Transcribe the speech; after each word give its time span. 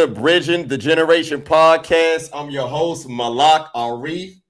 to 0.00 0.06
Bridging 0.06 0.66
the 0.66 0.78
Generation 0.78 1.42
podcast. 1.42 2.30
I'm 2.32 2.48
your 2.48 2.66
host, 2.66 3.06
Malak 3.06 3.70
Arif. 3.74 4.40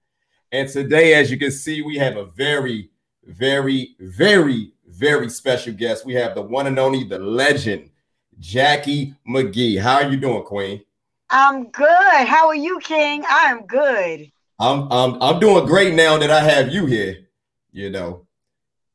And 0.52 0.68
today, 0.68 1.14
as 1.14 1.28
you 1.28 1.38
can 1.38 1.50
see, 1.50 1.82
we 1.82 1.98
have 1.98 2.16
a 2.16 2.26
very, 2.26 2.90
very, 3.24 3.96
very, 3.98 4.70
very 4.86 5.28
special 5.28 5.72
guest. 5.72 6.06
We 6.06 6.14
have 6.14 6.36
the 6.36 6.42
one 6.42 6.68
and 6.68 6.78
only, 6.78 7.02
the 7.02 7.18
legend, 7.18 7.90
Jackie 8.38 9.16
McGee. 9.28 9.80
How 9.80 9.96
are 9.96 10.08
you 10.08 10.18
doing, 10.18 10.44
Queen? 10.44 10.84
I'm 11.30 11.68
good. 11.70 12.26
How 12.28 12.46
are 12.46 12.54
you, 12.54 12.78
King? 12.78 13.24
I 13.28 13.46
am 13.46 13.66
good. 13.66 14.30
I'm 14.60 14.86
I'm 14.92 15.20
I'm 15.20 15.40
doing 15.40 15.66
great 15.66 15.94
now 15.94 16.16
that 16.16 16.30
I 16.30 16.42
have 16.42 16.68
you 16.68 16.86
here, 16.86 17.26
you 17.72 17.90
know. 17.90 18.24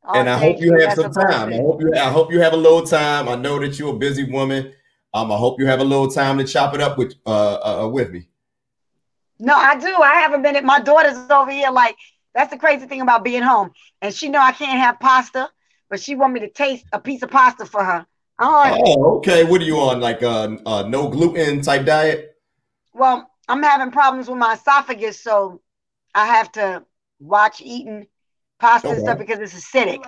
Oh, 0.05 0.13
and 0.13 0.29
I 0.29 0.37
hope 0.37 0.61
you, 0.61 0.71
you 0.71 0.87
have 0.87 0.93
some 0.93 1.11
time. 1.11 1.51
I 1.51 1.57
hope 1.57 1.81
you 1.81 1.93
I 1.95 2.09
hope 2.11 2.31
you 2.31 2.39
have 2.39 2.53
a 2.53 2.57
little 2.57 2.83
time. 2.83 3.27
I 3.27 3.35
know 3.35 3.59
that 3.59 3.77
you're 3.77 3.93
a 3.93 3.97
busy 3.97 4.23
woman. 4.23 4.71
Um, 5.15 5.31
I 5.31 5.37
hope 5.37 5.61
you 5.61 5.65
have 5.67 5.79
a 5.79 5.83
little 5.85 6.09
time 6.09 6.37
to 6.39 6.43
chop 6.43 6.75
it 6.75 6.81
up 6.81 6.97
with 6.97 7.15
uh, 7.25 7.29
uh, 7.29 7.83
uh 7.85 7.87
with 7.87 8.11
me. 8.11 8.27
No, 9.39 9.55
I 9.55 9.79
do. 9.79 9.87
I 9.87 10.15
haven't 10.15 10.41
been. 10.41 10.57
At 10.57 10.65
my 10.65 10.81
daughter's 10.81 11.17
over 11.31 11.51
here. 11.51 11.71
Like 11.71 11.95
that's 12.33 12.51
the 12.51 12.59
crazy 12.59 12.85
thing 12.85 12.99
about 12.99 13.23
being 13.23 13.41
home, 13.41 13.71
and 14.01 14.13
she 14.13 14.27
know 14.27 14.39
I 14.39 14.51
can't 14.51 14.77
have 14.77 14.99
pasta, 14.99 15.49
but 15.89 16.01
she 16.01 16.15
want 16.15 16.33
me 16.33 16.41
to 16.41 16.49
taste 16.49 16.85
a 16.91 16.99
piece 16.99 17.23
of 17.23 17.31
pasta 17.31 17.65
for 17.65 17.81
her. 17.81 18.05
Oh, 18.39 18.77
oh 18.85 19.17
okay. 19.17 19.45
What 19.45 19.61
are 19.61 19.63
you 19.63 19.79
on? 19.79 20.01
Like 20.01 20.21
a 20.21 20.29
uh, 20.29 20.57
uh, 20.65 20.83
no 20.83 21.07
gluten 21.07 21.61
type 21.61 21.85
diet? 21.85 22.35
Well, 22.93 23.31
I'm 23.47 23.63
having 23.63 23.91
problems 23.91 24.27
with 24.27 24.37
my 24.37 24.55
esophagus, 24.55 25.23
so 25.23 25.61
I 26.13 26.25
have 26.25 26.51
to 26.53 26.83
watch 27.21 27.61
eating 27.63 28.07
pasta 28.59 28.89
okay. 28.89 28.97
and 28.97 29.05
stuff 29.05 29.17
because 29.17 29.39
it's 29.39 29.53
acidic. 29.53 30.03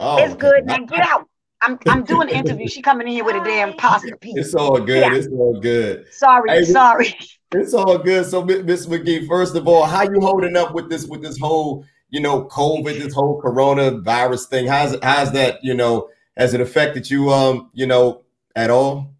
Oh, 0.00 0.18
it's 0.18 0.34
good. 0.34 0.66
Now 0.66 0.78
get 0.78 1.06
out. 1.06 1.28
I'm 1.62 1.78
I'm 1.86 2.04
doing 2.04 2.30
an 2.30 2.36
interview. 2.36 2.68
She 2.68 2.80
coming 2.80 3.06
in 3.06 3.12
here 3.14 3.24
with 3.24 3.36
a 3.36 3.44
damn 3.44 3.74
pasta 3.74 4.16
piece. 4.16 4.36
It's 4.36 4.54
all 4.54 4.80
good. 4.80 5.00
Yeah. 5.00 5.14
It's 5.14 5.28
all 5.28 5.60
good. 5.60 6.06
Sorry, 6.12 6.50
hey, 6.50 6.64
sorry. 6.64 7.14
It's 7.52 7.74
all 7.74 7.98
good. 7.98 8.26
So, 8.26 8.44
Miss 8.44 8.86
McGee, 8.86 9.26
first 9.26 9.56
of 9.56 9.66
all, 9.66 9.84
how 9.84 10.02
you 10.02 10.20
holding 10.20 10.56
up 10.56 10.72
with 10.72 10.88
this 10.88 11.06
with 11.06 11.22
this 11.22 11.38
whole 11.38 11.84
you 12.08 12.20
know 12.20 12.44
COVID, 12.46 12.98
this 12.98 13.12
whole 13.12 13.40
coronavirus 13.42 14.48
thing? 14.48 14.66
How's 14.66 14.96
how's 15.02 15.32
that 15.32 15.62
you 15.62 15.74
know 15.74 16.08
has 16.36 16.54
it 16.54 16.60
affected 16.60 17.10
you 17.10 17.30
um 17.30 17.70
you 17.74 17.86
know 17.86 18.22
at 18.56 18.70
all? 18.70 19.14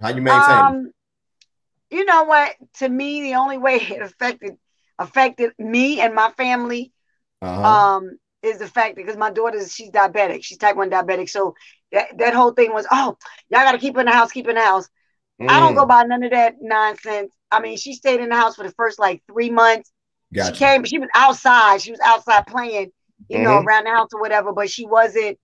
How 0.00 0.10
you 0.10 0.22
maintain? 0.22 0.50
Um, 0.50 0.92
you 1.90 2.04
know 2.04 2.24
what? 2.24 2.54
To 2.78 2.88
me, 2.88 3.22
the 3.22 3.34
only 3.34 3.58
way 3.58 3.76
it 3.80 4.00
affected 4.00 4.56
affected 4.98 5.52
me 5.58 6.00
and 6.00 6.14
my 6.14 6.30
family 6.38 6.90
uh-huh. 7.42 7.96
um 7.96 8.18
is 8.42 8.58
the 8.58 8.68
fact 8.68 8.96
that 8.96 9.02
because 9.04 9.16
my 9.16 9.30
daughter 9.30 9.58
she's 9.66 9.90
diabetic. 9.90 10.44
She's 10.44 10.58
type 10.58 10.76
1 10.76 10.90
diabetic. 10.90 11.28
So 11.28 11.54
that, 11.92 12.16
that 12.18 12.34
whole 12.34 12.52
thing 12.52 12.72
was, 12.72 12.86
oh, 12.90 13.16
y'all 13.50 13.62
gotta 13.62 13.78
keep 13.78 13.94
her 13.94 14.00
in 14.00 14.06
the 14.06 14.12
house, 14.12 14.32
keep 14.32 14.48
in 14.48 14.56
the 14.56 14.62
house. 14.62 14.88
Mm. 15.40 15.50
I 15.50 15.60
don't 15.60 15.74
go 15.74 15.84
mm. 15.84 15.88
by 15.88 16.02
none 16.04 16.22
of 16.22 16.30
that 16.30 16.56
nonsense. 16.60 17.34
I 17.50 17.60
mean, 17.60 17.76
she 17.76 17.94
stayed 17.94 18.20
in 18.20 18.30
the 18.30 18.36
house 18.36 18.56
for 18.56 18.62
the 18.62 18.72
first 18.72 18.98
like 18.98 19.22
three 19.26 19.50
months. 19.50 19.92
Gotcha. 20.34 20.54
She 20.54 20.58
came, 20.58 20.84
she 20.84 20.98
was 20.98 21.08
outside, 21.14 21.80
she 21.80 21.90
was 21.90 22.00
outside 22.04 22.46
playing, 22.46 22.90
you 23.28 23.38
mm-hmm. 23.38 23.44
know, 23.44 23.58
around 23.58 23.84
the 23.84 23.90
house 23.90 24.08
or 24.12 24.20
whatever, 24.20 24.52
but 24.52 24.70
she 24.70 24.86
wasn't 24.86 25.38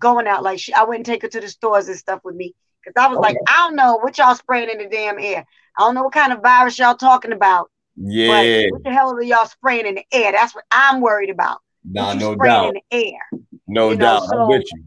going 0.00 0.26
out. 0.26 0.42
Like 0.42 0.58
she 0.58 0.72
I 0.72 0.84
wouldn't 0.84 1.06
take 1.06 1.22
her 1.22 1.28
to 1.28 1.40
the 1.40 1.48
stores 1.48 1.88
and 1.88 1.96
stuff 1.96 2.20
with 2.24 2.34
me. 2.34 2.54
Cause 2.84 2.94
I 2.96 3.08
was 3.08 3.18
okay. 3.18 3.28
like, 3.28 3.36
I 3.48 3.66
don't 3.66 3.74
know 3.74 3.96
what 3.96 4.16
y'all 4.16 4.36
spraying 4.36 4.70
in 4.70 4.78
the 4.78 4.88
damn 4.88 5.18
air. 5.18 5.44
I 5.76 5.82
don't 5.82 5.94
know 5.94 6.04
what 6.04 6.12
kind 6.12 6.32
of 6.32 6.40
virus 6.40 6.78
y'all 6.78 6.94
talking 6.94 7.32
about. 7.32 7.68
Yeah. 7.96 8.28
But 8.68 8.72
what 8.72 8.84
the 8.84 8.92
hell 8.92 9.12
are 9.12 9.22
y'all 9.22 9.46
spraying 9.46 9.86
in 9.86 9.96
the 9.96 10.04
air? 10.12 10.30
That's 10.30 10.54
what 10.54 10.64
I'm 10.70 11.00
worried 11.00 11.30
about. 11.30 11.58
Nah, 11.88 12.14
no 12.14 12.34
doubt. 12.34 12.74
Air. 12.90 13.18
No 13.66 13.90
you 13.90 13.96
doubt. 13.96 14.22
Know? 14.22 14.26
So 14.28 14.40
I'm 14.40 14.48
with 14.48 14.64
you. 14.72 14.84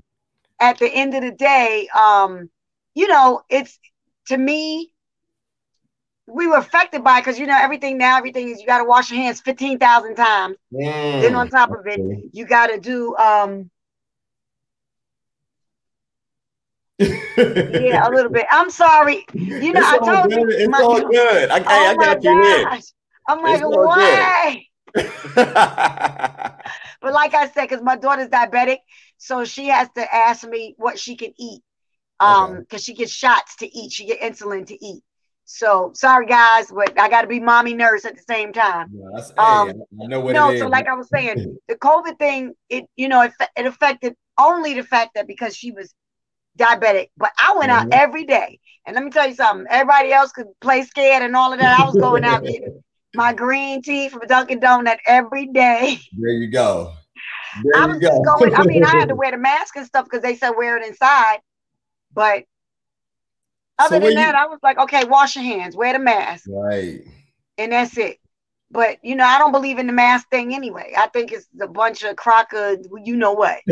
At 0.60 0.78
the 0.78 0.88
end 0.94 1.16
of 1.16 1.22
the 1.22 1.32
day, 1.32 1.88
um, 1.98 2.50
you 2.94 3.08
know, 3.08 3.42
it's 3.50 3.80
to 4.28 4.38
me, 4.38 4.92
we 6.28 6.48
were 6.48 6.58
affected 6.58 7.04
by 7.04 7.22
because 7.22 7.40
you 7.40 7.48
know 7.48 7.58
everything 7.58 7.98
now, 7.98 8.18
everything 8.18 8.50
is 8.50 8.60
you 8.60 8.68
got 8.68 8.80
to 8.80 8.84
wash 8.84 9.10
your 9.10 9.22
hands 9.22 9.40
fifteen 9.42 9.80
thousand 9.80 10.16
times. 10.16 10.58
Mm, 10.74 11.22
then 11.22 11.36
on 11.36 11.50
top 11.50 11.72
of 11.72 11.88
it, 11.88 12.00
you 12.34 12.46
got 12.46 12.68
to 12.68 12.80
do 12.80 13.16
um. 13.16 13.72
yeah, 17.00 18.08
a 18.08 18.12
little 18.12 18.30
bit. 18.30 18.46
I'm 18.52 18.70
sorry. 18.70 19.26
You 19.34 19.72
know, 19.72 19.80
it's 19.80 19.88
I 19.88 19.98
told 20.00 20.30
good. 20.30 20.40
you. 20.40 20.50
It's 20.50 20.70
my, 20.70 20.81
all 20.81 21.00
good. 21.00 21.50
I, 21.50 21.60
oh 21.60 21.86
I 21.88 21.96
got 21.96 22.24
you 22.24 22.64
gosh. 22.64 22.84
I'm 23.28 23.42
like, 23.42 23.62
why? 23.64 24.66
but 27.02 27.14
like 27.14 27.34
I 27.34 27.50
said, 27.50 27.64
because 27.70 27.82
my 27.82 27.96
daughter's 27.96 28.30
diabetic, 28.30 28.80
so 29.18 29.46
she 29.46 29.68
has 29.68 29.90
to 29.96 30.16
ask 30.16 30.48
me 30.48 30.76
what 30.78 31.00
she 31.00 31.16
can 31.16 31.34
eat. 31.38 31.62
Um, 32.22 32.60
because 32.60 32.82
okay. 32.82 32.92
she 32.92 32.94
gets 32.96 33.14
shots 33.14 33.56
to 33.58 33.78
eat, 33.78 33.94
she 33.94 34.06
get 34.06 34.20
insulin 34.20 34.66
to 34.68 34.86
eat. 34.86 35.04
So 35.46 35.92
sorry 35.96 36.26
guys, 36.26 36.70
but 36.70 37.00
I 37.00 37.10
got 37.10 37.22
to 37.22 37.28
be 37.28 37.40
mommy 37.40 37.74
nurse 37.74 38.06
at 38.06 38.16
the 38.16 38.24
same 38.28 38.52
time. 38.52 38.90
Yeah, 38.94 39.22
um, 39.38 39.68
hey, 39.70 39.74
I 40.04 40.08
know 40.08 40.20
what 40.20 40.34
no, 40.34 40.56
so 40.58 40.68
like 40.68 40.88
I 40.88 40.94
was 40.94 41.08
saying, 41.10 41.58
the 41.68 41.76
COVID 41.76 42.20
thing, 42.20 42.54
it 42.70 42.86
you 42.98 43.08
know, 43.08 43.22
it, 43.22 43.31
it 43.56 43.66
affected 43.66 44.16
only 44.38 44.74
the 44.74 44.84
fact 44.84 45.12
that 45.16 45.28
because 45.28 45.56
she 45.56 45.72
was 45.72 45.94
diabetic, 46.58 47.10
but 47.18 47.31
I 47.42 47.56
went 47.58 47.72
mm-hmm. 47.72 47.92
out 47.92 47.94
every 47.94 48.26
day. 48.26 48.60
And 48.86 48.96
let 48.96 49.04
me 49.04 49.12
tell 49.12 49.28
you 49.28 49.36
something, 49.36 49.66
everybody 49.70 50.12
else 50.12 50.31
could 50.31 50.48
play 50.62 50.84
scared 50.84 51.24
and 51.24 51.36
all 51.36 51.54
of 51.54 51.60
that. 51.60 51.80
I 51.80 51.86
was 51.86 51.96
going 51.96 52.26
out 52.26 52.44
getting 52.46 52.84
my 53.16 53.34
green 53.34 53.81
tea 53.81 54.09
from 54.09 54.22
Dunkin' 54.28 54.59
Donut 54.59 54.97
every 55.06 55.47
day. 55.47 56.00
There 56.18 56.31
you 56.31 56.52
go. 56.52 56.94
There 57.64 57.81
I 57.81 57.86
was 57.88 58.00
just 58.00 58.24
go. 58.24 58.38
going. 58.38 58.56
I 58.56 58.64
mean, 58.64 58.84
I 58.84 58.92
had 58.92 59.09
to 59.09 59.16
wear 59.16 59.31
the 59.31 59.38
mask 59.38 59.75
and 59.75 59.86
stuff 59.86 60.06
because 60.06 60.22
they 60.22 60.36
said 60.36 60.52
wear 60.52 60.78
it 60.78 60.86
inside. 60.86 61.40
But 62.14 62.44
other 63.78 64.00
so 64.00 64.06
than 64.06 64.16
that, 64.16 64.36
you... 64.36 64.42
I 64.42 64.46
was 64.46 64.59
like, 64.62 64.78
okay, 64.78 65.06
wash 65.06 65.36
your 65.36 65.46
hands, 65.46 65.75
wear 65.75 65.94
the 65.94 66.00
mask, 66.00 66.46
right, 66.50 67.02
and 67.58 67.72
that's 67.72 67.98
it. 67.98 68.18
But 68.72 69.00
you 69.02 69.16
know, 69.16 69.25
I 69.25 69.40
don't 69.40 69.52
believe 69.52 69.80
in 69.80 69.88
the 69.88 69.94
mask 69.94 70.30
thing 70.30 70.53
anyway. 70.53 70.94
I 70.96 71.08
think 71.08 71.31
it's 71.31 71.48
a 71.59 71.68
bunch 71.68 72.03
of 72.03 72.16
crocker, 72.16 72.78
you 73.03 73.16
know 73.16 73.34
what. 73.34 73.62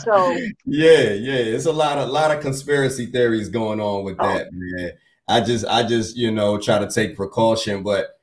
so 0.00 0.32
yeah, 0.64 1.10
yeah, 1.12 1.34
it's 1.34 1.66
a 1.66 1.72
lot 1.72 1.98
of 1.98 2.08
lot 2.08 2.34
of 2.34 2.42
conspiracy 2.42 3.06
theories 3.06 3.50
going 3.50 3.80
on 3.80 4.04
with 4.04 4.16
oh. 4.18 4.26
that, 4.26 4.48
man. 4.50 4.92
I 5.28 5.42
just 5.42 5.66
I 5.66 5.82
just 5.82 6.16
you 6.16 6.30
know 6.30 6.56
try 6.56 6.78
to 6.78 6.88
take 6.88 7.16
precaution, 7.16 7.82
but 7.82 8.17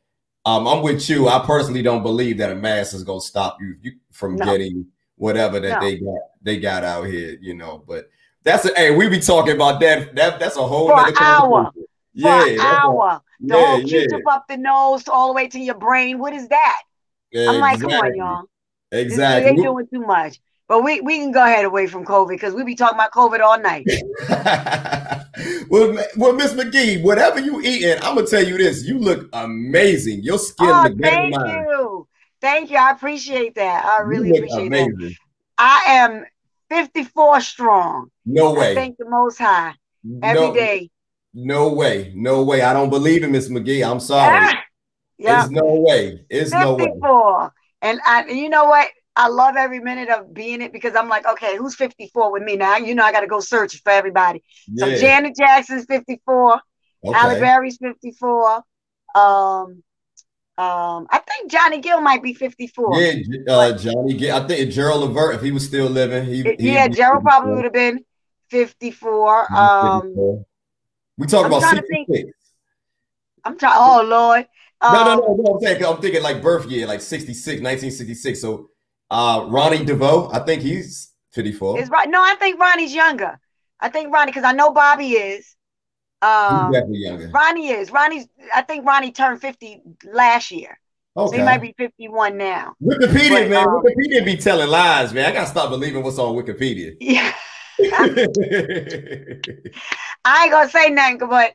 um, 0.45 0.67
I'm 0.67 0.81
with 0.81 1.09
you. 1.09 1.27
I 1.27 1.43
personally 1.45 1.81
don't 1.81 2.03
believe 2.03 2.37
that 2.37 2.51
a 2.51 2.55
mask 2.55 2.93
is 2.93 3.03
gonna 3.03 3.21
stop 3.21 3.57
you, 3.59 3.75
you 3.81 3.93
from 4.11 4.35
no. 4.35 4.45
getting 4.45 4.85
whatever 5.15 5.59
that 5.59 5.81
no. 5.81 5.87
they 5.87 5.97
got 5.97 6.19
they 6.41 6.59
got 6.59 6.83
out 6.83 7.07
here, 7.07 7.37
you 7.41 7.55
know. 7.55 7.83
But 7.87 8.09
that's 8.43 8.65
a 8.65 8.73
hey, 8.75 8.95
we 8.95 9.09
be 9.09 9.19
talking 9.19 9.55
about 9.55 9.79
that. 9.81 10.15
That 10.15 10.39
that's 10.39 10.57
a 10.57 10.65
whole 10.65 10.89
for 10.89 11.07
an 11.07 11.13
hour. 11.19 11.71
Yeah, 12.13 12.41
for 12.41 12.49
an 12.49 12.59
hour. 12.59 13.07
A, 13.07 13.21
the 13.39 13.55
yeah, 13.55 13.65
whole 13.65 13.81
yeah. 13.81 14.05
up 14.31 14.45
the 14.47 14.57
nose 14.57 15.07
all 15.07 15.27
the 15.27 15.33
way 15.33 15.47
to 15.47 15.59
your 15.59 15.75
brain. 15.75 16.19
What 16.19 16.33
is 16.33 16.47
that? 16.49 16.81
Yeah, 17.31 17.49
I'm 17.49 17.59
like, 17.59 17.75
exactly. 17.75 17.97
come 17.97 18.05
on, 18.05 18.15
y'all. 18.15 18.43
Exactly. 18.91 19.55
They 19.55 19.63
doing 19.63 19.87
too 19.87 20.01
much. 20.01 20.39
But 20.67 20.83
we, 20.83 20.99
we 21.01 21.17
can 21.17 21.31
go 21.31 21.43
ahead 21.43 21.63
away 21.63 21.85
from 21.85 22.05
COVID 22.05 22.29
because 22.29 22.55
we 22.55 22.63
be 22.63 22.73
talking 22.73 22.95
about 22.95 23.11
COVID 23.11 23.39
all 23.39 23.59
night. 23.59 23.85
well, 25.69 25.95
well, 26.17 26.33
Miss 26.33 26.53
McGee, 26.53 27.03
whatever 27.03 27.39
you 27.39 27.61
eating, 27.61 27.97
I'm 28.01 28.15
gonna 28.15 28.25
tell 28.25 28.43
you 28.43 28.57
this: 28.57 28.83
you 28.83 28.97
look 28.97 29.29
amazing. 29.33 30.23
Your 30.23 30.39
skin 30.39 30.69
oh, 30.69 30.83
look 30.87 30.97
better 30.97 31.15
thank 31.15 31.35
you, 31.35 32.07
thank 32.41 32.71
you. 32.71 32.77
I 32.77 32.91
appreciate 32.91 33.55
that. 33.55 33.85
I 33.85 34.01
really 34.01 34.31
appreciate 34.31 34.67
amazing. 34.67 34.97
that. 34.97 35.13
I 35.59 35.83
am 35.87 36.25
54 36.69 37.41
strong. 37.41 38.09
No 38.25 38.53
way. 38.53 38.71
I 38.71 38.75
thank 38.75 38.97
the 38.97 39.07
Most 39.07 39.37
High 39.37 39.73
every 40.23 40.47
no, 40.47 40.53
day. 40.53 40.89
No 41.33 41.73
way. 41.73 42.11
No 42.15 42.43
way. 42.43 42.61
I 42.61 42.73
don't 42.73 42.89
believe 42.89 43.23
in 43.23 43.31
Miss 43.31 43.49
McGee. 43.49 43.87
I'm 43.87 43.99
sorry. 43.99 44.33
Yeah. 44.33 44.53
yeah. 45.17 45.43
It's 45.43 45.51
no 45.51 45.75
way. 45.81 46.25
It's 46.29 46.51
54. 46.51 46.57
no 46.57 46.75
way. 46.75 47.49
And 47.81 47.99
I, 48.05 48.25
you 48.27 48.49
know 48.49 48.65
what? 48.65 48.89
I 49.15 49.29
love 49.29 49.55
every 49.57 49.79
minute 49.79 50.09
of 50.09 50.33
being 50.33 50.61
it 50.61 50.73
because 50.73 50.95
I'm 50.95 51.07
like, 51.07 51.25
okay, 51.25 51.55
who's 51.57 51.75
54 51.75 52.33
with 52.33 52.43
me 52.43 52.57
now? 52.57 52.77
You 52.77 52.95
know, 52.95 53.03
I 53.03 53.11
got 53.11 53.21
to 53.21 53.27
go 53.27 53.39
search 53.39 53.81
for 53.81 53.91
everybody. 53.91 54.43
Yeah. 54.67 54.85
So 54.85 54.97
Janet 54.97 55.35
Jackson's 55.37 55.85
54, 55.85 56.53
okay. 57.05 57.17
Halle 57.17 57.39
Berry's 57.39 57.77
54. 57.77 58.55
Um, 59.15 59.83
um, 60.57 61.07
I 61.09 61.21
think 61.27 61.51
Johnny 61.51 61.79
Gill 61.79 62.01
might 62.01 62.23
be 62.23 62.33
54. 62.33 63.01
Yeah, 63.01 63.13
uh, 63.47 63.77
Johnny 63.77 64.13
Gill. 64.15 64.35
I 64.35 64.47
think 64.47 64.71
Gerald 64.71 65.01
Levert, 65.01 65.35
if 65.35 65.41
he 65.41 65.51
was 65.51 65.65
still 65.65 65.87
living, 65.87 66.25
he, 66.25 66.43
he 66.57 66.71
yeah, 66.71 66.87
Gerald 66.87 67.23
probably 67.23 67.53
would 67.55 67.63
have 67.63 67.73
been 67.73 68.03
54. 68.49 69.53
Um, 69.53 70.45
we 71.17 71.27
talk 71.27 71.45
about 71.45 71.61
66. 71.61 72.31
I'm 73.43 73.57
trying. 73.57 73.75
Oh 73.77 74.03
Lord. 74.03 74.47
Um, 74.81 74.93
no, 74.93 75.03
no, 75.03 75.15
no, 75.15 75.35
no. 75.39 75.53
I'm 75.53 75.61
saying 75.61 75.85
I'm 75.85 76.01
thinking 76.01 76.23
like 76.23 76.41
birth 76.41 76.69
year, 76.69 76.87
like 76.87 77.01
66, 77.01 77.61
1966. 77.61 78.41
So 78.41 78.69
uh, 79.09 79.45
Ronnie 79.49 79.85
DeVoe, 79.85 80.29
I 80.31 80.39
think 80.39 80.61
he's 80.61 81.11
54. 81.33 81.79
Is 81.79 81.89
right? 81.89 82.09
No, 82.09 82.21
I 82.21 82.35
think 82.35 82.59
Ronnie's 82.59 82.93
younger. 82.93 83.39
I 83.79 83.89
think 83.89 84.13
Ronnie, 84.13 84.31
because 84.31 84.45
I 84.45 84.53
know 84.53 84.71
Bobby 84.71 85.11
is. 85.11 85.55
Um, 86.21 86.71
definitely 86.71 86.99
younger. 86.99 87.27
Ronnie 87.27 87.69
is. 87.69 87.91
Ronnie's. 87.91 88.27
I 88.53 88.61
think 88.61 88.85
Ronnie 88.85 89.11
turned 89.11 89.41
50 89.41 89.81
last 90.05 90.51
year. 90.51 90.79
Okay. 91.17 91.37
So 91.37 91.37
he 91.37 91.45
might 91.45 91.61
be 91.61 91.73
51 91.77 92.37
now. 92.37 92.73
Wikipedia, 92.81 93.29
but, 93.29 93.49
man. 93.49 93.67
Um, 93.67 93.83
Wikipedia 93.83 94.25
be 94.25 94.37
telling 94.37 94.69
lies, 94.69 95.13
man. 95.13 95.25
I 95.25 95.31
gotta 95.33 95.47
stop 95.47 95.69
believing 95.69 96.03
what's 96.03 96.19
on 96.19 96.35
Wikipedia. 96.35 96.95
Yeah. 96.99 97.33
I 100.25 100.43
ain't 100.43 100.51
gonna 100.51 100.69
say 100.69 100.89
nothing, 100.89 101.19
but 101.19 101.53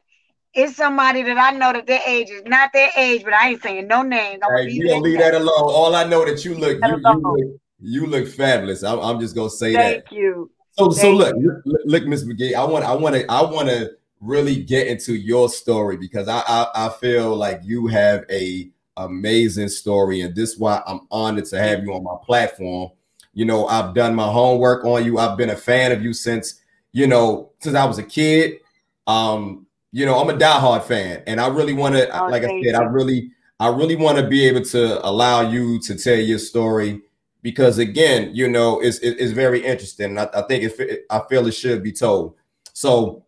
it's 0.54 0.76
somebody 0.76 1.22
that 1.22 1.38
I 1.38 1.56
know 1.56 1.72
that 1.72 1.86
their 1.86 2.00
age 2.06 2.30
is 2.30 2.42
not 2.44 2.72
their 2.72 2.90
age, 2.96 3.22
but 3.22 3.32
I 3.32 3.50
ain't 3.50 3.62
saying 3.62 3.86
no 3.86 4.02
names. 4.02 4.40
I'm 4.42 4.66
hey, 4.66 4.72
you 4.72 4.88
gonna 4.88 5.00
leave 5.00 5.18
that 5.18 5.34
alone. 5.34 5.50
All 5.56 5.94
I 5.94 6.04
know 6.04 6.24
that 6.24 6.44
you 6.44 6.54
look, 6.54 6.78
you, 6.82 6.96
you, 6.96 7.20
look, 7.20 7.60
you 7.80 8.06
look 8.06 8.28
fabulous. 8.28 8.82
I'm, 8.82 8.98
I'm 8.98 9.20
just 9.20 9.34
gonna 9.34 9.50
say 9.50 9.74
Thank 9.74 10.04
that. 10.04 10.10
Thank 10.10 10.20
you. 10.20 10.50
So, 10.72 10.90
Thank 10.90 11.00
so 11.00 11.12
look, 11.12 11.36
you. 11.36 11.62
look, 11.64 11.82
look, 11.84 12.06
Miss 12.06 12.24
McGee. 12.24 12.54
I 12.54 12.64
want, 12.64 12.84
I 12.84 12.94
want 12.94 13.14
to, 13.14 13.30
I 13.30 13.42
want 13.42 13.68
to 13.68 13.92
really 14.20 14.62
get 14.62 14.86
into 14.88 15.14
your 15.14 15.48
story 15.48 15.96
because 15.96 16.28
I, 16.28 16.42
I, 16.46 16.66
I 16.74 16.88
feel 17.00 17.34
like 17.36 17.60
you 17.62 17.86
have 17.86 18.24
a 18.30 18.70
amazing 18.96 19.68
story, 19.68 20.22
and 20.22 20.34
this 20.34 20.52
is 20.52 20.58
why 20.58 20.82
I'm 20.86 21.00
honored 21.10 21.46
to 21.46 21.58
have 21.58 21.84
you 21.84 21.92
on 21.94 22.02
my 22.02 22.16
platform. 22.24 22.90
You 23.34 23.44
know, 23.44 23.66
I've 23.66 23.94
done 23.94 24.14
my 24.16 24.26
homework 24.26 24.84
on 24.84 25.04
you. 25.04 25.18
I've 25.18 25.38
been 25.38 25.50
a 25.50 25.56
fan 25.56 25.92
of 25.92 26.02
you 26.02 26.12
since, 26.12 26.60
you 26.92 27.06
know, 27.06 27.52
since 27.60 27.76
I 27.76 27.84
was 27.84 27.98
a 27.98 28.02
kid. 28.02 28.58
Um, 29.06 29.66
you 29.92 30.06
know, 30.06 30.18
I'm 30.18 30.30
a 30.30 30.38
diehard 30.38 30.84
fan, 30.84 31.22
and 31.26 31.40
I 31.40 31.48
really 31.48 31.72
want 31.72 31.96
to, 31.96 32.08
oh, 32.16 32.28
like 32.28 32.44
I 32.44 32.62
said. 32.62 32.74
I 32.74 32.84
really, 32.84 33.30
I 33.58 33.68
really 33.68 33.96
want 33.96 34.18
to 34.18 34.26
be 34.26 34.46
able 34.46 34.62
to 34.66 35.06
allow 35.06 35.40
you 35.40 35.80
to 35.80 35.96
tell 35.96 36.16
your 36.16 36.38
story 36.38 37.02
because, 37.42 37.78
again, 37.78 38.30
you 38.34 38.48
know, 38.48 38.80
it's 38.80 38.98
it's 38.98 39.32
very 39.32 39.64
interesting. 39.64 40.18
I, 40.18 40.28
I 40.32 40.42
think 40.42 40.64
it, 40.64 41.06
I 41.10 41.22
feel 41.28 41.46
it 41.46 41.52
should 41.52 41.82
be 41.82 41.92
told. 41.92 42.36
So, 42.72 43.24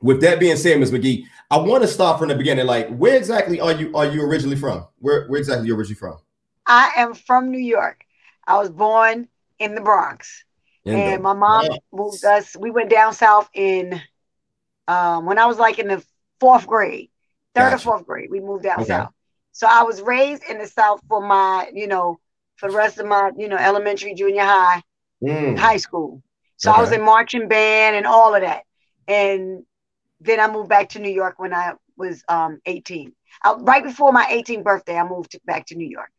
with 0.00 0.20
that 0.22 0.40
being 0.40 0.56
said, 0.56 0.80
Ms. 0.80 0.92
McGee, 0.92 1.24
I 1.50 1.58
want 1.58 1.82
to 1.82 1.88
start 1.88 2.18
from 2.18 2.28
the 2.28 2.34
beginning. 2.34 2.66
Like, 2.66 2.88
where 2.88 3.16
exactly 3.16 3.60
are 3.60 3.72
you 3.72 3.94
are 3.94 4.06
you 4.06 4.22
originally 4.22 4.56
from? 4.56 4.86
Where 5.00 5.26
where 5.26 5.38
exactly 5.38 5.64
are 5.64 5.68
you 5.68 5.76
originally 5.76 5.98
from? 5.98 6.18
I 6.66 6.92
am 6.96 7.14
from 7.14 7.50
New 7.50 7.58
York. 7.58 8.04
I 8.46 8.56
was 8.56 8.70
born 8.70 9.28
in 9.58 9.74
the 9.74 9.82
Bronx, 9.82 10.44
in 10.86 10.94
and 10.94 11.18
the 11.18 11.22
my 11.22 11.34
mom 11.34 11.66
Bronx. 11.66 11.84
moved 11.92 12.24
us. 12.24 12.56
We 12.56 12.70
went 12.70 12.88
down 12.88 13.12
south 13.12 13.50
in 13.52 14.00
um, 14.88 15.26
when 15.26 15.38
I 15.38 15.46
was 15.46 15.58
like 15.58 15.78
in 15.78 15.86
the 15.86 16.02
fourth 16.40 16.66
grade, 16.66 17.10
third 17.54 17.70
gotcha. 17.70 17.76
or 17.76 17.78
fourth 17.78 18.06
grade, 18.06 18.30
we 18.30 18.40
moved 18.40 18.66
out 18.66 18.80
okay. 18.80 18.88
south. 18.88 19.12
So 19.52 19.66
I 19.70 19.82
was 19.82 20.00
raised 20.00 20.44
in 20.48 20.58
the 20.58 20.66
south 20.66 21.00
for 21.08 21.20
my, 21.20 21.70
you 21.74 21.86
know, 21.86 22.18
for 22.56 22.70
the 22.70 22.76
rest 22.76 22.98
of 22.98 23.06
my, 23.06 23.30
you 23.36 23.48
know, 23.48 23.56
elementary, 23.56 24.14
junior 24.14 24.44
high, 24.44 24.82
mm. 25.22 25.58
high 25.58 25.76
school. 25.76 26.22
So 26.56 26.70
okay. 26.70 26.78
I 26.78 26.80
was 26.80 26.92
in 26.92 27.04
marching 27.04 27.48
band 27.48 27.96
and 27.96 28.06
all 28.06 28.34
of 28.34 28.42
that. 28.42 28.62
And 29.06 29.64
then 30.20 30.40
I 30.40 30.50
moved 30.50 30.68
back 30.68 30.90
to 30.90 30.98
New 30.98 31.10
York 31.10 31.38
when 31.38 31.52
I 31.52 31.74
was 31.96 32.24
um, 32.28 32.60
18. 32.66 33.12
I, 33.44 33.54
right 33.54 33.84
before 33.84 34.12
my 34.12 34.24
18th 34.24 34.64
birthday, 34.64 34.96
I 34.96 35.06
moved 35.06 35.32
to, 35.32 35.40
back 35.44 35.66
to 35.66 35.76
New 35.76 35.88
York. 35.88 36.10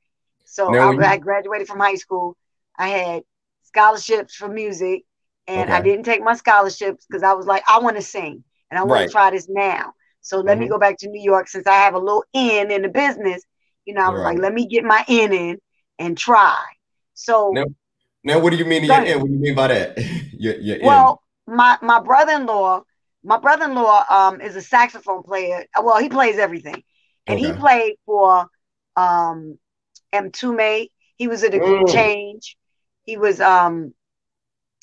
So 0.46 0.74
I, 0.74 0.92
you- 0.92 1.02
I, 1.02 1.18
graduated 1.18 1.68
from 1.68 1.80
high 1.80 1.96
school. 1.96 2.38
I 2.78 2.90
had 2.90 3.24
scholarships 3.64 4.36
for 4.36 4.48
music, 4.48 5.04
and 5.48 5.70
okay. 5.70 5.78
I 5.78 5.82
didn't 5.82 6.06
take 6.06 6.24
my 6.24 6.34
scholarships 6.34 7.06
because 7.06 7.24
I 7.24 7.34
was 7.34 7.46
like, 7.46 7.64
I 7.68 7.80
want 7.80 7.98
to 7.98 8.02
sing 8.02 8.44
and 8.70 8.80
I 8.80 8.84
want 8.84 9.00
right. 9.00 9.06
to 9.08 9.12
try 9.12 9.32
this 9.32 9.48
now. 9.50 9.94
So 10.22 10.38
let 10.38 10.54
mm-hmm. 10.54 10.62
me 10.62 10.70
go 10.70 10.78
back 10.78 10.98
to 11.00 11.10
New 11.10 11.22
York 11.22 11.48
since 11.48 11.66
I 11.68 11.76
have 11.76 11.94
a 11.94 12.00
little 12.00 12.24
in 12.34 12.72
in 12.72 12.82
the 12.82 12.90
business. 12.90 13.44
You 13.86 13.94
know, 13.94 14.02
I 14.02 14.10
was 14.10 14.22
right. 14.22 14.36
like, 14.36 14.40
let 14.40 14.54
me 14.54 14.68
get 14.68 14.84
my 14.84 15.04
in 15.08 15.34
in 15.34 15.58
and 15.98 16.18
try. 16.18 16.62
So 17.14 17.52
now, 17.54 17.66
now 18.24 18.40
what 18.40 18.52
do 18.52 18.58
you 18.58 18.66
mean 18.66 18.84
your 18.84 19.04
in? 19.04 19.20
What 19.20 19.28
do 19.28 19.34
you 19.34 19.40
mean 19.40 19.56
by 19.56 19.68
that? 19.68 19.98
your, 20.34 20.56
your 20.58 20.78
well, 20.84 21.22
in. 21.48 21.56
my 21.56 21.78
my 21.82 22.00
brother-in-law, 22.00 22.84
my 23.24 23.38
brother-in-law 23.38 24.06
um 24.10 24.42
is 24.42 24.56
a 24.56 24.62
saxophone 24.62 25.24
player. 25.24 25.66
Well, 25.82 25.98
he 25.98 26.10
plays 26.10 26.38
everything. 26.38 26.84
And 27.28 27.40
okay. 27.40 27.48
he 27.48 27.54
played 27.54 27.96
for 28.06 28.48
um 28.96 29.58
Mtume. 30.14 30.90
He 31.16 31.28
was 31.28 31.44
at 31.44 31.54
a 31.54 31.60
mm. 31.60 31.92
change. 31.92 32.58
He 33.04 33.18
was 33.18 33.42
um 33.42 33.94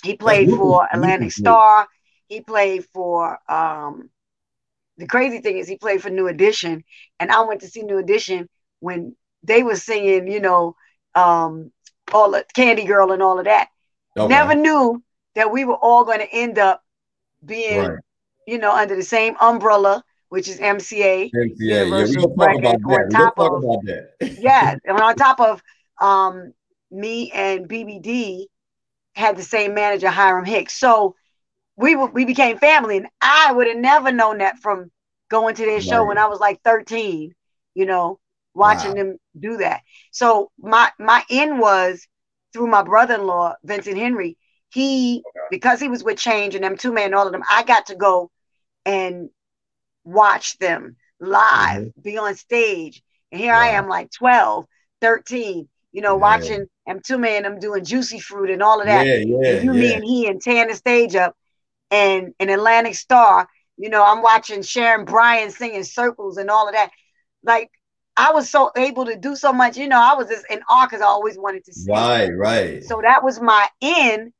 he 0.02 0.16
played 0.16 0.50
for 0.50 0.86
Atlantic 0.92 1.32
Starr. 1.32 1.86
He 2.28 2.40
played 2.40 2.84
for 2.92 3.38
um 3.50 4.10
the 4.98 5.06
crazy 5.06 5.40
thing 5.40 5.58
is 5.58 5.68
he 5.68 5.76
played 5.76 6.02
for 6.02 6.10
New 6.10 6.26
Edition, 6.26 6.84
and 7.20 7.30
I 7.30 7.42
went 7.42 7.60
to 7.60 7.68
see 7.68 7.82
New 7.82 7.98
Edition 7.98 8.48
when 8.80 9.14
they 9.42 9.62
were 9.62 9.76
singing, 9.76 10.26
you 10.30 10.40
know, 10.40 10.74
um, 11.14 11.70
all 12.12 12.30
the 12.30 12.44
Candy 12.54 12.84
Girl 12.84 13.12
and 13.12 13.22
all 13.22 13.38
of 13.38 13.44
that. 13.44 13.68
Okay. 14.16 14.28
Never 14.28 14.54
knew 14.54 15.02
that 15.34 15.52
we 15.52 15.64
were 15.64 15.76
all 15.76 16.04
going 16.04 16.20
to 16.20 16.32
end 16.32 16.58
up 16.58 16.82
being, 17.44 17.80
right. 17.80 17.98
you 18.46 18.58
know, 18.58 18.72
under 18.74 18.96
the 18.96 19.02
same 19.02 19.36
umbrella, 19.40 20.02
which 20.30 20.48
is 20.48 20.58
MCA. 20.58 21.30
MCA, 21.30 21.54
Universal 21.58 22.14
yeah, 22.22 22.26
we 22.26 22.36
talk 22.36 22.58
about 22.58 22.62
that. 22.62 23.00
On 23.04 23.10
top 23.10 23.38
of, 23.38 23.64
about 23.64 23.84
that. 23.84 24.38
yeah, 24.40 24.76
and 24.84 24.98
on 24.98 25.14
top 25.16 25.40
of 25.40 25.62
um, 26.00 26.54
me 26.90 27.30
and 27.32 27.68
BBD 27.68 28.46
had 29.14 29.36
the 29.36 29.42
same 29.42 29.74
manager, 29.74 30.08
Hiram 30.08 30.44
Hicks. 30.44 30.78
So 30.78 31.16
we 31.76 31.94
we 31.94 32.24
became 32.24 32.58
family, 32.58 32.96
and 32.96 33.08
I 33.20 33.52
would 33.52 33.66
have 33.66 33.76
never 33.76 34.10
known 34.12 34.38
that 34.38 34.58
from 34.58 34.90
going 35.28 35.54
to 35.56 35.64
their 35.64 35.74
right. 35.74 35.82
show 35.82 36.04
when 36.04 36.18
I 36.18 36.26
was 36.26 36.40
like 36.40 36.60
13. 36.62 37.34
You 37.74 37.86
know, 37.86 38.18
watching 38.54 38.90
wow. 38.90 38.96
them 38.96 39.18
do 39.38 39.56
that. 39.58 39.82
So 40.10 40.50
my 40.58 40.90
my 40.98 41.22
end 41.30 41.58
was 41.58 42.06
through 42.52 42.68
my 42.68 42.82
brother-in-law 42.82 43.54
Vincent 43.64 43.98
Henry. 43.98 44.38
He 44.70 45.22
okay. 45.26 45.46
because 45.50 45.80
he 45.80 45.88
was 45.88 46.02
with 46.02 46.18
Change 46.18 46.54
and 46.54 46.64
them 46.64 46.76
Mtume, 46.76 47.14
all 47.14 47.26
of 47.26 47.32
them. 47.32 47.44
I 47.50 47.62
got 47.62 47.86
to 47.86 47.94
go 47.94 48.30
and 48.84 49.28
watch 50.04 50.58
them 50.58 50.96
live, 51.20 51.82
mm-hmm. 51.82 52.00
be 52.00 52.18
on 52.18 52.34
stage, 52.34 53.02
and 53.30 53.40
here 53.40 53.52
wow. 53.52 53.60
I 53.60 53.68
am, 53.68 53.88
like 53.88 54.10
12, 54.10 54.66
13 55.00 55.68
you 55.92 56.02
know, 56.02 56.16
yeah. 56.16 56.20
watching 56.20 56.66
Mtume 56.86 57.42
them 57.42 57.58
doing 57.58 57.82
Juicy 57.82 58.20
Fruit 58.20 58.50
and 58.50 58.62
all 58.62 58.80
of 58.80 58.86
that. 58.86 59.06
Yeah, 59.06 59.14
yeah, 59.14 59.48
and 59.56 59.64
you, 59.64 59.72
yeah. 59.72 59.80
me, 59.80 59.94
and 59.94 60.04
he, 60.04 60.26
and 60.28 60.42
tearing 60.42 60.68
the 60.68 60.74
stage 60.74 61.16
up 61.16 61.34
and 61.90 62.34
an 62.40 62.48
Atlantic 62.48 62.94
Starr. 62.94 63.48
You 63.76 63.90
know, 63.90 64.04
I'm 64.04 64.22
watching 64.22 64.62
Sharon 64.62 65.04
Bryant 65.04 65.52
singing 65.52 65.84
circles 65.84 66.38
and 66.38 66.50
all 66.50 66.68
of 66.68 66.74
that. 66.74 66.90
Like 67.42 67.70
I 68.16 68.32
was 68.32 68.48
so 68.48 68.70
able 68.76 69.04
to 69.06 69.16
do 69.16 69.36
so 69.36 69.52
much. 69.52 69.76
You 69.76 69.88
know, 69.88 70.00
I 70.00 70.14
was 70.14 70.28
just 70.28 70.46
in 70.50 70.60
awe 70.70 70.86
because 70.86 71.02
I 71.02 71.06
always 71.06 71.36
wanted 71.38 71.64
to 71.66 71.72
sing. 71.72 71.94
Right, 71.94 72.30
right. 72.30 72.84
So 72.84 73.00
that 73.02 73.22
was 73.22 73.40
my 73.40 73.68
in 73.80 74.32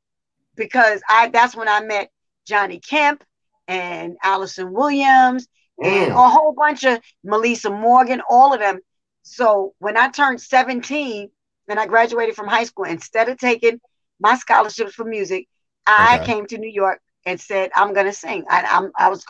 because 0.55 1.01
I 1.07 1.29
that's 1.29 1.55
when 1.55 1.67
I 1.67 1.81
met 1.81 2.09
Johnny 2.45 2.79
Kemp 2.79 3.23
and 3.67 4.17
Alyson 4.23 4.71
Williams 4.71 5.47
mm. 5.81 5.85
and 5.85 6.11
a 6.11 6.29
whole 6.29 6.53
bunch 6.53 6.83
of 6.83 6.99
Meli'sa 7.25 7.71
Morgan, 7.71 8.21
all 8.29 8.53
of 8.53 8.59
them. 8.59 8.79
So 9.21 9.73
when 9.79 9.97
I 9.97 10.09
turned 10.09 10.41
17 10.41 11.29
and 11.67 11.79
I 11.79 11.85
graduated 11.85 12.35
from 12.35 12.47
high 12.47 12.63
school, 12.63 12.85
instead 12.85 13.29
of 13.29 13.37
taking 13.37 13.79
my 14.19 14.37
scholarships 14.37 14.93
for 14.93 15.03
music, 15.03 15.47
I 15.85 16.17
okay. 16.17 16.25
came 16.25 16.45
to 16.47 16.57
New 16.57 16.71
York 16.71 17.01
and 17.27 17.39
said, 17.39 17.69
I'm 17.75 17.93
going 17.93 18.05
to 18.05 18.13
sing. 18.13 18.45
I, 18.49 18.63
I'm, 18.63 18.91
I 18.97 19.09
was, 19.09 19.25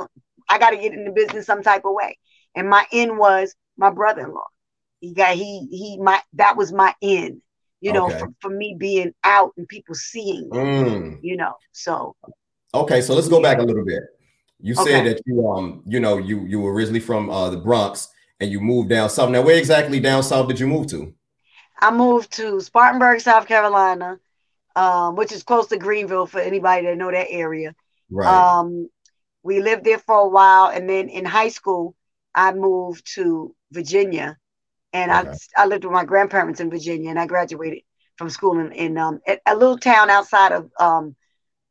I 0.47 0.59
got 0.59 0.69
to 0.69 0.77
get 0.77 0.93
in 0.93 1.03
the 1.03 1.11
business 1.11 1.47
some 1.47 1.63
type 1.63 1.83
of 1.83 1.93
way. 1.93 2.17
And 2.55 2.69
my 2.69 2.85
end 2.93 3.17
was 3.17 3.55
my 3.75 3.89
brother-in-law. 3.89 4.47
He 5.01 5.13
got, 5.13 5.35
he, 5.35 5.67
he, 5.71 5.97
my, 5.99 6.21
that 6.33 6.55
was 6.55 6.71
my 6.71 6.93
end, 7.01 7.41
you 7.81 7.91
know, 7.91 8.05
okay. 8.05 8.19
for, 8.19 8.29
for 8.41 8.49
me 8.49 8.75
being 8.77 9.13
out 9.23 9.51
and 9.57 9.67
people 9.67 9.95
seeing, 9.95 10.47
mm. 10.49 11.17
you 11.21 11.37
know, 11.37 11.55
so. 11.71 12.15
Okay. 12.73 13.01
So 13.01 13.15
let's 13.15 13.27
go 13.27 13.41
back 13.41 13.57
a 13.57 13.63
little 13.63 13.83
bit. 13.83 14.03
You 14.59 14.75
said 14.75 15.05
that 15.05 15.21
you, 15.25 15.47
um, 15.49 15.81
you 15.85 15.99
know, 15.99 16.17
you, 16.17 16.45
you 16.45 16.59
were 16.59 16.73
originally 16.73 16.99
from 16.99 17.29
uh, 17.29 17.49
the 17.49 17.57
Bronx 17.57 18.09
and 18.39 18.51
you 18.51 18.59
moved 18.59 18.89
down 18.89 19.09
south. 19.09 19.31
Now, 19.31 19.41
where 19.41 19.57
exactly 19.57 19.99
down 19.99 20.21
south 20.21 20.47
did 20.47 20.59
you 20.59 20.67
move 20.67 20.87
to? 20.87 21.13
I 21.79 21.91
moved 21.91 22.31
to 22.33 22.59
Spartanburg, 22.61 23.21
South 23.21 23.47
Carolina, 23.47 24.19
um, 24.75 25.15
which 25.15 25.31
is 25.31 25.43
close 25.43 25.67
to 25.67 25.77
Greenville 25.77 26.25
for 26.27 26.39
anybody 26.39 26.85
that 26.85 26.97
know 26.97 27.11
that 27.11 27.27
area. 27.29 27.75
Right. 28.09 28.27
Um, 28.27 28.89
we 29.43 29.61
lived 29.61 29.83
there 29.83 29.99
for 29.99 30.15
a 30.15 30.27
while, 30.27 30.67
and 30.67 30.89
then 30.89 31.09
in 31.09 31.25
high 31.25 31.49
school, 31.49 31.95
I 32.35 32.53
moved 32.53 33.13
to 33.15 33.55
Virginia, 33.71 34.37
and 34.93 35.11
okay. 35.11 35.37
I 35.55 35.63
I 35.63 35.65
lived 35.65 35.83
with 35.83 35.93
my 35.93 36.05
grandparents 36.05 36.59
in 36.59 36.69
Virginia, 36.69 37.09
and 37.09 37.19
I 37.19 37.25
graduated 37.27 37.79
from 38.17 38.29
school 38.29 38.59
in, 38.59 38.71
in 38.71 38.97
um, 38.97 39.19
a 39.45 39.55
little 39.55 39.77
town 39.77 40.09
outside 40.09 40.51
of 40.51 40.71
um, 40.79 41.15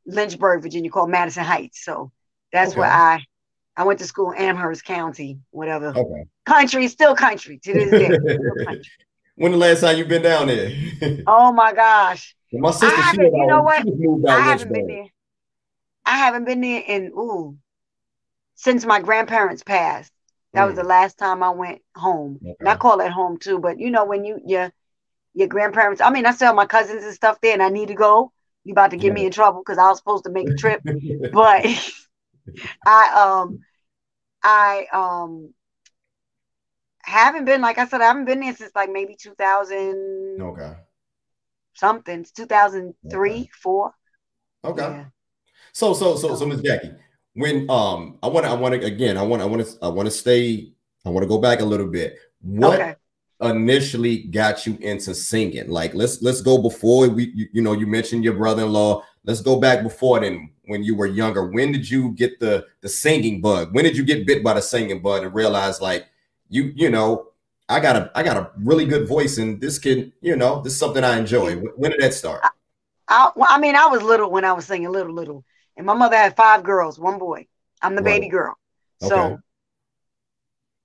Lynchburg, 0.05 0.61
Virginia, 0.61 0.89
called 0.89 1.09
Madison 1.09 1.43
Heights. 1.43 1.83
So 1.83 2.11
that's 2.51 2.71
okay. 2.71 2.79
where 2.79 2.91
I 2.91 3.23
I 3.75 3.83
went 3.83 3.99
to 3.99 4.05
school 4.05 4.31
in 4.31 4.37
Amherst 4.37 4.83
County, 4.83 5.39
whatever. 5.51 5.89
Okay. 5.89 6.25
Country, 6.45 6.87
still 6.87 7.15
country 7.15 7.59
to 7.59 7.73
this 7.73 7.91
day. 7.91 8.79
when 9.35 9.51
the 9.51 9.57
last 9.57 9.81
time 9.81 9.97
you 9.97 10.05
been 10.05 10.23
down 10.23 10.47
there? 10.47 10.71
oh 11.27 11.53
my 11.53 11.73
gosh. 11.73 12.35
my 12.51 12.71
sister, 12.71 13.01
she, 13.13 13.21
you 13.21 13.45
know 13.45 13.61
what? 13.61 13.85
I 14.27 14.39
haven't 14.39 14.73
been 14.73 14.87
there. 14.87 15.05
I 16.07 16.17
haven't 16.17 16.45
been 16.45 16.61
there 16.61 16.81
in 16.87 17.11
ooh 17.15 17.57
since 18.55 18.85
my 18.85 19.01
grandparents 19.01 19.61
passed. 19.61 20.11
That 20.53 20.63
mm. 20.63 20.67
was 20.67 20.75
the 20.75 20.83
mm. 20.83 20.87
last 20.87 21.17
time 21.17 21.43
I 21.43 21.49
went 21.51 21.81
home. 21.95 22.39
Okay. 22.41 22.55
And 22.59 22.69
I 22.69 22.75
call 22.77 23.01
it 23.01 23.11
home 23.11 23.37
too, 23.37 23.59
but 23.59 23.79
you 23.79 23.91
know 23.91 24.05
when 24.05 24.23
you 24.25 24.39
your 24.45 24.71
your 25.33 25.47
grandparents. 25.47 26.01
I 26.01 26.09
mean, 26.09 26.25
I 26.25 26.31
still 26.31 26.47
have 26.47 26.55
my 26.55 26.65
cousins 26.65 27.03
and 27.03 27.13
stuff 27.13 27.39
there, 27.41 27.53
and 27.53 27.61
I 27.61 27.69
need 27.69 27.89
to 27.89 27.93
go. 27.93 28.31
You 28.63 28.71
about 28.71 28.91
to 28.91 28.97
get 28.97 29.07
yeah. 29.07 29.13
me 29.13 29.25
in 29.25 29.31
trouble 29.31 29.61
because 29.61 29.77
I 29.77 29.87
was 29.87 29.99
supposed 29.99 30.23
to 30.23 30.31
make 30.31 30.49
a 30.49 30.55
trip, 30.55 30.81
but 31.31 31.65
I 32.85 33.41
um 33.43 33.59
I 34.41 34.87
um 34.91 35.53
haven't 37.01 37.45
been 37.45 37.61
like 37.61 37.77
I 37.77 37.87
said 37.87 38.01
I 38.01 38.05
haven't 38.05 38.25
been 38.25 38.39
there 38.39 38.55
since 38.55 38.75
like 38.75 38.91
maybe 38.91 39.15
2000 39.15 40.39
okay 40.41 40.73
something 41.73 42.25
2003 42.35 43.31
okay. 43.31 43.49
4 43.61 43.93
okay 44.65 44.81
yeah. 44.81 45.05
So, 45.77 45.93
so, 45.93 46.15
so, 46.15 46.35
so, 46.35 46.43
Miss 46.47 46.59
Jackie, 46.61 46.91
when 47.35 47.69
um 47.69 48.17
I 48.23 48.27
want 48.29 48.47
to 48.47 48.51
I 48.51 48.55
want 48.55 48.73
to 48.73 48.83
again 48.83 49.15
I 49.15 49.21
want 49.21 49.43
I 49.43 49.45
want 49.45 49.63
to 49.63 49.77
I 49.83 49.87
want 49.87 50.07
to 50.07 50.11
stay 50.11 50.73
I 51.05 51.09
want 51.09 51.21
to 51.21 51.27
go 51.27 51.37
back 51.37 51.59
a 51.59 51.65
little 51.65 51.85
bit. 51.85 52.15
What 52.41 52.81
okay. 52.81 52.95
initially 53.41 54.23
got 54.23 54.65
you 54.65 54.75
into 54.81 55.13
singing? 55.13 55.69
Like 55.69 55.93
let's 55.93 56.19
let's 56.23 56.41
go 56.41 56.57
before 56.57 57.07
we 57.09 57.31
you, 57.35 57.45
you 57.53 57.61
know 57.61 57.73
you 57.73 57.85
mentioned 57.85 58.23
your 58.23 58.33
brother-in-law. 58.33 59.03
Let's 59.23 59.41
go 59.41 59.59
back 59.59 59.83
before 59.83 60.19
then 60.19 60.49
when 60.65 60.83
you 60.83 60.95
were 60.95 61.05
younger. 61.05 61.45
When 61.45 61.71
did 61.71 61.87
you 61.87 62.09
get 62.13 62.39
the 62.39 62.65
the 62.81 62.89
singing 62.89 63.39
bug? 63.39 63.75
When 63.75 63.83
did 63.83 63.95
you 63.95 64.03
get 64.03 64.25
bit 64.25 64.43
by 64.43 64.55
the 64.55 64.63
singing 64.63 65.03
bug 65.03 65.25
and 65.25 65.35
realize 65.35 65.79
like 65.79 66.07
you 66.49 66.73
you 66.75 66.89
know 66.89 67.27
I 67.69 67.81
got 67.81 67.95
a 67.95 68.11
I 68.15 68.23
got 68.23 68.37
a 68.37 68.49
really 68.63 68.85
good 68.85 69.07
voice 69.07 69.37
and 69.37 69.61
this 69.61 69.77
can 69.77 70.11
you 70.21 70.37
know 70.37 70.59
this 70.63 70.73
is 70.73 70.79
something 70.79 71.03
I 71.03 71.19
enjoy. 71.19 71.57
When 71.57 71.91
did 71.91 72.01
that 72.01 72.15
start? 72.15 72.41
I, 72.43 72.49
I, 73.09 73.31
well, 73.35 73.49
I 73.51 73.59
mean 73.59 73.75
I 73.75 73.85
was 73.85 74.01
little 74.01 74.31
when 74.31 74.43
I 74.43 74.53
was 74.53 74.65
singing 74.65 74.89
little 74.89 75.13
little 75.13 75.45
and 75.77 75.85
my 75.85 75.93
mother 75.93 76.17
had 76.17 76.35
five 76.35 76.63
girls, 76.63 76.99
one 76.99 77.19
boy. 77.19 77.47
I'm 77.81 77.95
the 77.95 78.01
right. 78.01 78.21
baby 78.21 78.29
girl. 78.29 78.57
Okay. 79.03 79.09
So 79.09 79.39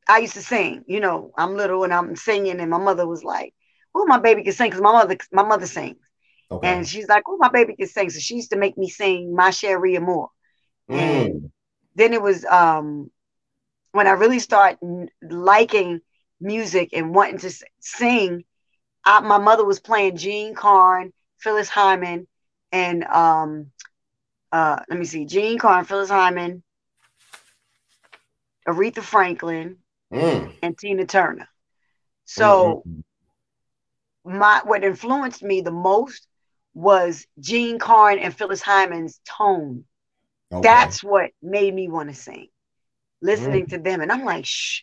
I 0.08 0.18
used 0.18 0.34
to 0.34 0.42
sing, 0.42 0.84
you 0.86 1.00
know, 1.00 1.32
I'm 1.36 1.56
little 1.56 1.84
and 1.84 1.92
I'm 1.94 2.16
singing, 2.16 2.60
and 2.60 2.70
my 2.70 2.78
mother 2.78 3.06
was 3.08 3.24
like, 3.24 3.54
Oh, 3.94 4.06
my 4.06 4.18
baby 4.18 4.42
can 4.44 4.52
sing 4.52 4.68
because 4.70 4.82
my 4.82 4.92
mother, 4.92 5.16
my 5.32 5.42
mother 5.42 5.66
sings. 5.66 5.98
Okay. 6.50 6.68
And 6.68 6.86
she's 6.88 7.08
like, 7.08 7.24
Oh, 7.28 7.36
my 7.38 7.48
baby 7.48 7.76
can 7.76 7.88
sing. 7.88 8.10
So 8.10 8.20
she 8.20 8.36
used 8.36 8.50
to 8.50 8.58
make 8.58 8.76
me 8.78 8.88
sing 8.88 9.34
My 9.34 9.50
Cherie 9.50 9.96
Amour. 9.96 10.28
Mm. 10.90 10.98
And 10.98 11.50
then 11.94 12.12
it 12.12 12.22
was 12.22 12.44
um 12.46 13.10
when 13.92 14.06
I 14.06 14.12
really 14.12 14.38
started 14.40 14.78
liking 15.22 16.00
music 16.40 16.90
and 16.92 17.14
wanting 17.14 17.38
to 17.38 17.50
sing, 17.80 18.44
I, 19.04 19.20
my 19.20 19.38
mother 19.38 19.64
was 19.64 19.80
playing 19.80 20.16
Jean 20.16 20.54
Carn, 20.54 21.12
Phyllis 21.38 21.68
Hyman, 21.68 22.26
and 22.72 23.04
um 23.04 23.70
uh, 24.52 24.80
let 24.88 24.98
me 24.98 25.04
see, 25.04 25.24
Jean 25.24 25.58
Carn, 25.58 25.84
Phyllis 25.84 26.10
Hyman, 26.10 26.62
Aretha 28.68 29.02
Franklin, 29.02 29.78
mm. 30.12 30.52
and 30.62 30.78
Tina 30.78 31.06
Turner. 31.06 31.48
So 32.24 32.84
mm-hmm. 32.86 34.38
my 34.38 34.60
what 34.64 34.84
influenced 34.84 35.42
me 35.42 35.62
the 35.62 35.72
most 35.72 36.26
was 36.74 37.26
Jean 37.40 37.78
Carn 37.78 38.18
and 38.18 38.34
Phyllis 38.36 38.62
Hyman's 38.62 39.20
tone. 39.24 39.84
Okay. 40.52 40.62
That's 40.62 41.02
what 41.02 41.30
made 41.42 41.74
me 41.74 41.88
want 41.88 42.10
to 42.10 42.14
sing. 42.14 42.48
Listening 43.20 43.66
mm. 43.66 43.70
to 43.70 43.78
them. 43.78 44.00
And 44.00 44.12
I'm 44.12 44.24
like, 44.24 44.44
shh, 44.44 44.80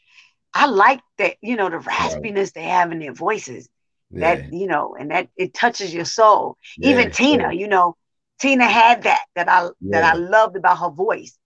I 0.53 0.65
like 0.65 1.01
that, 1.17 1.35
you 1.41 1.55
know, 1.55 1.69
the 1.69 1.77
raspiness 1.77 2.35
right. 2.35 2.53
they 2.55 2.63
have 2.63 2.91
in 2.91 2.99
their 2.99 3.13
voices. 3.13 3.69
Yeah. 4.11 4.35
That, 4.35 4.53
you 4.53 4.65
know, 4.65 4.95
and 4.99 5.11
that 5.11 5.29
it 5.35 5.53
touches 5.53 5.93
your 5.93 6.05
soul. 6.05 6.57
Yeah, 6.77 6.89
Even 6.91 7.11
Tina, 7.11 7.43
yeah. 7.43 7.51
you 7.51 7.67
know, 7.67 7.95
Tina 8.39 8.65
had 8.65 9.03
that 9.03 9.25
that 9.35 9.49
I 9.49 9.63
yeah. 9.63 9.69
that 9.91 10.03
I 10.03 10.17
loved 10.17 10.55
about 10.55 10.79
her 10.79 10.89
voice, 10.89 11.37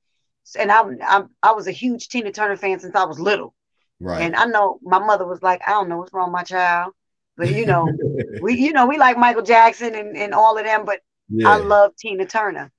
and 0.57 0.71
I'm, 0.71 0.97
I'm 1.05 1.29
I 1.41 1.51
was 1.51 1.67
a 1.67 1.71
huge 1.71 2.09
Tina 2.09 2.31
Turner 2.31 2.57
fan 2.57 2.79
since 2.79 2.95
I 2.95 3.05
was 3.05 3.19
little. 3.19 3.53
Right. 3.99 4.21
And 4.21 4.35
I 4.35 4.45
know 4.45 4.79
my 4.83 4.99
mother 4.99 5.25
was 5.25 5.41
like, 5.41 5.61
I 5.65 5.71
don't 5.71 5.87
know 5.87 5.97
what's 5.97 6.13
wrong, 6.13 6.31
my 6.31 6.43
child, 6.43 6.93
but 7.37 7.51
you 7.51 7.65
know, 7.65 7.87
we 8.41 8.55
you 8.55 8.73
know 8.73 8.85
we 8.85 8.97
like 8.97 9.17
Michael 9.17 9.43
Jackson 9.43 9.95
and 9.95 10.15
and 10.15 10.33
all 10.33 10.57
of 10.57 10.65
them, 10.65 10.85
but 10.85 10.99
yeah. 11.29 11.49
I 11.49 11.57
love 11.57 11.95
Tina 11.95 12.25
Turner 12.25 12.71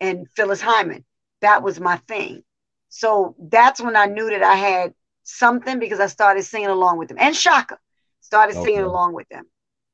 and 0.00 0.28
Phyllis 0.36 0.60
Hyman. 0.60 1.04
That 1.40 1.62
was 1.62 1.80
my 1.80 1.96
thing. 2.08 2.42
So 2.88 3.34
that's 3.38 3.80
when 3.80 3.96
I 3.96 4.06
knew 4.06 4.28
that 4.30 4.42
I 4.42 4.54
had 4.54 4.94
something 5.22 5.78
because 5.78 6.00
I 6.00 6.06
started 6.06 6.42
singing 6.42 6.68
along 6.68 6.98
with 6.98 7.08
them 7.08 7.18
and 7.18 7.34
Chaka 7.34 7.78
started 8.20 8.56
okay. 8.56 8.64
singing 8.64 8.82
along 8.82 9.14
with 9.14 9.28
them. 9.28 9.44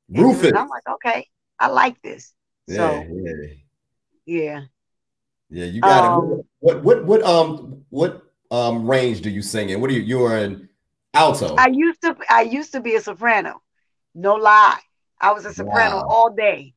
Rufus. 0.08 0.48
And 0.48 0.58
I'm 0.58 0.68
like, 0.68 0.88
okay, 0.88 1.28
I 1.58 1.68
like 1.68 2.00
this. 2.02 2.32
Yeah, 2.66 2.76
so 2.76 3.06
yeah. 3.10 3.32
Yeah. 4.28 4.64
Yeah, 5.48 5.64
you 5.64 5.80
got 5.80 6.04
um, 6.04 6.32
it. 6.32 6.46
What 6.60 6.84
what 6.84 7.04
what 7.06 7.22
um 7.22 7.82
what 7.88 8.22
um 8.50 8.88
range 8.88 9.22
do 9.22 9.30
you 9.30 9.40
sing 9.40 9.70
in? 9.70 9.80
What 9.80 9.88
are 9.88 9.94
you 9.94 10.02
you 10.02 10.22
are 10.22 10.36
in 10.36 10.68
alto? 11.14 11.56
I 11.56 11.68
used 11.68 12.02
to 12.02 12.14
I 12.28 12.42
used 12.42 12.72
to 12.72 12.80
be 12.82 12.94
a 12.96 13.00
soprano. 13.00 13.62
No 14.14 14.34
lie. 14.34 14.78
I 15.18 15.32
was 15.32 15.46
a 15.46 15.54
soprano 15.54 15.96
wow. 15.96 16.06
all 16.08 16.30
day. 16.30 16.74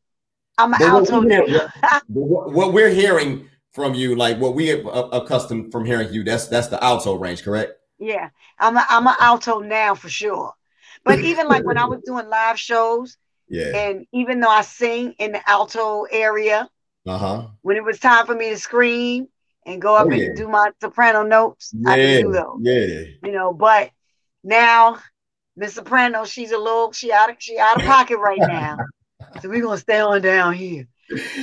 I'm 0.57 0.73
an 0.73 0.79
but 0.79 0.87
alto. 0.87 1.21
What, 2.07 2.53
what, 2.53 2.73
we're 2.73 2.89
hearing 2.89 3.49
from 3.71 3.93
you, 3.93 4.15
like 4.15 4.37
what 4.39 4.55
we 4.55 4.71
are 4.71 5.09
accustomed 5.11 5.71
from 5.71 5.85
hearing 5.85 6.13
you, 6.13 6.23
that's 6.23 6.47
that's 6.47 6.67
the 6.67 6.81
alto 6.83 7.15
range, 7.15 7.43
correct? 7.43 7.73
Yeah, 7.99 8.29
I'm 8.59 8.77
a, 8.77 8.85
I'm 8.89 9.07
an 9.07 9.15
alto 9.19 9.59
now 9.59 9.95
for 9.95 10.09
sure. 10.09 10.53
But 11.03 11.19
even 11.19 11.47
like 11.47 11.65
when 11.65 11.77
I 11.77 11.85
was 11.85 11.99
doing 12.05 12.27
live 12.29 12.59
shows, 12.59 13.17
yeah, 13.49 13.75
and 13.75 14.05
even 14.13 14.39
though 14.39 14.49
I 14.49 14.61
sing 14.61 15.15
in 15.19 15.33
the 15.33 15.49
alto 15.49 16.03
area, 16.03 16.69
uh-huh. 17.05 17.47
When 17.61 17.77
it 17.77 17.83
was 17.83 17.99
time 17.99 18.25
for 18.25 18.35
me 18.35 18.49
to 18.49 18.57
scream 18.57 19.27
and 19.65 19.81
go 19.81 19.95
up 19.95 20.07
oh, 20.07 20.11
and 20.11 20.35
do 20.35 20.47
my 20.47 20.71
soprano 20.79 21.23
notes, 21.23 21.73
yeah, 21.73 21.91
I 21.91 21.95
could 21.95 22.21
do 22.23 22.31
those. 22.31 22.59
Yeah. 22.61 23.03
You 23.23 23.31
know, 23.31 23.53
but 23.53 23.91
now 24.43 24.99
Miss 25.55 25.73
Soprano, 25.73 26.25
she's 26.25 26.51
a 26.51 26.57
little 26.57 26.91
she 26.91 27.11
out 27.11 27.29
of 27.29 27.35
she 27.39 27.57
out 27.57 27.79
of 27.79 27.87
pocket 27.87 28.17
right 28.17 28.39
now. 28.39 28.77
so 29.41 29.49
we're 29.49 29.61
gonna 29.61 29.77
stay 29.77 29.99
on 29.99 30.21
down 30.21 30.53
here. 30.53 30.87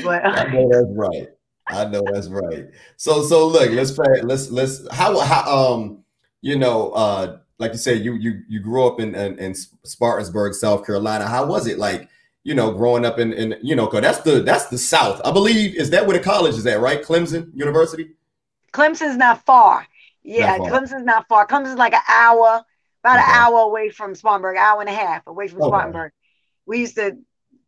But 0.02 0.24
I 0.24 0.44
know 0.52 0.68
that's 0.70 0.86
right. 0.90 1.28
I 1.66 1.84
know 1.86 2.02
that's 2.10 2.28
right. 2.28 2.66
So 2.96 3.22
so 3.22 3.46
look, 3.46 3.70
let's 3.70 3.94
try 3.94 4.20
let's 4.22 4.50
let's 4.50 4.86
how 4.92 5.18
how 5.20 5.74
um 5.74 6.04
you 6.40 6.56
know 6.56 6.90
uh 6.92 7.38
like 7.58 7.72
you 7.72 7.78
said 7.78 8.04
you 8.04 8.14
you 8.14 8.42
you 8.48 8.60
grew 8.60 8.86
up 8.86 9.00
in 9.00 9.14
in, 9.14 9.38
in 9.38 9.52
Spartansburg, 9.52 10.54
South 10.54 10.86
Carolina. 10.86 11.26
How 11.26 11.44
was 11.46 11.66
it 11.66 11.78
like 11.78 12.08
you 12.44 12.54
know, 12.54 12.72
growing 12.72 13.04
up 13.04 13.18
in, 13.18 13.32
in 13.32 13.56
you 13.62 13.76
know, 13.76 13.86
cause 13.86 14.00
that's 14.00 14.20
the 14.22 14.40
that's 14.40 14.66
the 14.66 14.78
South. 14.78 15.20
I 15.24 15.30
believe 15.30 15.76
is 15.76 15.90
that 15.90 16.06
where 16.06 16.16
the 16.16 16.22
college 16.22 16.54
is 16.54 16.66
at, 16.66 16.80
right? 16.80 17.02
Clemson 17.02 17.50
University. 17.54 18.10
Clemson's 18.72 19.16
not 19.16 19.44
far. 19.44 19.86
Yeah, 20.22 20.56
not 20.56 20.58
far. 20.58 20.70
Clemson's 20.70 21.04
not 21.04 21.28
far. 21.28 21.46
Clemson's 21.46 21.78
like 21.78 21.94
an 21.94 22.02
hour, 22.08 22.62
about 23.04 23.18
okay. 23.18 23.24
an 23.24 23.36
hour 23.36 23.60
away 23.60 23.90
from 23.90 24.14
Spartanburg, 24.14 24.56
hour 24.56 24.80
and 24.80 24.88
a 24.88 24.92
half 24.92 25.26
away 25.26 25.48
from 25.48 25.62
okay. 25.62 25.68
Spartanburg. 25.68 26.12
We 26.66 26.80
used 26.80 26.96
to 26.96 27.18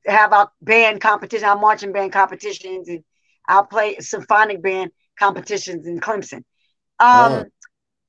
have 0.07 0.33
our 0.33 0.51
band 0.63 1.01
competition, 1.01 1.49
our 1.49 1.59
marching 1.59 1.93
band 1.93 2.13
competitions, 2.13 2.89
and 2.89 3.05
I'll 3.47 3.65
play 3.65 3.97
symphonic 3.99 4.63
band 4.63 4.93
competitions 5.19 5.87
in 5.87 6.01
Clemson. 6.01 6.45
Um, 6.99 7.33
oh. 7.33 7.45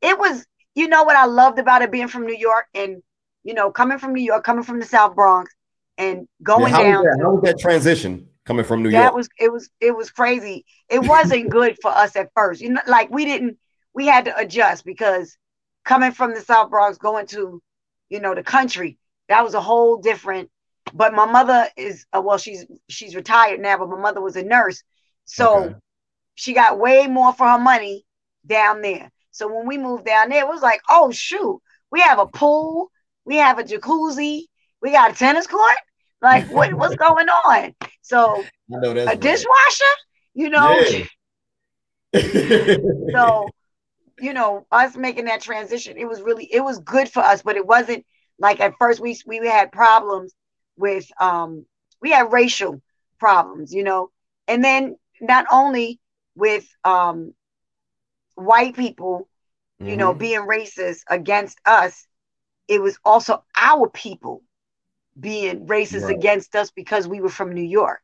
It 0.01 0.17
was, 0.17 0.45
you 0.75 0.87
know, 0.87 1.03
what 1.03 1.15
I 1.15 1.25
loved 1.25 1.59
about 1.59 1.81
it 1.81 1.91
being 1.91 2.07
from 2.07 2.25
New 2.25 2.35
York 2.35 2.65
and, 2.73 3.01
you 3.43 3.53
know, 3.53 3.71
coming 3.71 3.99
from 3.99 4.13
New 4.13 4.23
York, 4.23 4.43
coming 4.43 4.63
from 4.63 4.79
the 4.79 4.85
South 4.85 5.15
Bronx, 5.15 5.53
and 6.01 6.27
going 6.41 6.71
yeah, 6.71 6.83
down. 6.83 7.03
Was 7.03 7.17
how 7.21 7.31
was 7.35 7.43
that 7.43 7.59
transition 7.59 8.27
coming 8.45 8.65
from 8.65 8.83
New 8.83 8.89
York? 8.89 9.03
That 9.03 9.13
was 9.13 9.29
it 9.39 9.51
was 9.51 9.69
it 9.79 9.95
was 9.95 10.09
crazy. 10.09 10.65
It 10.89 11.05
wasn't 11.07 11.49
good 11.57 11.77
for 11.81 11.91
us 11.91 12.15
at 12.15 12.29
first. 12.35 12.61
You 12.61 12.71
know, 12.71 12.81
like 12.87 13.09
we 13.11 13.25
didn't 13.25 13.57
we 13.93 14.07
had 14.07 14.25
to 14.25 14.37
adjust 14.37 14.83
because 14.85 15.37
coming 15.85 16.11
from 16.11 16.33
the 16.33 16.41
South 16.41 16.69
Bronx, 16.69 16.97
going 16.97 17.27
to, 17.27 17.61
you 18.09 18.19
know, 18.19 18.35
the 18.35 18.43
country, 18.43 18.97
that 19.29 19.43
was 19.43 19.53
a 19.53 19.61
whole 19.61 19.97
different. 19.97 20.49
But 20.93 21.13
my 21.13 21.25
mother 21.25 21.67
is 21.77 22.05
uh, 22.13 22.21
well, 22.21 22.37
she's 22.37 22.65
she's 22.89 23.15
retired 23.15 23.59
now, 23.59 23.77
but 23.77 23.89
my 23.89 23.99
mother 23.99 24.21
was 24.21 24.35
a 24.35 24.43
nurse, 24.43 24.83
so 25.25 25.63
okay. 25.63 25.75
she 26.35 26.53
got 26.53 26.79
way 26.79 27.07
more 27.07 27.33
for 27.33 27.47
her 27.47 27.59
money 27.59 28.05
down 28.45 28.81
there. 28.81 29.11
So 29.29 29.47
when 29.47 29.67
we 29.67 29.77
moved 29.77 30.05
down 30.05 30.29
there, 30.29 30.43
it 30.43 30.49
was 30.49 30.61
like, 30.61 30.81
oh 30.89 31.11
shoot, 31.11 31.61
we 31.91 32.01
have 32.01 32.19
a 32.19 32.25
pool, 32.25 32.91
we 33.23 33.37
have 33.37 33.59
a 33.59 33.63
jacuzzi, 33.63 34.45
we 34.81 34.91
got 34.91 35.11
a 35.11 35.13
tennis 35.13 35.47
court. 35.47 35.77
Like, 36.21 36.49
what, 36.51 36.73
what's 36.73 36.95
going 36.95 37.27
on? 37.29 37.75
So, 38.01 38.43
a 38.71 39.05
right. 39.05 39.19
dishwasher, 39.19 39.83
you 40.33 40.49
know. 40.49 40.79
Yeah. 42.13 42.77
so, 43.11 43.49
you 44.19 44.33
know, 44.33 44.67
us 44.71 44.95
making 44.95 45.25
that 45.25 45.41
transition, 45.41 45.97
it 45.97 46.07
was 46.07 46.21
really, 46.21 46.45
it 46.45 46.63
was 46.63 46.79
good 46.79 47.09
for 47.09 47.21
us, 47.21 47.41
but 47.41 47.55
it 47.55 47.65
wasn't 47.65 48.05
like 48.37 48.59
at 48.59 48.73
first 48.79 48.99
we 48.99 49.17
we 49.25 49.37
had 49.37 49.71
problems 49.71 50.33
with, 50.77 51.07
um, 51.19 51.65
we 52.01 52.11
had 52.11 52.31
racial 52.31 52.81
problems, 53.19 53.73
you 53.73 53.83
know, 53.83 54.11
and 54.47 54.63
then 54.63 54.95
not 55.21 55.45
only 55.51 55.99
with 56.35 56.67
um 56.83 57.33
white 58.35 58.75
people, 58.75 59.27
you 59.79 59.87
mm-hmm. 59.87 59.97
know, 59.97 60.13
being 60.13 60.41
racist 60.41 61.01
against 61.09 61.59
us, 61.65 62.05
it 62.67 62.81
was 62.81 62.97
also 63.03 63.43
our 63.55 63.89
people 63.89 64.43
being 65.21 65.67
racist 65.67 66.03
right. 66.03 66.15
against 66.15 66.55
us 66.55 66.71
because 66.71 67.07
we 67.07 67.21
were 67.21 67.29
from 67.29 67.53
New 67.53 67.63
York. 67.63 68.01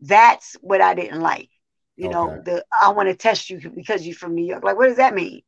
That's 0.00 0.56
what 0.60 0.80
I 0.80 0.94
didn't 0.94 1.20
like. 1.20 1.48
You 1.96 2.06
okay. 2.06 2.14
know, 2.14 2.42
the 2.44 2.64
I 2.80 2.90
want 2.90 3.08
to 3.08 3.14
test 3.14 3.50
you 3.50 3.60
because 3.74 4.06
you're 4.06 4.14
from 4.14 4.34
New 4.34 4.44
York. 4.44 4.62
Like, 4.62 4.76
what 4.76 4.86
does 4.86 4.96
that 4.96 5.14
mean? 5.14 5.42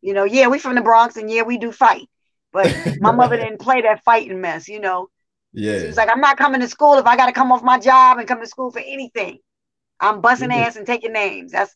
You 0.00 0.14
know, 0.14 0.24
yeah, 0.24 0.48
we 0.48 0.58
from 0.58 0.74
the 0.74 0.80
Bronx 0.80 1.16
and 1.16 1.30
yeah, 1.30 1.42
we 1.42 1.58
do 1.58 1.72
fight. 1.72 2.08
But 2.52 2.74
my 3.00 3.12
mother 3.12 3.36
didn't 3.36 3.60
play 3.60 3.82
that 3.82 4.04
fighting 4.04 4.40
mess, 4.40 4.68
you 4.68 4.80
know. 4.80 5.08
Yeah. 5.52 5.80
She 5.80 5.86
was 5.86 5.96
like, 5.96 6.10
I'm 6.10 6.20
not 6.20 6.38
coming 6.38 6.60
to 6.60 6.68
school 6.68 6.94
if 6.98 7.06
I 7.06 7.16
gotta 7.16 7.32
come 7.32 7.52
off 7.52 7.62
my 7.62 7.78
job 7.78 8.18
and 8.18 8.28
come 8.28 8.40
to 8.40 8.46
school 8.46 8.70
for 8.70 8.80
anything. 8.80 9.38
I'm 10.00 10.20
busting 10.20 10.50
mm-hmm. 10.50 10.60
ass 10.60 10.76
and 10.76 10.86
taking 10.86 11.12
names. 11.12 11.52
That's 11.52 11.74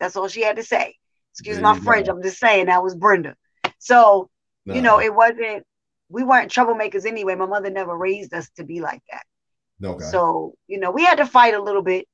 that's 0.00 0.16
all 0.16 0.28
she 0.28 0.42
had 0.42 0.56
to 0.56 0.62
say. 0.62 0.96
Excuse 1.32 1.60
my 1.60 1.78
French. 1.80 2.08
I'm 2.08 2.22
just 2.22 2.38
saying 2.38 2.66
that 2.66 2.82
was 2.82 2.94
Brenda. 2.94 3.36
So, 3.78 4.30
you 4.64 4.80
know, 4.80 5.00
it 5.00 5.14
wasn't 5.14 5.64
we 6.14 6.22
weren't 6.22 6.52
troublemakers 6.52 7.06
anyway. 7.06 7.34
My 7.34 7.46
mother 7.46 7.70
never 7.70 7.96
raised 7.96 8.32
us 8.32 8.48
to 8.56 8.64
be 8.64 8.80
like 8.80 9.02
that. 9.10 9.24
Okay. 9.84 10.04
So, 10.04 10.54
you 10.68 10.78
know, 10.78 10.92
we 10.92 11.04
had 11.04 11.16
to 11.16 11.26
fight 11.26 11.54
a 11.54 11.62
little 11.62 11.82
bit, 11.82 12.06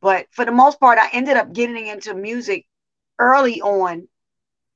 but 0.00 0.26
for 0.32 0.44
the 0.44 0.50
most 0.50 0.80
part, 0.80 0.98
I 0.98 1.08
ended 1.12 1.36
up 1.36 1.52
getting 1.52 1.86
into 1.86 2.12
music 2.12 2.66
early 3.20 3.60
on, 3.62 4.08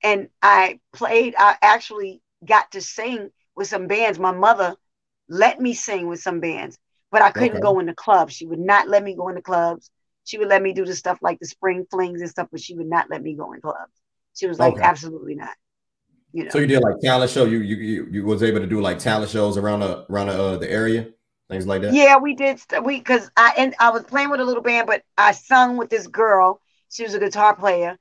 and 0.04 0.28
I 0.40 0.78
played. 0.92 1.34
I 1.36 1.56
actually 1.62 2.22
got 2.46 2.70
to 2.72 2.80
sing 2.80 3.30
with 3.56 3.66
some 3.66 3.88
bands. 3.88 4.20
My 4.20 4.32
mother 4.32 4.76
let 5.28 5.60
me 5.60 5.74
sing 5.74 6.06
with 6.06 6.20
some 6.20 6.38
bands, 6.38 6.78
but 7.10 7.22
I 7.22 7.32
couldn't 7.32 7.56
okay. 7.56 7.60
go 7.60 7.80
in 7.80 7.86
the 7.86 7.94
clubs. 7.94 8.34
She 8.34 8.46
would 8.46 8.60
not 8.60 8.88
let 8.88 9.02
me 9.02 9.16
go 9.16 9.28
in 9.30 9.34
the 9.34 9.42
clubs. 9.42 9.90
She 10.22 10.38
would 10.38 10.48
let 10.48 10.62
me 10.62 10.72
do 10.72 10.84
the 10.84 10.94
stuff 10.94 11.18
like 11.22 11.40
the 11.40 11.46
spring 11.46 11.86
flings 11.90 12.20
and 12.20 12.30
stuff, 12.30 12.48
but 12.52 12.60
she 12.60 12.76
would 12.76 12.88
not 12.88 13.10
let 13.10 13.20
me 13.20 13.34
go 13.34 13.52
in 13.52 13.60
clubs. 13.60 14.00
She 14.34 14.46
was 14.46 14.60
like, 14.60 14.74
okay. 14.74 14.82
absolutely 14.82 15.34
not. 15.34 15.54
You 16.34 16.44
know. 16.44 16.50
So 16.50 16.58
you 16.58 16.66
did 16.66 16.82
like 16.82 16.98
talent 17.00 17.30
show. 17.30 17.44
You 17.44 17.60
you 17.60 17.76
you, 17.76 18.08
you 18.10 18.24
was 18.24 18.42
able 18.42 18.58
to 18.58 18.66
do 18.66 18.80
like 18.80 18.98
talent 18.98 19.30
shows 19.30 19.56
around 19.56 19.80
the 19.80 20.04
around 20.10 20.26
the, 20.26 20.42
uh, 20.42 20.56
the 20.56 20.68
area, 20.70 21.06
things 21.48 21.64
like 21.64 21.82
that. 21.82 21.94
Yeah, 21.94 22.16
we 22.18 22.34
did. 22.34 22.58
St- 22.58 22.84
We 22.84 22.98
because 22.98 23.30
I 23.36 23.54
and 23.56 23.74
I 23.78 23.90
was 23.90 24.02
playing 24.02 24.30
with 24.30 24.40
a 24.40 24.44
little 24.44 24.62
band, 24.62 24.88
but 24.88 25.02
I 25.16 25.30
sung 25.30 25.76
with 25.76 25.90
this 25.90 26.08
girl. 26.08 26.60
She 26.90 27.04
was 27.04 27.14
a 27.14 27.20
guitar 27.20 27.54
player. 27.54 27.96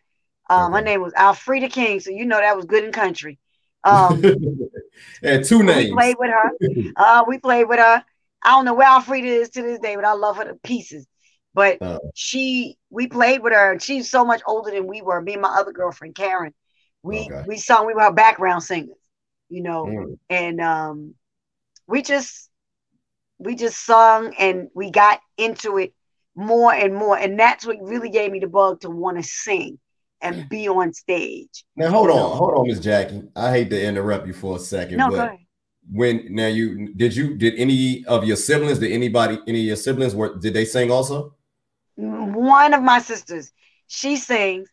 Um, 0.50 0.74
okay. 0.74 0.80
Her 0.80 0.84
name 0.84 1.02
was 1.02 1.14
Alfreda 1.14 1.72
King, 1.72 2.00
so 2.00 2.10
you 2.10 2.26
know 2.26 2.38
that 2.40 2.56
was 2.56 2.66
good 2.66 2.84
in 2.84 2.92
country. 2.92 3.40
Um, 3.84 4.22
and 5.22 5.46
two 5.46 5.62
names. 5.62 5.90
We 5.90 5.94
played 5.94 6.16
with 6.20 6.32
her. 6.32 6.52
Uh, 6.96 7.24
we 7.28 7.38
played 7.38 7.66
with 7.70 7.80
her. 7.80 8.04
I 8.44 8.50
don't 8.50 8.66
know 8.66 8.74
where 8.74 8.88
Alfreda 8.88 9.26
is 9.26 9.50
to 9.52 9.62
this 9.62 9.80
day, 9.80 9.96
but 9.96 10.06
I 10.06 10.14
love 10.14 10.38
her 10.38 10.46
to 10.46 10.56
pieces. 10.56 11.08
But 11.54 11.82
uh, 11.82 12.00
she, 12.16 12.78
we 12.90 13.08
played 13.08 13.42
with 13.42 13.54
her, 13.54 13.72
and 13.72 13.82
she's 13.82 14.10
so 14.10 14.26
much 14.26 14.42
older 14.48 14.72
than 14.72 14.88
we 14.88 15.02
were. 15.02 15.22
Me 15.22 15.34
and 15.34 15.42
my 15.42 15.50
other 15.50 15.72
girlfriend 15.72 16.16
Karen, 16.16 16.54
we 17.04 17.20
okay. 17.20 17.44
we 17.48 17.58
sung. 17.58 17.86
We 17.86 17.94
were 17.94 18.12
background 18.12 18.64
singers, 18.64 18.98
you 19.50 19.62
know, 19.62 19.86
mm. 19.86 20.18
and 20.30 20.60
um, 20.62 21.14
we 21.86 22.02
just 22.02 22.50
we 23.38 23.56
just 23.56 23.86
sung 23.86 24.34
and 24.40 24.70
we 24.74 24.90
got 24.90 25.20
into 25.38 25.78
it 25.78 25.94
more 26.36 26.74
and 26.74 26.96
more, 26.96 27.18
and 27.18 27.38
that's 27.40 27.66
what 27.66 27.78
really 27.82 28.10
gave 28.10 28.32
me 28.32 28.40
the 28.40 28.48
bug 28.48 28.82
to 28.82 28.90
want 28.90 29.18
to 29.18 29.24
sing 29.24 29.78
and 30.22 30.48
be 30.48 30.70
on 30.70 30.94
stage. 30.94 31.66
Now 31.76 31.90
hold 31.90 32.10
on, 32.10 32.38
hold 32.38 32.54
on, 32.56 32.68
Miss 32.68 32.80
Jackie. 32.80 33.24
I 33.36 33.52
hate 33.52 33.70
to 33.70 33.84
interrupt 33.84 34.26
you 34.26 34.34
for 34.34 34.56
a 34.56 34.60
second, 34.60 34.98
no, 34.98 35.12
but 35.12 35.36
when 35.92 36.28
now 36.34 36.48
you 36.48 36.94
did 36.94 37.16
you 37.16 37.36
did 37.36 37.56
any 37.58 38.06
of 38.06 38.24
your 38.24 38.38
siblings, 38.38 38.80
did 38.80 38.94
anybody, 38.94 39.40
any 39.48 39.60
of 39.60 39.66
your 39.66 39.76
siblings 39.76 40.16
were 40.16 40.38
did 40.40 40.54
they 40.54 40.66
sing 40.66 40.90
also? 40.90 41.36
One 41.96 42.74
of 42.74 42.82
my 42.82 43.00
sisters, 43.00 43.52
she 43.88 44.16
sings, 44.16 44.70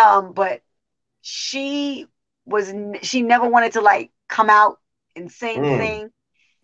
um, 0.00 0.32
but 0.32 0.60
she 1.22 2.06
was 2.44 2.72
she 3.02 3.22
never 3.22 3.48
wanted 3.48 3.72
to 3.72 3.80
like 3.80 4.10
come 4.28 4.50
out 4.50 4.78
and 5.16 5.30
sing 5.30 5.62
mm. 5.62 5.78
sing. 5.78 6.10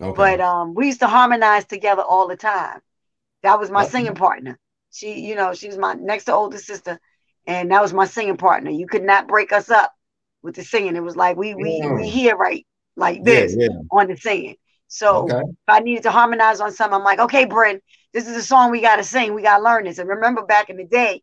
Okay. 0.00 0.16
But 0.16 0.40
um, 0.40 0.74
we 0.74 0.86
used 0.86 1.00
to 1.00 1.08
harmonize 1.08 1.64
together 1.64 2.02
all 2.02 2.28
the 2.28 2.36
time. 2.36 2.80
That 3.42 3.58
was 3.58 3.70
my 3.70 3.82
okay. 3.82 3.90
singing 3.90 4.14
partner. 4.14 4.58
She, 4.90 5.20
you 5.20 5.34
know, 5.34 5.54
she 5.54 5.66
was 5.66 5.78
my 5.78 5.94
next 5.94 6.24
to 6.24 6.34
older 6.34 6.58
sister 6.58 7.00
and 7.48 7.70
that 7.70 7.82
was 7.82 7.94
my 7.94 8.04
singing 8.04 8.36
partner. 8.36 8.70
You 8.70 8.86
could 8.86 9.02
not 9.02 9.26
break 9.26 9.52
us 9.52 9.70
up 9.70 9.92
with 10.42 10.54
the 10.54 10.62
singing. 10.62 10.94
It 10.94 11.02
was 11.02 11.16
like 11.16 11.36
we 11.36 11.54
we 11.54 11.80
mm. 11.80 11.96
we 11.96 12.08
hear 12.08 12.36
right 12.36 12.64
like 12.94 13.24
this 13.24 13.56
yeah, 13.58 13.68
yeah. 13.70 13.78
on 13.90 14.06
the 14.06 14.16
singing. 14.16 14.56
So 14.86 15.24
okay. 15.24 15.40
if 15.40 15.56
I 15.66 15.80
needed 15.80 16.02
to 16.04 16.10
harmonize 16.10 16.60
on 16.60 16.72
something, 16.72 16.94
I'm 16.94 17.04
like, 17.04 17.18
okay, 17.18 17.46
Brent, 17.46 17.82
this 18.12 18.28
is 18.28 18.36
a 18.36 18.42
song 18.42 18.70
we 18.70 18.80
gotta 18.80 19.02
sing. 19.02 19.34
We 19.34 19.42
gotta 19.42 19.64
learn 19.64 19.84
this. 19.84 19.98
And 19.98 20.08
remember 20.08 20.44
back 20.44 20.68
in 20.68 20.76
the 20.76 20.84
day, 20.84 21.22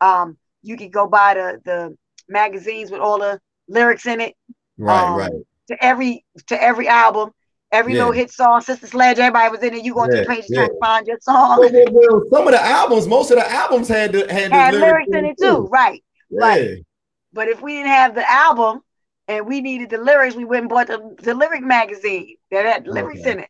um, 0.00 0.36
you 0.62 0.76
could 0.76 0.92
go 0.92 1.06
buy 1.06 1.34
the 1.34 1.60
the 1.64 1.96
magazines 2.30 2.90
with 2.90 3.00
all 3.00 3.18
the 3.18 3.40
lyrics 3.68 4.06
in 4.06 4.20
it. 4.20 4.34
Right, 4.78 5.02
um, 5.02 5.18
right. 5.18 5.32
To 5.68 5.84
every 5.84 6.24
to 6.48 6.62
every 6.62 6.88
album. 6.88 7.30
Every 7.72 7.92
yeah. 7.92 7.98
little 8.00 8.12
hit 8.12 8.32
song, 8.32 8.62
Sister 8.62 8.88
Sledge, 8.88 9.20
everybody 9.20 9.48
was 9.48 9.62
in 9.62 9.74
it. 9.74 9.84
You 9.84 9.94
going 9.94 10.10
yeah, 10.10 10.22
to 10.22 10.22
the 10.22 10.34
page 10.34 10.44
yeah. 10.48 10.56
trying 10.56 10.68
to 10.70 10.78
find 10.80 11.06
your 11.06 11.18
song. 11.20 11.60
Well, 11.60 11.70
well, 11.72 11.84
well, 11.92 12.22
some 12.32 12.48
of 12.48 12.52
the 12.52 12.60
albums, 12.60 13.06
most 13.06 13.30
of 13.30 13.36
the 13.36 13.48
albums 13.48 13.86
had 13.86 14.10
the 14.10 14.20
had, 14.32 14.50
had 14.50 14.74
lyrics, 14.74 15.08
lyrics 15.08 15.10
in 15.12 15.24
it 15.26 15.36
too, 15.40 15.68
right? 15.70 16.02
Right. 16.32 16.84
But 17.32 17.46
if 17.46 17.62
we 17.62 17.74
didn't 17.74 17.92
have 17.92 18.16
the 18.16 18.28
album 18.28 18.80
and 19.28 19.46
we 19.46 19.60
needed 19.60 19.90
the 19.90 19.98
lyrics, 19.98 20.34
we 20.34 20.44
went 20.44 20.62
and 20.62 20.68
bought 20.68 20.88
the, 20.88 21.14
the 21.22 21.32
lyric 21.32 21.62
magazine 21.62 22.36
that 22.50 22.64
had 22.64 22.88
lyrics 22.88 23.20
okay. 23.20 23.32
in 23.32 23.38
it. 23.40 23.48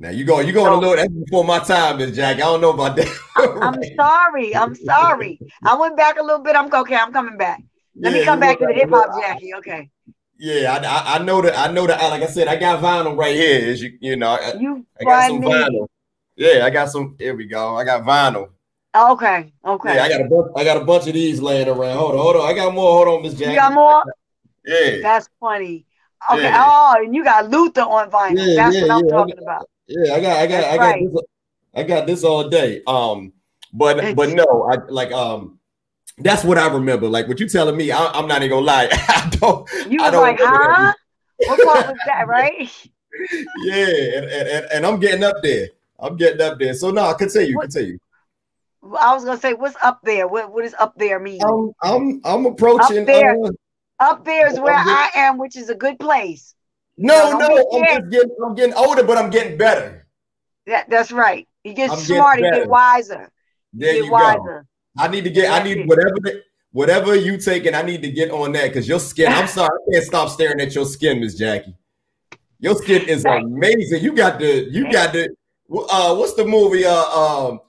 Now 0.00 0.10
you 0.10 0.24
go, 0.24 0.38
you 0.38 0.52
going 0.52 0.66
so, 0.66 0.78
a 0.78 0.80
little 0.80 0.96
that's 0.96 1.12
before 1.12 1.44
my 1.44 1.58
time, 1.58 1.98
Miss 1.98 2.14
Jack. 2.14 2.36
I 2.36 2.40
don't 2.40 2.60
know 2.60 2.72
about 2.72 2.94
that. 2.96 3.08
I'm 3.36 3.82
sorry. 3.96 4.54
I'm 4.54 4.74
sorry. 4.74 5.40
I 5.64 5.74
went 5.74 5.96
back 5.96 6.18
a 6.18 6.22
little 6.22 6.42
bit. 6.42 6.54
I'm 6.54 6.72
okay. 6.72 6.94
I'm 6.94 7.12
coming 7.12 7.36
back. 7.36 7.60
Let 8.00 8.12
me 8.12 8.24
come 8.24 8.40
back 8.40 8.58
to 8.58 8.66
the 8.66 8.72
hip 8.72 8.90
hop, 8.90 9.20
Jackie. 9.20 9.54
Okay. 9.54 9.90
Yeah, 10.38 10.78
I, 10.80 10.86
I, 10.86 11.16
I 11.16 11.24
know 11.24 11.42
that 11.42 11.58
I 11.58 11.72
know 11.72 11.86
that 11.86 12.00
like 12.10 12.22
I 12.22 12.26
said, 12.26 12.46
I 12.46 12.56
got 12.56 12.80
vinyl 12.80 13.16
right 13.16 13.34
here. 13.34 13.70
As 13.70 13.82
you 13.82 13.98
you 14.00 14.16
know, 14.16 14.30
I, 14.30 14.54
you 14.54 14.86
I 15.00 15.04
got 15.04 15.26
some 15.26 15.40
me. 15.40 15.48
vinyl. 15.48 15.88
Yeah, 16.36 16.64
I 16.64 16.70
got 16.70 16.90
some. 16.90 17.16
Here 17.18 17.34
we 17.34 17.46
go. 17.46 17.76
I 17.76 17.84
got 17.84 18.04
vinyl. 18.04 18.50
Okay, 18.96 19.52
okay. 19.64 19.94
Yeah, 19.96 20.04
I 20.04 20.08
got 20.08 20.20
a 20.20 20.28
bunch. 20.28 20.52
I 20.56 20.64
got 20.64 20.76
a 20.76 20.84
bunch 20.84 21.08
of 21.08 21.14
these 21.14 21.40
laying 21.40 21.68
around. 21.68 21.96
Hold 21.96 22.12
on, 22.12 22.18
hold 22.18 22.36
on. 22.36 22.48
I 22.48 22.54
got 22.54 22.72
more. 22.72 23.04
Hold 23.04 23.08
on, 23.18 23.22
Miss 23.22 23.34
Jack. 23.34 23.48
You 23.48 23.56
got 23.56 23.72
more? 23.74 24.04
Yeah. 24.64 25.02
That's 25.02 25.28
funny. 25.40 25.84
Okay. 26.30 26.42
Yeah. 26.42 26.64
Oh, 26.64 26.94
and 26.98 27.14
you 27.14 27.24
got 27.24 27.50
Luther 27.50 27.82
on 27.82 28.10
vinyl. 28.10 28.38
Yeah, 28.38 28.54
That's 28.56 28.76
yeah, 28.76 28.82
what 28.82 28.90
I'm 28.90 29.04
yeah. 29.04 29.10
talking 29.10 29.34
got, 29.34 29.42
about. 29.42 29.70
Yeah, 29.88 30.14
I 30.14 30.20
got, 30.20 30.36
I 30.36 30.46
got, 30.46 30.60
That's 30.60 30.66
I 30.66 30.76
got 30.76 30.82
right. 30.82 31.12
this. 31.12 31.22
I 31.74 31.82
got 31.82 32.06
this 32.06 32.24
all 32.24 32.48
day. 32.48 32.82
Um, 32.86 33.32
but 33.72 34.14
but 34.14 34.30
no, 34.30 34.68
I 34.70 34.76
like 34.88 35.12
um 35.12 35.57
that's 36.20 36.44
what 36.44 36.58
I 36.58 36.68
remember. 36.68 37.08
Like 37.08 37.28
what 37.28 37.40
you 37.40 37.48
telling 37.48 37.76
me, 37.76 37.90
I, 37.90 38.18
am 38.18 38.26
not 38.26 38.42
even 38.42 38.50
gonna 38.50 38.66
lie. 38.66 38.88
I 38.92 39.28
don't. 39.32 39.68
You 39.88 40.02
was 40.02 40.12
don't 40.12 40.22
like, 40.22 40.38
huh? 40.40 40.92
what 41.46 41.64
part 41.64 41.86
was 41.88 41.98
that, 42.06 42.26
right? 42.28 42.70
yeah, 43.64 43.86
and, 44.16 44.26
and, 44.26 44.66
and, 44.72 44.86
I'm 44.86 45.00
getting 45.00 45.24
up 45.24 45.36
there. 45.42 45.68
I'm 45.98 46.16
getting 46.16 46.40
up 46.40 46.58
there. 46.58 46.74
So 46.74 46.90
no, 46.90 47.12
continue, 47.14 47.56
what, 47.56 47.70
continue. 47.70 47.98
I 48.82 49.14
was 49.14 49.24
gonna 49.24 49.40
say, 49.40 49.54
what's 49.54 49.76
up 49.82 50.00
there? 50.04 50.28
What 50.28 50.52
what 50.52 50.62
does 50.62 50.74
up 50.74 50.94
there 50.96 51.18
mean? 51.18 51.40
I'm 51.42 51.72
I'm, 51.82 52.20
I'm 52.24 52.46
approaching. 52.46 53.00
Up 53.00 53.06
there, 53.06 53.42
uh, 53.42 53.50
up 53.98 54.24
there 54.24 54.50
is 54.50 54.60
where 54.60 54.76
I 54.76 55.10
am, 55.14 55.38
which 55.38 55.56
is 55.56 55.70
a 55.70 55.74
good 55.74 55.98
place. 55.98 56.54
No, 56.96 57.38
no, 57.38 57.46
I'm 57.46 57.84
just 57.84 58.10
getting 58.10 58.36
I'm 58.44 58.54
getting 58.54 58.74
older, 58.74 59.04
but 59.04 59.18
I'm 59.18 59.30
getting 59.30 59.56
better. 59.56 60.06
That, 60.66 60.90
that's 60.90 61.10
right. 61.10 61.48
You 61.64 61.72
get 61.72 61.90
I'm 61.90 61.98
smarter, 61.98 62.44
you 62.44 62.52
get 62.52 62.68
wiser. 62.68 63.30
There 63.72 63.94
you, 63.94 64.02
get 64.02 64.06
you 64.06 64.12
wiser. 64.12 64.38
Go. 64.38 64.77
I 64.98 65.08
need 65.08 65.24
to 65.24 65.30
get. 65.30 65.50
I 65.50 65.62
need 65.62 65.86
whatever. 65.86 66.42
Whatever 66.72 67.14
you 67.14 67.38
taking, 67.38 67.74
I 67.74 67.82
need 67.82 68.02
to 68.02 68.10
get 68.10 68.30
on 68.30 68.52
that 68.52 68.68
because 68.68 68.86
your 68.86 69.00
skin. 69.00 69.32
I'm 69.32 69.48
sorry, 69.48 69.70
I 69.88 69.92
can't 69.92 70.04
stop 70.04 70.28
staring 70.28 70.60
at 70.60 70.74
your 70.74 70.84
skin, 70.84 71.20
Miss 71.20 71.34
Jackie. 71.34 71.74
Your 72.60 72.74
skin 72.74 73.08
is 73.08 73.24
amazing. 73.24 74.02
You 74.02 74.12
got 74.12 74.38
the. 74.38 74.68
You 74.70 74.90
got 74.92 75.12
the. 75.12 75.30
Uh, 75.70 76.14
what's 76.14 76.34
the 76.34 76.44
movie? 76.44 76.84
Uh, 76.84 76.92
um, 76.92 77.60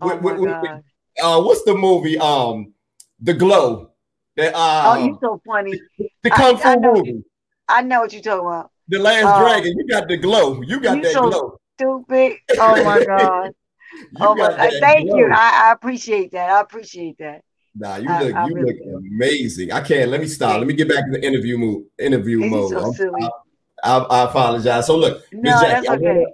oh 0.00 0.16
with, 0.16 0.38
with, 0.38 0.50
uh, 0.50 1.40
what's 1.42 1.64
the 1.64 1.74
movie? 1.74 2.18
Um, 2.18 2.72
The 3.20 3.34
Glow. 3.34 3.90
That, 4.36 4.54
uh, 4.54 4.94
oh, 4.96 5.04
you're 5.04 5.18
so 5.20 5.40
funny. 5.46 5.78
The 6.22 6.30
Kung 6.30 6.56
Fu 6.58 6.68
I 6.68 6.76
movie. 6.76 7.08
You, 7.08 7.24
I 7.68 7.82
know 7.82 8.00
what 8.00 8.12
you're 8.12 8.22
talking 8.22 8.46
about. 8.46 8.70
The 8.88 8.98
Last 8.98 9.24
uh, 9.24 9.40
Dragon. 9.40 9.74
You 9.76 9.86
got 9.86 10.08
the 10.08 10.16
glow. 10.16 10.62
You 10.62 10.80
got 10.80 10.98
you 10.98 11.02
that 11.04 11.12
so 11.12 11.30
glow. 11.30 11.58
Stupid. 11.78 12.38
Oh 12.58 12.84
my 12.84 13.04
god 13.18 13.52
oh 14.20 14.34
my, 14.34 14.70
thank 14.80 15.08
glow. 15.08 15.18
you. 15.18 15.32
I, 15.32 15.68
I, 15.68 15.72
appreciate 15.72 16.32
that. 16.32 16.50
I 16.50 16.60
appreciate 16.60 17.18
that. 17.18 17.42
Nah, 17.74 17.96
you 17.96 18.08
look 18.08 18.34
I, 18.34 18.46
you 18.46 18.54
really 18.54 18.80
look 18.80 19.02
amazing. 19.12 19.72
I 19.72 19.80
can't. 19.80 20.10
Let 20.10 20.20
me 20.20 20.26
stop. 20.26 20.58
Let 20.58 20.66
me 20.66 20.74
get 20.74 20.88
back 20.88 21.04
to 21.04 21.12
the 21.12 21.24
interview 21.24 21.58
move. 21.58 21.84
Interview 21.98 22.40
mode. 22.40 22.70
So 22.70 22.92
silly. 22.92 23.28
I, 23.82 23.98
I, 23.98 24.24
apologize. 24.24 24.86
So 24.86 24.96
look, 24.96 25.22
no, 25.32 25.60
that's 25.60 25.88
okay. 25.88 26.26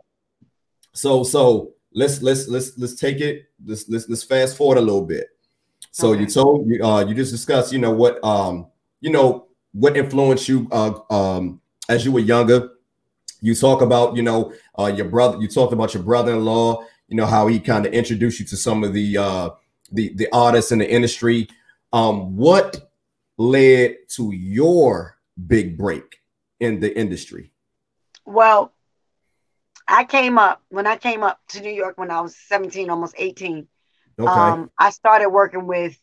So 0.92 1.24
so 1.24 1.72
let's 1.92 2.22
let's 2.22 2.48
let's 2.48 2.78
let's 2.78 2.94
take 2.94 3.20
it. 3.20 3.46
Let's 3.64 3.88
let's 3.88 4.08
let's 4.08 4.22
fast 4.22 4.56
forward 4.56 4.78
a 4.78 4.80
little 4.80 5.04
bit. 5.04 5.26
So 5.90 6.10
okay. 6.10 6.20
you 6.20 6.26
told 6.26 6.68
you 6.68 6.84
uh 6.84 7.04
you 7.04 7.14
just 7.14 7.32
discussed 7.32 7.72
you 7.72 7.78
know 7.78 7.90
what 7.90 8.22
um 8.24 8.68
you 9.00 9.10
know 9.10 9.48
what 9.72 9.96
influenced 9.96 10.48
you 10.48 10.68
uh 10.70 10.94
um 11.10 11.60
as 11.88 12.04
you 12.04 12.12
were 12.12 12.20
younger. 12.20 12.70
You 13.40 13.56
talk 13.56 13.82
about 13.82 14.16
you 14.16 14.22
know 14.22 14.52
uh 14.78 14.86
your 14.86 15.06
brother. 15.06 15.38
You 15.40 15.48
talked 15.48 15.72
about 15.72 15.92
your 15.92 16.04
brother-in-law 16.04 16.84
you 17.12 17.16
know 17.18 17.26
how 17.26 17.46
he 17.46 17.60
kind 17.60 17.84
of 17.84 17.92
introduced 17.92 18.40
you 18.40 18.46
to 18.46 18.56
some 18.56 18.82
of 18.82 18.94
the 18.94 19.18
uh 19.18 19.50
the 19.92 20.14
the 20.14 20.28
artists 20.32 20.72
in 20.72 20.78
the 20.78 20.90
industry. 20.90 21.46
Um 21.92 22.36
what 22.38 22.90
led 23.36 23.96
to 24.16 24.32
your 24.32 25.18
big 25.46 25.76
break 25.76 26.20
in 26.58 26.80
the 26.80 26.98
industry? 26.98 27.52
Well 28.24 28.72
i 29.88 30.04
came 30.04 30.38
up 30.38 30.62
when 30.68 30.86
i 30.86 30.96
came 30.96 31.24
up 31.24 31.40
to 31.48 31.60
new 31.60 31.72
york 31.72 31.98
when 31.98 32.08
i 32.08 32.20
was 32.20 32.36
17 32.46 32.88
almost 32.88 33.16
18 33.18 33.66
okay. 34.16 34.30
um 34.30 34.70
i 34.78 34.90
started 34.90 35.28
working 35.28 35.66
with 35.66 35.98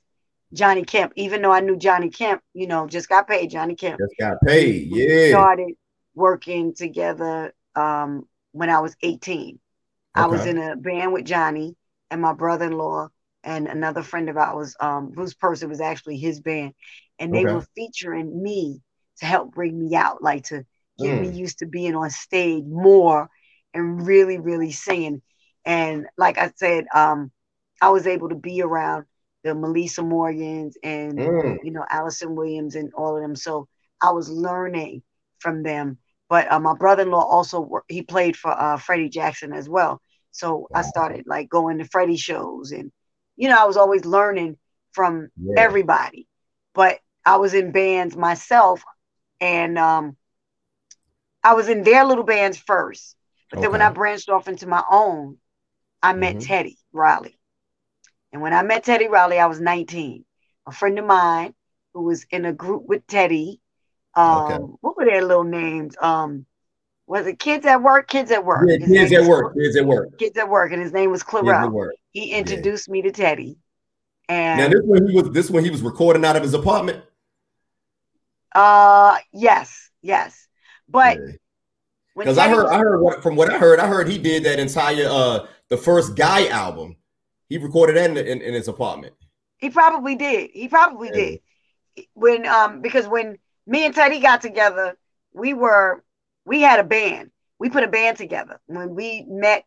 johnny 0.51 0.83
kemp. 0.83 1.13
Even 1.15 1.41
though 1.41 1.53
i 1.53 1.61
knew 1.61 1.77
johnny 1.77 2.09
kemp 2.09 2.41
you 2.53 2.67
know 2.67 2.87
just 2.87 3.07
got 3.07 3.25
paid 3.25 3.49
johnny 3.49 3.75
kemp. 3.75 3.97
Just 3.97 4.15
got 4.19 4.41
paid 4.45 4.89
yeah. 4.89 5.29
started 5.29 5.75
working 6.13 6.73
together 6.73 7.53
um 7.73 8.27
when 8.51 8.69
i 8.69 8.81
was 8.81 8.97
18 9.01 9.47
Okay. 9.51 9.59
I 10.15 10.27
was 10.27 10.45
in 10.45 10.57
a 10.57 10.75
band 10.75 11.13
with 11.13 11.25
Johnny 11.25 11.75
and 12.09 12.21
my 12.21 12.33
brother-in-law 12.33 13.09
and 13.43 13.67
another 13.67 14.03
friend 14.03 14.29
of 14.29 14.37
ours, 14.37 14.75
um, 14.79 15.13
whose 15.15 15.33
person 15.33 15.69
was 15.69 15.81
actually 15.81 16.17
his 16.17 16.41
band, 16.41 16.73
and 17.19 17.33
they 17.33 17.45
okay. 17.45 17.53
were 17.53 17.65
featuring 17.75 18.41
me 18.41 18.81
to 19.19 19.25
help 19.25 19.53
bring 19.53 19.77
me 19.79 19.95
out, 19.95 20.21
like 20.21 20.45
to 20.45 20.65
get 20.97 21.19
mm. 21.19 21.21
me 21.21 21.37
used 21.37 21.59
to 21.59 21.65
being 21.65 21.95
on 21.95 22.09
stage 22.09 22.65
more 22.65 23.29
and 23.73 24.05
really, 24.05 24.39
really 24.39 24.71
singing. 24.71 25.21
And 25.65 26.07
like 26.17 26.37
I 26.37 26.51
said, 26.55 26.85
um, 26.93 27.31
I 27.81 27.89
was 27.89 28.07
able 28.07 28.29
to 28.29 28.35
be 28.35 28.61
around 28.61 29.05
the 29.43 29.51
Meli'sa 29.51 30.03
Morgans 30.03 30.77
and 30.83 31.17
mm. 31.17 31.57
you 31.63 31.71
know 31.71 31.85
Alyson 31.89 32.35
Williams 32.35 32.75
and 32.75 32.91
all 32.93 33.15
of 33.15 33.21
them. 33.21 33.35
So 33.35 33.67
I 34.01 34.11
was 34.11 34.29
learning 34.29 35.03
from 35.39 35.63
them. 35.63 35.97
But 36.29 36.51
uh, 36.51 36.59
my 36.59 36.75
brother-in-law 36.75 37.23
also 37.23 37.81
he 37.87 38.03
played 38.03 38.37
for 38.37 38.51
uh, 38.51 38.77
Freddie 38.77 39.09
Jackson 39.09 39.51
as 39.51 39.67
well. 39.67 40.01
So 40.31 40.57
wow. 40.57 40.67
I 40.75 40.81
started 40.83 41.25
like 41.25 41.49
going 41.49 41.79
to 41.79 41.85
Freddie 41.85 42.17
shows 42.17 42.71
and 42.71 42.91
you 43.35 43.49
know 43.49 43.57
I 43.59 43.65
was 43.65 43.77
always 43.77 44.05
learning 44.05 44.57
from 44.91 45.29
yeah. 45.41 45.55
everybody. 45.57 46.27
But 46.73 46.99
I 47.25 47.37
was 47.37 47.53
in 47.53 47.71
bands 47.71 48.15
myself 48.15 48.83
and 49.41 49.77
um, 49.77 50.17
I 51.43 51.53
was 51.53 51.69
in 51.69 51.83
their 51.83 52.05
little 52.05 52.23
bands 52.23 52.57
first. 52.57 53.15
But 53.49 53.57
okay. 53.57 53.65
then 53.65 53.71
when 53.71 53.81
I 53.81 53.89
branched 53.89 54.29
off 54.29 54.47
into 54.47 54.67
my 54.67 54.83
own, 54.89 55.37
I 56.01 56.13
met 56.13 56.35
mm-hmm. 56.35 56.45
Teddy 56.45 56.77
Riley. 56.91 57.37
And 58.31 58.41
when 58.41 58.53
I 58.53 58.61
met 58.61 58.83
Teddy 58.83 59.07
Riley, 59.07 59.39
I 59.39 59.47
was 59.47 59.59
19. 59.59 60.23
A 60.67 60.71
friend 60.71 60.99
of 60.99 61.05
mine 61.05 61.53
who 61.93 62.03
was 62.03 62.25
in 62.29 62.45
a 62.45 62.53
group 62.53 62.83
with 62.85 63.05
Teddy. 63.07 63.59
Um, 64.15 64.43
okay. 64.43 64.63
what 64.81 64.97
were 64.97 65.05
their 65.05 65.23
little 65.23 65.43
names? 65.43 65.95
Um, 66.01 66.45
was 67.07 67.25
it 67.25 67.39
Kids 67.39 67.65
at 67.65 67.81
Work? 67.81 68.07
Kids 68.07 68.31
at 68.31 68.45
Work. 68.45 68.69
Yeah, 68.69 68.85
kids 68.85 69.11
at 69.11 69.23
Work. 69.23 69.55
Kids 69.55 69.75
at 69.75 69.85
Work. 69.85 70.19
Kids 70.19 70.37
at 70.37 70.47
Work, 70.47 70.71
and 70.71 70.81
his 70.81 70.93
name 70.93 71.09
was 71.09 71.23
Clarell. 71.23 71.89
He 72.11 72.31
introduced 72.31 72.87
yeah. 72.87 72.91
me 72.91 73.01
to 73.03 73.11
Teddy. 73.11 73.57
And 74.27 74.59
now 74.59 74.67
this 74.69 74.81
when 74.85 75.07
he 75.07 75.15
was 75.15 75.31
this 75.31 75.49
when 75.49 75.63
he 75.63 75.71
was 75.71 75.81
recording 75.81 76.23
out 76.23 76.35
of 76.35 76.43
his 76.43 76.53
apartment. 76.53 77.03
Uh, 78.53 79.17
yes, 79.33 79.89
yes, 80.03 80.47
but 80.87 81.17
because 82.15 82.37
I 82.37 82.47
heard, 82.49 82.67
I 82.67 82.77
heard 82.77 83.01
what, 83.01 83.23
from 83.23 83.35
what 83.35 83.51
I 83.51 83.57
heard, 83.57 83.79
I 83.79 83.87
heard 83.87 84.07
he 84.07 84.19
did 84.19 84.43
that 84.43 84.59
entire 84.59 85.07
uh 85.09 85.47
the 85.69 85.77
first 85.77 86.15
Guy 86.15 86.47
album. 86.49 86.95
He 87.47 87.57
recorded 87.57 87.95
that 87.95 88.11
in, 88.11 88.17
in, 88.17 88.41
in 88.41 88.53
his 88.53 88.67
apartment. 88.67 89.15
He 89.57 89.71
probably 89.71 90.15
did. 90.15 90.51
He 90.53 90.67
probably 90.67 91.09
yeah. 91.09 91.15
did. 91.95 92.07
When 92.13 92.45
um 92.45 92.81
because 92.81 93.07
when 93.07 93.39
me 93.69 93.85
and 93.85 93.93
Teddy 93.93 94.19
got 94.19 94.41
together, 94.41 94.97
we 95.33 95.53
were 95.53 96.03
we 96.45 96.61
had 96.61 96.79
a 96.79 96.83
band. 96.83 97.31
We 97.59 97.69
put 97.69 97.83
a 97.83 97.87
band 97.87 98.17
together. 98.17 98.59
When 98.65 98.95
we 98.95 99.25
met, 99.27 99.63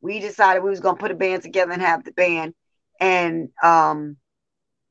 we 0.00 0.20
decided 0.20 0.62
we 0.62 0.70
was 0.70 0.80
gonna 0.80 0.98
put 0.98 1.10
a 1.10 1.14
band 1.14 1.42
together 1.42 1.72
and 1.72 1.82
have 1.82 2.04
the 2.04 2.12
band. 2.12 2.54
And 3.00 3.48
um 3.62 4.18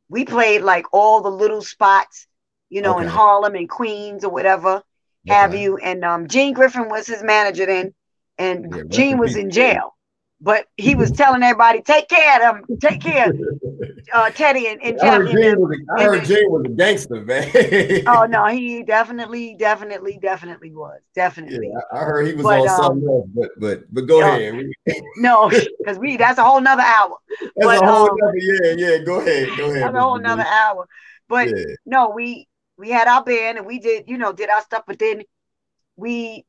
we 0.10 0.26
played 0.26 0.62
like 0.62 0.86
all 0.92 1.22
the 1.22 1.30
little 1.30 1.62
spots, 1.62 2.28
you 2.70 2.82
know, 2.82 2.96
okay. 2.96 3.04
in 3.04 3.10
Harlem 3.10 3.56
and 3.56 3.70
Queens 3.70 4.24
or 4.24 4.32
whatever 4.32 4.84
have 5.28 5.56
you. 5.56 5.78
And 5.78 6.04
um, 6.04 6.28
Gene 6.28 6.54
Griffin 6.54 6.90
was 6.90 7.08
his 7.08 7.24
manager 7.24 7.66
then, 7.66 7.94
and 8.38 8.74
yeah, 8.76 8.84
Gene 8.88 9.18
was 9.18 9.36
in 9.36 9.50
jail. 9.50 9.95
But 10.46 10.68
he 10.78 10.94
was 10.94 11.10
telling 11.10 11.42
everybody, 11.42 11.82
take 11.82 12.08
care 12.08 12.36
of 12.48 12.58
them, 12.68 12.78
take 12.80 13.02
care 13.02 13.32
of 13.32 13.36
uh, 14.14 14.30
Teddy 14.30 14.68
and, 14.68 14.80
and 14.80 15.00
Jeff. 15.00 15.14
I 15.14 15.16
heard, 15.16 15.32
Gene 15.32 15.60
was, 15.60 15.76
a, 15.76 16.00
I 16.00 16.04
heard 16.04 16.26
Gene 16.26 16.52
was 16.52 16.66
a 16.66 16.70
gangster, 16.70 17.22
man. 17.22 18.04
oh 18.08 18.28
no, 18.28 18.46
he 18.52 18.84
definitely, 18.84 19.56
definitely, 19.56 20.20
definitely 20.22 20.72
was. 20.72 21.02
Definitely. 21.16 21.72
Yeah, 21.74 21.80
I 21.92 22.04
heard 22.04 22.28
he 22.28 22.34
was 22.34 22.44
but, 22.44 22.60
on 22.60 22.70
um, 22.70 22.78
something 22.78 23.10
else, 23.10 23.28
but 23.34 23.50
but 23.58 23.92
but 23.92 24.02
go 24.02 24.22
ahead. 24.22 24.68
no, 25.18 25.50
because 25.80 25.98
we 25.98 26.16
that's 26.16 26.38
a 26.38 26.44
whole 26.44 26.62
nother 26.62 26.84
hour. 26.84 27.18
That's 27.42 27.52
but, 27.56 27.82
a 27.82 27.86
whole 27.88 28.12
um, 28.12 28.18
nother, 28.22 28.38
yeah, 28.38 28.74
yeah. 28.78 28.98
Go 29.00 29.22
ahead. 29.22 29.50
Go 29.58 29.72
ahead. 29.72 29.82
That's 29.82 29.96
a 29.96 30.00
whole 30.00 30.20
nother 30.20 30.46
hour. 30.46 30.88
But 31.28 31.48
yeah. 31.48 31.64
no, 31.88 32.12
we 32.12 32.48
we 32.78 32.92
had 32.92 33.08
our 33.08 33.24
band 33.24 33.58
and 33.58 33.66
we 33.66 33.80
did, 33.80 34.04
you 34.08 34.20
know, 34.20 34.32
did 34.32 34.52
our 34.52 34.62
stuff, 34.62 34.84
but 34.86 35.00
then 35.00 35.24
we 35.96 36.46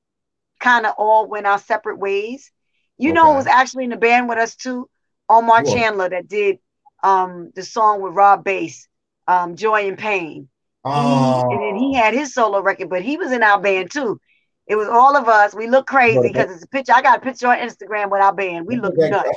kind 0.61 0.85
of 0.85 0.93
all 0.99 1.27
went 1.27 1.47
our 1.47 1.59
separate 1.59 1.99
ways. 1.99 2.53
You 2.99 3.11
okay. 3.11 3.15
know, 3.15 3.33
it 3.33 3.37
was 3.37 3.47
actually 3.47 3.85
in 3.85 3.91
the 3.91 3.97
band 3.97 4.29
with 4.29 4.39
us 4.39 4.57
too, 4.57 4.89
Omar 5.29 5.63
cool. 5.63 5.75
Chandler 5.75 6.09
that 6.09 6.29
did 6.29 6.59
um 7.03 7.53
the 7.55 7.63
song 7.63 8.01
with 8.01 8.15
Rob 8.15 8.45
Base, 8.45 8.89
um, 9.27 9.57
Joy 9.57 9.89
and 9.89 9.99
Pain. 9.99 10.49
Oh. 10.85 11.49
He, 11.49 11.55
and 11.55 11.63
then 11.63 11.77
he 11.77 11.95
had 11.95 12.15
his 12.15 12.33
solo 12.33 12.61
record, 12.61 12.89
but 12.89 13.03
he 13.03 13.17
was 13.17 13.33
in 13.33 13.43
our 13.43 13.61
band 13.61 13.91
too. 13.91 14.21
It 14.67 14.77
was 14.77 14.89
all 14.89 15.17
of 15.17 15.29
us. 15.29 15.55
We 15.55 15.69
look 15.69 15.87
crazy 15.87 16.21
because 16.21 16.51
it's 16.51 16.65
a 16.65 16.69
picture. 16.69 16.93
I 16.95 17.03
got 17.03 17.19
a 17.19 17.21
picture 17.21 17.47
on 17.47 17.59
Instagram 17.59 18.11
with 18.11 18.21
our 18.21 18.35
band. 18.35 18.67
We 18.67 18.77
look 18.77 18.97
nuts. 18.97 19.29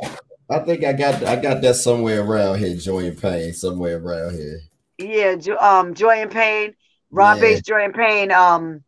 I 0.50 0.60
think 0.60 0.84
I 0.84 0.94
got 0.94 1.24
I 1.24 1.36
got 1.36 1.62
that 1.62 1.76
somewhere 1.76 2.22
around 2.22 2.58
here, 2.58 2.76
Joy 2.76 3.06
and 3.06 3.22
Pain, 3.22 3.54
somewhere 3.54 3.98
around 3.98 4.34
here. 4.34 4.62
Yeah, 4.98 5.36
um, 5.60 5.94
Joy 5.94 6.22
and 6.22 6.32
Pain, 6.32 6.74
Rob 7.12 7.38
yeah. 7.38 7.42
Base, 7.42 7.62
Joy 7.62 7.84
and 7.84 7.94
Pain, 7.94 8.32
um, 8.32 8.84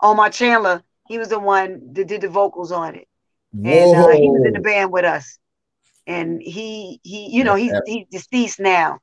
Omar 0.00 0.30
Chandler, 0.30 0.82
he 1.08 1.18
was 1.18 1.28
the 1.28 1.38
one 1.38 1.92
that 1.92 2.08
did 2.08 2.20
the 2.20 2.28
vocals 2.28 2.72
on 2.72 2.96
it. 2.96 3.08
And 3.54 3.96
uh, 3.96 4.08
he 4.08 4.30
was 4.30 4.44
in 4.46 4.52
the 4.52 4.60
band 4.60 4.92
with 4.92 5.04
us. 5.04 5.38
And 6.06 6.42
he 6.42 7.00
he, 7.02 7.30
you 7.30 7.44
know, 7.44 7.54
he's 7.54 7.72
he's 7.86 8.06
deceased 8.10 8.60
now. 8.60 8.98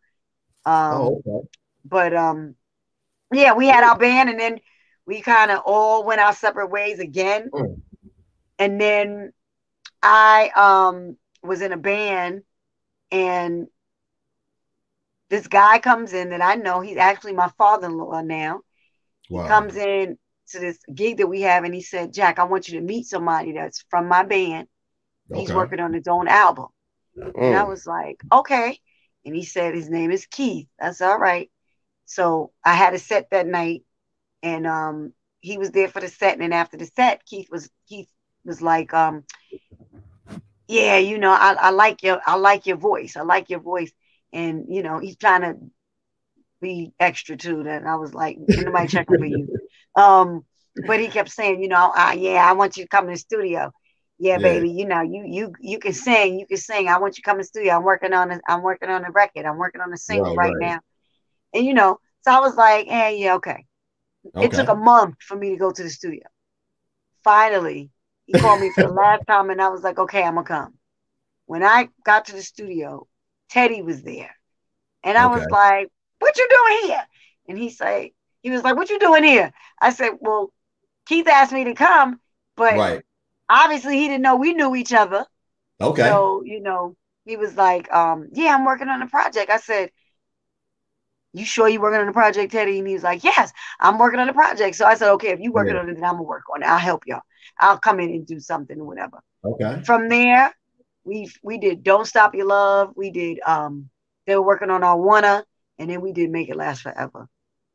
Um 0.65 0.93
oh, 0.93 1.23
okay. 1.25 1.47
but 1.85 2.15
um 2.15 2.55
yeah, 3.33 3.53
we 3.53 3.67
had 3.67 3.83
our 3.83 3.97
band 3.97 4.29
and 4.29 4.39
then 4.39 4.59
we 5.05 5.21
kind 5.21 5.49
of 5.51 5.61
all 5.65 6.05
went 6.05 6.21
our 6.21 6.33
separate 6.33 6.69
ways 6.69 6.99
again. 6.99 7.49
Mm. 7.51 7.81
And 8.59 8.79
then 8.79 9.33
I 10.03 10.49
um 10.55 11.17
was 11.41 11.61
in 11.61 11.71
a 11.71 11.77
band 11.77 12.43
and 13.11 13.67
this 15.29 15.47
guy 15.47 15.79
comes 15.79 16.13
in 16.13 16.29
that 16.29 16.41
I 16.41 16.55
know 16.55 16.81
he's 16.81 16.97
actually 16.97 17.33
my 17.33 17.49
father-in-law 17.57 18.21
now. 18.21 18.61
Wow. 19.29 19.43
He 19.43 19.47
comes 19.47 19.75
in 19.77 20.17
to 20.49 20.59
this 20.59 20.79
gig 20.93 21.17
that 21.17 21.27
we 21.27 21.41
have, 21.41 21.63
and 21.63 21.73
he 21.73 21.81
said, 21.81 22.13
Jack, 22.13 22.39
I 22.39 22.43
want 22.43 22.67
you 22.67 22.79
to 22.79 22.85
meet 22.85 23.07
somebody 23.07 23.53
that's 23.53 23.85
from 23.89 24.07
my 24.07 24.23
band. 24.23 24.67
Okay. 25.31 25.41
He's 25.41 25.53
working 25.53 25.79
on 25.79 25.93
his 25.93 26.07
own 26.07 26.27
album. 26.27 26.67
Mm. 27.17 27.33
And 27.37 27.55
I 27.55 27.63
mm. 27.63 27.69
was 27.69 27.85
like, 27.85 28.21
okay. 28.31 28.79
And 29.25 29.35
he 29.35 29.45
said 29.45 29.73
his 29.73 29.89
name 29.89 30.11
is 30.11 30.25
Keith. 30.25 30.67
That's 30.79 31.01
all 31.01 31.17
right. 31.17 31.49
So 32.05 32.51
I 32.63 32.73
had 32.73 32.93
a 32.93 32.99
set 32.99 33.29
that 33.31 33.47
night, 33.47 33.83
and 34.43 34.67
um, 34.67 35.13
he 35.39 35.57
was 35.57 35.71
there 35.71 35.87
for 35.87 36.01
the 36.01 36.07
set. 36.07 36.33
And 36.33 36.41
then 36.41 36.53
after 36.53 36.77
the 36.77 36.89
set, 36.95 37.25
Keith 37.25 37.47
was 37.51 37.69
Keith 37.87 38.09
was 38.43 38.61
like, 38.61 38.93
um, 38.93 39.23
yeah, 40.67 40.97
you 40.97 41.17
know, 41.17 41.31
I, 41.31 41.53
I 41.53 41.69
like 41.69 42.03
your 42.03 42.21
I 42.25 42.35
like 42.35 42.65
your 42.65 42.77
voice. 42.77 43.15
I 43.15 43.21
like 43.21 43.49
your 43.49 43.59
voice. 43.59 43.91
And 44.33 44.65
you 44.69 44.83
know, 44.83 44.99
he's 44.99 45.17
trying 45.17 45.41
to 45.41 45.55
be 46.61 46.93
extra 46.99 47.37
too. 47.37 47.63
That 47.63 47.85
I 47.85 47.95
was 47.95 48.13
like, 48.13 48.37
nobody 48.39 48.87
checking 48.87 49.17
for 49.17 49.25
you. 49.25 49.57
Um, 49.95 50.45
but 50.87 50.99
he 50.99 51.07
kept 51.07 51.29
saying, 51.29 51.61
you 51.61 51.67
know, 51.67 51.91
uh, 51.95 52.15
yeah, 52.17 52.47
I 52.47 52.53
want 52.53 52.77
you 52.77 52.83
to 52.83 52.89
come 52.89 53.05
in 53.05 53.13
the 53.13 53.19
studio. 53.19 53.71
Yeah, 54.19 54.33
yeah, 54.33 54.37
baby, 54.37 54.69
you 54.69 54.85
know, 54.85 55.01
you 55.01 55.23
you 55.25 55.53
you 55.59 55.79
can 55.79 55.93
sing, 55.93 56.39
you 56.39 56.45
can 56.45 56.57
sing. 56.57 56.87
I 56.87 56.99
want 56.99 57.17
you 57.17 57.23
to 57.23 57.25
come 57.27 57.37
in 57.37 57.39
the 57.39 57.45
studio. 57.45 57.73
I'm 57.73 57.83
working 57.83 58.13
on 58.13 58.31
it. 58.31 58.41
I'm 58.47 58.61
working 58.61 58.89
on 58.89 59.03
a 59.03 59.11
record. 59.11 59.45
I'm 59.45 59.57
working 59.57 59.81
on 59.81 59.91
a 59.91 59.97
single 59.97 60.35
right, 60.35 60.37
right, 60.37 60.55
right, 60.61 60.73
now. 60.73 60.79
And 61.53 61.65
you 61.65 61.73
know, 61.73 61.99
so 62.21 62.31
I 62.31 62.39
was 62.39 62.55
like, 62.55 62.87
hey, 62.87 63.17
yeah, 63.17 63.35
okay. 63.35 63.65
okay. 64.35 64.45
It 64.45 64.53
took 64.53 64.69
a 64.69 64.75
month 64.75 65.15
for 65.21 65.35
me 65.35 65.49
to 65.49 65.57
go 65.57 65.71
to 65.71 65.83
the 65.83 65.89
studio. 65.89 66.23
Finally, 67.23 67.89
he 68.27 68.35
called 68.35 68.61
me 68.61 68.69
for 68.69 68.83
the 68.83 68.89
last 68.93 69.25
time, 69.27 69.49
and 69.49 69.61
I 69.61 69.69
was 69.69 69.81
like, 69.81 69.97
okay, 69.97 70.23
I'm 70.23 70.35
gonna 70.35 70.45
come. 70.45 70.75
When 71.47 71.63
I 71.63 71.89
got 72.05 72.25
to 72.25 72.33
the 72.33 72.43
studio, 72.43 73.07
Teddy 73.49 73.81
was 73.81 74.03
there, 74.03 74.35
and 75.03 75.17
I 75.17 75.25
okay. 75.25 75.35
was 75.35 75.49
like, 75.49 75.89
"What 76.19 76.37
you 76.37 76.47
doing 76.47 76.91
here?" 76.91 77.07
And 77.47 77.57
he 77.57 77.71
said, 77.71 78.11
he 78.41 78.51
was 78.51 78.63
like, 78.63 78.75
"What 78.75 78.89
you 78.89 78.99
doing 78.99 79.23
here?" 79.23 79.53
I 79.79 79.91
said, 79.91 80.11
"Well, 80.19 80.51
Keith 81.05 81.27
asked 81.27 81.53
me 81.53 81.65
to 81.65 81.73
come, 81.73 82.19
but 82.55 82.77
right. 82.77 83.03
obviously 83.49 83.97
he 83.97 84.07
didn't 84.07 84.23
know 84.23 84.35
we 84.35 84.53
knew 84.53 84.75
each 84.75 84.93
other." 84.93 85.25
Okay. 85.79 86.03
So 86.03 86.43
you 86.45 86.61
know, 86.61 86.95
he 87.25 87.37
was 87.37 87.55
like, 87.55 87.91
um, 87.91 88.29
"Yeah, 88.33 88.55
I'm 88.55 88.65
working 88.65 88.89
on 88.89 89.01
a 89.01 89.07
project." 89.07 89.49
I 89.49 89.57
said, 89.57 89.91
"You 91.33 91.45
sure 91.45 91.67
you 91.67 91.81
working 91.81 92.01
on 92.01 92.07
a 92.07 92.13
project, 92.13 92.51
Teddy?" 92.51 92.79
And 92.79 92.87
he 92.87 92.93
was 92.93 93.03
like, 93.03 93.23
"Yes, 93.23 93.51
I'm 93.79 93.97
working 93.97 94.19
on 94.19 94.29
a 94.29 94.33
project." 94.33 94.75
So 94.75 94.85
I 94.85 94.95
said, 94.95 95.11
"Okay, 95.13 95.29
if 95.29 95.39
you 95.39 95.51
working 95.51 95.75
yeah. 95.75 95.81
on 95.81 95.89
it, 95.89 95.95
then 95.95 96.03
I'm 96.03 96.13
gonna 96.13 96.23
work 96.23 96.43
on 96.53 96.63
it. 96.63 96.67
I'll 96.67 96.79
help 96.79 97.03
y'all. 97.05 97.21
I'll 97.59 97.79
come 97.79 97.99
in 97.99 98.09
and 98.11 98.25
do 98.25 98.39
something 98.39 98.79
or 98.79 98.85
whatever." 98.85 99.21
Okay. 99.43 99.81
From 99.83 100.09
there, 100.09 100.53
we 101.03 101.31
we 101.43 101.57
did 101.57 101.83
"Don't 101.83 102.05
Stop 102.05 102.35
Your 102.35 102.47
Love." 102.47 102.93
We 102.95 103.11
did 103.11 103.39
um, 103.45 103.89
they 104.25 104.35
were 104.35 104.45
working 104.45 104.69
on 104.69 104.83
our 104.83 104.97
"Wanna," 104.97 105.45
and 105.79 105.89
then 105.89 106.01
we 106.01 106.11
did 106.11 106.29
"Make 106.29 106.49
It 106.49 106.57
Last 106.57 106.81
Forever." 106.81 107.27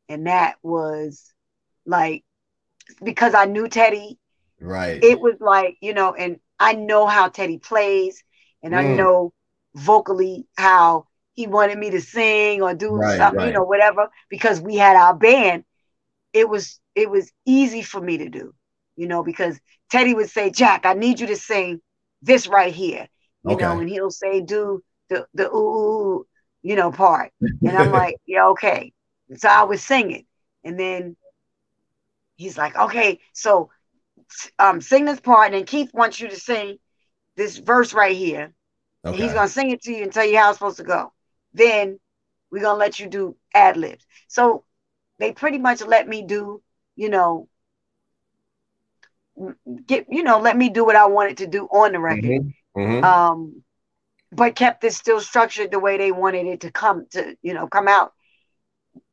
And 0.09 0.27
that 0.27 0.55
was 0.63 1.33
like 1.85 2.23
because 3.03 3.33
I 3.33 3.45
knew 3.45 3.67
Teddy. 3.67 4.19
Right. 4.59 5.03
It 5.03 5.19
was 5.19 5.35
like, 5.39 5.77
you 5.81 5.93
know, 5.93 6.13
and 6.13 6.39
I 6.59 6.73
know 6.73 7.05
how 7.05 7.29
Teddy 7.29 7.59
plays 7.59 8.23
and 8.63 8.73
mm. 8.73 8.77
I 8.77 8.95
know 8.95 9.33
vocally 9.75 10.47
how 10.57 11.07
he 11.33 11.45
wanted 11.45 11.77
me 11.77 11.91
to 11.91 12.01
sing 12.01 12.63
or 12.63 12.73
do 12.73 12.95
right, 12.95 13.17
something, 13.17 13.39
right. 13.39 13.47
you 13.47 13.53
know, 13.53 13.63
whatever, 13.63 14.09
because 14.29 14.59
we 14.59 14.75
had 14.75 14.95
our 14.95 15.13
band. 15.13 15.63
It 16.33 16.49
was 16.49 16.79
it 16.95 17.09
was 17.09 17.31
easy 17.45 17.83
for 17.83 18.01
me 18.01 18.17
to 18.17 18.29
do, 18.29 18.53
you 18.95 19.07
know, 19.07 19.23
because 19.23 19.59
Teddy 19.91 20.13
would 20.13 20.29
say, 20.29 20.49
Jack, 20.49 20.85
I 20.85 20.93
need 20.93 21.19
you 21.19 21.27
to 21.27 21.35
sing 21.35 21.79
this 22.21 22.47
right 22.47 22.73
here. 22.73 23.07
You 23.43 23.53
okay. 23.53 23.63
know, 23.63 23.79
and 23.79 23.89
he'll 23.89 24.11
say, 24.11 24.41
do 24.41 24.81
the 25.09 25.27
the 25.33 25.47
ooh, 25.49 26.25
you 26.63 26.75
know, 26.75 26.91
part. 26.91 27.31
And 27.39 27.77
I'm 27.77 27.91
like, 28.01 28.15
yeah, 28.25 28.47
okay. 28.47 28.91
So 29.35 29.49
I 29.49 29.63
was 29.63 29.83
singing, 29.83 30.25
and 30.63 30.79
then 30.79 31.17
he's 32.35 32.57
like, 32.57 32.77
"Okay, 32.77 33.19
so 33.33 33.69
um, 34.59 34.81
sing 34.81 35.05
this 35.05 35.19
part, 35.19 35.47
and 35.47 35.55
then 35.55 35.65
Keith 35.65 35.93
wants 35.93 36.19
you 36.19 36.29
to 36.29 36.35
sing 36.35 36.77
this 37.35 37.57
verse 37.57 37.93
right 37.93 38.15
here. 38.15 38.53
Okay. 39.05 39.17
he's 39.17 39.33
gonna 39.33 39.47
sing 39.47 39.71
it 39.71 39.81
to 39.83 39.91
you 39.93 40.03
and 40.03 40.11
tell 40.11 40.25
you 40.25 40.37
how 40.37 40.49
it's 40.49 40.57
supposed 40.57 40.77
to 40.77 40.83
go. 40.83 41.13
Then 41.53 41.99
we're 42.51 42.61
gonna 42.61 42.79
let 42.79 42.99
you 42.99 43.07
do 43.07 43.37
ad 43.53 43.77
libs. 43.77 44.05
So 44.27 44.65
they 45.19 45.31
pretty 45.31 45.57
much 45.57 45.81
let 45.81 46.07
me 46.07 46.23
do, 46.23 46.61
you 46.95 47.09
know, 47.09 47.47
get 49.85 50.07
you 50.09 50.23
know, 50.23 50.39
let 50.39 50.57
me 50.57 50.69
do 50.69 50.83
what 50.83 50.95
I 50.95 51.05
wanted 51.05 51.37
to 51.37 51.47
do 51.47 51.65
on 51.65 51.93
the 51.93 51.99
record. 51.99 52.23
Mm-hmm. 52.23 52.81
Mm-hmm. 52.81 53.03
Um, 53.03 53.63
but 54.31 54.55
kept 54.55 54.83
it 54.83 54.93
still 54.93 55.21
structured 55.21 55.71
the 55.71 55.79
way 55.79 55.97
they 55.97 56.11
wanted 56.11 56.47
it 56.47 56.61
to 56.61 56.71
come 56.71 57.05
to, 57.11 57.37
you 57.41 57.53
know, 57.53 57.67
come 57.67 57.87
out. 57.87 58.13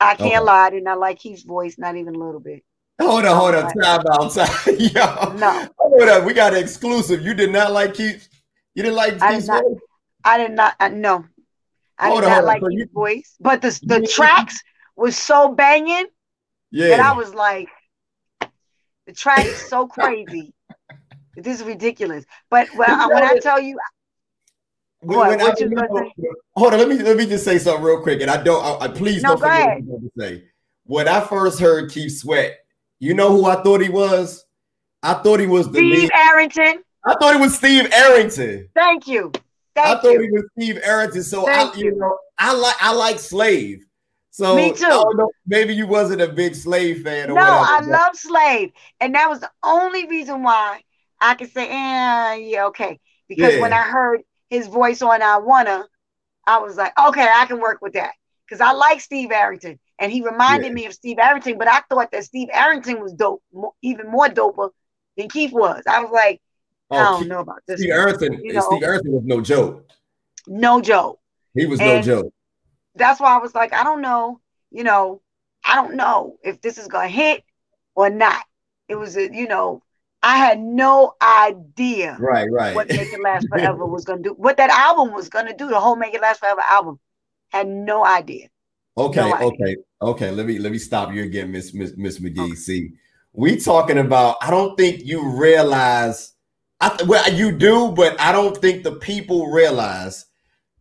I 0.00 0.14
can't 0.14 0.34
okay. 0.34 0.40
lie, 0.40 0.66
I 0.66 0.70
did 0.70 0.84
not 0.84 0.98
like 0.98 1.18
Keith's 1.18 1.42
voice, 1.42 1.76
not 1.78 1.96
even 1.96 2.14
a 2.14 2.18
little 2.18 2.40
bit. 2.40 2.62
Hold 3.00 3.24
on, 3.24 3.36
hold 3.36 3.54
on, 3.54 3.72
time 3.72 4.06
out, 4.06 4.32
time. 4.32 4.76
Yo, 4.78 5.32
no, 5.36 5.68
hold 5.78 6.08
on, 6.08 6.24
we 6.24 6.32
got 6.32 6.54
an 6.54 6.62
exclusive. 6.62 7.22
You 7.22 7.34
did 7.34 7.50
not 7.50 7.72
like 7.72 7.94
Keith. 7.94 8.28
You 8.74 8.82
didn't 8.82 8.96
like 8.96 9.20
I 9.20 9.32
Keith's 9.32 9.46
did 9.46 9.52
not, 9.52 9.64
voice. 9.64 9.78
I 10.24 10.38
did 10.38 10.52
not. 10.52 10.74
Uh, 10.78 10.88
no, 10.88 11.24
I 11.98 12.08
hold 12.08 12.20
did 12.22 12.30
on, 12.30 12.36
not 12.36 12.44
like 12.44 12.62
Keith's 12.62 12.92
voice. 12.92 13.34
But 13.40 13.62
the 13.62 13.78
the 13.82 14.06
tracks 14.14 14.62
was 14.96 15.16
so 15.16 15.52
banging. 15.52 16.06
Yeah, 16.70 16.88
that 16.96 17.00
I 17.00 17.12
was 17.16 17.34
like, 17.34 17.68
the 19.06 19.12
track 19.12 19.44
is 19.44 19.68
so 19.68 19.88
crazy. 19.88 20.54
this 21.36 21.60
is 21.60 21.66
ridiculous. 21.66 22.24
But 22.48 22.68
I, 22.74 23.06
when 23.08 23.22
I 23.24 23.38
tell 23.38 23.60
you, 23.60 23.78
when, 25.04 25.18
what, 25.18 25.28
when 25.28 25.38
what 25.38 25.60
I, 25.60 25.64
remember, 25.64 26.06
hold 26.56 26.72
on, 26.72 26.78
let 26.78 26.88
me 26.88 26.98
let 26.98 27.16
me 27.16 27.26
just 27.26 27.44
say 27.44 27.58
something 27.58 27.84
real 27.84 28.00
quick, 28.02 28.20
and 28.20 28.30
I 28.30 28.42
don't, 28.42 28.64
I, 28.64 28.86
I 28.86 28.88
please 28.88 29.22
no, 29.22 29.30
don't 29.30 29.40
forget 29.40 29.82
what 29.84 29.96
I'm 29.96 30.02
to 30.02 30.10
say. 30.18 30.44
When 30.84 31.08
I 31.08 31.20
first 31.20 31.60
heard 31.60 31.90
Keith 31.90 32.18
Sweat, 32.18 32.58
you 32.98 33.14
know 33.14 33.30
who 33.30 33.46
I 33.46 33.62
thought 33.62 33.80
he 33.80 33.88
was? 33.88 34.44
I 35.02 35.14
thought 35.14 35.40
he 35.40 35.46
was 35.46 35.66
the 35.66 35.78
Steve 35.78 36.02
lead. 36.02 36.10
Arrington. 36.14 36.82
I 37.04 37.14
thought 37.14 37.36
it 37.36 37.40
was 37.40 37.54
Steve 37.54 37.90
Arrington. 37.92 38.68
Thank 38.74 39.06
you. 39.06 39.32
Thank 39.74 39.88
I 39.88 40.00
thought 40.00 40.12
you. 40.12 40.22
he 40.22 40.30
was 40.30 40.44
Steve 40.58 40.80
Arrington. 40.82 41.22
So 41.22 41.44
Thank 41.44 41.74
I, 41.74 41.78
you, 41.78 41.84
you 41.86 41.96
know, 41.96 42.18
I 42.38 42.54
like 42.54 42.76
I 42.80 42.92
like 42.92 43.18
Slave. 43.18 43.84
So 44.30 44.56
me 44.56 44.72
too. 44.72 44.88
Know, 44.88 45.30
maybe 45.46 45.74
you 45.74 45.86
wasn't 45.86 46.20
a 46.20 46.28
big 46.28 46.54
Slave 46.54 47.02
fan. 47.02 47.28
no, 47.28 47.34
whatever. 47.34 47.50
I 47.50 47.80
love 47.84 48.16
Slave, 48.16 48.72
and 49.00 49.14
that 49.14 49.28
was 49.28 49.40
the 49.40 49.50
only 49.62 50.08
reason 50.08 50.42
why 50.42 50.80
I 51.20 51.34
could 51.34 51.52
say, 51.52 51.68
eh, 51.68 52.34
yeah, 52.36 52.66
okay. 52.66 52.98
Because 53.28 53.54
yeah. 53.54 53.60
when 53.60 53.72
I 53.72 53.82
heard 53.82 54.22
his 54.50 54.66
voice 54.66 55.02
on 55.02 55.22
I 55.22 55.38
Want 55.38 55.68
Her, 55.68 55.87
I 56.46 56.59
was 56.59 56.76
like, 56.76 56.98
okay, 56.98 57.26
I 57.35 57.46
can 57.46 57.61
work 57.61 57.80
with 57.80 57.94
that. 57.94 58.12
Because 58.46 58.61
I 58.61 58.72
like 58.72 59.00
Steve 59.00 59.30
Arrington, 59.33 59.78
and 59.98 60.12
he 60.12 60.22
reminded 60.22 60.68
yeah. 60.68 60.74
me 60.74 60.87
of 60.87 60.92
Steve 60.92 61.18
Arrington, 61.18 61.57
but 61.57 61.68
I 61.68 61.80
thought 61.88 62.11
that 62.12 62.24
Steve 62.24 62.48
Arrington 62.52 63.00
was 63.00 63.14
dope, 63.14 63.42
even 63.80 64.11
more 64.11 64.28
doper 64.28 64.70
than 65.16 65.30
Keith 65.30 65.52
was. 65.52 65.83
I 65.88 66.00
was 66.02 66.11
like, 66.12 66.42
oh, 66.90 66.96
I 66.96 67.02
don't 67.02 67.20
Keith, 67.20 67.28
know 67.28 67.40
about 67.40 67.62
this. 67.66 67.80
Steve 67.80 67.92
Arrington, 67.92 68.40
you 68.44 68.52
know? 68.52 68.61
Steve 68.61 68.83
Arrington 68.83 69.12
was 69.12 69.24
no 69.24 69.40
joke. 69.40 69.88
No 70.46 70.83
joke. 70.83 71.18
He 71.54 71.64
was 71.64 71.80
and 71.80 72.07
no 72.07 72.16
joke 72.16 72.35
that's 72.94 73.20
why 73.20 73.35
I 73.35 73.38
was 73.38 73.54
like, 73.54 73.72
I 73.72 73.85
don't 73.85 74.00
know, 74.00 74.40
you 74.70 74.85
know, 74.85 75.20
I 75.64 75.76
don't 75.76 75.96
know 75.96 76.37
if 76.42 76.61
this 76.61 76.78
is 76.78 76.88
gonna 76.88 77.09
hit 77.09 77.42
or 77.94 78.11
not. 78.11 78.44
It 78.88 78.96
was 78.96 79.16
a, 79.16 79.33
you 79.35 79.48
know, 79.48 79.83
I 80.24 80.38
had 80.38 80.58
no 80.58 81.14
idea 81.20 82.16
right, 82.18 82.50
right. 82.50 82.74
what 82.74 82.88
Make 82.88 83.12
It 83.12 83.20
Last 83.20 83.46
Forever 83.52 83.84
was 83.84 84.06
gonna 84.06 84.22
do, 84.22 84.30
what 84.30 84.56
that 84.56 84.70
album 84.70 85.12
was 85.12 85.28
gonna 85.28 85.54
do, 85.54 85.68
the 85.68 85.78
whole 85.78 85.96
Make 85.96 86.14
It 86.14 86.22
Last 86.22 86.40
Forever 86.40 86.62
album. 86.68 86.98
Had 87.50 87.68
no 87.68 88.04
idea. 88.04 88.48
Okay, 88.96 89.20
no 89.20 89.34
idea. 89.34 89.46
okay, 89.48 89.76
okay. 90.00 90.30
Let 90.30 90.46
me 90.46 90.58
let 90.58 90.72
me 90.72 90.78
stop 90.78 91.12
you 91.12 91.22
again, 91.24 91.52
Miss 91.52 91.74
Miss 91.74 91.92
Miss 91.96 92.18
McGee. 92.20 92.38
Okay. 92.38 92.54
See, 92.54 92.92
we 93.34 93.60
talking 93.60 93.98
about, 93.98 94.38
I 94.40 94.50
don't 94.50 94.76
think 94.78 95.04
you 95.04 95.28
realize 95.38 96.32
I 96.80 96.96
well 97.06 97.30
you 97.30 97.52
do, 97.52 97.92
but 97.92 98.18
I 98.18 98.32
don't 98.32 98.56
think 98.56 98.82
the 98.82 98.92
people 98.92 99.48
realize 99.50 100.24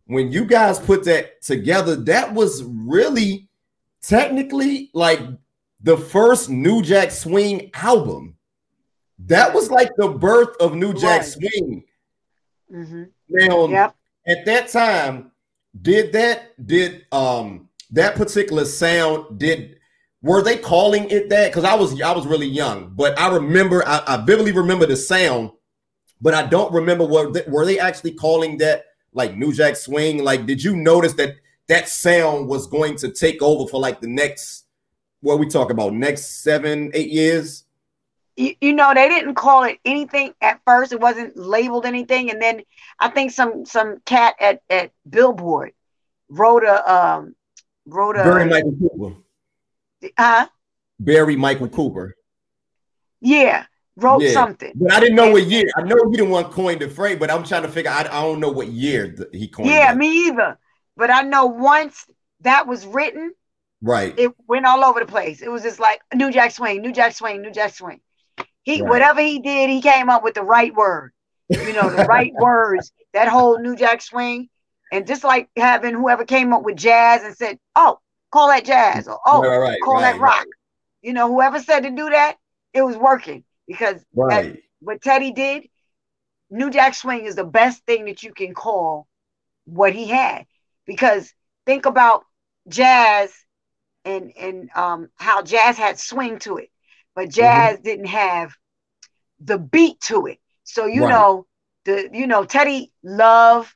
when 0.06 0.32
you 0.32 0.46
guys 0.46 0.78
put 0.78 1.04
that 1.04 1.42
together, 1.42 1.96
that 1.96 2.32
was 2.32 2.62
really 2.64 3.48
technically 4.00 4.90
like 4.94 5.20
the 5.82 5.98
first 5.98 6.48
New 6.48 6.80
Jack 6.80 7.10
Swing 7.10 7.70
album. 7.74 8.36
That 9.20 9.54
was 9.54 9.70
like 9.70 9.90
the 9.96 10.08
birth 10.08 10.56
of 10.60 10.74
New 10.74 10.92
Jack 10.92 11.20
right. 11.20 11.24
Swing. 11.24 11.84
Mm-hmm. 12.72 13.04
Now, 13.28 13.68
yep. 13.68 13.96
at 14.26 14.44
that 14.44 14.68
time, 14.68 15.30
did 15.80 16.12
that 16.12 16.66
did 16.66 17.06
um 17.12 17.68
that 17.90 18.14
particular 18.14 18.64
sound 18.64 19.38
did 19.38 19.76
were 20.22 20.42
they 20.42 20.56
calling 20.56 21.08
it 21.10 21.28
that? 21.28 21.50
Because 21.50 21.64
I 21.64 21.74
was 21.74 22.00
I 22.00 22.12
was 22.12 22.26
really 22.26 22.46
young, 22.46 22.92
but 22.94 23.18
I 23.18 23.32
remember 23.32 23.86
I, 23.86 24.02
I 24.06 24.16
vividly 24.24 24.52
remember 24.52 24.86
the 24.86 24.96
sound, 24.96 25.50
but 26.20 26.34
I 26.34 26.46
don't 26.46 26.72
remember 26.72 27.04
what 27.04 27.32
they, 27.32 27.44
were 27.46 27.66
they 27.66 27.78
actually 27.78 28.12
calling 28.12 28.58
that 28.58 28.84
like 29.14 29.36
New 29.36 29.52
Jack 29.52 29.76
Swing? 29.76 30.22
Like, 30.22 30.46
did 30.46 30.62
you 30.62 30.76
notice 30.76 31.14
that 31.14 31.36
that 31.68 31.88
sound 31.88 32.48
was 32.48 32.66
going 32.66 32.96
to 32.96 33.10
take 33.10 33.42
over 33.42 33.68
for 33.68 33.80
like 33.80 34.00
the 34.00 34.08
next, 34.08 34.64
what 35.20 35.38
we 35.38 35.46
talk 35.46 35.70
about, 35.70 35.94
next 35.94 36.42
seven, 36.42 36.90
eight 36.92 37.10
years? 37.10 37.63
You, 38.36 38.54
you 38.60 38.72
know, 38.72 38.92
they 38.94 39.08
didn't 39.08 39.34
call 39.34 39.64
it 39.64 39.78
anything 39.84 40.34
at 40.40 40.60
first. 40.66 40.92
It 40.92 41.00
wasn't 41.00 41.36
labeled 41.36 41.86
anything, 41.86 42.30
and 42.30 42.42
then 42.42 42.62
I 42.98 43.08
think 43.08 43.30
some 43.30 43.64
some 43.64 44.00
cat 44.04 44.34
at 44.40 44.62
at 44.68 44.90
Billboard 45.08 45.72
wrote 46.28 46.64
a 46.64 46.92
um 46.92 47.36
wrote 47.86 48.16
a 48.16 48.24
Barry 48.24 48.46
Michael 48.46 48.74
Cooper. 48.76 49.16
Huh? 50.18 50.48
Barry 50.98 51.36
Michael 51.36 51.68
Cooper. 51.68 52.16
Yeah, 53.20 53.66
wrote 53.96 54.22
yeah. 54.22 54.32
something. 54.32 54.72
But 54.74 54.92
I 54.92 55.00
didn't 55.00 55.16
know 55.16 55.30
what 55.30 55.46
year. 55.46 55.70
I 55.76 55.82
know 55.82 55.96
he 56.10 56.16
didn't 56.16 56.30
want 56.30 56.50
coined 56.50 56.80
the 56.80 56.88
phrase, 56.88 57.18
but 57.18 57.30
I'm 57.30 57.44
trying 57.44 57.62
to 57.62 57.68
figure. 57.68 57.90
I, 57.90 58.00
I 58.00 58.22
don't 58.22 58.40
know 58.40 58.50
what 58.50 58.68
year 58.68 59.14
he 59.32 59.48
coined. 59.48 59.70
Yeah, 59.70 59.92
that. 59.92 59.96
me 59.96 60.28
either. 60.28 60.58
But 60.96 61.10
I 61.10 61.22
know 61.22 61.46
once 61.46 62.04
that 62.40 62.66
was 62.66 62.86
written, 62.86 63.32
right, 63.80 64.14
it 64.18 64.32
went 64.46 64.66
all 64.66 64.84
over 64.84 65.00
the 65.00 65.06
place. 65.06 65.42
It 65.42 65.50
was 65.50 65.62
just 65.62 65.80
like 65.80 66.00
New 66.14 66.30
Jack 66.30 66.52
Swing, 66.52 66.82
New 66.82 66.92
Jack 66.92 67.14
Swing, 67.14 67.42
New 67.42 67.50
Jack 67.50 67.74
Swing. 67.74 68.00
He 68.64 68.80
right. 68.80 68.88
whatever 68.88 69.20
he 69.20 69.38
did, 69.38 69.70
he 69.70 69.80
came 69.80 70.10
up 70.10 70.24
with 70.24 70.34
the 70.34 70.42
right 70.42 70.74
word. 70.74 71.12
You 71.48 71.72
know, 71.72 71.90
the 71.90 72.06
right 72.06 72.32
words. 72.38 72.92
That 73.12 73.28
whole 73.28 73.58
New 73.60 73.76
Jack 73.76 74.02
Swing, 74.02 74.48
and 74.90 75.06
just 75.06 75.22
like 75.22 75.48
having 75.56 75.94
whoever 75.94 76.24
came 76.24 76.52
up 76.52 76.62
with 76.62 76.76
jazz 76.76 77.22
and 77.22 77.36
said, 77.36 77.58
"Oh, 77.76 78.00
call 78.32 78.48
that 78.48 78.64
jazz," 78.64 79.06
or 79.06 79.20
"Oh, 79.24 79.42
right, 79.42 79.58
right, 79.58 79.80
call 79.82 80.00
that 80.00 80.18
rock." 80.18 80.46
You 81.02 81.12
know, 81.12 81.28
whoever 81.28 81.60
said 81.60 81.80
to 81.80 81.90
do 81.90 82.10
that, 82.10 82.36
it 82.72 82.82
was 82.82 82.96
working 82.96 83.44
because 83.66 84.04
what 84.80 85.02
Teddy 85.02 85.32
did, 85.32 85.68
New 86.50 86.70
Jack 86.70 86.94
Swing 86.94 87.24
is 87.24 87.36
the 87.36 87.44
best 87.44 87.84
thing 87.84 88.06
that 88.06 88.22
you 88.22 88.32
can 88.32 88.54
call 88.54 89.06
what 89.64 89.92
he 89.92 90.06
had. 90.06 90.46
Because 90.86 91.32
think 91.66 91.86
about 91.86 92.24
jazz 92.68 93.32
and 94.04 94.32
and 94.38 94.70
um, 94.74 95.08
how 95.16 95.42
jazz 95.42 95.76
had 95.76 95.98
swing 95.98 96.38
to 96.40 96.58
it, 96.58 96.70
but 97.14 97.30
jazz 97.30 97.76
mm-hmm. 97.76 97.84
didn't 97.84 98.06
have 98.06 98.54
the 99.40 99.58
beat 99.58 100.00
to 100.00 100.26
it. 100.26 100.38
So 100.64 100.86
you 100.86 101.02
right. 101.02 101.10
know 101.10 101.46
the 101.84 102.08
you 102.12 102.26
know 102.26 102.44
Teddy 102.44 102.92
love 103.02 103.74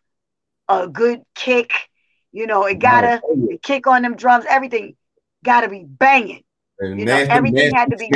a 0.68 0.88
good 0.88 1.22
kick. 1.34 1.72
You 2.32 2.46
know 2.46 2.64
it 2.64 2.78
gotta 2.78 3.20
right. 3.24 3.62
kick 3.62 3.86
on 3.86 4.02
them 4.02 4.16
drums. 4.16 4.44
Everything 4.48 4.96
gotta 5.44 5.68
be 5.68 5.84
banging. 5.84 6.44
And 6.78 6.98
you 6.98 7.06
know 7.06 7.16
everything 7.16 7.74
had 7.74 7.90
to 7.90 7.96
be 7.96 8.10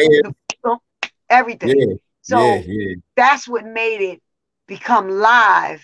everything. 1.28 1.74
Yeah, 1.76 1.94
so 2.20 2.38
yeah, 2.38 2.62
yeah. 2.64 2.94
that's 3.16 3.48
what 3.48 3.64
made 3.64 4.00
it 4.00 4.22
become 4.66 5.08
live 5.08 5.82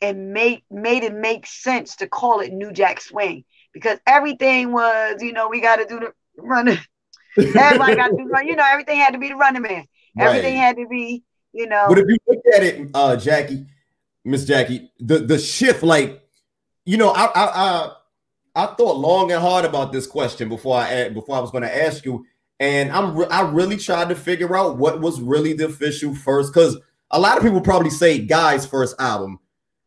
and 0.00 0.32
made 0.32 0.62
made 0.70 1.04
it 1.04 1.14
make 1.14 1.46
sense 1.46 1.96
to 1.96 2.08
call 2.08 2.40
it 2.40 2.52
New 2.52 2.72
Jack 2.72 3.00
Swing 3.00 3.44
because 3.72 3.98
everything 4.06 4.72
was, 4.72 5.22
you 5.22 5.32
know, 5.32 5.48
we 5.48 5.60
got 5.60 5.76
to 5.76 5.86
do 5.86 6.00
the 6.00 6.12
running. 6.36 6.78
Everybody 7.38 7.96
got 7.96 8.08
to 8.16 8.24
run. 8.24 8.46
You 8.46 8.56
know, 8.56 8.66
everything 8.66 8.98
had 8.98 9.12
to 9.12 9.18
be 9.18 9.28
the 9.28 9.36
running 9.36 9.62
man. 9.62 9.86
Right. 10.16 10.26
Everything 10.26 10.56
had 10.56 10.76
to 10.76 10.86
be, 10.88 11.22
you 11.52 11.66
know. 11.66 11.86
But 11.88 11.98
if 11.98 12.06
you 12.08 12.16
look 12.26 12.42
at 12.54 12.62
it, 12.62 12.90
uh, 12.94 13.16
Jackie, 13.16 13.66
Miss 14.24 14.44
Jackie, 14.44 14.90
the 14.98 15.18
the 15.18 15.38
shift, 15.38 15.82
like, 15.82 16.22
you 16.84 16.96
know, 16.96 17.10
I 17.10 17.24
I 17.24 17.44
I, 17.44 17.92
I 18.54 18.66
thought 18.74 18.96
long 18.96 19.32
and 19.32 19.40
hard 19.40 19.64
about 19.64 19.92
this 19.92 20.06
question 20.06 20.48
before 20.48 20.76
I 20.78 21.08
before 21.08 21.36
I 21.36 21.40
was 21.40 21.50
going 21.50 21.64
to 21.64 21.84
ask 21.84 22.04
you 22.04 22.26
and 22.62 22.92
I'm 22.92 23.16
re- 23.16 23.26
I 23.28 23.40
really 23.40 23.76
tried 23.76 24.08
to 24.10 24.14
figure 24.14 24.56
out 24.56 24.78
what 24.78 25.00
was 25.00 25.20
really 25.20 25.52
the 25.52 25.66
official 25.66 26.14
first 26.14 26.54
because 26.54 26.78
a 27.10 27.18
lot 27.18 27.36
of 27.36 27.42
people 27.42 27.60
probably 27.60 27.90
say 27.90 28.20
Guy's 28.20 28.64
first 28.64 28.94
album, 29.00 29.40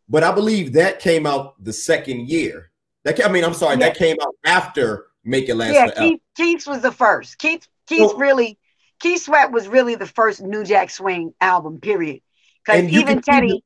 but 0.10 0.23
I 0.23 0.34
believe 0.34 0.73
that 0.73 0.99
came 0.99 1.25
out 1.25 1.63
the 1.63 1.71
second 1.71 2.27
year. 2.27 2.71
That 3.05 3.23
I 3.25 3.31
mean, 3.31 3.45
I'm 3.45 3.53
sorry, 3.53 3.77
yeah. 3.77 3.88
that 3.88 3.97
came 3.97 4.17
out 4.21 4.36
after 4.43 5.05
Make 5.25 5.49
It 5.49 5.55
Last 5.55 5.73
yeah, 5.73 5.89
Keith, 5.91 6.21
Keith's 6.38 6.67
was 6.67 6.81
the 6.81 6.91
first. 6.91 7.38
Keith 7.39 7.67
Keith 7.88 8.11
so, 8.11 8.17
really 8.17 8.57
Keith 8.99 9.23
Sweat 9.23 9.51
was 9.51 9.67
really 9.67 9.95
the 9.95 10.05
first 10.05 10.41
New 10.41 10.63
Jack 10.63 10.89
Swing 10.89 11.33
album. 11.41 11.79
Period. 11.79 12.21
Because 12.65 12.83
even 12.91 13.21
Teddy. 13.21 13.63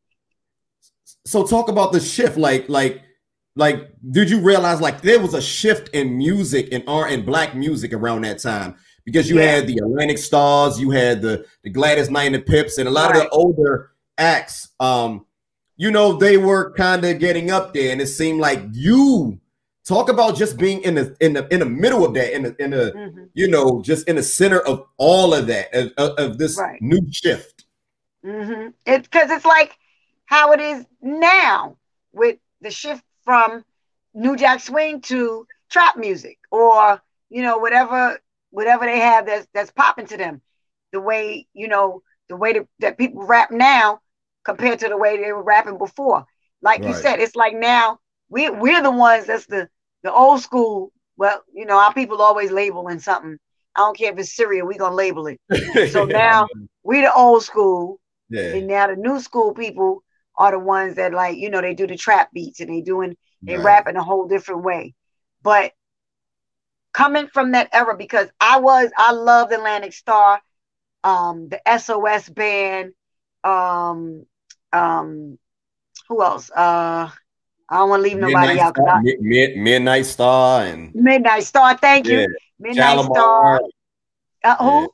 So 1.25 1.45
talk 1.45 1.69
about 1.69 1.91
the 1.91 1.99
shift, 1.99 2.37
like 2.37 2.67
like 2.69 3.03
like 3.55 3.89
did 4.11 4.29
you 4.29 4.39
realize 4.39 4.81
like 4.81 5.01
there 5.01 5.19
was 5.19 5.33
a 5.33 5.41
shift 5.41 5.89
in 5.89 6.17
music 6.17 6.69
and 6.71 6.83
art 6.87 7.11
and 7.11 7.25
black 7.25 7.55
music 7.55 7.93
around 7.93 8.21
that 8.21 8.39
time 8.39 8.75
because 9.05 9.29
you 9.29 9.39
yeah. 9.39 9.55
had 9.55 9.67
the 9.67 9.77
Atlantic 9.77 10.17
Starrs, 10.17 10.79
you 10.79 10.91
had 10.91 11.21
the 11.21 11.45
the 11.63 11.69
Gladys 11.69 12.09
Knight 12.09 12.25
and 12.25 12.35
the 12.35 12.39
Pips, 12.39 12.77
and 12.77 12.87
a 12.87 12.91
lot 12.91 13.11
right. 13.11 13.17
of 13.17 13.23
the 13.23 13.29
older 13.29 13.91
acts. 14.17 14.69
Um, 14.79 15.25
you 15.77 15.91
know, 15.91 16.13
they 16.13 16.37
were 16.37 16.73
kind 16.73 17.05
of 17.05 17.19
getting 17.19 17.51
up 17.51 17.73
there, 17.73 17.91
and 17.91 18.01
it 18.01 18.07
seemed 18.07 18.39
like 18.39 18.61
you 18.71 19.39
talk 19.89 20.07
about 20.07 20.35
just 20.35 20.57
being 20.57 20.83
in 20.83 20.93
the 20.93 21.17
in 21.19 21.33
the 21.33 21.51
in 21.51 21.59
the 21.59 21.65
middle 21.65 22.05
of 22.05 22.13
that, 22.13 22.33
in 22.33 22.43
the 22.43 22.55
in 22.63 22.69
the 22.69 22.93
mm-hmm. 22.95 23.23
you 23.33 23.47
know, 23.47 23.81
just 23.81 24.07
in 24.07 24.15
the 24.15 24.23
center 24.23 24.59
of 24.59 24.85
all 24.97 25.33
of 25.33 25.47
that 25.47 25.73
of, 25.73 26.11
of 26.17 26.37
this 26.37 26.57
right. 26.57 26.79
new 26.81 27.01
shift. 27.11 27.65
Mm-hmm. 28.23 28.69
It's 28.85 29.07
because 29.07 29.31
it's 29.31 29.45
like 29.45 29.75
how 30.25 30.51
it 30.51 30.61
is 30.61 30.85
now 31.01 31.77
with 32.13 32.37
the 32.61 32.69
shift 32.69 33.03
from 33.23 33.65
New 34.13 34.37
Jack 34.37 34.59
Swing 34.59 35.01
to 35.01 35.47
trap 35.69 35.97
music 35.97 36.37
or 36.51 37.01
you 37.29 37.41
know 37.41 37.57
whatever 37.57 38.19
whatever 38.51 38.85
they 38.85 38.99
have 38.99 39.25
that's 39.25 39.47
that's 39.53 39.71
popping 39.71 40.05
to 40.07 40.17
them. 40.17 40.41
The 40.91 41.01
way 41.01 41.47
you 41.53 41.67
know 41.67 42.03
the 42.27 42.35
way 42.35 42.53
that, 42.53 42.67
that 42.79 42.97
people 42.99 43.25
rap 43.25 43.49
now 43.49 44.01
compared 44.43 44.79
to 44.79 44.87
the 44.87 44.97
way 44.97 45.17
they 45.17 45.31
were 45.31 45.43
rapping 45.43 45.79
before. 45.79 46.25
Like 46.61 46.81
right. 46.81 46.89
you 46.89 46.95
said, 46.95 47.19
it's 47.19 47.35
like 47.35 47.55
now 47.55 47.99
we 48.29 48.51
we're 48.51 48.83
the 48.83 48.91
ones 48.91 49.25
that's 49.25 49.47
the 49.47 49.67
the 50.03 50.13
old 50.13 50.41
school. 50.41 50.91
Well, 51.17 51.43
you 51.53 51.65
know, 51.65 51.77
our 51.77 51.93
people 51.93 52.21
always 52.21 52.51
labeling 52.51 52.99
something. 52.99 53.37
I 53.75 53.79
don't 53.81 53.97
care 53.97 54.11
if 54.11 54.19
it's 54.19 54.35
cereal, 54.35 54.67
we're 54.67 54.77
gonna 54.77 54.95
label 54.95 55.27
it. 55.27 55.39
So 55.91 56.05
now 56.05 56.47
we 56.83 57.01
the 57.01 57.13
old 57.13 57.43
school, 57.43 57.99
yeah. 58.29 58.55
and 58.55 58.67
now 58.67 58.87
the 58.87 58.95
new 58.95 59.19
school 59.19 59.53
people 59.53 60.03
are 60.37 60.51
the 60.51 60.59
ones 60.59 60.95
that 60.95 61.13
like 61.13 61.37
you 61.37 61.49
know 61.49 61.61
they 61.61 61.73
do 61.73 61.87
the 61.87 61.97
trap 61.97 62.29
beats 62.33 62.59
and 62.59 62.69
they 62.69 62.81
doing 62.81 63.15
they 63.41 63.55
right. 63.55 63.63
rap 63.63 63.87
in 63.87 63.95
a 63.95 64.03
whole 64.03 64.27
different 64.27 64.63
way. 64.63 64.93
But 65.41 65.71
coming 66.93 67.27
from 67.27 67.51
that 67.51 67.69
era, 67.73 67.95
because 67.95 68.29
I 68.39 68.59
was 68.59 68.91
I 68.97 69.11
loved 69.13 69.53
Atlantic 69.53 69.93
Starr, 69.93 70.41
um, 71.03 71.49
the 71.49 71.61
SOS 71.79 72.29
band, 72.29 72.93
um, 73.43 74.25
um, 74.73 75.37
who 76.07 76.23
else? 76.23 76.49
Uh, 76.51 77.09
I 77.69 77.77
don't 77.77 77.89
want 77.89 77.99
to 77.99 78.09
leave 78.09 78.17
nobody 78.17 78.47
Midnight 78.47 78.59
out. 78.59 78.75
Star, 78.75 78.89
I, 78.89 79.01
mid, 79.19 79.57
Midnight 79.57 80.05
Star 80.05 80.63
and 80.63 80.93
Midnight 80.95 81.43
Star. 81.43 81.77
Thank 81.77 82.07
you, 82.07 82.21
yeah. 82.21 82.27
Midnight 82.59 82.97
Shalamar. 82.97 83.13
Star. 83.13 83.61
Uh, 84.43 84.55
who? 84.57 84.81
Yeah. 84.81 84.87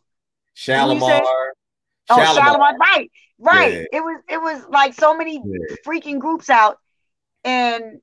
Shalamar. 0.55 1.19
Who 1.19 2.15
oh, 2.15 2.17
Shalamar. 2.17 2.77
Right, 2.77 3.11
right. 3.39 3.73
Yeah. 3.73 3.83
It 3.93 4.01
was 4.01 4.21
it 4.29 4.41
was 4.41 4.65
like 4.69 4.93
so 4.93 5.15
many 5.15 5.41
freaking 5.85 6.19
groups 6.19 6.49
out, 6.49 6.77
and 7.43 8.01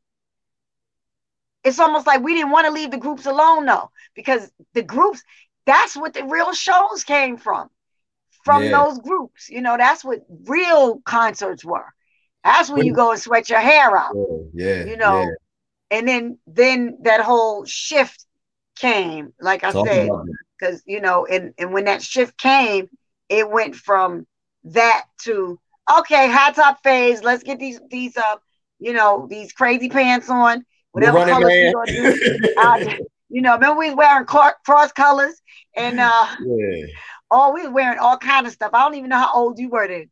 it's 1.64 1.78
almost 1.78 2.06
like 2.06 2.22
we 2.22 2.34
didn't 2.34 2.50
want 2.50 2.66
to 2.66 2.72
leave 2.72 2.90
the 2.90 2.98
groups 2.98 3.26
alone 3.26 3.66
though, 3.66 3.90
because 4.14 4.50
the 4.72 4.82
groups 4.82 5.22
that's 5.66 5.96
what 5.96 6.14
the 6.14 6.24
real 6.24 6.52
shows 6.52 7.04
came 7.04 7.36
from, 7.36 7.68
from 8.44 8.68
those 8.70 8.98
groups. 8.98 9.48
You 9.48 9.60
know, 9.60 9.76
that's 9.76 10.02
what 10.04 10.20
real 10.46 11.00
concerts 11.00 11.64
were. 11.64 11.86
That's 12.44 12.70
when 12.70 12.84
you 12.84 12.92
go 12.92 13.12
and 13.12 13.20
sweat 13.20 13.48
your 13.48 13.60
hair 13.60 13.96
out. 13.96 14.14
Yeah. 14.52 14.84
You 14.84 14.96
know, 14.96 15.20
yeah. 15.20 15.98
and 15.98 16.08
then 16.08 16.38
then 16.46 16.98
that 17.02 17.20
whole 17.20 17.64
shift 17.64 18.26
came, 18.76 19.32
like 19.40 19.64
I 19.64 19.70
Talk 19.72 19.86
said, 19.86 20.10
because 20.58 20.82
you 20.86 21.00
know, 21.00 21.26
and, 21.26 21.54
and 21.58 21.72
when 21.72 21.84
that 21.84 22.02
shift 22.02 22.36
came, 22.36 22.88
it 23.28 23.48
went 23.48 23.76
from 23.76 24.26
that 24.64 25.04
to 25.22 25.58
okay, 25.98 26.30
high 26.30 26.52
top 26.52 26.82
phase, 26.82 27.22
let's 27.22 27.42
get 27.42 27.58
these 27.58 27.80
these 27.90 28.16
uh, 28.16 28.36
you 28.78 28.92
know, 28.92 29.26
these 29.30 29.52
crazy 29.52 29.88
pants 29.88 30.28
on, 30.28 30.64
whatever 30.90 31.24
color 31.24 31.50
you 31.50 31.72
gonna 31.72 31.92
do. 31.92 32.54
uh, 32.58 32.94
you 33.28 33.40
know, 33.40 33.54
remember 33.54 33.78
we 33.78 33.88
was 33.88 33.96
wearing 33.96 34.26
cross 34.26 34.92
colors 34.92 35.40
and 35.76 36.00
uh 36.00 36.26
yeah. 36.44 36.86
oh, 37.30 37.52
we 37.54 37.62
was 37.62 37.72
wearing 37.72 37.98
all 37.98 38.18
kind 38.18 38.46
of 38.46 38.52
stuff. 38.52 38.70
I 38.74 38.82
don't 38.82 38.94
even 38.96 39.10
know 39.10 39.18
how 39.18 39.32
old 39.34 39.58
you 39.58 39.70
were 39.70 39.88
then. 39.88 40.10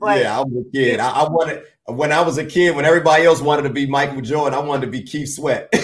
But 0.00 0.20
yeah, 0.20 0.38
I 0.38 0.42
was 0.42 0.64
a 0.66 0.70
kid. 0.70 0.98
I, 0.98 1.10
I, 1.10 1.28
wanted 1.28 1.64
when 1.84 2.10
I 2.10 2.22
was 2.22 2.38
a 2.38 2.46
kid, 2.46 2.74
when 2.74 2.86
everybody 2.86 3.24
else 3.24 3.42
wanted 3.42 3.62
to 3.62 3.70
be 3.70 3.86
Michael 3.86 4.22
Jordan, 4.22 4.58
I 4.58 4.62
wanted 4.62 4.86
to 4.86 4.90
be 4.90 5.02
Keith 5.02 5.28
Sweat. 5.28 5.68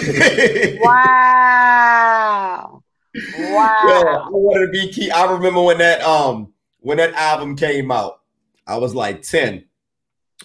wow. 0.79 2.81
Wow. 3.13 3.83
Yeah, 3.87 4.17
I 4.25 4.29
wanted 4.29 4.65
to 4.65 4.71
be 4.71 4.91
Keith. 4.91 5.13
I 5.13 5.31
remember 5.31 5.61
when 5.61 5.77
that 5.77 6.01
um 6.01 6.51
when 6.79 6.97
that 6.97 7.13
album 7.13 7.55
came 7.55 7.91
out, 7.91 8.21
I 8.65 8.77
was 8.77 8.95
like 8.95 9.21
10. 9.21 9.65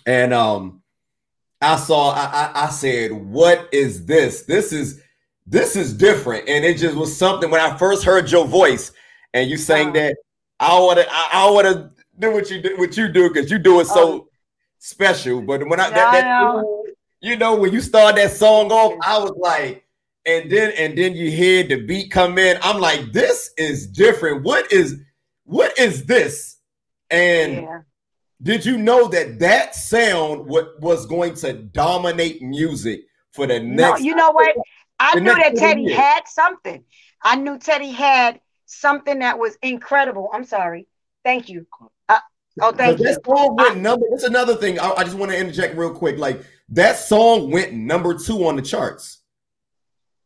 And 0.04 0.34
um 0.34 0.82
I 1.62 1.76
saw 1.76 2.10
I, 2.10 2.24
I, 2.24 2.66
I 2.66 2.68
said, 2.68 3.12
what 3.12 3.70
is 3.72 4.04
this? 4.04 4.42
This 4.42 4.74
is 4.74 5.00
this 5.46 5.76
is 5.76 5.94
different. 5.94 6.46
And 6.46 6.62
it 6.62 6.76
just 6.76 6.96
was 6.96 7.16
something 7.16 7.50
when 7.50 7.62
I 7.62 7.78
first 7.78 8.04
heard 8.04 8.30
your 8.30 8.46
voice 8.46 8.92
and 9.32 9.48
you 9.48 9.56
sang 9.56 9.86
wow. 9.86 9.92
that 9.94 10.16
I 10.60 10.94
to 10.94 11.06
I, 11.10 11.28
I 11.32 11.50
want 11.50 11.66
to 11.68 12.01
do 12.18 12.32
what 12.32 12.50
you 12.50 12.62
do, 12.62 12.76
what 12.76 12.96
you 12.96 13.08
do, 13.08 13.28
because 13.28 13.50
you 13.50 13.58
do 13.58 13.80
it 13.80 13.86
so 13.86 14.12
oh. 14.12 14.28
special. 14.78 15.42
But 15.42 15.66
when 15.68 15.80
I, 15.80 15.90
that, 15.90 16.12
that 16.12 16.24
I 16.24 16.62
you 17.20 17.36
know, 17.36 17.54
when 17.54 17.72
you 17.72 17.80
start 17.80 18.16
that 18.16 18.32
song 18.32 18.70
off, 18.72 18.98
I 19.02 19.18
was 19.18 19.32
like, 19.36 19.84
and 20.26 20.50
then 20.50 20.72
and 20.76 20.96
then 20.96 21.14
you 21.14 21.30
hear 21.30 21.64
the 21.64 21.84
beat 21.84 22.10
come 22.10 22.38
in. 22.38 22.58
I'm 22.62 22.80
like, 22.80 23.12
this 23.12 23.50
is 23.56 23.86
different. 23.86 24.42
What 24.42 24.72
is 24.72 25.00
what 25.44 25.78
is 25.78 26.04
this? 26.04 26.56
And 27.10 27.54
yeah. 27.54 27.80
did 28.42 28.64
you 28.64 28.76
know 28.76 29.08
that 29.08 29.38
that 29.40 29.74
sound 29.74 30.46
what 30.46 30.80
was 30.80 31.06
going 31.06 31.34
to 31.36 31.52
dominate 31.52 32.42
music 32.42 33.02
for 33.32 33.46
the 33.46 33.60
next? 33.60 34.00
No, 34.00 34.04
you 34.04 34.14
know 34.14 34.32
what? 34.32 34.56
I 34.98 35.18
knew 35.18 35.34
that 35.34 35.56
Teddy 35.56 35.82
years. 35.82 35.96
had 35.96 36.22
something. 36.26 36.84
I 37.22 37.36
knew 37.36 37.58
Teddy 37.58 37.90
had 37.90 38.40
something 38.66 39.20
that 39.20 39.38
was 39.38 39.56
incredible. 39.62 40.30
I'm 40.32 40.44
sorry. 40.44 40.86
Thank 41.24 41.48
you. 41.48 41.66
Oh, 42.60 42.72
thank 42.72 42.98
you. 42.98 43.06
That 43.06 43.24
song 43.24 43.56
went 43.56 43.78
number. 43.78 44.06
That's 44.10 44.24
another 44.24 44.56
thing. 44.56 44.78
I, 44.78 44.92
I 44.92 45.04
just 45.04 45.16
want 45.16 45.30
to 45.32 45.38
interject 45.38 45.76
real 45.76 45.90
quick. 45.90 46.18
Like 46.18 46.44
that 46.70 46.98
song 46.98 47.50
went 47.50 47.72
number 47.72 48.18
two 48.18 48.46
on 48.46 48.56
the 48.56 48.62
charts. 48.62 49.18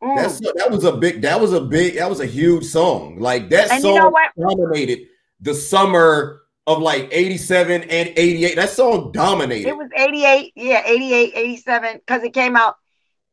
Mm. 0.03 0.17
That's 0.17 0.41
that 0.41 0.71
was 0.71 0.85
a 0.85 0.93
big. 0.93 1.23
That 1.23 1.41
was 1.41 1.53
a 1.53 1.61
big. 1.61 1.97
That 1.97 2.11
was 2.11 2.21
a 2.21 2.27
huge 2.27 2.65
song. 2.65 3.19
Like 3.19 3.51
that 3.51 3.71
and 3.71 3.83
song 3.83 3.95
you 3.95 4.01
know 4.01 4.13
dominated 4.49 5.07
the 5.41 5.55
summer 5.55 6.43
of 6.67 6.81
like 6.81 7.09
87 7.13 7.83
and 7.85 8.13
88. 8.17 8.57
That 8.57 8.71
song 8.71 9.13
dominated. 9.13 9.69
It 9.69 9.77
was 9.77 9.89
88. 9.97 10.53
Yeah, 10.57 10.83
88, 10.85 11.33
87. 11.35 11.97
Because 11.99 12.23
it 12.25 12.35
came 12.35 12.57
out 12.57 12.77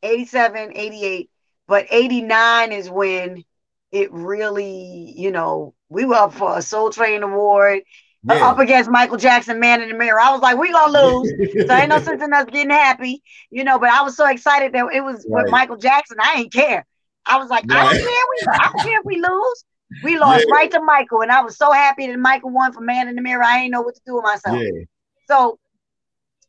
87, 0.03 0.71
88. 0.75 1.29
But 1.67 1.87
89 1.89 2.71
is 2.71 2.89
when 2.89 3.43
it 3.91 4.11
really, 4.11 5.13
you 5.15 5.31
know, 5.31 5.73
we 5.89 6.05
were 6.05 6.15
up 6.15 6.33
for 6.33 6.57
a 6.57 6.61
Soul 6.61 6.91
Train 6.91 7.23
Award 7.23 7.81
yeah. 8.25 8.47
up 8.47 8.59
against 8.59 8.89
Michael 8.89 9.17
Jackson, 9.17 9.59
Man 9.59 9.81
in 9.81 9.89
the 9.89 9.95
Mirror. 9.95 10.19
I 10.19 10.31
was 10.31 10.41
like, 10.41 10.57
we 10.57 10.71
gonna 10.71 10.91
lose. 10.91 11.29
so 11.67 11.73
ain't 11.73 11.89
no 11.89 11.99
sense 12.01 12.21
in 12.21 12.33
us 12.33 12.45
getting 12.45 12.69
happy, 12.69 13.21
you 13.49 13.63
know. 13.63 13.79
But 13.79 13.89
I 13.89 14.01
was 14.01 14.15
so 14.15 14.27
excited 14.29 14.73
that 14.73 14.85
it 14.93 15.01
was 15.01 15.25
right. 15.29 15.43
with 15.43 15.51
Michael 15.51 15.77
Jackson. 15.77 16.17
I 16.21 16.35
ain't 16.37 16.53
care. 16.53 16.85
I 17.25 17.37
was 17.37 17.49
like, 17.49 17.65
right. 17.67 17.79
I 17.79 17.93
don't 17.93 18.03
care. 18.03 18.05
We, 18.05 18.47
I 18.53 18.71
don't 18.71 18.83
care 18.83 18.99
if 18.99 19.05
we 19.05 19.15
lose. 19.15 19.65
We 20.03 20.19
lost 20.19 20.45
yeah. 20.47 20.55
right 20.55 20.71
to 20.71 20.81
Michael, 20.81 21.21
and 21.21 21.31
I 21.31 21.41
was 21.41 21.57
so 21.57 21.71
happy 21.71 22.07
that 22.07 22.19
Michael 22.19 22.51
won 22.51 22.73
for 22.73 22.81
Man 22.81 23.07
in 23.07 23.15
the 23.15 23.21
Mirror. 23.21 23.43
I 23.43 23.59
ain't 23.59 23.71
know 23.71 23.81
what 23.81 23.95
to 23.95 24.01
do 24.05 24.15
with 24.15 24.23
myself. 24.23 24.57
Yeah. 24.59 24.83
So 25.27 25.59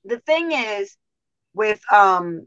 the 0.05 0.19
thing 0.19 0.53
is, 0.53 0.97
with 1.55 1.81
um, 1.93 2.47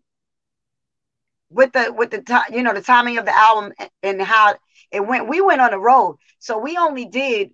with 1.50 1.74
the 1.74 1.94
with 1.94 2.12
the 2.12 2.22
time, 2.22 2.54
you 2.54 2.64
know, 2.64 2.74
the 2.74 2.82
timing 2.82 3.18
of 3.18 3.26
the 3.26 3.38
album 3.38 3.74
and 4.04 4.22
how 4.22 4.56
it 4.92 5.06
went. 5.06 5.28
We 5.28 5.42
went 5.42 5.62
on 5.62 5.72
the 5.72 5.80
road, 5.80 6.18
so 6.40 6.58
we 6.58 6.78
only 6.78 7.06
did 7.06 7.52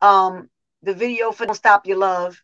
um 0.00 0.48
the 0.82 0.94
video 0.94 1.32
for 1.32 1.46
"Don't 1.46 1.54
Stop 1.54 1.86
Your 1.86 1.98
Love." 1.98 2.40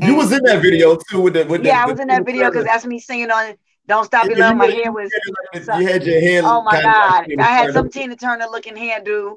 You 0.00 0.14
was 0.14 0.32
in 0.32 0.42
that 0.44 0.62
video 0.62 0.96
too 1.10 1.20
with 1.20 1.34
the 1.34 1.44
with 1.44 1.64
yeah, 1.64 1.84
the, 1.84 1.88
I 1.88 1.92
was 1.92 2.00
in 2.00 2.08
that 2.08 2.24
video 2.24 2.50
because 2.50 2.64
that's 2.64 2.86
me 2.86 2.98
singing 2.98 3.30
on 3.30 3.54
"Don't 3.86 4.04
Stop 4.04 4.26
Your 4.26 4.38
Love." 4.38 4.56
My 4.56 4.66
hair 4.66 4.92
was 4.92 5.10
you 5.54 5.86
had 5.86 6.04
your 6.04 6.20
hair. 6.20 6.42
Oh 6.44 6.62
my 6.62 6.80
god, 6.80 7.26
I 7.38 7.42
had 7.42 7.72
some 7.72 7.90
Tina 7.90 8.16
Turner 8.16 8.46
looking 8.50 8.74
hairdo, 8.74 9.36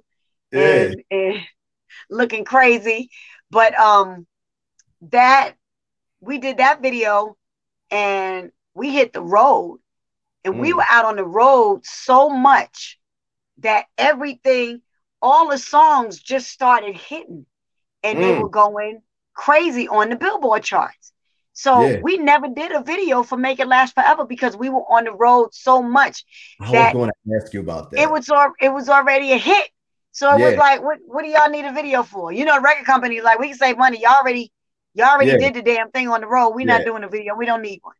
yeah. 0.51 0.61
and, 0.61 1.03
and 1.09 1.39
looking 2.09 2.45
crazy, 2.45 3.09
but 3.49 3.77
um, 3.79 4.27
that 5.09 5.53
we 6.19 6.37
did 6.37 6.57
that 6.57 6.81
video, 6.81 7.35
and 7.89 8.51
we 8.73 8.91
hit 8.91 9.13
the 9.13 9.21
road, 9.21 9.79
and 10.43 10.55
mm. 10.55 10.59
we 10.59 10.73
were 10.73 10.85
out 10.89 11.05
on 11.05 11.15
the 11.15 11.25
road 11.25 11.85
so 11.85 12.29
much 12.29 12.99
that 13.59 13.85
everything, 13.97 14.81
all 15.21 15.49
the 15.49 15.57
songs 15.57 16.19
just 16.19 16.49
started 16.49 16.95
hitting 16.95 17.45
and 18.03 18.17
mm. 18.17 18.21
they 18.21 18.39
were 18.41 18.49
going 18.49 19.01
crazy 19.33 19.87
on 19.87 20.09
the 20.09 20.15
Billboard 20.15 20.63
charts. 20.63 21.11
So 21.53 21.85
yeah. 21.85 21.99
we 22.01 22.17
never 22.17 22.47
did 22.47 22.71
a 22.71 22.81
video 22.81 23.23
for 23.23 23.37
Make 23.37 23.59
It 23.59 23.67
Last 23.67 23.93
Forever 23.93 24.25
because 24.25 24.55
we 24.55 24.69
were 24.69 24.83
on 24.89 25.03
the 25.03 25.11
road 25.11 25.53
so 25.53 25.81
much. 25.81 26.23
I 26.59 26.71
was 26.71 26.93
going 26.93 27.09
to 27.09 27.35
ask 27.35 27.53
you 27.53 27.59
about 27.59 27.91
that. 27.91 27.99
It 27.99 28.09
was 28.09 28.29
it 28.59 28.69
was 28.69 28.89
already 28.89 29.33
a 29.33 29.37
hit. 29.37 29.69
So 30.13 30.33
it 30.33 30.39
yeah. 30.39 30.49
was 30.49 30.57
like, 30.57 30.83
what, 30.83 30.99
what 31.05 31.23
do 31.23 31.29
y'all 31.29 31.49
need 31.49 31.65
a 31.65 31.73
video 31.73 32.03
for? 32.03 32.31
You 32.31 32.45
know, 32.45 32.55
the 32.55 32.61
record 32.61 32.85
company 32.85 33.21
like 33.21 33.39
we 33.39 33.49
can 33.49 33.57
save 33.57 33.77
money. 33.77 34.01
Y'all 34.01 34.15
already 34.21 34.51
y'all 34.93 35.09
already 35.09 35.31
yeah. 35.31 35.37
did 35.37 35.53
the 35.53 35.61
damn 35.61 35.91
thing 35.91 36.07
on 36.07 36.21
the 36.21 36.27
road. 36.27 36.49
We're 36.49 36.65
not 36.65 36.85
doing 36.85 37.03
a 37.03 37.09
video. 37.09 37.35
We 37.35 37.45
don't 37.45 37.61
need 37.61 37.79
one. 37.81 37.95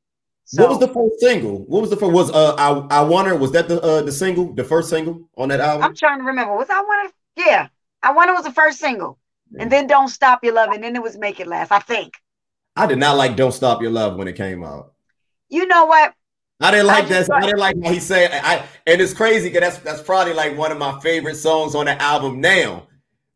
So, 0.45 0.63
what 0.63 0.71
was 0.71 0.79
the 0.79 0.93
first 0.93 1.19
single? 1.19 1.59
What 1.65 1.81
was 1.81 1.89
the 1.89 1.95
first? 1.95 2.11
Was 2.11 2.31
uh 2.31 2.55
I 2.57 2.99
I 2.99 3.01
wonder 3.03 3.35
was 3.35 3.51
that 3.53 3.69
the 3.69 3.81
uh 3.81 4.01
the 4.01 4.11
single, 4.11 4.53
the 4.53 4.63
first 4.63 4.89
single 4.89 5.29
on 5.37 5.49
that 5.49 5.59
album? 5.59 5.83
I'm 5.83 5.95
trying 5.95 6.19
to 6.19 6.25
remember. 6.25 6.55
Was 6.55 6.69
I 6.69 6.81
wonder? 6.81 7.13
Yeah, 7.37 7.67
I 8.03 8.11
wonder 8.11 8.33
was 8.33 8.43
the 8.43 8.51
first 8.51 8.79
single 8.79 9.17
and 9.59 9.71
then 9.71 9.87
Don't 9.87 10.07
Stop 10.07 10.43
Your 10.43 10.53
Love, 10.53 10.71
and 10.71 10.83
then 10.83 10.95
it 10.95 11.03
was 11.03 11.17
Make 11.17 11.39
It 11.39 11.47
Last. 11.47 11.71
I 11.71 11.79
think. 11.79 12.13
I 12.75 12.87
did 12.87 12.99
not 12.99 13.17
like 13.17 13.35
Don't 13.35 13.51
Stop 13.51 13.81
Your 13.81 13.91
Love 13.91 14.15
when 14.15 14.27
it 14.27 14.35
came 14.35 14.63
out. 14.63 14.93
You 15.49 15.67
know 15.67 15.85
what? 15.85 16.13
I 16.61 16.71
didn't 16.71 16.87
like 16.87 17.07
that. 17.09 17.29
I 17.31 17.41
didn't 17.41 17.59
like 17.59 17.75
how 17.83 17.91
he 17.91 17.99
said. 17.99 18.31
I 18.31 18.63
and 18.85 19.01
it's 19.01 19.13
crazy 19.13 19.49
because 19.49 19.61
that's 19.61 19.79
that's 19.79 20.01
probably 20.01 20.33
like 20.33 20.57
one 20.57 20.71
of 20.71 20.77
my 20.77 20.99
favorite 20.99 21.35
songs 21.35 21.75
on 21.75 21.85
the 21.85 22.01
album 22.01 22.39
now. 22.39 22.87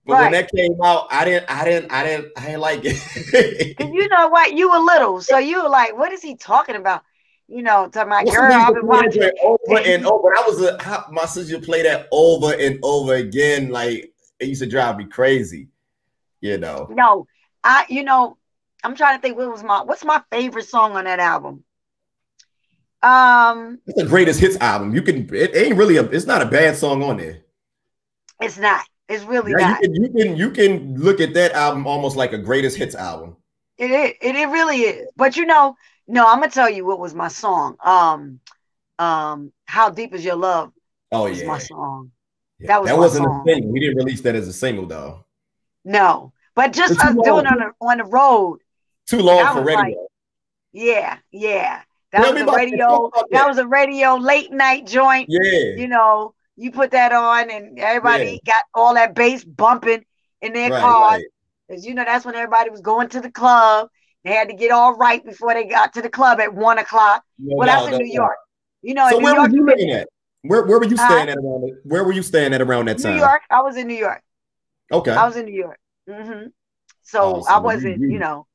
But 0.05 0.13
right. 0.13 0.21
when 0.23 0.31
that 0.33 0.51
came 0.51 0.77
out, 0.83 1.07
I 1.09 1.25
didn't, 1.25 1.49
I 1.49 1.65
didn't, 1.65 1.91
I 1.91 2.03
didn't, 2.03 2.31
I 2.37 2.45
didn't 2.45 2.61
like 2.61 2.81
it. 2.83 3.79
you 3.79 4.07
know 4.09 4.27
what? 4.27 4.53
You 4.53 4.69
were 4.69 4.77
little, 4.77 5.19
so 5.19 5.39
you 5.39 5.63
were 5.63 5.69
like, 5.69 5.97
"What 5.97 6.11
is 6.11 6.21
he 6.21 6.35
talking 6.35 6.75
about?" 6.75 7.01
You 7.47 7.63
know, 7.63 7.89
to 7.89 8.05
my 8.05 8.23
girl, 8.23 8.53
I've 8.53 8.75
been 8.75 8.85
watching 8.85 9.31
over 9.43 9.79
and 9.79 10.05
over. 10.05 10.27
I 10.29 10.43
was 10.47 10.61
a 10.61 11.05
my 11.11 11.25
sister 11.25 11.59
played 11.59 11.87
that 11.87 12.07
over 12.11 12.53
and 12.53 12.77
over 12.83 13.15
again. 13.15 13.69
Like 13.69 14.13
it 14.39 14.47
used 14.47 14.61
to 14.61 14.67
drive 14.69 14.97
me 14.97 15.05
crazy. 15.05 15.69
You 16.45 16.59
know. 16.59 16.87
No, 16.91 17.25
I. 17.63 17.85
You 17.89 18.03
know, 18.03 18.37
I'm 18.83 18.95
trying 18.95 19.17
to 19.17 19.21
think. 19.21 19.35
What 19.35 19.51
was 19.51 19.63
my 19.63 19.81
What's 19.81 20.05
my 20.05 20.21
favorite 20.31 20.67
song 20.67 20.95
on 20.95 21.05
that 21.05 21.19
album? 21.19 21.63
Um, 23.01 23.79
it's 23.87 23.99
the 23.99 24.07
greatest 24.07 24.39
hits 24.39 24.57
album. 24.57 24.93
You 24.93 25.01
can. 25.01 25.27
It 25.33 25.55
ain't 25.55 25.75
really 25.75 25.97
a. 25.97 26.03
It's 26.03 26.27
not 26.27 26.43
a 26.43 26.45
bad 26.45 26.75
song 26.75 27.01
on 27.01 27.17
there. 27.17 27.41
It's 28.39 28.59
not. 28.59 28.85
It's 29.09 29.23
really 29.23 29.53
yeah, 29.57 29.69
not. 29.69 29.81
You 29.81 29.89
can, 29.89 30.03
you 30.03 30.09
can 30.09 30.37
you 30.37 30.51
can 30.51 31.01
look 31.01 31.19
at 31.19 31.33
that 31.33 31.53
album 31.53 31.87
almost 31.87 32.15
like 32.15 32.33
a 32.33 32.37
greatest 32.37 32.77
hits 32.77 32.93
album. 32.93 33.37
It 33.79 33.89
is. 33.89 34.11
It, 34.21 34.35
it 34.35 34.49
really 34.49 34.81
is. 34.81 35.07
But 35.15 35.35
you 35.35 35.45
know, 35.45 35.75
no, 36.07 36.25
I'm 36.27 36.39
gonna 36.39 36.51
tell 36.51 36.69
you 36.69 36.85
what 36.85 36.99
was 36.99 37.15
my 37.15 37.27
song. 37.27 37.75
Um, 37.83 38.39
um, 38.99 39.51
how 39.65 39.89
deep 39.89 40.13
is 40.13 40.23
your 40.23 40.35
love? 40.35 40.71
Oh 41.11 41.25
yeah, 41.25 41.47
my 41.47 41.57
song. 41.57 42.11
Yeah. 42.59 42.67
That 42.67 42.81
was 42.81 42.89
that 42.89 42.97
wasn't 42.97 43.25
song. 43.25 43.43
a 43.47 43.51
single. 43.51 43.71
We 43.71 43.79
didn't 43.79 43.97
release 43.97 44.21
that 44.21 44.35
as 44.35 44.47
a 44.47 44.53
single 44.53 44.85
though. 44.85 45.25
No, 45.83 46.33
but 46.55 46.73
just 46.73 46.99
us 46.99 47.13
doing 47.13 47.45
on 47.45 47.59
the 47.59 47.71
on 47.81 47.97
the 47.97 48.05
road. 48.05 48.59
Too 49.07 49.19
long 49.19 49.53
for 49.53 49.61
radio. 49.61 49.83
Like, 49.83 49.95
yeah, 50.71 51.17
yeah. 51.31 51.81
That 52.11 52.23
Tell 52.23 52.33
was 52.33 52.41
a 52.41 52.55
radio. 52.55 53.11
That. 53.13 53.27
that 53.31 53.47
was 53.47 53.57
a 53.57 53.67
radio 53.67 54.15
late 54.15 54.51
night 54.51 54.87
joint. 54.87 55.27
Yeah. 55.29 55.75
You 55.75 55.87
know, 55.87 56.33
you 56.55 56.71
put 56.71 56.91
that 56.91 57.11
on 57.11 57.51
and 57.51 57.77
everybody 57.79 58.41
yeah. 58.45 58.53
got 58.53 58.63
all 58.73 58.93
that 58.93 59.13
bass 59.13 59.43
bumping 59.43 60.05
in 60.41 60.53
their 60.53 60.71
right, 60.71 60.81
cars. 60.81 61.23
Because 61.67 61.83
right. 61.83 61.89
you 61.89 61.95
know, 61.95 62.05
that's 62.05 62.25
when 62.25 62.35
everybody 62.35 62.69
was 62.69 62.81
going 62.81 63.09
to 63.09 63.21
the 63.21 63.31
club. 63.31 63.89
They 64.23 64.31
had 64.31 64.49
to 64.49 64.55
get 64.55 64.71
all 64.71 64.95
right 64.95 65.23
before 65.23 65.53
they 65.53 65.65
got 65.65 65.93
to 65.93 66.01
the 66.01 66.09
club 66.09 66.39
at 66.39 66.53
one 66.53 66.79
o'clock. 66.79 67.23
No, 67.37 67.57
well, 67.57 67.67
that's 67.67 67.85
no, 67.91 67.97
in 67.97 68.03
New 68.03 68.11
York. 68.11 68.37
You 68.81 68.95
know, 68.95 69.07
so 69.09 69.19
where 69.19 69.35
York, 69.35 69.51
were 69.51 69.55
you 69.55 69.65
living 69.65 69.91
at? 69.91 70.07
Where, 70.41 70.63
where 70.63 70.79
were 70.79 70.85
you 70.85 70.97
staying 70.97 71.29
uh, 71.29 71.33
at 71.33 71.37
around? 71.37 71.71
Where 71.83 72.03
were 72.03 72.11
you 72.11 72.23
staying 72.23 72.53
at 72.53 72.61
around 72.61 72.87
that 72.87 72.99
time? 72.99 73.15
New 73.15 73.19
York. 73.19 73.41
I 73.49 73.61
was 73.61 73.77
in 73.77 73.87
New 73.87 73.95
York. 73.95 74.21
Okay. 74.91 75.11
I 75.11 75.25
was 75.25 75.35
in 75.35 75.45
New 75.45 75.53
York. 75.53 75.79
Mm-hmm. 76.09 76.47
So 77.03 77.43
I 77.47 77.59
wasn't, 77.59 77.99
you, 77.99 78.11
you 78.11 78.19
know, 78.19 78.47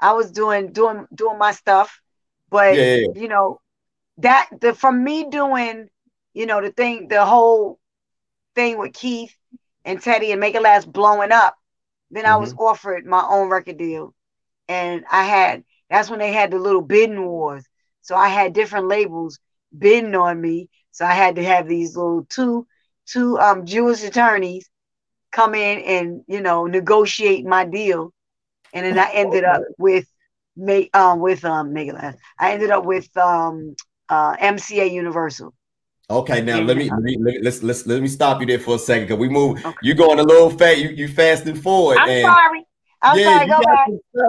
I 0.00 0.12
was 0.12 0.30
doing 0.30 0.72
doing 0.72 1.06
doing 1.14 1.38
my 1.38 1.52
stuff, 1.52 2.00
but 2.50 2.76
yeah, 2.76 2.96
yeah. 2.96 3.06
you 3.14 3.28
know, 3.28 3.60
that 4.18 4.48
the 4.60 4.74
from 4.74 5.02
me 5.02 5.28
doing 5.30 5.88
you 6.36 6.44
know, 6.44 6.60
the 6.60 6.70
thing, 6.70 7.08
the 7.08 7.24
whole 7.24 7.80
thing 8.54 8.76
with 8.76 8.92
Keith 8.92 9.34
and 9.86 10.02
Teddy 10.02 10.32
and 10.32 10.40
Make 10.40 10.54
It 10.54 10.60
Last 10.60 10.92
blowing 10.92 11.32
up, 11.32 11.56
then 12.10 12.24
mm-hmm. 12.24 12.32
I 12.34 12.36
was 12.36 12.52
mm-hmm. 12.52 12.62
offered 12.62 13.06
my 13.06 13.26
own 13.26 13.48
record 13.48 13.78
deal. 13.78 14.14
And 14.68 15.04
I 15.10 15.24
had, 15.24 15.64
that's 15.88 16.10
when 16.10 16.18
they 16.18 16.32
had 16.32 16.50
the 16.50 16.58
little 16.58 16.82
bidding 16.82 17.24
wars. 17.24 17.64
So 18.02 18.14
I 18.14 18.28
had 18.28 18.52
different 18.52 18.88
labels 18.88 19.38
bidding 19.76 20.14
on 20.14 20.38
me. 20.38 20.68
So 20.90 21.06
I 21.06 21.12
had 21.12 21.36
to 21.36 21.44
have 21.44 21.68
these 21.68 21.96
little 21.96 22.26
two, 22.28 22.66
two 23.06 23.38
um 23.38 23.64
Jewish 23.64 24.04
attorneys 24.04 24.68
come 25.36 25.54
in 25.54 25.78
and, 25.80 26.24
you 26.26 26.40
know, 26.40 26.66
negotiate 26.66 27.44
my 27.44 27.64
deal. 27.64 28.12
And 28.72 28.86
then 28.86 28.98
I 28.98 29.10
ended 29.12 29.44
up 29.44 29.62
with 29.78 30.06
make 30.56 30.94
um 30.96 31.20
with 31.20 31.44
um 31.44 31.72
Make 31.72 31.88
It 31.88 31.94
Last. 31.94 32.18
I 32.38 32.52
ended 32.52 32.70
up 32.70 32.84
with 32.84 33.14
um 33.16 33.76
uh 34.08 34.36
MCA 34.36 34.90
Universal. 34.90 35.52
Okay, 36.08 36.40
now 36.40 36.60
let 36.60 36.76
me, 36.76 36.88
let 36.88 37.02
me, 37.02 37.16
let 37.20 37.34
me 37.34 37.38
let's 37.42 37.62
let's 37.62 37.86
let 37.86 38.00
me 38.00 38.08
stop 38.08 38.40
you 38.40 38.46
there 38.46 38.60
for 38.60 38.76
a 38.76 38.78
second 38.78 39.08
because 39.08 39.18
we 39.18 39.28
move. 39.28 39.64
Okay. 39.64 39.76
You're 39.82 39.96
going 39.96 40.18
a 40.18 40.22
little 40.22 40.50
fast. 40.50 40.78
You 40.78 40.88
you 40.88 41.08
fasting 41.08 41.56
forward. 41.56 41.98
I'm 41.98 42.08
and, 42.08 42.24
sorry. 42.24 42.66
I'm 43.02 43.18
yeah, 43.18 43.36
sorry. 43.36 43.48
Go 43.48 43.60
back. 43.60 43.88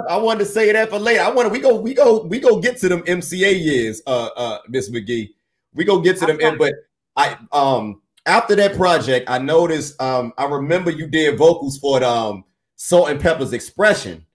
I 0.09 0.17
wanted 0.17 0.39
to 0.39 0.45
say 0.45 0.71
that 0.71 0.89
for 0.89 0.99
later. 0.99 1.21
I 1.21 1.29
want 1.29 1.47
to. 1.47 1.51
We 1.51 1.59
go. 1.59 1.79
We 1.79 1.93
go. 1.93 2.23
We 2.23 2.39
go 2.39 2.59
get 2.59 2.77
to 2.79 2.89
them 2.89 3.03
MCA 3.03 3.63
years, 3.63 4.01
uh, 4.07 4.29
uh, 4.35 4.57
Miss 4.67 4.89
McGhee. 4.89 5.29
We 5.73 5.85
go 5.85 5.99
get 6.01 6.17
to 6.17 6.25
them. 6.25 6.37
Okay. 6.37 6.55
but 6.55 6.73
I 7.15 7.37
um 7.51 8.01
after 8.27 8.55
that 8.55 8.75
project, 8.75 9.29
I 9.29 9.39
noticed 9.39 9.99
um 10.01 10.33
I 10.37 10.45
remember 10.45 10.91
you 10.91 11.07
did 11.07 11.37
vocals 11.37 11.77
for 11.77 11.99
the, 11.99 12.09
um 12.09 12.43
Salt-N-Pepa's 12.75 13.53
expression. 13.53 14.25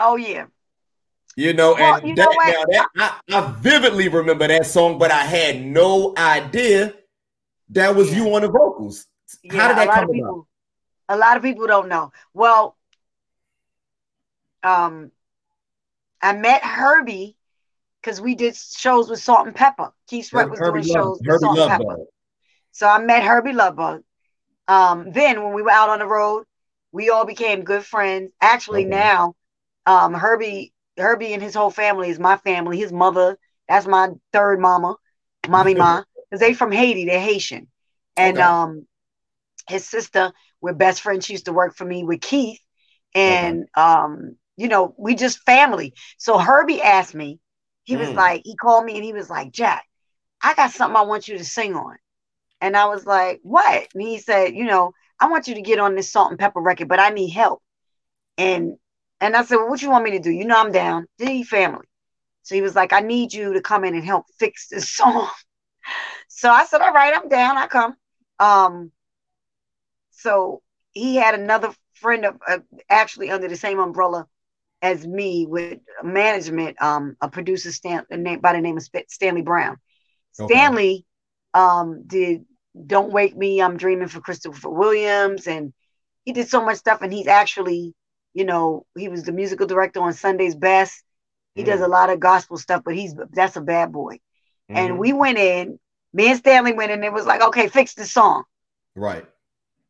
Oh 0.00 0.16
yeah. 0.16 0.46
You 1.36 1.52
know, 1.52 1.74
well, 1.74 1.94
and 1.94 2.08
you 2.08 2.14
that, 2.16 2.24
know 2.24 2.64
that, 2.96 3.20
I, 3.30 3.38
I, 3.38 3.52
vividly 3.60 4.08
remember 4.08 4.48
that 4.48 4.66
song, 4.66 4.98
but 4.98 5.12
I 5.12 5.22
had 5.22 5.64
no 5.64 6.12
idea 6.16 6.94
that 7.70 7.94
was 7.94 8.12
you 8.12 8.34
on 8.34 8.42
the 8.42 8.48
vocals. 8.48 9.06
Yeah, 9.44 9.54
How 9.54 9.68
did 9.68 9.76
that 9.76 9.94
come 9.94 10.10
people, 10.10 10.48
about? 11.06 11.14
A 11.14 11.16
lot 11.16 11.36
of 11.36 11.44
people 11.44 11.68
don't 11.68 11.88
know. 11.88 12.10
Well, 12.34 12.76
um, 14.64 15.12
I 16.20 16.32
met 16.32 16.64
Hurby 16.64 17.36
because 18.02 18.20
we 18.20 18.34
did 18.34 18.56
shows 18.56 19.08
with 19.08 19.20
Salt-N-Pepa. 19.20 19.92
Keith 20.08 20.26
Sweat 20.26 20.50
was 20.50 20.58
Hurby 20.58 20.80
doing 20.80 20.92
shows 20.92 21.20
with 21.24 21.40
Salt-N-Pepa. 21.40 22.04
So 22.78 22.86
I 22.86 23.00
met 23.00 23.24
Hurby 23.24 23.52
Luv 23.52 23.74
Bug. 23.74 24.02
Um, 24.68 25.10
then 25.10 25.42
when 25.42 25.52
we 25.52 25.62
were 25.62 25.70
out 25.72 25.88
on 25.88 25.98
the 25.98 26.06
road, 26.06 26.44
we 26.92 27.10
all 27.10 27.24
became 27.24 27.64
good 27.64 27.84
friends. 27.84 28.30
Actually, 28.40 28.82
okay. 28.82 28.90
now 28.90 29.34
um, 29.84 30.14
Hurby 30.14 30.72
Hurby 30.96 31.32
and 31.32 31.42
his 31.42 31.56
whole 31.56 31.72
family 31.72 32.08
is 32.08 32.20
my 32.20 32.36
family. 32.36 32.78
His 32.78 32.92
mother, 32.92 33.36
that's 33.66 33.88
my 33.88 34.10
third 34.32 34.60
mama, 34.60 34.94
mommy 35.48 35.74
ma, 35.74 36.04
because 36.30 36.38
they 36.38 36.54
from 36.54 36.70
Haiti. 36.70 37.04
They're 37.06 37.20
Haitian, 37.20 37.66
and 38.16 38.38
okay. 38.38 38.46
um, 38.46 38.86
his 39.66 39.84
sister, 39.84 40.30
we're 40.60 40.72
best 40.72 41.00
friends. 41.00 41.26
She 41.26 41.32
used 41.32 41.46
to 41.46 41.52
work 41.52 41.74
for 41.74 41.84
me 41.84 42.04
with 42.04 42.20
Keith, 42.20 42.60
and 43.12 43.64
okay. 43.76 43.82
um, 43.82 44.36
you 44.56 44.68
know, 44.68 44.94
we 44.96 45.16
just 45.16 45.40
family. 45.40 45.94
So 46.16 46.38
Hurby 46.38 46.80
asked 46.80 47.16
me. 47.16 47.40
He 47.82 47.96
mm. 47.96 48.06
was 48.06 48.10
like, 48.10 48.42
he 48.44 48.54
called 48.54 48.84
me 48.84 48.94
and 48.94 49.04
he 49.04 49.12
was 49.12 49.28
like, 49.28 49.50
Jack, 49.50 49.84
I 50.40 50.54
got 50.54 50.70
something 50.70 50.96
I 50.96 51.02
want 51.02 51.26
you 51.26 51.38
to 51.38 51.44
sing 51.44 51.74
on. 51.74 51.96
And 52.60 52.76
I 52.76 52.86
was 52.86 53.06
like, 53.06 53.40
what? 53.42 53.88
And 53.94 54.02
he 54.02 54.18
said, 54.18 54.54
you 54.54 54.64
know, 54.64 54.92
I 55.20 55.28
want 55.28 55.48
you 55.48 55.54
to 55.54 55.62
get 55.62 55.78
on 55.78 55.94
this 55.94 56.12
Salt-N-Pepa 56.12 56.52
record, 56.56 56.88
but 56.88 57.00
I 57.00 57.10
need 57.10 57.30
help. 57.30 57.62
And 58.36 58.76
and 59.20 59.34
I 59.34 59.44
said, 59.44 59.56
well, 59.56 59.68
what 59.68 59.82
you 59.82 59.90
want 59.90 60.04
me 60.04 60.12
to 60.12 60.20
do? 60.20 60.30
You 60.30 60.44
know 60.44 60.58
I'm 60.58 60.70
down. 60.70 61.06
D 61.18 61.42
family. 61.42 61.86
So 62.42 62.54
he 62.54 62.62
was 62.62 62.76
like, 62.76 62.92
I 62.92 63.00
need 63.00 63.32
you 63.32 63.54
to 63.54 63.60
come 63.60 63.84
in 63.84 63.94
and 63.94 64.04
help 64.04 64.26
fix 64.38 64.68
this 64.68 64.88
song. 64.96 65.28
So 66.28 66.50
I 66.50 66.64
said, 66.66 66.80
all 66.80 66.92
right, 66.92 67.14
I'm 67.16 67.28
down. 67.28 67.56
I 67.56 67.66
come. 67.66 67.94
Um, 68.38 68.92
so 70.10 70.62
he 70.92 71.16
had 71.16 71.34
another 71.34 71.74
friend 71.94 72.24
of 72.24 72.36
uh, 72.46 72.58
actually 72.88 73.30
under 73.30 73.48
the 73.48 73.56
same 73.56 73.80
umbrella 73.80 74.26
as 74.80 75.06
me 75.06 75.46
with 75.46 75.80
management, 76.02 76.80
um, 76.80 77.16
a 77.20 77.28
producer 77.28 77.72
Stan, 77.72 78.04
by 78.40 78.52
the 78.52 78.60
name 78.60 78.76
of 78.76 78.88
Stanley 79.08 79.42
Brown. 79.42 79.76
Okay. 80.38 80.54
Stanley 80.54 81.06
um, 81.54 82.04
did 82.06 82.44
Don't 82.86 83.12
Wake 83.12 83.36
Me, 83.36 83.60
I'm 83.60 83.76
Dreaming 83.76 84.08
for 84.08 84.20
Christopher 84.20 84.70
Williams, 84.70 85.46
and 85.46 85.72
he 86.24 86.32
did 86.32 86.48
so 86.48 86.64
much 86.64 86.78
stuff, 86.78 87.02
and 87.02 87.12
he's 87.12 87.26
actually 87.26 87.94
you 88.38 88.44
know, 88.44 88.86
he 88.96 89.08
was 89.08 89.24
the 89.24 89.32
musical 89.32 89.66
director 89.66 90.00
on 90.00 90.12
Sunday's 90.12 90.54
Best. 90.54 91.02
He 91.56 91.62
mm. 91.62 91.66
does 91.66 91.80
a 91.80 91.88
lot 91.88 92.08
of 92.08 92.20
gospel 92.20 92.56
stuff, 92.56 92.82
but 92.84 92.94
he's 92.94 93.14
that's 93.32 93.56
a 93.56 93.60
bad 93.60 93.90
boy. 93.90 94.20
Mm. 94.70 94.76
And 94.76 94.88
mm-hmm. 94.90 94.98
we 94.98 95.12
went 95.12 95.38
in, 95.38 95.80
me 96.12 96.28
and 96.28 96.38
Stanley 96.38 96.72
went 96.72 96.92
in 96.92 96.98
and 96.98 97.04
it 97.04 97.12
was 97.12 97.26
like, 97.26 97.42
okay, 97.42 97.66
fix 97.66 97.94
the 97.94 98.04
song. 98.04 98.44
Right. 98.94 99.26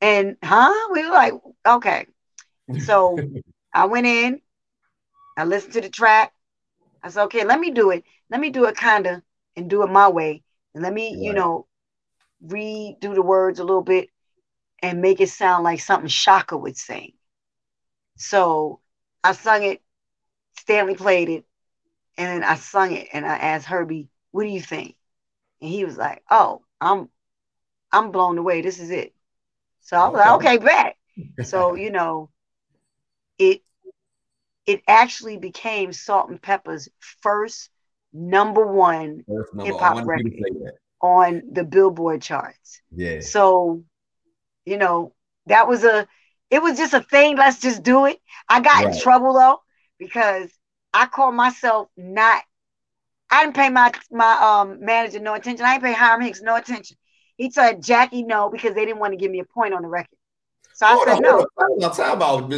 And 0.00 0.36
huh? 0.42 0.72
We 0.92 1.04
were 1.04 1.12
like, 1.12 1.34
okay. 1.66 2.06
So 2.84 3.18
I 3.74 3.84
went 3.84 4.06
in, 4.06 4.40
I 5.36 5.44
listened 5.44 5.74
to 5.74 5.82
the 5.82 5.90
track. 5.90 6.32
I 7.02 7.10
said, 7.10 7.24
okay, 7.24 7.44
let 7.44 7.60
me 7.60 7.70
do 7.70 7.90
it. 7.90 8.04
Let 8.30 8.40
me 8.40 8.48
do 8.48 8.64
it 8.64 8.76
kind 8.76 9.06
of 9.06 9.20
and 9.56 9.68
do 9.68 9.82
it 9.82 9.90
my 9.90 10.08
way. 10.08 10.42
And 10.74 10.82
let 10.82 10.92
me, 10.94 11.14
right. 11.14 11.22
you 11.22 11.32
know, 11.34 11.66
redo 12.44 13.14
the 13.14 13.22
words 13.22 13.58
a 13.58 13.64
little 13.64 13.82
bit 13.82 14.10
and 14.82 15.00
make 15.00 15.20
it 15.20 15.28
sound 15.30 15.64
like 15.64 15.80
something 15.80 16.08
Chaka 16.08 16.56
would 16.56 16.76
sing. 16.76 17.12
So 18.16 18.80
I 19.24 19.32
sung 19.32 19.62
it. 19.62 19.82
Stanley 20.58 20.94
played 20.94 21.28
it, 21.28 21.44
and 22.16 22.42
then 22.42 22.48
I 22.48 22.56
sung 22.56 22.92
it, 22.92 23.08
and 23.12 23.24
I 23.24 23.36
asked 23.36 23.66
Hurby, 23.66 24.08
"What 24.32 24.44
do 24.44 24.50
you 24.50 24.60
think?" 24.60 24.96
And 25.60 25.70
he 25.70 25.84
was 25.84 25.96
like, 25.96 26.22
"Oh, 26.30 26.62
I'm, 26.80 27.08
I'm 27.92 28.10
blown 28.10 28.38
away. 28.38 28.60
This 28.60 28.80
is 28.80 28.90
it." 28.90 29.14
So 29.80 29.96
I 29.96 30.08
was 30.08 30.18
okay. 30.18 30.30
like, 30.30 30.34
"Okay, 30.34 30.58
bet." 30.58 30.96
so 31.46 31.74
you 31.74 31.90
know, 31.90 32.30
it, 33.38 33.62
it 34.66 34.82
actually 34.86 35.38
became 35.38 35.92
Salt-N-Pepa's 35.92 36.88
first 37.22 37.70
number 38.12 38.66
one 38.66 39.24
hip 39.62 39.76
hop 39.76 40.06
record 40.06 40.32
on 41.00 41.42
the 41.52 41.64
Billboard 41.64 42.22
charts. 42.22 42.80
Yeah. 42.94 43.20
So, 43.20 43.84
you 44.64 44.76
know, 44.76 45.14
that 45.46 45.68
was 45.68 45.84
a 45.84 46.06
it 46.50 46.62
was 46.62 46.78
just 46.78 46.94
a 46.94 47.02
thing. 47.02 47.36
Let's 47.36 47.60
just 47.60 47.82
do 47.82 48.06
it. 48.06 48.18
I 48.48 48.60
got 48.60 48.84
right. 48.84 48.94
in 48.94 49.00
trouble 49.00 49.34
though 49.34 49.60
because 49.98 50.50
I 50.92 51.06
called 51.06 51.34
myself 51.34 51.88
not 51.96 52.42
I 53.30 53.44
didn't 53.44 53.56
pay 53.56 53.68
my 53.68 53.92
my 54.10 54.38
um 54.60 54.84
manager 54.84 55.20
no 55.20 55.34
attention. 55.34 55.64
I 55.64 55.74
didn't 55.74 55.84
pay 55.84 55.92
Hiram 55.92 56.22
Hicks 56.22 56.40
no 56.40 56.56
attention. 56.56 56.96
He 57.36 57.50
said 57.50 57.82
Jackie 57.82 58.22
no 58.22 58.50
because 58.50 58.74
they 58.74 58.84
didn't 58.84 58.98
want 58.98 59.12
to 59.12 59.18
give 59.18 59.30
me 59.30 59.40
a 59.40 59.44
point 59.44 59.74
on 59.74 59.82
the 59.82 59.88
record. 59.88 60.16
So 60.74 60.86
I 60.86 60.92
hold 60.92 61.08
said 61.08 61.16
on, 61.16 61.22
no. 61.22 61.46
On, 61.56 61.94
time 61.94 62.16
about 62.16 62.52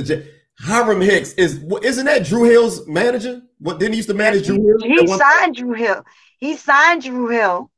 Hiram 0.58 1.00
Hicks 1.00 1.32
is 1.34 1.64
isn't 1.82 2.06
that 2.06 2.24
Dru 2.24 2.44
Hill's 2.44 2.86
manager? 2.86 3.42
What 3.58 3.78
didn't 3.78 3.94
he 3.94 3.98
used 3.98 4.08
to 4.08 4.14
manage 4.14 4.46
Dru 4.46 4.56
Hill? 4.56 4.78
He, 4.82 5.00
he 5.00 5.06
signed 5.06 5.56
Dru 5.56 5.72
Hill. 5.72 6.04
He 6.38 6.56
signed 6.56 7.02
Dru 7.02 7.28
Hill 7.28 7.70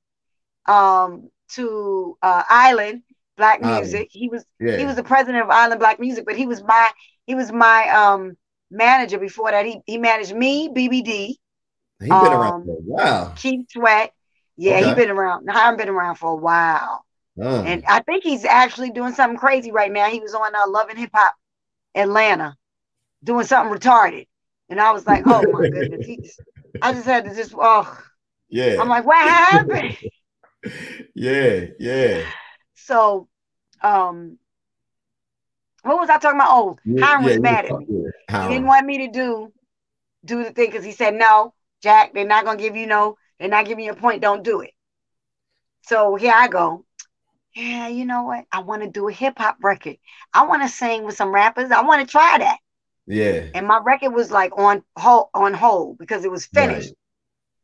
um 0.67 1.31
to 1.55 2.17
uh 2.23 2.43
Island 2.49 3.03
Black 3.37 3.63
Music. 3.63 4.09
He 4.11 4.29
was 4.29 4.45
yeah. 4.61 4.77
he 4.77 4.85
was 4.85 4.97
the 4.97 5.05
president 5.05 5.45
of 5.45 5.51
Island 5.51 5.81
Black 5.81 6.01
Music, 6.01 6.25
but 6.25 6.37
he 6.37 6.47
was 6.47 6.63
my 6.63 6.91
he 7.27 7.35
was 7.35 7.53
my 7.53 7.89
um 7.89 8.37
manager 8.71 9.19
before 9.19 9.51
that. 9.51 9.67
He 9.67 9.81
he 9.87 9.99
managed 9.99 10.35
me, 10.35 10.69
BBD. 10.69 11.35
He's 12.01 12.11
um, 12.11 12.25
been 12.25 12.33
around 12.33 12.55
um, 12.55 12.65
for 12.65 12.73
a 12.73 12.83
while. 12.83 13.35
Keith 13.37 13.67
Sweat. 13.71 14.13
Yeah, 14.57 14.77
okay. 14.77 14.87
he's 14.87 14.95
been 14.95 15.11
around. 15.11 15.49
Hiram 15.49 15.77
been 15.77 15.89
around 15.89 16.17
for 16.17 16.31
a 16.31 16.37
while. 16.37 17.05
Oh. 17.41 17.63
And 17.63 17.85
I 17.89 18.01
think 18.01 18.25
he's 18.25 18.45
actually 18.45 18.91
doing 18.91 19.15
something 19.15 19.39
crazy 19.39 19.73
right 19.73 19.91
now. 19.91 20.09
He 20.11 20.21
was 20.21 20.35
on 20.35 20.55
uh, 20.55 20.69
Love 20.69 20.91
and 20.91 20.99
Hip 20.99 21.11
Hop 21.15 21.35
Atlanta 21.95 22.57
doing 23.25 23.47
something 23.47 23.77
retarded. 23.77 24.27
And 24.69 24.81
I 24.81 24.93
was 24.93 25.07
like, 25.07 25.25
oh 25.27 25.43
my 25.51 25.69
goodness. 25.71 26.07
He 26.07 26.19
just, 26.19 26.41
I 26.81 26.93
just 26.93 27.07
had 27.07 27.25
to 27.25 27.35
just, 27.35 27.55
oh. 27.57 27.99
Yeah. 28.49 28.77
I'm 28.81 28.89
like, 28.89 29.07
what 29.07 29.17
happened? 29.29 29.97
Yeah, 31.15 31.67
yeah. 31.79 32.25
So, 32.75 33.29
um, 33.83 34.39
what 35.83 35.99
was 35.99 36.11
I 36.11 36.19
talking 36.19 36.39
about? 36.39 36.51
Oh, 36.51 36.79
yeah, 36.85 37.05
Hiram 37.05 37.25
was 37.25 37.35
yeah, 37.35 37.41
mad 37.41 37.65
at 37.67 37.79
me. 37.79 37.87
He 38.29 38.49
didn't 38.49 38.67
want 38.67 38.87
me 38.87 39.07
to 39.07 39.13
do 39.13 39.53
do 40.25 40.45
the 40.45 40.53
thing 40.53 40.71
because 40.71 40.85
he 40.85 40.93
said, 40.93 41.15
no, 41.15 41.55
Jack, 41.83 42.15
they're 42.15 42.25
not 42.25 42.45
gonna 42.45 42.59
give 42.59 42.77
you 42.77 42.87
no, 42.87 43.17
they're 43.39 43.49
not 43.49 43.67
giving 43.67 43.85
you 43.85 43.93
a 43.93 43.97
point, 43.97 44.23
don't 44.23 44.45
do 44.45 44.61
it. 44.61 44.71
So 45.83 46.15
here 46.15 46.33
I 46.35 46.49
go. 46.49 46.85
Yeah, 47.55 47.89
you 47.89 48.07
know 48.07 48.23
what? 48.23 48.45
I 48.51 48.61
want 48.61 48.83
to 48.83 48.89
do 48.89 49.09
a 49.09 49.13
hip 49.13 49.35
hop 49.37 49.59
record. 49.63 49.97
I 50.33 50.47
want 50.47 50.63
to 50.63 50.69
sing 50.69 51.05
with 51.05 51.17
some 51.17 51.35
rappers. 51.35 51.71
I 51.71 51.83
want 51.83 52.07
to 52.07 52.11
try 52.11 52.39
that. 52.39 52.59
Yeah. 53.07 53.47
And 53.55 53.67
my 53.67 53.81
record 53.85 54.11
was 54.11 54.31
like 54.31 54.57
on 54.57 54.83
hold 54.97 55.29
on 55.35 55.53
hold 55.53 55.99
because 55.99 56.25
it 56.25 56.31
was 56.31 56.47
finished. 56.47 56.89
Right. 56.89 56.97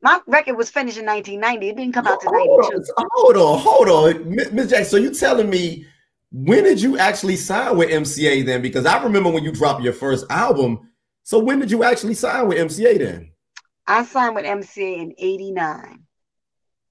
My 0.00 0.20
record 0.26 0.56
was 0.56 0.70
finished 0.70 0.98
in 0.98 1.06
1990. 1.06 1.68
It 1.68 1.76
didn't 1.76 1.94
come 1.94 2.06
out 2.06 2.20
to 2.20 2.30
92. 2.30 2.84
Hold 2.96 3.36
on, 3.36 3.58
hold 3.58 3.88
on. 3.88 4.34
Miss 4.34 4.70
Jackson, 4.70 4.84
so 4.84 4.96
you 4.96 5.12
telling 5.12 5.50
me 5.50 5.86
when 6.30 6.64
did 6.64 6.80
you 6.80 6.98
actually 6.98 7.36
sign 7.36 7.76
with 7.76 7.90
MCA 7.90 8.44
then? 8.44 8.60
Because 8.62 8.86
I 8.86 9.02
remember 9.02 9.30
when 9.30 9.44
you 9.44 9.52
dropped 9.52 9.82
your 9.82 9.92
first 9.92 10.26
album. 10.30 10.90
So 11.22 11.38
when 11.38 11.58
did 11.58 11.70
you 11.70 11.84
actually 11.84 12.14
sign 12.14 12.48
with 12.48 12.58
MCA 12.58 12.98
then? 12.98 13.32
I 13.86 14.04
signed 14.04 14.34
with 14.34 14.44
MCA 14.44 14.98
in 14.98 15.14
89. 15.16 16.04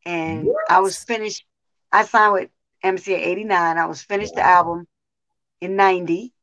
And 0.06 0.46
what? 0.46 0.56
I 0.70 0.80
was 0.80 1.04
finished. 1.04 1.46
I 1.92 2.04
signed 2.04 2.34
with 2.34 2.50
MCA 2.84 3.18
89. 3.18 3.78
I 3.78 3.86
was 3.86 4.02
finished 4.02 4.36
the 4.36 4.42
album 4.42 4.88
in 5.62 5.76
90. 5.76 6.34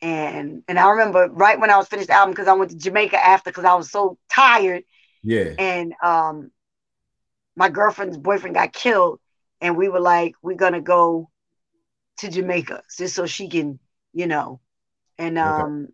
And 0.00 0.62
and 0.68 0.78
I 0.78 0.90
remember 0.90 1.28
right 1.28 1.58
when 1.58 1.70
I 1.70 1.76
was 1.76 1.88
finished 1.88 2.08
the 2.08 2.14
album 2.14 2.32
because 2.32 2.46
I 2.46 2.52
went 2.52 2.70
to 2.70 2.76
Jamaica 2.76 3.16
after 3.16 3.50
because 3.50 3.64
I 3.64 3.74
was 3.74 3.90
so 3.90 4.16
tired. 4.30 4.84
Yeah. 5.22 5.54
And 5.58 5.94
um 6.02 6.50
my 7.56 7.68
girlfriend's 7.68 8.16
boyfriend 8.16 8.54
got 8.54 8.72
killed. 8.72 9.20
And 9.60 9.76
we 9.76 9.88
were 9.88 10.00
like, 10.00 10.34
we're 10.42 10.56
gonna 10.56 10.80
go 10.80 11.30
to 12.18 12.30
Jamaica 12.30 12.82
just 12.96 13.14
so 13.14 13.26
she 13.26 13.48
can, 13.48 13.78
you 14.12 14.26
know. 14.26 14.60
And 15.18 15.38
um 15.38 15.82
okay. 15.82 15.92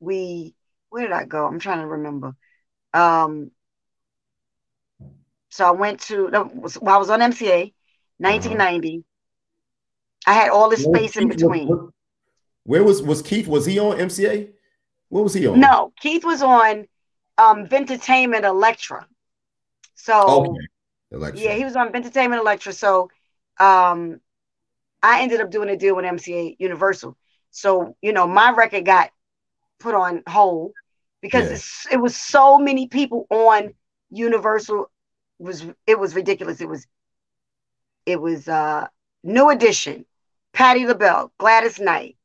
we 0.00 0.54
where 0.92 1.04
did 1.04 1.12
I 1.12 1.24
go? 1.24 1.46
I'm 1.46 1.58
trying 1.58 1.80
to 1.80 1.86
remember. 1.86 2.36
Um, 2.92 3.50
so 5.48 5.66
I 5.66 5.70
went 5.70 6.00
to 6.02 6.28
well, 6.30 6.94
I 6.94 6.98
was 6.98 7.08
on 7.08 7.20
MCA, 7.20 7.72
1990. 8.18 8.98
Uh-huh. 8.98 9.02
I 10.30 10.34
had 10.34 10.50
all 10.50 10.68
this 10.68 10.84
space 10.84 11.16
in 11.16 11.28
between. 11.28 11.90
where 12.64 12.84
was 12.84 13.02
was 13.02 13.22
Keith? 13.22 13.48
Was 13.48 13.66
he 13.66 13.78
on 13.78 13.96
MCA? 13.96 14.50
What 15.08 15.24
was 15.24 15.34
he 15.34 15.46
on? 15.46 15.58
No, 15.58 15.92
Keith 16.00 16.24
was 16.24 16.42
on 16.42 16.86
um 17.38 17.66
Entertainment 17.70 18.44
Elektra. 18.44 19.06
So 19.94 20.46
okay. 20.46 20.66
Elektra. 21.12 21.40
yeah, 21.40 21.54
he 21.54 21.64
was 21.64 21.76
on 21.76 21.94
Entertainment 21.94 22.40
Elektra. 22.40 22.72
So 22.72 23.10
um 23.58 24.20
I 25.02 25.22
ended 25.22 25.40
up 25.40 25.50
doing 25.50 25.68
a 25.68 25.76
deal 25.76 25.96
with 25.96 26.04
MCA 26.04 26.56
Universal. 26.58 27.16
So, 27.50 27.96
you 28.00 28.12
know, 28.12 28.26
my 28.26 28.52
record 28.52 28.84
got 28.84 29.10
put 29.80 29.94
on 29.94 30.22
hold 30.28 30.72
because 31.20 31.84
yeah. 31.86 31.96
it 31.96 32.00
was 32.00 32.16
so 32.16 32.58
many 32.58 32.86
people 32.86 33.26
on 33.30 33.74
Universal 34.10 34.90
it 35.42 35.44
was 35.44 35.66
it 35.86 35.98
was 35.98 36.14
ridiculous. 36.14 36.60
It 36.60 36.68
was 36.68 36.86
it 38.06 38.20
was 38.20 38.48
uh 38.48 38.86
New 39.24 39.50
Edition, 39.50 40.06
Patti 40.52 40.86
LaBelle, 40.86 41.32
Gladys 41.38 41.80
Knight. 41.80 42.16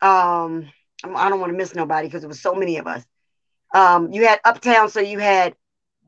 Um, 0.00 0.70
I 1.04 1.28
don't 1.28 1.40
want 1.40 1.52
to 1.52 1.56
miss 1.56 1.74
nobody 1.74 2.08
because 2.08 2.22
there 2.22 2.28
was 2.28 2.40
so 2.40 2.54
many 2.54 2.78
of 2.78 2.86
us. 2.86 3.04
Um, 3.72 4.12
you 4.12 4.26
had 4.26 4.40
Uptown, 4.44 4.88
so 4.88 5.00
you 5.00 5.18
had 5.18 5.54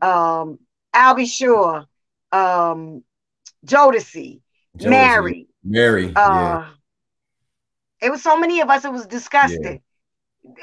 um 0.00 0.58
Al 0.92 1.14
B. 1.14 1.26
Sure, 1.26 1.86
um, 2.32 3.02
Jodeci, 3.66 4.40
Jodeci. 4.78 4.90
Mary, 4.90 5.46
Mary. 5.64 6.12
Uh, 6.14 6.18
yeah. 6.18 6.68
It 8.00 8.10
was 8.10 8.22
so 8.22 8.36
many 8.36 8.60
of 8.60 8.68
us. 8.68 8.84
It 8.84 8.92
was 8.92 9.06
disgusting. 9.06 9.62
Yeah. 9.62 9.78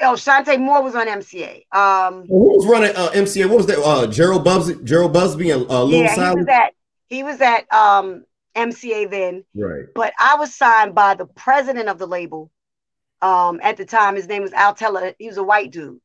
Oh, 0.02 0.12
Chanté 0.12 0.60
Moore 0.60 0.82
was 0.82 0.94
on 0.94 1.06
MCA. 1.06 1.64
Um, 1.74 2.26
who 2.26 2.56
was 2.56 2.66
running 2.66 2.94
uh, 2.94 3.08
MCA? 3.10 3.48
What 3.48 3.56
was 3.56 3.66
that? 3.66 3.78
Uh, 3.78 4.06
Jheryl 4.06 4.44
Busby, 4.44 4.74
Jheryl 4.84 5.10
Busby, 5.10 5.50
and 5.50 5.68
uh, 5.70 5.84
Lil 5.84 6.02
yeah, 6.02 6.14
he 6.14 6.36
was 6.36 6.48
at 6.48 6.74
he 7.08 7.22
was 7.22 7.40
at 7.40 7.72
um, 7.72 8.24
MCA 8.54 9.10
then. 9.10 9.44
Right. 9.54 9.86
But 9.94 10.12
I 10.18 10.36
was 10.36 10.54
signed 10.54 10.94
by 10.94 11.14
the 11.14 11.26
president 11.26 11.88
of 11.88 11.98
the 11.98 12.06
label. 12.06 12.50
Um, 13.22 13.60
at 13.62 13.76
the 13.76 13.84
time, 13.84 14.16
his 14.16 14.28
name 14.28 14.42
was 14.42 14.52
Al 14.52 14.74
Teller. 14.74 15.14
He 15.18 15.26
was 15.26 15.36
a 15.36 15.42
white 15.42 15.70
dude. 15.70 16.00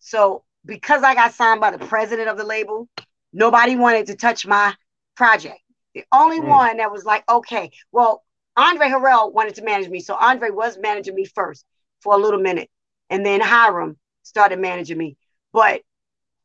So 0.00 0.44
because 0.64 1.02
I 1.02 1.14
got 1.14 1.34
signed 1.34 1.60
by 1.60 1.70
the 1.70 1.86
president 1.86 2.28
of 2.28 2.36
the 2.36 2.44
label, 2.44 2.88
nobody 3.32 3.76
wanted 3.76 4.06
to 4.08 4.16
touch 4.16 4.46
my 4.46 4.74
project. 5.16 5.60
The 5.94 6.04
only 6.12 6.40
mm. 6.40 6.48
one 6.48 6.76
that 6.78 6.92
was 6.92 7.04
like, 7.04 7.24
okay, 7.28 7.70
well, 7.92 8.24
Andre 8.56 8.88
Harrell 8.88 9.32
wanted 9.32 9.54
to 9.56 9.62
manage 9.62 9.88
me. 9.88 10.00
So 10.00 10.14
Andre 10.14 10.50
was 10.50 10.78
managing 10.78 11.14
me 11.14 11.24
first 11.24 11.64
for 12.00 12.14
a 12.14 12.18
little 12.18 12.40
minute. 12.40 12.68
And 13.08 13.24
then 13.24 13.40
Hiram 13.40 13.96
started 14.22 14.58
managing 14.58 14.98
me. 14.98 15.16
But 15.52 15.82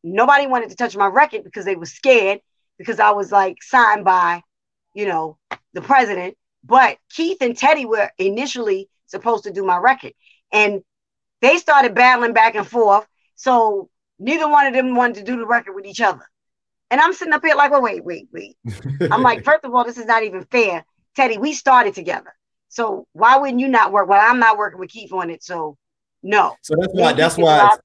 nobody 0.03 0.47
wanted 0.47 0.70
to 0.70 0.76
touch 0.76 0.95
my 0.95 1.08
record 1.08 1.43
because 1.43 1.66
they 1.66 1.76
were 1.76 1.86
scared 1.86 2.39
because 2.78 2.99
I 2.99 3.12
was 3.12 3.32
like 3.32 3.62
signed 3.62 4.06
by, 4.06 4.41
you 4.93 5.06
know, 5.06 5.38
the 5.74 5.82
president. 5.82 6.38
But 6.64 6.97
Keith 7.12 7.38
and 7.41 7.56
Teddy 7.56 7.86
were 7.86 8.10
initially 8.18 8.89
supposed 9.08 9.43
to 9.43 9.51
do 9.51 9.64
my 9.64 9.78
record. 9.78 10.14
And 10.51 10.82
they 11.41 11.58
started 11.58 11.93
battling 11.93 12.34
back 12.34 12.56
and 12.56 12.68
forth. 12.68 13.08
So 13.36 13.89
neither 14.19 14.47
one 14.47 14.65
of 14.65 14.73
them 14.73 14.95
wanted 14.95 15.15
to 15.15 15.23
do 15.23 15.38
the 15.38 15.45
record 15.45 15.75
with 15.75 15.86
each 15.86 16.01
other. 16.01 16.23
And 16.91 17.01
I'm 17.01 17.13
sitting 17.13 17.33
up 17.33 17.43
here 17.43 17.55
like, 17.55 17.71
well, 17.71 17.81
wait, 17.81 18.05
wait, 18.05 18.27
wait. 18.31 18.57
I'm 19.11 19.21
like, 19.21 19.43
first 19.45 19.65
of 19.65 19.73
all, 19.73 19.83
this 19.83 19.97
is 19.97 20.05
not 20.05 20.23
even 20.23 20.45
fair. 20.45 20.86
Teddy, 21.15 21.38
we 21.38 21.53
started 21.53 21.93
together. 21.93 22.33
So 22.69 23.07
why 23.13 23.38
wouldn't 23.38 23.59
you 23.59 23.67
not 23.67 23.91
work? 23.91 24.09
Well, 24.09 24.21
I'm 24.21 24.39
not 24.39 24.57
working 24.57 24.79
with 24.79 24.89
Keith 24.89 25.11
on 25.13 25.29
it. 25.29 25.43
So 25.43 25.77
no. 26.21 26.55
So 26.61 26.75
that's 26.77 26.93
why. 26.93 27.13
That's 27.13 27.38
why. 27.38 27.77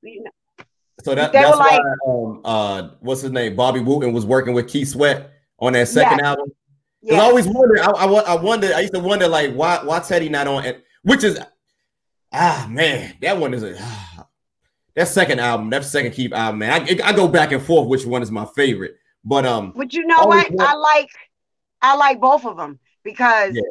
So 1.05 1.15
that, 1.15 1.33
that's 1.33 1.57
why. 1.57 1.79
Um, 2.07 2.41
uh, 2.45 2.89
what's 3.01 3.21
his 3.23 3.31
name? 3.31 3.57
Bobby 3.57 3.81
Wooten 3.81 4.13
was 4.13 4.27
working 4.27 4.55
with 4.55 4.69
Keith 4.69 4.89
Sweat 4.89 5.31
on 5.59 5.75
that 5.75 5.89
second 5.89 6.19
yes. 6.19 6.27
album. 6.27 6.53
Yes. 7.03 7.21
I 7.21 7.25
always 7.25 7.47
wonder. 7.47 7.81
I, 7.81 7.87
I, 7.87 8.07
I 8.07 8.35
wonder. 8.35 8.73
I 8.75 8.81
used 8.81 8.95
to 8.95 9.01
wonder 9.01 9.29
like 9.29 9.55
why 9.55 9.83
why 9.85 10.01
Teddy 10.01 10.29
not 10.29 10.47
on 10.47 10.65
it? 10.65 10.85
Which 11.03 11.25
is 11.25 11.39
ah 12.33 12.67
man, 12.71 13.15
that 13.23 13.39
one 13.39 13.55
is 13.55 13.63
a 13.63 13.77
ah, 13.79 14.10
that 14.95 15.09
second 15.09 15.41
album. 15.41 15.71
That 15.71 15.85
second 15.85 16.13
Keith 16.13 16.33
album, 16.33 16.61
man. 16.61 16.83
I, 16.83 16.99
I 17.05 17.13
go 17.13 17.29
back 17.29 17.53
and 17.53 17.63
forth 17.63 17.89
which 17.89 18.05
one 18.05 18.23
is 18.23 18.31
my 18.31 18.47
favorite. 18.57 18.97
But 19.25 19.47
um, 19.47 19.73
but 19.77 19.93
you 19.93 20.07
know 20.07 20.25
what? 20.25 20.51
I 20.59 20.75
like 20.75 21.11
I 21.83 21.97
like 21.97 22.21
both 22.21 22.45
of 22.45 22.57
them 22.57 22.79
because 23.03 23.55
yeah. 23.55 23.63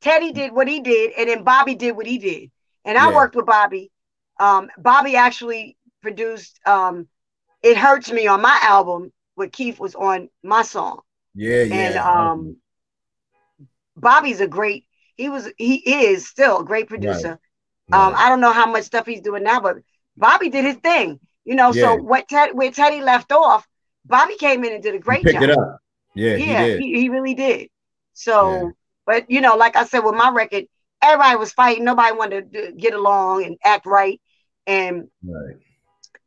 Teddy 0.00 0.32
did 0.32 0.52
what 0.52 0.68
he 0.68 0.80
did, 0.80 1.12
and 1.16 1.28
then 1.28 1.42
Bobby 1.42 1.74
did 1.74 1.96
what 1.96 2.06
he 2.06 2.18
did. 2.18 2.50
And 2.84 2.96
I 2.96 3.08
yeah. 3.08 3.16
worked 3.16 3.36
with 3.36 3.46
Bobby. 3.46 3.90
Um, 4.38 4.70
Bobby 4.78 5.16
actually 5.16 5.76
produced 6.02 6.58
um, 6.66 7.08
"It 7.62 7.76
Hurts 7.76 8.10
Me" 8.10 8.26
on 8.26 8.40
my 8.42 8.58
album, 8.62 9.12
where 9.34 9.48
Keith 9.48 9.80
was 9.80 9.94
on 9.94 10.28
my 10.42 10.62
song. 10.62 11.00
Yeah, 11.34 11.62
yeah. 11.62 11.74
And 11.74 11.96
um, 11.96 12.56
Bobby's 13.96 14.40
a 14.40 14.46
great. 14.46 14.86
He 15.16 15.28
was. 15.28 15.50
He 15.56 15.76
is 15.76 16.26
still 16.26 16.60
a 16.60 16.64
great 16.64 16.88
producer. 16.88 17.28
Right. 17.28 17.38
Um, 17.92 18.14
I 18.16 18.28
don't 18.28 18.40
know 18.40 18.52
how 18.52 18.70
much 18.70 18.84
stuff 18.84 19.06
he's 19.06 19.20
doing 19.20 19.42
now, 19.42 19.60
but 19.60 19.76
Bobby 20.16 20.48
did 20.48 20.64
his 20.64 20.76
thing. 20.76 21.18
You 21.44 21.54
know, 21.56 21.72
yeah. 21.72 21.82
so 21.82 21.96
what 21.96 22.28
Ted, 22.28 22.54
where 22.54 22.70
Teddy 22.70 23.00
left 23.00 23.32
off, 23.32 23.66
Bobby 24.04 24.36
came 24.36 24.64
in 24.64 24.72
and 24.72 24.82
did 24.82 24.94
a 24.94 24.98
great 24.98 25.22
picked 25.22 25.40
job. 25.40 25.42
it 25.42 25.50
up. 25.50 25.78
Yeah, 26.14 26.36
yeah, 26.36 26.66
he, 26.66 26.76
he, 26.78 27.00
he, 27.02 27.08
really 27.08 27.34
did. 27.34 27.68
So, 28.14 28.50
yeah. 28.50 28.68
but 29.06 29.30
you 29.30 29.40
know, 29.40 29.56
like 29.56 29.76
I 29.76 29.84
said, 29.84 30.00
with 30.00 30.14
my 30.14 30.30
record, 30.30 30.64
everybody 31.00 31.36
was 31.36 31.52
fighting. 31.52 31.84
Nobody 31.84 32.16
wanted 32.16 32.52
to 32.52 32.72
get 32.72 32.94
along 32.94 33.44
and 33.44 33.56
act 33.64 33.86
right. 33.86 34.20
And 34.66 35.08
right. 35.22 35.56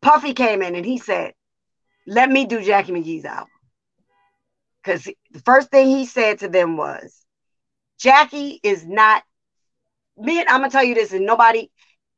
Puffy 0.01 0.34
came 0.34 0.61
in 0.61 0.76
and 0.76 0.86
he 0.86 0.97
said, 0.97 1.34
"Let 2.07 2.30
me 2.30 2.45
do 2.45 2.64
Jackie 2.64 2.93
McGhee's 2.93 3.26
album." 3.26 3.49
Because 4.84 5.03
the 5.03 5.39
first 5.45 5.70
thing 5.70 5.88
he 5.88 6.05
said 6.05 6.39
to 6.39 6.47
them 6.47 6.78
was, 6.78 7.26
"Jackie 7.99 8.59
is 8.64 8.86
not." 8.86 9.24
Me, 10.18 10.39
I'm 10.39 10.45
gonna 10.45 10.70
tell 10.70 10.84
you 10.84 10.95
this, 10.95 11.11
and 11.11 11.26
nobody, 11.26 11.70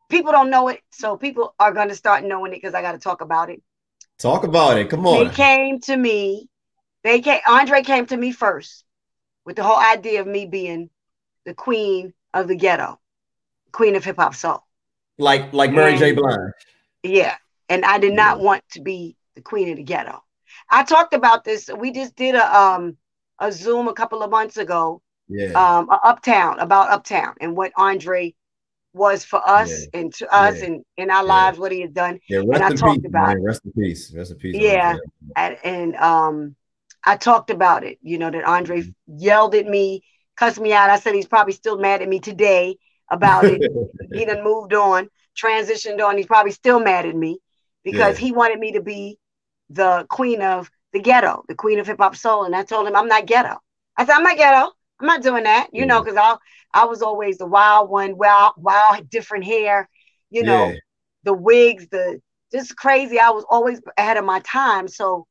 people 0.09 0.31
don't 0.31 0.49
know 0.49 0.67
it, 0.67 0.81
so 0.91 1.17
people 1.17 1.55
are 1.59 1.71
gonna 1.71 1.95
start 1.95 2.23
knowing 2.23 2.51
it 2.53 2.57
because 2.57 2.73
I 2.73 2.81
got 2.81 2.93
to 2.93 2.99
talk 2.99 3.21
about 3.21 3.49
it. 3.49 3.61
Talk 4.17 4.43
about 4.43 4.77
it. 4.77 4.89
Come 4.89 5.05
on. 5.05 5.27
They 5.27 5.33
came 5.33 5.79
to 5.81 5.95
me. 5.95 6.49
They 7.03 7.21
came. 7.21 7.41
Andre 7.47 7.81
came 7.81 8.05
to 8.07 8.17
me 8.17 8.31
first 8.31 8.83
with 9.45 9.55
the 9.55 9.63
whole 9.63 9.79
idea 9.79 10.21
of 10.21 10.27
me 10.27 10.45
being 10.45 10.89
the 11.45 11.53
queen 11.53 12.13
of 12.33 12.47
the 12.47 12.55
ghetto, 12.55 12.99
queen 13.71 13.95
of 13.95 14.03
hip 14.03 14.17
hop 14.17 14.35
soul. 14.35 14.63
Like 15.17 15.53
like 15.53 15.71
Mary 15.71 15.91
and, 15.91 15.99
J. 15.99 16.11
Blige. 16.13 16.51
Yeah. 17.03 17.35
And 17.69 17.85
I 17.85 17.99
did 17.99 18.13
not 18.13 18.39
want 18.39 18.63
to 18.71 18.81
be 18.81 19.15
the 19.35 19.41
queen 19.41 19.69
of 19.69 19.77
the 19.77 19.83
ghetto. 19.83 20.21
I 20.69 20.83
talked 20.83 21.13
about 21.13 21.43
this. 21.43 21.69
We 21.75 21.91
just 21.91 22.15
did 22.15 22.35
a 22.35 22.55
um 22.55 22.97
a 23.39 23.51
Zoom 23.51 23.87
a 23.87 23.93
couple 23.93 24.23
of 24.23 24.31
months 24.31 24.57
ago. 24.57 25.01
Yeah. 25.27 25.51
Um, 25.53 25.89
Uptown 25.89 26.59
about 26.59 26.89
Uptown 26.89 27.35
and 27.41 27.55
what 27.55 27.71
Andre 27.75 28.35
was 28.93 29.25
for 29.25 29.41
us 29.47 29.87
yeah. 29.93 29.99
and 29.99 30.13
to 30.13 30.33
us 30.33 30.59
yeah. 30.59 30.65
and 30.65 30.85
in 30.97 31.11
our 31.11 31.23
lives 31.23 31.57
what 31.57 31.71
he 31.71 31.81
has 31.81 31.91
done. 31.91 32.19
Yeah, 32.29 32.39
rest 32.39 32.51
and 32.53 32.63
I 32.63 32.69
in 32.69 32.77
talked 32.77 33.01
peace, 33.01 33.09
about 33.09 33.27
man. 33.27 33.43
Rest 33.43 33.61
in 33.65 33.71
peace. 33.73 34.13
Rest 34.15 34.31
in 34.31 34.37
peace. 34.37 34.55
Yeah, 34.57 34.97
and, 35.35 35.57
and, 35.63 35.95
um, 35.97 36.55
I 37.05 37.17
talked 37.17 37.51
about 37.51 37.83
it. 37.83 37.99
You 38.01 38.17
know 38.17 38.31
that 38.31 38.43
Andre 38.45 38.81
mm-hmm. 38.81 39.17
yelled 39.19 39.53
at 39.53 39.67
me, 39.67 40.03
cussed 40.35 40.59
me 40.59 40.73
out. 40.73 40.89
I 40.89 40.99
said 40.99 41.13
he's 41.13 41.27
probably 41.27 41.53
still 41.53 41.77
mad 41.77 42.01
at 42.01 42.09
me 42.09 42.19
today 42.19 42.77
about 43.11 43.43
it. 43.45 43.61
he 44.11 44.25
done 44.25 44.43
moved 44.43 44.73
on, 44.73 45.09
transitioned 45.37 46.03
on. 46.03 46.17
He's 46.17 46.25
probably 46.25 46.51
still 46.51 46.79
mad 46.79 47.05
at 47.05 47.15
me 47.15 47.37
because 47.83 48.17
he 48.17 48.31
wanted 48.31 48.59
me 48.59 48.71
to 48.71 48.81
be 48.81 49.19
the 49.69 50.07
queen 50.09 50.41
of 50.41 50.71
the 50.93 50.99
ghetto, 50.99 51.43
the 51.47 51.55
queen 51.55 51.79
of 51.79 51.85
hip 51.85 51.97
hop 51.99 52.15
soul. 52.15 52.45
And 52.45 52.55
I 52.55 52.63
told 52.63 52.87
him 52.87 52.95
I'm 52.95 53.07
not 53.07 53.27
ghetto. 53.27 53.57
I 53.95 54.05
said 54.05 54.15
I'm 54.15 54.23
not 54.23 54.37
ghetto. 54.37 54.71
I'm 54.99 55.07
not 55.07 55.23
doing 55.23 55.43
that. 55.43 55.69
You 55.73 55.85
know, 55.85 56.01
because 56.01 56.17
I 56.17 56.35
I 56.73 56.85
was 56.85 57.01
always 57.01 57.37
the 57.37 57.45
wild 57.45 57.89
one, 57.89 58.17
wild, 58.17 58.53
wild, 58.57 59.09
different 59.09 59.45
hair. 59.45 59.89
You 60.29 60.43
know, 60.43 60.73
the 61.23 61.33
wigs, 61.33 61.87
the 61.89 62.19
just 62.51 62.75
crazy. 62.75 63.19
I 63.19 63.29
was 63.29 63.45
always 63.49 63.81
ahead 63.97 64.17
of 64.17 64.25
my 64.25 64.39
time. 64.39 64.87
So 64.87 65.27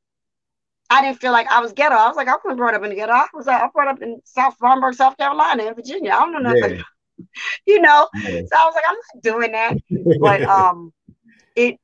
I 0.91 1.03
didn't 1.03 1.21
feel 1.21 1.33
like 1.33 1.49
I 1.51 1.61
was 1.61 1.73
ghetto. 1.73 1.95
I 1.95 2.09
was 2.09 2.17
like, 2.17 2.29
I 2.29 2.37
wasn't 2.45 2.59
brought 2.59 2.75
up 2.75 2.83
in 2.83 2.91
the 2.91 2.97
ghetto. 2.97 3.13
I 3.13 3.27
was 3.33 3.47
like, 3.47 3.63
I 3.63 3.69
brought 3.73 3.89
up 3.89 4.03
in 4.03 4.21
South 4.25 4.57
Farmburg, 4.59 4.95
South 4.95 5.17
Carolina, 5.17 5.65
in 5.65 5.75
Virginia. 5.75 6.13
I 6.13 6.21
don't 6.21 6.33
know 6.33 6.51
nothing. 6.51 6.77
Yeah. 6.77 7.25
you 7.67 7.81
know, 7.81 8.09
yeah. 8.15 8.41
so 8.47 8.57
I 8.57 8.65
was 8.65 8.75
like, 8.75 8.85
I'm 8.89 8.97
not 8.97 9.23
doing 9.23 9.53
that. 9.53 9.77
but 10.21 10.43
um, 10.49 10.93
it 11.57 11.79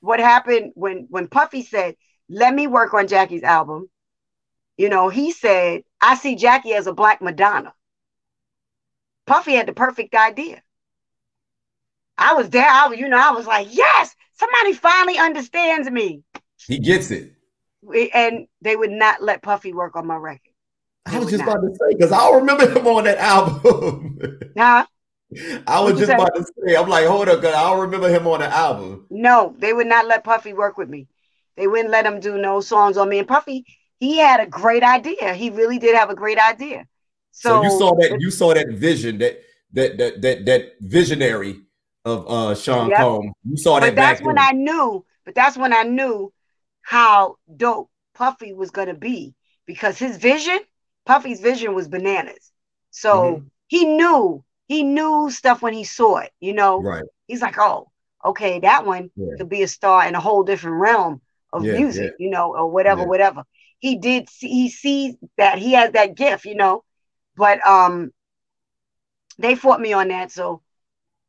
what 0.00 0.20
happened 0.20 0.72
when 0.74 1.06
when 1.08 1.28
Puffy 1.28 1.62
said, 1.62 1.96
"Let 2.28 2.54
me 2.54 2.66
work 2.66 2.94
on 2.94 3.08
Jackie's 3.08 3.42
album." 3.42 3.88
You 4.76 4.88
know, 4.88 5.08
he 5.08 5.30
said, 5.30 5.82
"I 6.04 6.14
see 6.16 6.36
Jackie 6.36 6.74
as 6.74 6.86
a 6.86 6.92
black 6.92 7.20
Madonna." 7.22 7.74
Puffy 9.26 9.54
had 9.54 9.66
the 9.66 9.72
perfect 9.72 10.14
idea. 10.14 10.62
I 12.18 12.34
was 12.34 12.50
there. 12.50 12.68
I 12.68 12.88
was, 12.88 12.98
you 12.98 13.08
know, 13.08 13.18
I 13.18 13.32
was 13.32 13.46
like, 13.46 13.68
"Yes, 13.70 14.14
somebody 14.34 14.72
finally 14.74 15.18
understands 15.18 15.90
me." 15.90 16.22
He 16.66 16.78
gets 16.78 17.10
it 17.10 17.34
and 17.92 18.46
they 18.60 18.76
would 18.76 18.90
not 18.90 19.22
let 19.22 19.42
Puffy 19.42 19.72
work 19.72 19.96
on 19.96 20.06
my 20.06 20.16
record. 20.16 20.40
They 21.06 21.16
I 21.16 21.18
was 21.18 21.30
just 21.30 21.44
not. 21.44 21.56
about 21.56 21.68
to 21.68 21.74
say 21.74 21.96
because 21.96 22.12
I 22.12 22.30
remember 22.30 22.68
him 22.70 22.86
on 22.86 23.04
that 23.04 23.18
album. 23.18 24.18
Huh? 24.56 24.86
I 25.66 25.80
was 25.80 25.98
just 25.98 26.12
about 26.12 26.32
to 26.36 26.44
say, 26.44 26.76
I'm 26.76 26.88
like, 26.88 27.06
hold 27.06 27.28
up, 27.28 27.40
because 27.40 27.56
I 27.56 27.62
don't 27.68 27.80
remember 27.80 28.08
him 28.08 28.24
on 28.28 28.38
the 28.38 28.46
album. 28.46 29.06
No, 29.10 29.52
they 29.58 29.72
would 29.72 29.88
not 29.88 30.06
let 30.06 30.22
Puffy 30.22 30.52
work 30.52 30.78
with 30.78 30.88
me. 30.88 31.08
They 31.56 31.66
wouldn't 31.66 31.90
let 31.90 32.06
him 32.06 32.20
do 32.20 32.38
no 32.38 32.60
songs 32.60 32.96
on 32.96 33.08
me. 33.08 33.18
And 33.18 33.26
Puffy, 33.26 33.66
he 34.00 34.18
had 34.18 34.40
a 34.40 34.46
great 34.46 34.82
idea. 34.82 35.34
He 35.34 35.50
really 35.50 35.78
did 35.78 35.94
have 35.94 36.10
a 36.10 36.14
great 36.14 36.38
idea. 36.38 36.86
So, 37.32 37.48
so 37.48 37.62
you 37.62 37.78
saw 37.78 37.94
that 37.94 38.20
you 38.20 38.30
saw 38.30 38.54
that 38.54 38.68
vision, 38.70 39.18
that 39.18 39.40
that 39.72 39.98
that 39.98 40.22
that 40.22 40.46
that 40.46 40.72
visionary 40.80 41.60
of 42.04 42.26
uh 42.28 42.54
Sean 42.54 42.90
yep. 42.90 42.98
Combs. 42.98 43.32
You 43.48 43.56
saw 43.56 43.80
that. 43.80 43.88
But 43.88 43.96
that's 43.96 44.22
when 44.22 44.38
I 44.38 44.52
knew. 44.52 45.04
But 45.24 45.34
that's 45.34 45.56
when 45.56 45.72
I 45.72 45.84
knew 45.84 46.32
how 46.82 47.36
dope 47.56 47.90
Puffy 48.14 48.52
was 48.52 48.70
going 48.70 48.88
to 48.88 48.94
be 48.94 49.34
because 49.66 49.98
his 49.98 50.18
vision, 50.18 50.60
Puffy's 51.06 51.40
vision 51.40 51.74
was 51.74 51.88
bananas. 51.88 52.52
So 52.90 53.22
mm-hmm. 53.22 53.46
he 53.68 53.84
knew, 53.86 54.44
he 54.68 54.82
knew 54.82 55.30
stuff 55.30 55.62
when 55.62 55.74
he 55.74 55.84
saw 55.84 56.18
it, 56.18 56.30
you 56.40 56.52
know? 56.52 56.80
Right. 56.80 57.04
He's 57.26 57.42
like, 57.42 57.56
oh, 57.58 57.90
okay, 58.24 58.60
that 58.60 58.86
one 58.86 59.10
yeah. 59.16 59.36
could 59.38 59.48
be 59.48 59.62
a 59.62 59.68
star 59.68 60.06
in 60.06 60.14
a 60.14 60.20
whole 60.20 60.44
different 60.44 60.76
realm 60.76 61.20
of 61.52 61.64
yeah, 61.64 61.78
music, 61.78 62.12
yeah. 62.18 62.24
you 62.24 62.30
know, 62.30 62.54
or 62.54 62.70
whatever, 62.70 63.04
whatever. 63.04 63.44
He 63.84 63.96
did 63.96 64.30
see, 64.30 64.48
he 64.48 64.70
sees 64.70 65.14
that 65.36 65.58
he 65.58 65.72
has 65.72 65.92
that 65.92 66.14
gift, 66.14 66.46
you 66.46 66.54
know, 66.54 66.84
but 67.36 67.64
um, 67.66 68.12
they 69.36 69.56
fought 69.56 69.78
me 69.78 69.92
on 69.92 70.08
that. 70.08 70.32
So, 70.32 70.62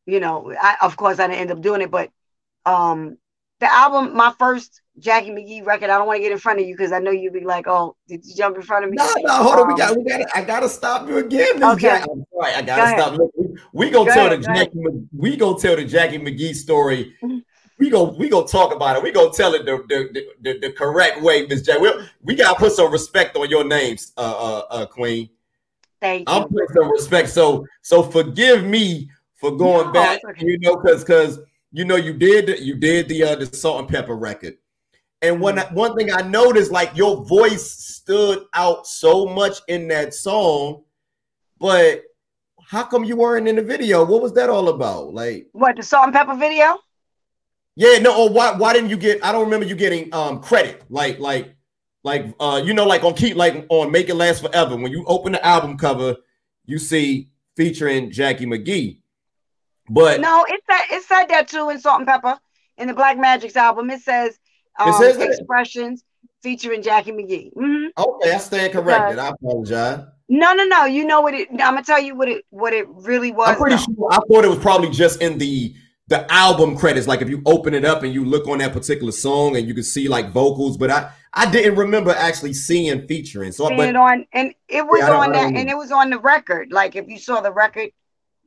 you 0.06 0.22
know, 0.22 0.53
I, 0.58 0.78
of 0.82 0.95
course 0.95 1.20
I 1.20 1.28
didn't 1.28 1.41
end 1.41 1.51
up 1.51 1.60
doing 1.60 1.82
it, 1.82 1.91
but 1.91 2.12
um, 2.66 3.18
the 3.60 3.70
album, 3.70 4.16
my 4.16 4.34
first 4.39 4.82
Jackie 4.97 5.32
McGhee 5.32 5.66
record. 5.66 5.89
I 5.89 5.97
don't 5.97 6.08
want 6.08 6.20
to 6.20 6.24
get 6.24 6.32
in 6.32 6.38
front 6.38 6.62
of 6.62 6.66
you 6.66 6.74
because 6.74 6.93
I 6.93 6.99
know 6.99 7.12
you'd 7.12 7.34
be 7.34 7.43
like, 7.43 7.68
"Oh, 7.68 7.97
did 8.08 8.26
you 8.26 8.34
jump 8.34 8.56
in 8.56 8.62
front 8.62 8.86
of 8.86 8.91
me?" 8.91 8.95
No, 8.95 9.14
no, 9.18 9.34
hold 9.34 9.56
um, 9.56 9.60
on. 9.60 9.74
We 9.74 9.78
got, 9.78 9.97
we 9.97 10.03
got. 10.06 10.22
I 10.34 10.41
gotta 10.41 10.70
stop 10.70 11.10
you 11.10 11.18
again. 11.18 11.62
okay. 11.62 11.82
Jack, 11.82 12.08
I'm 12.10 12.26
sorry. 12.34 12.53
I 12.53 12.62
gotta 12.62 12.95
go 12.95 13.01
stop. 13.01 13.32
We, 13.38 13.58
we 13.74 13.89
gonna 13.89 14.06
go 14.06 14.14
tell 14.14 14.28
ahead, 14.28 14.39
the 14.39 14.45
Jackie. 14.45 15.08
We 15.14 15.36
gonna 15.36 15.60
tell 15.60 15.76
the 15.76 15.84
Jackie 15.84 16.20
McGhee 16.20 16.56
story. 16.56 17.18
We 17.78 17.89
go. 17.89 18.03
We 18.03 18.30
gonna 18.30 18.47
talk 18.47 18.73
about 18.73 18.95
it. 18.95 19.03
We 19.03 19.11
gonna 19.11 19.32
tell 19.32 19.53
it 19.53 19.65
the 19.65 19.84
the, 19.89 20.26
the, 20.41 20.59
the 20.59 20.71
correct 20.71 21.21
way, 21.21 21.45
Miss 21.47 21.61
Jackie. 21.61 21.82
We, 21.82 21.91
we 22.23 22.36
gotta 22.36 22.57
put 22.57 22.71
some 22.71 22.91
respect 22.91 23.36
on 23.36 23.49
your 23.49 23.65
names, 23.65 24.13
uh, 24.17 24.21
uh, 24.21 24.73
uh 24.73 24.86
Queen. 24.86 25.30
Thank 26.01 26.30
I'm 26.30 26.47
putting 26.47 26.67
some 26.73 26.91
respect. 26.91 27.30
So, 27.30 27.65
so 27.82 28.03
forgive 28.03 28.63
me 28.63 29.09
for 29.36 29.51
going 29.51 29.88
no, 29.88 29.93
back. 29.93 30.21
Okay. 30.30 30.45
You 30.45 30.59
know, 30.59 30.78
because 30.78 31.03
because 31.03 31.39
you 31.71 31.84
know 31.84 31.95
you 31.95 32.13
did 32.13 32.59
you 32.59 32.76
did 32.76 33.09
the 33.09 33.23
uh, 33.23 33.36
the 33.36 33.45
Salt-N-Pepa 33.45 34.19
record 34.19 34.57
and 35.21 35.41
one 35.41 35.55
mm-hmm. 35.55 35.76
one 35.76 35.95
thing 35.95 36.11
I 36.11 36.21
noticed, 36.21 36.71
like 36.71 36.95
your 36.95 37.23
voice 37.26 37.69
stood 37.69 38.45
out 38.53 38.88
so 38.88 39.26
much 39.26 39.59
in 39.67 39.88
that 39.89 40.13
song, 40.13 40.84
but 41.59 42.03
how 42.67 42.84
come 42.84 43.03
you 43.03 43.15
weren't 43.15 43.47
in 43.47 43.55
the 43.55 43.61
video? 43.61 44.05
What 44.05 44.21
was 44.21 44.34
that 44.34 44.49
all 44.49 44.69
about? 44.69 45.13
Like 45.13 45.47
what 45.53 45.76
the 45.76 45.84
Salt-N-Pepa 45.84 46.39
video? 46.39 46.80
Yeah, 47.76 47.97
no. 47.99 48.23
Or 48.23 48.30
why 48.30 48.53
why 48.53 48.73
didn't 48.73 48.89
you 48.89 48.97
get? 48.97 49.23
I 49.23 49.32
don't 49.32 49.43
remember 49.45 49.65
you 49.65 49.76
getting 49.76 50.13
um 50.13 50.41
credit. 50.41 50.84
Like 50.89 51.19
like 51.19 51.55
like 52.03 52.34
uh 52.39 52.61
you 52.63 52.73
know 52.73 52.86
like 52.86 53.03
on 53.03 53.13
keep 53.13 53.36
like 53.36 53.65
on 53.69 53.91
Make 53.91 54.09
It 54.09 54.15
Last 54.15 54.41
Forever. 54.41 54.76
When 54.76 54.91
you 54.91 55.03
open 55.05 55.34
the 55.34 55.45
album 55.45 55.78
cover, 55.78 56.15
you 56.65 56.80
see 56.80 57.30
featuring 57.55 58.11
Jackie 58.11 58.45
McGhee. 58.45 58.99
But 59.89 60.21
no, 60.21 60.45
it 60.47 60.61
said 60.69 60.95
it 60.95 61.03
said 61.03 61.26
that 61.26 61.47
too 61.47 61.69
in 61.69 61.80
Salt-N-Pepa 61.80 62.38
in 62.78 62.88
the 62.88 62.93
Black 62.93 63.17
Magic's 63.17 63.55
album. 63.55 63.89
It 63.89 64.01
says 64.01 64.39
um, 64.80 64.89
it 64.89 64.93
says 64.97 65.17
expressions 65.17 66.03
featuring 66.41 66.82
Jackie 66.82 67.11
McGhee. 67.11 67.53
Mm-hmm. 67.53 67.88
Okay, 67.97 68.32
I 68.32 68.38
stand 68.38 68.73
corrected. 68.73 69.19
I 69.19 69.30
apologize. 69.30 70.05
No, 70.28 70.53
no, 70.53 70.63
no. 70.65 70.86
You 70.86 71.05
know 71.05 71.21
what 71.21 71.34
it? 71.34 71.49
I'm 71.51 71.57
gonna 71.57 71.84
tell 71.84 72.01
you 72.01 72.15
what 72.15 72.28
it 72.30 72.45
what 72.49 72.73
it 72.73 72.88
really 72.89 73.32
was. 73.32 73.49
I'm 73.49 73.57
pretty 73.57 73.76
though. 73.76 73.84
sure. 73.84 74.09
I 74.11 74.17
thought 74.28 74.45
it 74.45 74.49
was 74.49 74.59
probably 74.59 74.89
just 74.89 75.21
in 75.21 75.38
the 75.38 75.76
the 76.08 76.32
album 76.32 76.78
credits. 76.78 77.08
Like 77.08 77.22
if 77.22 77.30
you 77.30 77.41
open 77.45 77.74
it 77.74 77.86
up 77.86 78.03
and 78.03 78.14
you 78.14 78.26
look 78.26 78.47
on 78.47 78.60
that 78.60 78.74
particular 78.74 79.12
song 79.12 79.58
and 79.58 79.68
you 79.68 79.74
can 79.74 79.84
see 79.84 80.08
like 80.08 80.32
vocals, 80.32 80.78
but 80.78 80.91
I 80.91 81.12
I 81.34 81.49
didn't 81.49 81.76
remember 81.76 82.12
actually 82.12 82.53
seeing 82.53 83.08
featuring. 83.08 83.51
So 83.51 83.68
seeing 83.68 83.78
but, 83.78 83.89
it 83.89 83.95
on 83.95 84.26
and 84.32 84.53
it 84.68 84.86
was 84.86 84.99
yeah, 85.01 85.16
on 85.16 85.32
that 85.32 85.53
and 85.53 85.70
it 85.70 85.78
was 85.78 85.91
on 85.91 86.10
the 86.10 86.20
record. 86.20 86.72
Like 86.72 86.95
if 86.95 87.08
you 87.08 87.18
saw 87.18 87.41
the 87.41 87.51
record, 87.51 87.89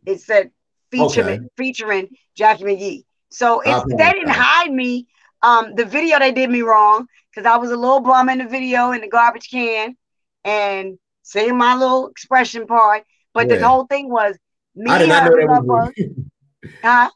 it 0.07 0.21
said 0.21 0.51
featuring 0.91 1.41
okay. 1.41 1.49
featuring 1.57 2.09
Jackie 2.35 2.65
McGhee. 2.65 3.05
So 3.31 3.61
it's 3.65 3.85
they 3.95 4.13
didn't 4.13 4.31
hide 4.31 4.73
me 4.73 5.07
um, 5.43 5.75
the 5.75 5.85
video 5.85 6.19
they 6.19 6.33
did 6.33 6.51
me 6.51 6.63
wrong 6.63 7.07
because 7.31 7.47
I 7.47 7.57
was 7.57 7.71
a 7.71 7.77
little 7.77 8.01
bum 8.01 8.29
in 8.29 8.39
the 8.39 8.47
video 8.47 8.93
in 8.93 9.01
the 9.01 9.09
garbage 9.09 9.51
can 9.51 9.97
and 10.45 10.99
saying 11.23 11.57
my 11.57 11.75
little 11.75 12.09
expression 12.09 12.67
part. 12.67 13.05
But 13.35 13.49
yeah. 13.49 13.57
the 13.57 13.69
whole 13.69 13.87
thing 13.87 14.09
was 14.09 14.37
me 14.75 14.91
I 14.91 14.99
did 14.99 15.09
not 15.09 15.25
know 15.25 15.37
that 15.37 15.65
was 15.65 15.93
huh? 16.83 17.11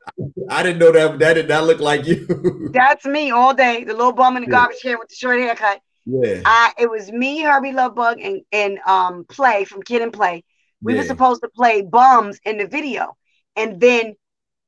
I 0.48 0.62
didn't 0.62 0.78
know 0.78 0.92
that 0.92 1.18
that 1.18 1.34
did 1.34 1.48
not 1.48 1.64
look 1.64 1.80
like 1.80 2.06
you. 2.06 2.70
That's 2.72 3.04
me 3.04 3.30
all 3.30 3.54
day. 3.54 3.84
The 3.84 3.94
little 3.94 4.12
bum 4.12 4.36
in 4.36 4.44
the 4.44 4.48
yeah. 4.48 4.58
garbage 4.58 4.78
can 4.82 4.98
with 4.98 5.08
the 5.08 5.14
short 5.14 5.38
haircut. 5.38 5.80
Yeah. 6.04 6.42
I 6.44 6.72
it 6.78 6.90
was 6.90 7.10
me, 7.12 7.42
Hurby 7.42 7.72
Luv 7.72 7.94
Bug, 7.94 8.20
and 8.20 8.42
and 8.52 8.78
um 8.86 9.24
play 9.28 9.64
from 9.64 9.82
Kid 9.82 10.02
and 10.02 10.12
Play. 10.12 10.44
We 10.80 10.94
yeah. 10.94 11.00
were 11.00 11.06
supposed 11.06 11.42
to 11.42 11.48
play 11.48 11.82
bums 11.82 12.40
in 12.44 12.58
the 12.58 12.66
video. 12.66 13.16
And 13.54 13.78
then 13.78 14.14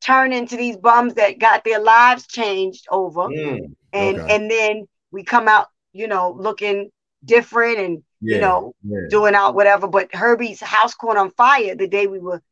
turn 0.05 0.33
into 0.33 0.57
these 0.57 0.77
bums 0.77 1.15
that 1.15 1.39
got 1.39 1.65
their 1.65 1.81
lives 1.81 2.27
changed 2.27 2.87
over 2.91 3.23
mm, 3.23 3.75
and 3.93 4.21
okay. 4.21 4.35
and 4.35 4.51
then 4.51 4.87
we 5.11 5.23
come 5.23 5.49
out 5.49 5.69
you 5.93 6.07
know 6.07 6.37
looking 6.39 6.91
different 7.25 7.79
and 7.79 8.03
yeah, 8.21 8.35
you 8.35 8.41
know 8.41 8.75
doing 9.09 9.35
out 9.35 9.55
whatever 9.55 9.89
but 9.89 10.15
Hurby's 10.15 10.61
house 10.61 10.95
caught 10.95 11.17
on 11.17 11.31
fire 11.31 11.75
the 11.75 11.89
day 11.89 12.07
we 12.07 12.19
were 12.19 12.43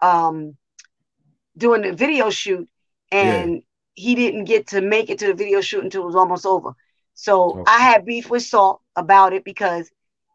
um 0.00 0.56
doing 1.60 1.82
the 1.82 1.92
video 1.92 2.30
shoot 2.30 2.68
and 3.12 3.62
he 3.94 4.14
didn't 4.14 4.44
get 4.44 4.68
to 4.68 4.80
make 4.80 5.10
it 5.10 5.18
to 5.20 5.26
the 5.28 5.34
video 5.34 5.60
shoot 5.60 5.84
until 5.84 6.02
it 6.02 6.06
was 6.06 6.16
almost 6.16 6.46
over. 6.46 6.72
So 7.14 7.60
okay. 7.60 7.64
I 7.66 7.78
had 7.80 8.06
beef 8.06 8.30
with 8.30 8.42
Salt 8.42 8.80
about 8.96 9.32
it 9.32 9.44
because, 9.44 9.90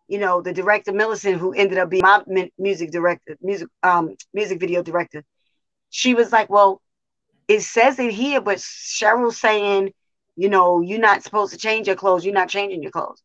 you 0.08 0.20
know, 0.20 0.42
the 0.42 0.54
director 0.54 0.94
Millicent, 0.94 1.40
who 1.40 1.54
ended 1.54 1.80
up 1.80 1.90
being 1.90 2.04
my 2.04 2.24
music 2.58 2.92
director, 2.92 3.36
music 3.42 3.68
um 3.84 4.16
music 4.34 4.60
video 4.60 4.84
director, 4.84 5.24
she 5.90 6.14
was 6.14 6.32
like, 6.32 6.50
"Well, 6.50 6.82
it 7.48 7.62
says 7.62 7.98
it 8.00 8.12
here, 8.12 8.40
but 8.40 8.58
Cheryl's 8.60 9.40
saying, 9.40 9.94
you 10.36 10.50
know, 10.50 10.82
you're 10.82 11.00
not 11.00 11.24
supposed 11.24 11.54
to 11.54 11.60
change 11.60 11.88
your 11.88 11.96
clothes. 11.96 12.24
You're 12.24 12.34
not 12.42 12.50
changing 12.50 12.84
your 12.84 12.92
clothes." 12.92 13.22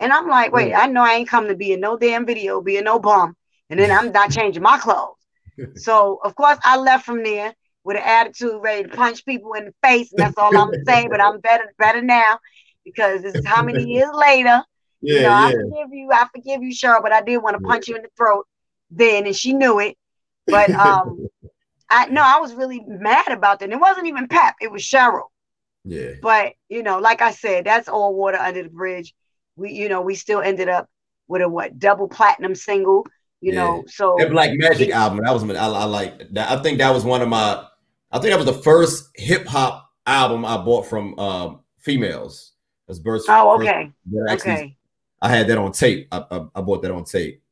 And 0.00 0.12
I'm 0.12 0.28
like, 0.28 0.52
"Wait, 0.52 0.72
I 0.72 0.86
know 0.86 1.02
I 1.02 1.14
ain't 1.14 1.28
come 1.28 1.48
to 1.48 1.54
be 1.54 1.72
in 1.72 1.80
no 1.80 1.96
damn 1.98 2.24
video, 2.24 2.60
be 2.62 2.78
a 2.78 2.82
no 2.82 2.98
bum, 2.98 3.36
and 3.68 3.78
then 3.78 3.90
I'm 3.90 4.10
not 4.10 4.30
changing 4.30 4.62
my 4.62 4.78
clothes." 4.78 5.21
so 5.76 6.20
of 6.24 6.34
course 6.34 6.58
I 6.64 6.76
left 6.78 7.04
from 7.04 7.22
there 7.22 7.54
with 7.84 7.96
an 7.96 8.02
attitude 8.04 8.60
ready 8.62 8.88
to 8.88 8.96
punch 8.96 9.24
people 9.24 9.54
in 9.54 9.66
the 9.66 9.74
face, 9.82 10.12
and 10.12 10.20
that's 10.20 10.38
all 10.38 10.56
I'm 10.56 10.72
saying. 10.84 11.08
But 11.10 11.20
I'm 11.20 11.40
better 11.40 11.72
better 11.78 12.02
now 12.02 12.38
because 12.84 13.22
this 13.22 13.34
is 13.34 13.46
how 13.46 13.62
many 13.62 13.84
years 13.92 14.10
later. 14.12 14.62
Yeah, 15.00 15.14
you 15.14 15.22
know, 15.22 15.28
yeah. 15.28 15.46
I 15.46 15.52
forgive 15.52 15.92
you, 15.92 16.10
I 16.12 16.28
forgive 16.32 16.62
you, 16.62 16.72
Cheryl, 16.72 17.02
but 17.02 17.12
I 17.12 17.22
did 17.22 17.38
want 17.38 17.56
to 17.56 17.62
punch 17.62 17.88
you 17.88 17.96
in 17.96 18.02
the 18.02 18.08
throat 18.16 18.46
then, 18.90 19.26
and 19.26 19.34
she 19.34 19.52
knew 19.52 19.80
it. 19.80 19.96
But 20.46 20.70
um, 20.70 21.26
I 21.90 22.06
no, 22.06 22.22
I 22.22 22.38
was 22.38 22.54
really 22.54 22.82
mad 22.86 23.30
about 23.30 23.58
that. 23.58 23.66
And 23.66 23.72
it 23.72 23.80
wasn't 23.80 24.06
even 24.06 24.28
Pep; 24.28 24.54
it 24.60 24.70
was 24.70 24.82
Cheryl. 24.82 25.26
Yeah. 25.84 26.12
But 26.22 26.52
you 26.68 26.82
know, 26.82 26.98
like 26.98 27.20
I 27.20 27.32
said, 27.32 27.64
that's 27.64 27.88
all 27.88 28.14
water 28.14 28.38
under 28.38 28.62
the 28.62 28.68
bridge. 28.68 29.14
We, 29.56 29.72
you 29.72 29.88
know, 29.88 30.00
we 30.00 30.14
still 30.14 30.40
ended 30.40 30.68
up 30.68 30.88
with 31.28 31.42
a 31.42 31.48
what 31.48 31.78
double 31.78 32.08
platinum 32.08 32.54
single. 32.54 33.06
You 33.42 33.52
yeah. 33.52 33.60
know, 33.60 33.84
so 33.88 34.16
that 34.18 34.30
Black 34.30 34.52
Magic 34.54 34.90
album 34.90 35.20
that 35.24 35.32
was 35.32 35.42
I, 35.42 35.66
I 35.66 35.84
like 35.84 36.32
that. 36.32 36.50
I 36.50 36.62
think 36.62 36.78
that 36.78 36.94
was 36.94 37.04
one 37.04 37.22
of 37.22 37.28
my 37.28 37.64
I 38.12 38.18
think 38.18 38.30
that 38.30 38.36
was 38.36 38.46
the 38.46 38.62
first 38.62 39.10
hip 39.16 39.46
hop 39.46 39.90
album 40.06 40.44
I 40.44 40.58
bought 40.58 40.86
from 40.86 41.18
um, 41.18 41.60
females. 41.80 42.52
As 42.88 42.98
birth. 42.98 43.24
Oh, 43.28 43.56
okay. 43.56 43.92
Actually, 44.28 44.52
okay. 44.52 44.76
I 45.20 45.28
had 45.28 45.46
that 45.48 45.58
on 45.58 45.72
tape. 45.72 46.08
I, 46.12 46.24
I, 46.30 46.46
I, 46.56 46.60
bought 46.60 46.82
that 46.82 46.90
on 46.90 47.04
tape. 47.04 47.42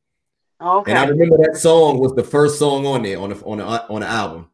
Okay. 0.61 0.91
And 0.91 0.99
I 0.99 1.05
remember 1.05 1.37
that 1.37 1.57
song 1.57 1.99
was 1.99 2.13
the 2.13 2.23
first 2.23 2.59
song 2.59 2.85
on 2.85 3.03
there 3.03 3.17
on 3.19 3.29
the 3.29 3.35
on 3.43 3.57
the 3.57 3.65
on 3.65 4.01
the 4.01 4.07
album. 4.07 4.49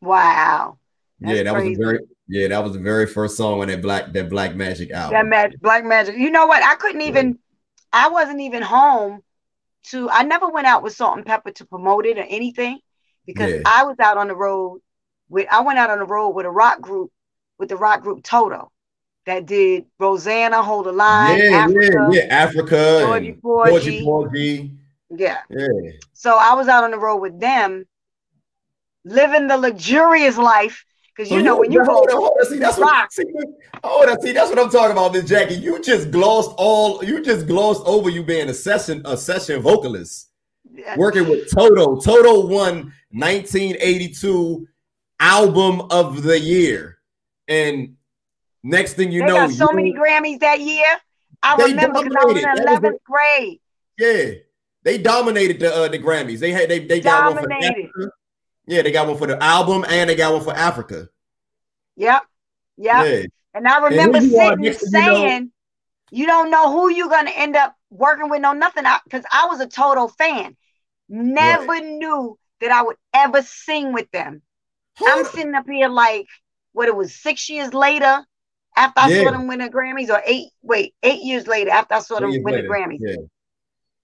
Wow. 0.00 0.78
That's 1.18 1.36
yeah, 1.36 1.42
that 1.44 1.54
crazy. 1.54 1.70
was 1.70 1.78
a 1.78 1.82
very 1.82 1.98
yeah, 2.28 2.48
that 2.48 2.62
was 2.62 2.74
the 2.74 2.78
very 2.78 3.06
first 3.06 3.36
song 3.36 3.60
on 3.60 3.68
that 3.68 3.82
black 3.82 4.12
that 4.12 4.30
Black 4.30 4.54
Magic 4.54 4.92
album. 4.92 5.14
That 5.14 5.26
magic, 5.26 5.60
Black 5.60 5.84
Magic. 5.84 6.16
You 6.16 6.30
know 6.30 6.46
what? 6.46 6.62
I 6.62 6.76
couldn't 6.76 7.02
even. 7.02 7.38
I 7.92 8.08
wasn't 8.08 8.40
even 8.40 8.62
home 8.62 9.20
to. 9.88 10.08
I 10.10 10.22
never 10.22 10.48
went 10.48 10.66
out 10.66 10.82
with 10.82 10.94
Salt-N-Pepa 10.94 11.54
to 11.56 11.64
promote 11.64 12.06
it 12.06 12.18
or 12.18 12.22
anything 12.22 12.78
because 13.26 13.52
yeah. 13.52 13.62
I 13.64 13.84
was 13.84 13.98
out 13.98 14.18
on 14.18 14.28
the 14.28 14.36
road 14.36 14.80
with 15.28 15.46
I 15.50 15.60
went 15.60 15.78
out 15.78 15.90
on 15.90 15.98
the 15.98 16.04
road 16.04 16.30
with 16.30 16.46
a 16.46 16.50
rock 16.50 16.80
group 16.80 17.10
with 17.58 17.68
the 17.68 17.76
rock 17.76 18.02
group 18.02 18.22
Toto 18.22 18.70
that 19.26 19.46
did 19.46 19.84
Rosanna, 19.98 20.62
Hold 20.62 20.86
the 20.86 20.92
Line, 20.92 21.38
yeah, 21.38 21.56
Africa, 21.58 22.08
yeah, 22.10 22.24
yeah, 22.24 22.34
Africa, 22.34 23.00
Georgie 23.00 23.32
Porgy, 23.32 24.02
Porgy. 24.02 24.70
Yeah. 25.10 25.38
yeah. 25.50 25.90
So 26.12 26.36
I 26.36 26.54
was 26.54 26.68
out 26.68 26.84
on 26.84 26.90
the 26.90 26.98
road 26.98 27.18
with 27.18 27.38
them, 27.38 27.84
living 29.04 29.46
the 29.46 29.58
luxurious 29.58 30.36
life. 30.36 30.84
Because 31.20 31.32
you 31.36 31.42
know 31.42 31.58
when 31.58 31.70
you 31.70 31.84
go 31.84 32.06
hold 32.08 32.32
see, 32.48 32.56
that's 32.56 32.78
what, 32.78 33.12
see, 33.12 33.24
hold 33.84 34.08
on, 34.08 34.22
see, 34.22 34.32
that's 34.32 34.48
what 34.48 34.58
I'm 34.58 34.70
talking 34.70 34.92
about, 34.92 35.12
Miss 35.12 35.28
Jackie. 35.28 35.56
You 35.56 35.78
just 35.82 36.10
glossed 36.10 36.52
all, 36.56 37.04
you 37.04 37.22
just 37.22 37.46
glossed 37.46 37.82
over 37.84 38.08
you 38.08 38.22
being 38.22 38.48
a 38.48 38.54
session, 38.54 39.02
a 39.04 39.18
session 39.18 39.60
vocalist, 39.60 40.30
working 40.96 41.28
with 41.28 41.50
Toto. 41.50 42.00
Toto 42.00 42.46
won 42.46 42.94
1982 43.10 44.66
album 45.18 45.82
of 45.90 46.22
the 46.22 46.40
year. 46.40 46.96
And 47.48 47.96
next 48.62 48.94
thing 48.94 49.12
you 49.12 49.20
they 49.20 49.26
know, 49.26 49.46
got 49.46 49.50
so 49.50 49.72
many 49.74 49.92
Grammys 49.92 50.40
that 50.40 50.60
year. 50.60 50.86
I 51.42 51.54
remember 51.56 52.02
because 52.02 52.16
I 52.18 52.24
was 52.24 52.42
in 52.42 52.48
11th 52.48 53.02
grade. 53.04 53.60
Yeah, 53.98 54.38
they 54.84 54.96
dominated 54.96 55.60
the 55.60 55.70
uh, 55.70 55.88
the 55.88 55.98
Grammys. 55.98 56.38
They 56.38 56.52
had 56.52 56.70
they 56.70 56.78
they 56.78 57.00
got 57.00 57.34
one 57.34 57.44
for. 57.44 58.10
Yeah, 58.70 58.82
they 58.82 58.92
got 58.92 59.08
one 59.08 59.18
for 59.18 59.26
the 59.26 59.42
album 59.42 59.84
and 59.88 60.08
they 60.08 60.14
got 60.14 60.32
one 60.32 60.44
for 60.44 60.54
Africa. 60.54 61.08
Yep. 61.96 62.22
Yep. 62.76 63.04
Yeah. 63.04 63.22
And 63.52 63.66
I 63.66 63.80
remember 63.80 64.18
and 64.18 64.30
sitting 64.30 64.72
saying, 64.74 65.50
you, 66.12 66.24
know, 66.24 66.24
you, 66.24 66.26
don't 66.26 66.50
know 66.52 66.70
who 66.70 66.88
you're 66.88 67.08
gonna 67.08 67.32
end 67.34 67.56
up 67.56 67.74
working 67.90 68.30
with, 68.30 68.40
no 68.40 68.52
nothing. 68.52 68.84
Because 69.04 69.24
I, 69.32 69.42
I, 69.42 69.46
was 69.48 69.58
a 69.58 69.66
Toto 69.66 70.06
fan. 70.06 70.56
Never 71.08 71.66
right. 71.66 71.84
knew 71.84 72.38
that 72.60 72.70
I 72.70 72.82
would 72.82 72.94
ever 73.12 73.42
sing 73.42 73.92
with 73.92 74.08
them. 74.12 74.40
I'm 75.04 75.24
sitting 75.24 75.54
up 75.56 75.66
here 75.68 75.88
like 75.88 76.28
what 76.72 76.86
it 76.86 76.94
was 76.94 77.12
six 77.12 77.50
years 77.50 77.74
later 77.74 78.24
after 78.76 79.00
I 79.00 79.08
yeah. 79.08 79.24
saw 79.24 79.30
them 79.32 79.48
win 79.48 79.58
the 79.58 79.68
Grammys, 79.68 80.10
or 80.10 80.22
eight 80.24 80.50
wait 80.62 80.94
eight 81.02 81.22
years 81.22 81.48
later 81.48 81.70
after 81.70 81.94
I 81.94 81.98
saw 81.98 82.20
them 82.20 82.30
win 82.30 82.44
later. 82.44 82.62
the 82.62 82.68
Grammys. 82.68 82.98
Yeah. 83.00 83.16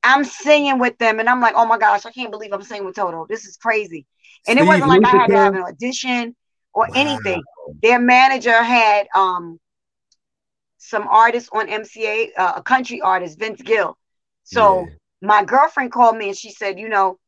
I'm 0.02 0.24
singing 0.24 0.80
with 0.80 0.98
them, 0.98 1.20
and 1.20 1.28
I'm 1.28 1.40
like, 1.40 1.54
oh 1.56 1.66
my 1.66 1.78
gosh, 1.78 2.04
I 2.04 2.10
can't 2.10 2.32
believe 2.32 2.52
I'm 2.52 2.62
singing 2.62 2.84
with 2.84 2.96
Toto. 2.96 3.26
This 3.28 3.44
is 3.44 3.56
crazy. 3.56 4.06
And 4.48 4.58
Steve 4.58 4.62
it 4.62 4.66
wasn't 4.66 4.88
like 4.88 5.04
I 5.04 5.16
had 5.16 5.26
to 5.28 5.36
have 5.36 5.54
an 5.54 5.62
audition 5.62 6.36
or 6.72 6.86
wow. 6.88 6.94
anything. 6.94 7.42
Their 7.82 8.00
manager 8.00 8.62
had 8.62 9.06
um 9.14 9.58
some 10.78 11.08
artists 11.08 11.48
on 11.52 11.68
MCA, 11.68 12.28
uh, 12.36 12.52
a 12.56 12.62
country 12.62 13.00
artist, 13.00 13.38
Vince 13.38 13.60
Gill. 13.60 13.96
So 14.44 14.80
yeah. 14.80 14.94
my 15.20 15.44
girlfriend 15.44 15.90
called 15.90 16.16
me 16.16 16.28
and 16.28 16.36
she 16.36 16.52
said, 16.52 16.78
you 16.78 16.88
know, 16.88 17.18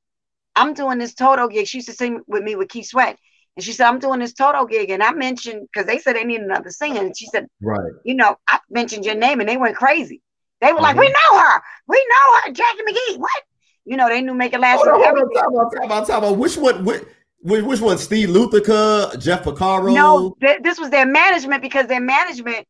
I'm 0.55 0.75
doing 0.75 0.99
this 0.99 1.14
Toto 1.14 1.49
gig. 1.49 1.66
She 1.66 1.79
used 1.79 1.89
to 1.89 1.95
sing 1.95 2.21
with 2.29 2.45
me 2.45 2.55
with 2.55 2.69
Keith 2.69 2.87
Sweat. 2.87 3.19
And 3.57 3.64
she 3.64 3.73
said, 3.73 3.89
I'm 3.89 3.99
doing 3.99 4.21
this 4.21 4.33
Toto 4.33 4.64
gig. 4.66 4.91
And 4.91 5.03
I 5.03 5.12
mentioned, 5.12 5.66
because 5.73 5.87
they 5.87 5.99
said 5.99 6.14
they 6.14 6.25
need 6.25 6.41
another 6.41 6.71
singer. 6.71 7.01
And 7.01 7.16
she 7.16 7.27
said, 7.27 7.49
Right. 7.61 7.93
You 8.05 8.14
know, 8.14 8.37
I 8.47 8.61
mentioned 8.71 9.05
your 9.05 9.16
name 9.16 9.41
and 9.41 9.49
they 9.49 9.57
went 9.57 9.77
crazy. 9.77 10.23
They 10.61 10.73
were 10.73 10.81
like, 10.81 10.97
mm-hmm. 10.97 11.01
We 11.01 11.09
know 11.09 11.41
her. 11.41 11.62
We 11.87 12.07
know 12.09 12.41
her. 12.41 12.53
Jackie 12.53 12.83
McGhee. 12.89 13.19
What? 13.19 13.43
You 13.89 13.97
know, 13.97 14.09
they 14.09 14.20
knew 14.20 14.34
Make 14.34 14.53
It 14.53 14.61
Last. 14.61 14.84
Hold 14.84 14.89
on, 14.89 15.03
hold 15.03 15.18
on, 15.18 15.32
talk 15.32 15.49
about, 15.51 15.72
talk 15.72 15.84
about, 15.84 16.07
talk 16.07 16.18
about. 16.18 16.36
Which 16.36 16.57
one? 16.59 16.84
Which, 16.84 17.03
which 17.41 17.80
one? 17.80 17.97
Steve 17.97 18.28
Lukather, 18.28 19.18
Jeff 19.18 19.45
Porcaro? 19.45 19.95
No, 19.95 20.36
th- 20.41 20.61
this 20.62 20.78
was 20.78 20.91
their 20.91 21.07
management 21.07 21.62
because 21.62 21.86
their 21.86 22.01
management 22.01 22.66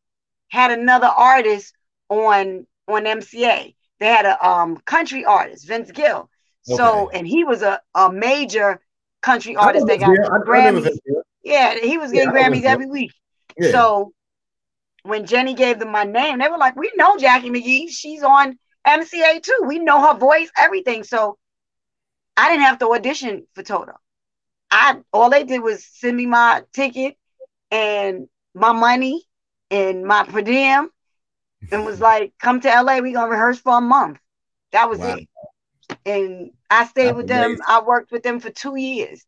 had 0.47 0.71
another 0.71 1.07
artist 1.07 1.73
on 2.07 2.65
on 2.87 3.03
MCA. 3.03 3.75
They 3.99 4.05
had 4.05 4.25
a 4.25 4.47
um 4.47 4.77
country 4.77 5.25
artist, 5.25 5.67
Vince 5.67 5.91
Gill. 5.91 6.29
So, 6.63 7.07
okay. 7.07 7.17
and 7.17 7.27
he 7.27 7.43
was 7.43 7.63
a, 7.63 7.81
a 7.95 8.11
major 8.11 8.79
country 9.21 9.55
artist 9.55 9.87
that 9.87 9.99
got 9.99 10.09
Grammys. 10.47 10.89
Yeah, 11.43 11.75
he 11.75 11.97
was 11.97 12.11
getting 12.11 12.33
yeah, 12.33 12.49
Grammys 12.49 12.63
every 12.63 12.85
week. 12.85 13.11
Yeah. 13.57 13.71
So 13.71 14.13
when 15.03 15.25
Jenny 15.25 15.53
gave 15.53 15.79
them 15.79 15.91
my 15.91 16.03
name, 16.03 16.39
they 16.39 16.47
were 16.47 16.57
like, 16.57 16.75
"We 16.75 16.91
know 16.95 17.17
Jackie 17.17 17.49
McGhee. 17.49 17.89
She's 17.89 18.23
on 18.23 18.57
MCA 18.85 19.41
too. 19.41 19.63
We 19.65 19.79
know 19.79 20.01
her 20.01 20.17
voice, 20.17 20.49
everything." 20.57 21.03
So 21.03 21.37
I 22.37 22.49
didn't 22.49 22.65
have 22.65 22.79
to 22.79 22.93
audition 22.93 23.47
for 23.53 23.63
Toto. 23.63 23.93
I 24.71 24.97
all 25.13 25.29
they 25.29 25.43
did 25.43 25.61
was 25.61 25.85
send 25.85 26.15
me 26.15 26.25
my 26.25 26.63
ticket 26.73 27.17
and 27.71 28.27
my 28.53 28.71
money 28.71 29.23
and 29.71 30.03
my 30.03 30.23
per 30.23 30.41
diem, 30.41 30.89
and 31.71 31.85
was 31.85 31.99
like, 31.99 32.33
"Come 32.39 32.61
to 32.61 32.69
LA. 32.69 32.99
We 32.99 33.13
gonna 33.13 33.31
rehearse 33.31 33.59
for 33.59 33.77
a 33.77 33.81
month." 33.81 34.19
That 34.71 34.89
was 34.89 34.99
wow. 34.99 35.15
it. 35.15 35.27
And 36.05 36.51
I 36.69 36.85
stayed 36.85 37.07
That's 37.07 37.17
with 37.17 37.27
them. 37.27 37.45
Amazing. 37.45 37.65
I 37.67 37.81
worked 37.81 38.11
with 38.11 38.23
them 38.23 38.39
for 38.39 38.49
two 38.49 38.75
years. 38.75 39.25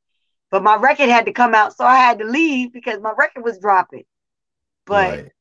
But 0.51 0.63
my 0.63 0.75
record 0.75 1.09
had 1.09 1.25
to 1.25 1.33
come 1.33 1.55
out, 1.55 1.75
so 1.75 1.85
I 1.85 1.95
had 1.95 2.19
to 2.19 2.25
leave 2.25 2.73
because 2.73 2.99
my 3.01 3.13
record 3.17 3.43
was 3.43 3.59
dropping. 3.59 4.03
But 4.85 5.19
right. 5.19 5.31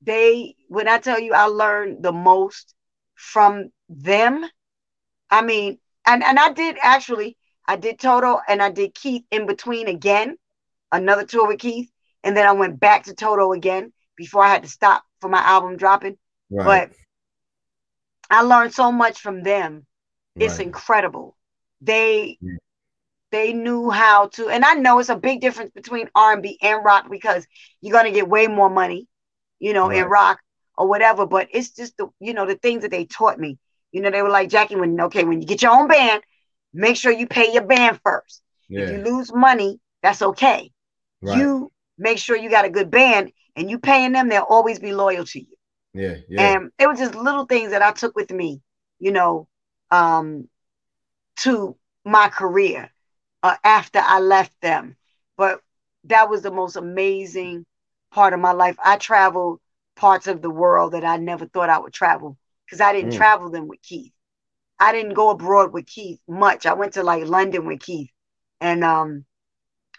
they, 0.00 0.56
when 0.68 0.88
I 0.88 0.98
tell 0.98 1.20
you 1.20 1.34
I 1.34 1.44
learned 1.44 2.02
the 2.02 2.12
most 2.12 2.74
from 3.16 3.70
them, 3.88 4.44
I 5.30 5.42
mean, 5.42 5.78
and, 6.06 6.22
and 6.22 6.38
I 6.38 6.52
did 6.52 6.76
actually, 6.80 7.36
I 7.66 7.76
did 7.76 7.98
Toto 7.98 8.40
and 8.48 8.62
I 8.62 8.70
did 8.70 8.94
Keith 8.94 9.24
in 9.30 9.46
between 9.46 9.88
again, 9.88 10.36
another 10.92 11.24
tour 11.24 11.48
with 11.48 11.58
Keith. 11.58 11.90
And 12.22 12.36
then 12.36 12.46
I 12.46 12.52
went 12.52 12.80
back 12.80 13.04
to 13.04 13.14
Toto 13.14 13.52
again 13.52 13.92
before 14.16 14.44
I 14.44 14.48
had 14.48 14.62
to 14.62 14.68
stop 14.68 15.04
for 15.20 15.28
my 15.28 15.40
album 15.40 15.76
dropping. 15.76 16.16
Right. 16.50 16.90
But 16.90 16.96
I 18.30 18.42
learned 18.42 18.74
so 18.74 18.92
much 18.92 19.20
from 19.20 19.42
them 19.42 19.86
it's 20.36 20.58
right. 20.58 20.66
incredible. 20.66 21.36
They 21.80 22.38
yeah. 22.40 22.56
they 23.30 23.52
knew 23.52 23.90
how 23.90 24.28
to, 24.28 24.48
and 24.48 24.64
I 24.64 24.74
know 24.74 24.98
it's 24.98 25.08
a 25.08 25.16
big 25.16 25.40
difference 25.40 25.70
between 25.70 26.08
R 26.14 26.34
and 26.34 26.42
B 26.42 26.58
and 26.62 26.84
rock 26.84 27.10
because 27.10 27.46
you're 27.80 27.92
gonna 27.92 28.12
get 28.12 28.28
way 28.28 28.46
more 28.46 28.70
money, 28.70 29.08
you 29.58 29.72
know, 29.72 29.88
right. 29.88 29.98
in 29.98 30.04
rock 30.04 30.38
or 30.76 30.88
whatever. 30.88 31.26
But 31.26 31.48
it's 31.52 31.70
just 31.70 31.96
the 31.96 32.08
you 32.20 32.34
know 32.34 32.46
the 32.46 32.56
things 32.56 32.82
that 32.82 32.90
they 32.90 33.04
taught 33.06 33.38
me. 33.38 33.58
You 33.92 34.02
know, 34.02 34.10
they 34.10 34.22
were 34.22 34.30
like 34.30 34.48
Jackie, 34.50 34.76
when 34.76 35.00
okay, 35.02 35.24
when 35.24 35.40
you 35.40 35.46
get 35.46 35.62
your 35.62 35.72
own 35.72 35.88
band, 35.88 36.22
make 36.72 36.96
sure 36.96 37.12
you 37.12 37.26
pay 37.26 37.52
your 37.52 37.64
band 37.66 38.00
first. 38.04 38.42
Yeah. 38.68 38.80
If 38.80 38.90
you 38.90 38.98
lose 38.98 39.32
money, 39.32 39.80
that's 40.02 40.22
okay. 40.22 40.70
Right. 41.22 41.38
You 41.38 41.70
make 41.98 42.18
sure 42.18 42.36
you 42.36 42.50
got 42.50 42.64
a 42.64 42.70
good 42.70 42.90
band 42.90 43.32
and 43.56 43.70
you 43.70 43.78
paying 43.78 44.12
them, 44.12 44.28
they'll 44.28 44.42
always 44.42 44.78
be 44.78 44.92
loyal 44.92 45.24
to 45.26 45.40
you. 45.40 45.56
Yeah, 45.94 46.16
yeah. 46.28 46.54
And 46.54 46.70
it 46.78 46.86
was 46.86 46.98
just 46.98 47.14
little 47.14 47.46
things 47.46 47.70
that 47.70 47.82
I 47.82 47.92
took 47.92 48.14
with 48.16 48.30
me, 48.30 48.60
you 48.98 49.12
know, 49.12 49.48
um, 49.90 50.48
to 51.38 51.76
my 52.04 52.28
career 52.28 52.90
uh, 53.42 53.56
after 53.64 54.00
I 54.02 54.20
left 54.20 54.60
them. 54.60 54.96
But 55.36 55.60
that 56.04 56.28
was 56.30 56.42
the 56.42 56.50
most 56.50 56.76
amazing 56.76 57.66
part 58.12 58.32
of 58.34 58.40
my 58.40 58.52
life. 58.52 58.76
I 58.84 58.96
travel 58.96 59.60
parts 59.96 60.26
of 60.26 60.42
the 60.42 60.50
world 60.50 60.92
that 60.92 61.04
I 61.04 61.16
never 61.16 61.46
thought 61.46 61.70
I 61.70 61.78
would 61.78 61.92
travel 61.92 62.36
because 62.64 62.80
I 62.80 62.92
didn't 62.92 63.12
mm. 63.12 63.16
travel 63.16 63.50
them 63.50 63.66
with 63.66 63.82
Keith. 63.82 64.12
I 64.78 64.92
didn't 64.92 65.14
go 65.14 65.30
abroad 65.30 65.72
with 65.72 65.86
Keith 65.86 66.20
much. 66.28 66.66
I 66.66 66.74
went 66.74 66.94
to 66.94 67.02
like 67.02 67.24
London 67.26 67.66
with 67.66 67.80
Keith, 67.80 68.10
and 68.60 68.84
um, 68.84 69.24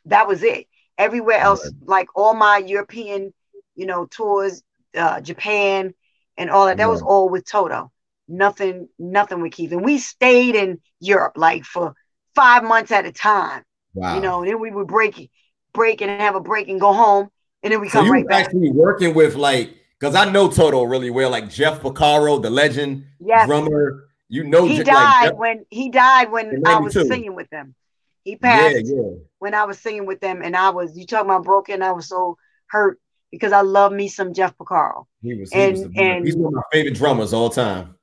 that 0.06 0.28
was 0.28 0.44
it. 0.44 0.68
Everywhere 0.98 1.40
else, 1.40 1.64
right. 1.66 1.74
like 1.86 2.08
all 2.16 2.34
my 2.34 2.58
European, 2.58 3.34
you 3.76 3.86
know, 3.86 4.06
tours, 4.06 4.64
uh, 4.96 5.22
Japan, 5.22 5.94
and 6.38 6.50
all 6.50 6.68
that, 6.68 6.78
that 6.78 6.86
right. 6.86 6.92
was 6.92 7.02
all 7.02 7.30
with 7.30 7.46
Toto. 7.46 7.92
Nothing, 8.28 8.90
nothing 9.00 9.42
with 9.42 9.54
Keith. 9.54 9.72
And 9.72 9.86
we 9.86 10.00
stayed 10.00 10.56
in 10.56 10.80
Europe 11.00 11.34
like 11.38 11.64
for 11.64 11.96
five 12.36 12.64
months 12.64 12.92
at 12.92 13.06
a 13.06 13.12
time. 13.12 13.64
Wow. 13.94 14.16
You 14.16 14.22
know, 14.22 14.40
and 14.40 14.50
then 14.50 14.60
we 14.60 14.70
would 14.70 14.88
break, 14.88 15.32
break 15.74 16.02
and 16.02 16.22
have 16.22 16.36
a 16.36 16.40
break 16.40 16.68
and 16.68 16.80
go 16.80 16.94
home, 16.94 17.30
and 17.64 17.74
then 17.74 17.82
we 17.82 17.90
so 17.90 18.00
come 18.00 18.12
right 18.12 18.28
back. 18.28 18.46
Actually, 18.46 18.72
working 18.72 19.14
with 19.14 19.36
like 19.36 19.77
because 20.00 20.16
I 20.16 20.30
know 20.30 20.50
Toto 20.50 20.84
really 20.84 21.10
well, 21.10 21.30
like 21.30 21.50
Jeff 21.50 21.82
Porcaro, 21.82 22.42
the 22.42 22.50
legend 22.50 23.06
yes. 23.20 23.48
drummer. 23.48 24.10
You 24.30 24.44
know, 24.44 24.66
he 24.66 24.84
died 24.84 25.30
Jeff, 25.30 25.36
when 25.36 25.66
he 25.70 25.90
died 25.90 26.32
when 26.32 26.64
I 26.66 26.80
was 26.80 26.94
singing 26.94 27.34
with 27.34 27.50
them. 27.50 27.76
He 28.24 28.36
passed 28.36 28.76
yeah, 28.76 28.96
yeah. 28.96 29.12
when 29.40 29.54
I 29.54 29.64
was 29.64 29.80
singing 29.80 30.06
with 30.06 30.20
them, 30.20 30.42
and 30.44 30.56
I 30.56 30.70
was 30.70 30.98
you 30.98 31.06
talking 31.06 31.30
about 31.30 31.46
broken. 31.46 31.82
I 31.82 31.94
was 31.94 32.10
so 32.10 32.38
hurt 32.68 33.00
because 33.32 33.54
I 33.54 33.62
love 33.62 33.94
me 33.94 34.10
some 34.10 34.34
Jeff 34.34 34.58
Porcaro. 34.58 35.06
He 35.22 35.34
was, 35.34 35.52
he 35.52 35.60
and, 35.60 35.78
was 35.78 35.90
and 35.96 36.26
he's 36.26 36.36
one 36.36 36.48
of 36.48 36.56
my 36.56 36.64
favorite 36.74 36.96
drummers 36.96 37.32
all 37.32 37.50
time. 37.50 37.96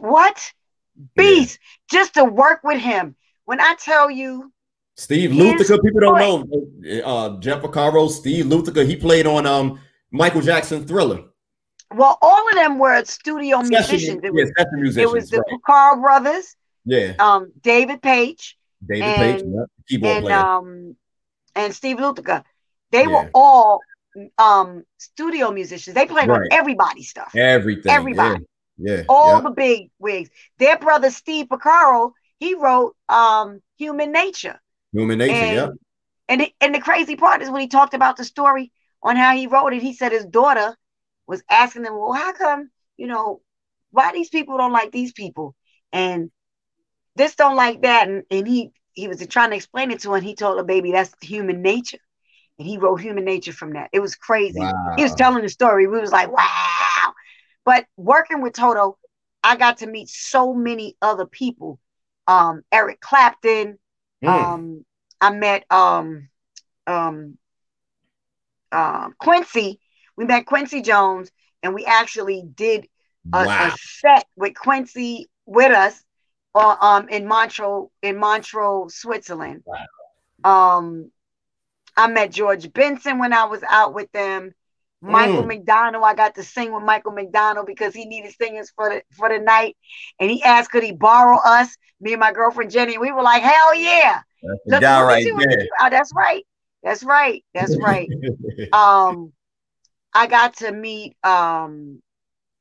What 0.00 0.52
beast? 1.14 1.58
Yeah. 1.92 1.98
Just 1.98 2.14
to 2.14 2.24
work 2.24 2.60
with 2.64 2.80
him. 2.80 3.14
When 3.44 3.60
I 3.60 3.74
tell 3.78 4.10
you, 4.10 4.52
Steve 4.96 5.30
Lukather, 5.30 5.82
people 5.82 6.00
don't 6.00 6.50
know 6.50 7.02
uh, 7.04 7.38
Jeff 7.40 7.62
Porcaro, 7.62 8.10
Steve 8.10 8.46
Lukather. 8.46 8.86
He 8.86 8.96
played 8.96 9.26
on 9.26 9.46
um 9.46 9.80
Michael 10.10 10.40
Jackson 10.40 10.86
Thriller. 10.86 11.24
Well, 11.94 12.18
all 12.20 12.48
of 12.48 12.54
them 12.54 12.78
were 12.78 13.02
studio 13.04 13.62
musicians. 13.62 14.20
It 14.22 14.32
was, 14.32 14.52
musicians, 14.72 14.96
it 14.96 15.10
was 15.10 15.30
the 15.30 15.38
right. 15.38 15.60
Carl 15.64 16.00
brothers. 16.00 16.54
Yeah. 16.84 17.14
Um, 17.18 17.52
David 17.62 18.02
Paich. 18.02 18.54
David 18.86 19.02
and, 19.02 19.42
Paich, 19.42 19.54
yep. 19.54 19.66
keyboard 19.88 20.16
and, 20.16 20.24
player. 20.24 20.36
Um, 20.36 20.96
and 21.54 21.74
Steve 21.74 21.96
Lukather. 21.96 22.44
They 22.90 23.02
yeah. 23.02 23.08
were 23.08 23.30
all 23.34 23.80
um 24.38 24.84
studio 24.98 25.50
musicians. 25.50 25.94
They 25.94 26.06
played 26.06 26.28
right. 26.28 26.40
on 26.40 26.48
everybody's 26.50 27.08
stuff. 27.08 27.34
Everything. 27.36 27.90
Everybody. 27.90 28.44
Yeah. 28.78 28.96
yeah. 28.96 29.02
All 29.08 29.40
the 29.40 29.50
big 29.50 29.90
wigs. 29.98 30.30
Their 30.58 30.78
brother 30.78 31.10
Steve 31.10 31.46
Porcaro, 31.46 32.12
he 32.38 32.54
wrote 32.54 32.96
um 33.08 33.60
Human 33.76 34.12
Nature. 34.12 34.60
Human 34.92 35.18
Nature, 35.18 35.32
and, 35.32 35.56
yeah. 35.56 35.68
And 36.28 36.50
and 36.60 36.74
the 36.74 36.80
crazy 36.80 37.16
part 37.16 37.42
is 37.42 37.50
when 37.50 37.60
he 37.60 37.68
talked 37.68 37.94
about 37.94 38.16
the 38.16 38.24
story 38.24 38.72
on 39.02 39.16
how 39.16 39.34
he 39.34 39.46
wrote 39.46 39.72
it, 39.72 39.82
he 39.82 39.92
said 39.94 40.12
his 40.12 40.26
daughter 40.26 40.76
was 41.26 41.42
asking 41.50 41.84
him, 41.84 41.98
Well, 41.98 42.12
how 42.12 42.32
come, 42.32 42.70
you 42.96 43.06
know, 43.06 43.40
why 43.90 44.12
these 44.12 44.28
people 44.28 44.58
don't 44.58 44.72
like 44.72 44.92
these 44.92 45.12
people? 45.12 45.54
And 45.92 46.30
this 47.16 47.34
don't 47.34 47.56
like 47.56 47.82
that. 47.82 48.08
And, 48.08 48.22
and 48.30 48.46
he 48.46 48.72
he 48.98 49.06
was 49.06 49.24
trying 49.28 49.50
to 49.50 49.56
explain 49.56 49.92
it 49.92 50.00
to 50.00 50.10
her, 50.10 50.16
and 50.16 50.26
he 50.26 50.34
told 50.34 50.58
her, 50.58 50.64
baby, 50.64 50.90
that's 50.90 51.14
human 51.22 51.62
nature. 51.62 51.98
And 52.58 52.66
he 52.66 52.78
wrote 52.78 53.00
human 53.00 53.24
nature 53.24 53.52
from 53.52 53.74
that. 53.74 53.90
It 53.92 54.00
was 54.00 54.16
crazy. 54.16 54.58
Wow. 54.58 54.94
He 54.96 55.04
was 55.04 55.14
telling 55.14 55.42
the 55.42 55.48
story. 55.48 55.86
We 55.86 56.00
was 56.00 56.10
like, 56.10 56.32
wow. 56.32 57.12
But 57.64 57.86
working 57.96 58.42
with 58.42 58.54
Toto, 58.54 58.98
I 59.44 59.54
got 59.54 59.78
to 59.78 59.86
meet 59.86 60.08
so 60.08 60.52
many 60.52 60.96
other 61.00 61.26
people. 61.26 61.78
Um, 62.26 62.62
Eric 62.72 63.00
Clapton. 63.00 63.78
Mm. 64.24 64.28
Um, 64.28 64.84
I 65.20 65.30
met 65.30 65.64
um, 65.70 66.28
um, 66.88 67.38
uh, 68.72 69.08
Quincy. 69.18 69.80
We 70.16 70.24
met 70.24 70.46
Quincy 70.46 70.82
Jones, 70.82 71.30
and 71.62 71.74
we 71.74 71.84
actually 71.84 72.42
did 72.54 72.88
a, 73.32 73.44
wow. 73.44 73.72
a 73.72 73.76
set 73.78 74.26
with 74.36 74.54
Quincy 74.54 75.28
with 75.46 75.72
us 75.72 76.02
uh, 76.54 76.76
um, 76.80 77.08
in 77.08 77.26
Montreux, 77.26 77.88
in 78.02 78.18
Montreux, 78.18 78.88
Switzerland. 78.88 79.64
Wow. 79.64 80.78
Um, 80.78 81.10
I 81.96 82.06
met 82.08 82.32
George 82.32 82.72
Benson 82.72 83.18
when 83.18 83.32
I 83.32 83.44
was 83.44 83.62
out 83.68 83.94
with 83.94 84.10
them. 84.12 84.52
Michael 85.00 85.44
mm. 85.44 85.48
McDonald, 85.48 86.02
I 86.04 86.14
got 86.14 86.34
to 86.34 86.42
sing 86.42 86.72
with 86.72 86.82
Michael 86.82 87.12
McDonald 87.12 87.66
because 87.66 87.94
he 87.94 88.04
needed 88.04 88.34
singers 88.40 88.72
for 88.74 88.88
the 88.88 89.02
for 89.12 89.28
the 89.28 89.38
night, 89.38 89.76
and 90.18 90.28
he 90.28 90.42
asked 90.42 90.72
could 90.72 90.82
he 90.82 90.90
borrow 90.90 91.38
us, 91.44 91.76
me 92.00 92.14
and 92.14 92.20
my 92.20 92.32
girlfriend 92.32 92.72
Jenny. 92.72 92.98
We 92.98 93.12
were 93.12 93.22
like, 93.22 93.42
hell 93.42 93.74
yeah! 93.76 94.22
That's 94.66 94.82
guy 94.82 95.02
right 95.02 95.24
there. 95.24 95.66
Oh, 95.80 95.90
that's 95.90 96.12
right. 96.14 96.44
That's 96.88 97.04
right. 97.04 97.44
That's 97.52 97.76
right. 97.76 98.08
um, 98.72 99.34
I 100.14 100.26
got 100.26 100.56
to 100.58 100.72
meet 100.72 101.18
um, 101.22 102.00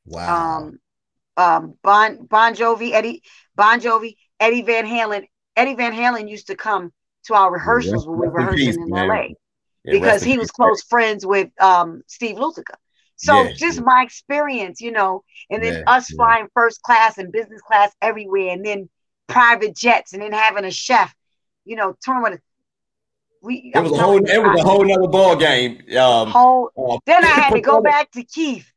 wow. 0.05 0.57
Um, 0.57 0.79
um, 1.37 1.75
Bon 1.81 2.25
Bon 2.25 2.53
Jovi, 2.53 2.91
Eddie 2.91 3.23
Bon 3.55 3.79
Jovi, 3.79 4.17
Eddie 4.37 4.63
Van 4.63 4.85
Halen. 4.85 5.27
Eddie 5.55 5.75
Van 5.75 5.93
Halen 5.93 6.29
used 6.29 6.47
to 6.47 6.55
come 6.57 6.91
to 7.27 7.35
our 7.35 7.53
rehearsals 7.53 8.03
yeah, 8.03 8.11
when 8.11 8.19
we 8.19 8.27
were 8.27 8.33
rehearsing 8.33 8.81
in 8.81 8.89
man. 8.89 9.07
LA 9.07 9.15
yeah, 9.85 9.93
because 9.93 10.23
he 10.23 10.37
was 10.37 10.51
close 10.51 10.83
friends 10.83 11.25
with 11.25 11.49
um, 11.61 12.01
Steve 12.07 12.35
Lukather. 12.35 12.75
So 13.15 13.43
yeah, 13.43 13.53
just 13.53 13.79
my 13.79 14.03
experience, 14.03 14.81
you 14.81 14.91
know, 14.91 15.23
and 15.49 15.63
then 15.63 15.85
us 15.87 16.09
flying 16.09 16.49
first 16.53 16.81
class 16.81 17.17
and 17.17 17.31
business 17.31 17.61
class 17.61 17.93
everywhere, 18.01 18.49
and 18.49 18.65
then 18.65 18.89
private 19.27 19.73
jets, 19.73 20.11
and 20.11 20.21
then 20.21 20.33
having 20.33 20.65
a 20.65 20.71
chef, 20.71 21.15
you 21.63 21.77
know, 21.77 21.95
touring 22.03 22.23
with 22.23 22.41
we 23.41 23.71
it 23.73 23.79
was 23.79 23.91
a 23.91 23.97
whole 23.97 24.17
it 24.17 24.43
was 24.43 24.59
a 24.59 24.63
whole 24.63 24.85
nother 24.85 25.07
ball 25.07 25.35
game. 25.35 25.81
Um, 25.97 26.29
whole, 26.29 26.71
uh, 26.77 26.97
then 27.05 27.23
I 27.23 27.27
had 27.27 27.53
to 27.53 27.61
go 27.61 27.81
back 27.81 28.11
to 28.11 28.23
Keith 28.23 28.71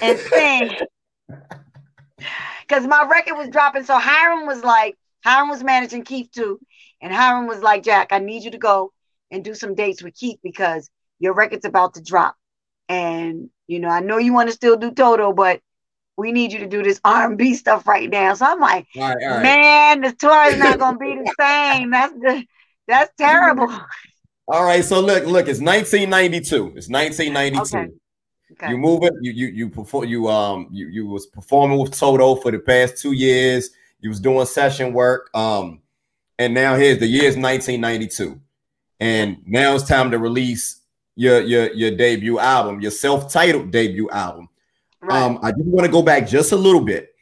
and 0.00 0.18
sing 0.18 0.70
because 2.68 2.86
my 2.86 3.06
record 3.10 3.36
was 3.36 3.48
dropping. 3.48 3.84
So 3.84 3.98
Hiram 3.98 4.46
was 4.46 4.62
like, 4.64 4.96
Hiram 5.24 5.48
was 5.48 5.62
managing 5.62 6.04
Keith 6.04 6.30
too, 6.32 6.60
and 7.00 7.12
Hiram 7.12 7.46
was 7.46 7.60
like, 7.60 7.82
Jack, 7.82 8.08
I 8.12 8.18
need 8.18 8.44
you 8.44 8.50
to 8.52 8.58
go 8.58 8.92
and 9.30 9.44
do 9.44 9.54
some 9.54 9.74
dates 9.74 10.02
with 10.02 10.14
Keith 10.14 10.38
because 10.42 10.90
your 11.18 11.34
record's 11.34 11.64
about 11.64 11.94
to 11.94 12.02
drop, 12.02 12.36
and 12.88 13.50
you 13.66 13.80
know 13.80 13.88
I 13.88 14.00
know 14.00 14.18
you 14.18 14.32
want 14.32 14.48
to 14.48 14.54
still 14.54 14.76
do 14.76 14.90
Toto, 14.90 15.32
but 15.32 15.60
we 16.16 16.32
need 16.32 16.52
you 16.52 16.58
to 16.60 16.66
do 16.66 16.82
this 16.82 17.00
R&B 17.02 17.54
stuff 17.54 17.86
right 17.86 18.10
now. 18.10 18.34
So 18.34 18.44
I'm 18.44 18.60
like, 18.60 18.86
all 18.96 19.02
right, 19.02 19.16
all 19.22 19.30
right. 19.30 19.42
man, 19.42 20.00
the 20.02 20.12
tour 20.12 20.44
is 20.48 20.58
not 20.58 20.78
gonna 20.78 20.98
be 20.98 21.16
the 21.16 21.34
same. 21.40 21.90
That's 21.90 22.12
the 22.14 22.44
that's 22.90 23.12
terrible. 23.16 23.68
All 24.48 24.64
right, 24.64 24.84
so 24.84 25.00
look, 25.00 25.26
look, 25.26 25.46
it's 25.46 25.60
1992. 25.60 26.74
It's 26.76 26.88
1992. 26.88 27.78
Okay. 27.78 27.92
Okay. 28.52 28.70
You 28.70 28.78
move 28.78 29.04
it. 29.04 29.14
You 29.20 29.32
you 29.32 29.46
you 29.46 29.68
perform. 29.68 30.06
You 30.06 30.28
um 30.28 30.68
you 30.72 30.88
you 30.88 31.06
was 31.06 31.26
performing 31.26 31.78
with 31.78 31.96
Toto 31.96 32.34
for 32.36 32.50
the 32.50 32.58
past 32.58 32.98
two 32.98 33.12
years. 33.12 33.70
You 34.00 34.08
was 34.08 34.18
doing 34.18 34.44
session 34.46 34.92
work. 34.92 35.30
Um, 35.34 35.82
and 36.38 36.52
now 36.52 36.74
here's 36.74 36.98
the 36.98 37.06
year's 37.06 37.36
1992, 37.36 38.40
and 38.98 39.38
now 39.46 39.74
it's 39.74 39.86
time 39.86 40.10
to 40.10 40.18
release 40.18 40.80
your 41.14 41.40
your 41.42 41.72
your 41.74 41.92
debut 41.92 42.38
album, 42.38 42.80
your 42.80 42.90
self-titled 42.90 43.70
debut 43.70 44.10
album. 44.10 44.48
Right. 45.00 45.22
Um, 45.22 45.38
I 45.42 45.52
just 45.52 45.64
want 45.66 45.86
to 45.86 45.92
go 45.92 46.02
back 46.02 46.26
just 46.26 46.52
a 46.52 46.56
little 46.56 46.80
bit. 46.80 47.14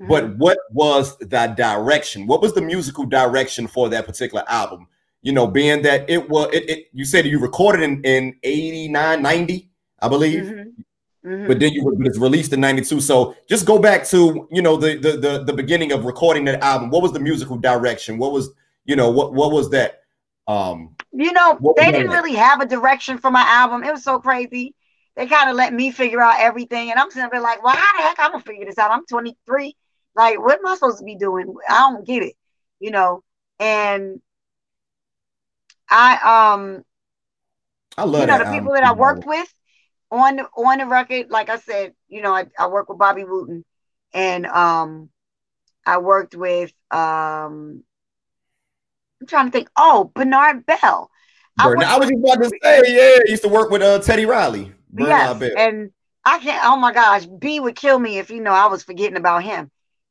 Mm-hmm. 0.00 0.08
But 0.08 0.36
what 0.36 0.58
was 0.70 1.16
the 1.18 1.54
direction? 1.56 2.26
What 2.26 2.42
was 2.42 2.52
the 2.52 2.62
musical 2.62 3.06
direction 3.06 3.66
for 3.66 3.88
that 3.88 4.06
particular 4.06 4.44
album? 4.48 4.88
You 5.24 5.32
know, 5.32 5.46
being 5.46 5.80
that 5.82 6.08
it 6.08 6.28
was, 6.28 6.50
it, 6.52 6.68
it 6.68 6.86
you 6.92 7.04
said 7.06 7.24
you 7.24 7.38
recorded 7.38 7.82
in, 7.82 8.02
in 8.02 8.36
89, 8.42 9.22
90, 9.22 9.70
I 10.00 10.08
believe. 10.08 10.44
Mm-hmm. 10.44 11.28
Mm-hmm. 11.28 11.46
But 11.48 11.58
then 11.60 11.72
you 11.72 11.82
were 11.82 11.94
it's 12.04 12.18
released 12.18 12.52
in 12.52 12.60
92. 12.60 13.00
So 13.00 13.34
just 13.48 13.64
go 13.64 13.78
back 13.78 14.04
to, 14.08 14.46
you 14.50 14.60
know, 14.60 14.76
the, 14.76 14.96
the 14.96 15.12
the 15.16 15.44
the 15.44 15.52
beginning 15.54 15.92
of 15.92 16.04
recording 16.04 16.44
that 16.44 16.62
album. 16.62 16.90
What 16.90 17.02
was 17.02 17.12
the 17.12 17.20
musical 17.20 17.56
direction? 17.56 18.18
What 18.18 18.32
was, 18.32 18.50
you 18.84 18.96
know, 18.96 19.10
what 19.10 19.32
what 19.32 19.50
was 19.50 19.70
that? 19.70 20.02
Um 20.46 20.94
you 21.10 21.32
know, 21.32 21.58
they 21.78 21.90
didn't 21.90 22.10
really 22.10 22.34
have 22.34 22.60
a 22.60 22.66
direction 22.66 23.16
for 23.16 23.30
my 23.30 23.44
album. 23.48 23.82
It 23.82 23.92
was 23.92 24.04
so 24.04 24.18
crazy. 24.18 24.74
They 25.16 25.26
kind 25.26 25.48
of 25.48 25.56
let 25.56 25.72
me 25.72 25.90
figure 25.90 26.20
out 26.20 26.38
everything. 26.38 26.90
And 26.90 27.00
I'm 27.00 27.10
sitting 27.10 27.30
there 27.32 27.40
like, 27.40 27.64
well, 27.64 27.74
how 27.74 27.96
the 27.96 28.02
heck 28.02 28.16
I'm 28.18 28.32
gonna 28.32 28.44
figure 28.44 28.66
this 28.66 28.76
out? 28.76 28.90
I'm 28.90 29.06
23. 29.06 29.74
Like, 30.14 30.38
what 30.38 30.58
am 30.58 30.66
I 30.66 30.74
supposed 30.74 30.98
to 30.98 31.04
be 31.04 31.16
doing? 31.16 31.54
I 31.66 31.90
don't 31.90 32.06
get 32.06 32.22
it, 32.22 32.34
you 32.78 32.90
know. 32.90 33.22
And 33.58 34.20
I 35.90 36.52
um 36.52 36.84
I 37.96 38.04
love 38.04 38.20
you 38.22 38.26
know 38.26 38.38
the 38.38 38.50
people 38.50 38.72
that 38.72 38.84
I 38.84 38.92
worked 38.92 39.26
with 39.26 39.52
on 40.10 40.36
the 40.36 40.44
on 40.56 40.78
the 40.78 40.86
record. 40.86 41.30
Like 41.30 41.48
I 41.48 41.58
said, 41.58 41.94
you 42.08 42.22
know, 42.22 42.34
I, 42.34 42.46
I 42.58 42.68
worked 42.68 42.88
with 42.88 42.98
Bobby 42.98 43.24
Wooten 43.24 43.64
and 44.12 44.46
um 44.46 45.10
I 45.86 45.98
worked 45.98 46.34
with 46.34 46.72
um 46.90 47.84
I'm 49.20 49.26
trying 49.26 49.46
to 49.46 49.52
think. 49.52 49.68
Oh, 49.76 50.10
Bernard 50.14 50.66
Belle. 50.66 51.10
Bernard, 51.56 51.84
I, 51.84 51.94
I 51.94 51.98
was 51.98 52.08
just 52.08 52.20
about 52.20 52.42
to 52.42 52.50
say, 52.62 52.82
yeah, 52.94 53.18
I 53.20 53.30
used 53.30 53.42
to 53.42 53.48
work 53.48 53.70
with 53.70 53.80
uh, 53.80 53.98
Teddy 54.00 54.26
Riley. 54.26 54.72
Bernard 54.90 55.40
yes, 55.40 55.54
Belle. 55.54 55.66
and 55.68 55.90
I 56.24 56.38
can't. 56.38 56.64
Oh 56.64 56.76
my 56.76 56.92
gosh, 56.92 57.26
B 57.26 57.60
would 57.60 57.76
kill 57.76 57.98
me 57.98 58.18
if 58.18 58.30
you 58.30 58.40
know 58.40 58.52
I 58.52 58.66
was 58.66 58.82
forgetting 58.82 59.16
about 59.16 59.44
him. 59.44 59.70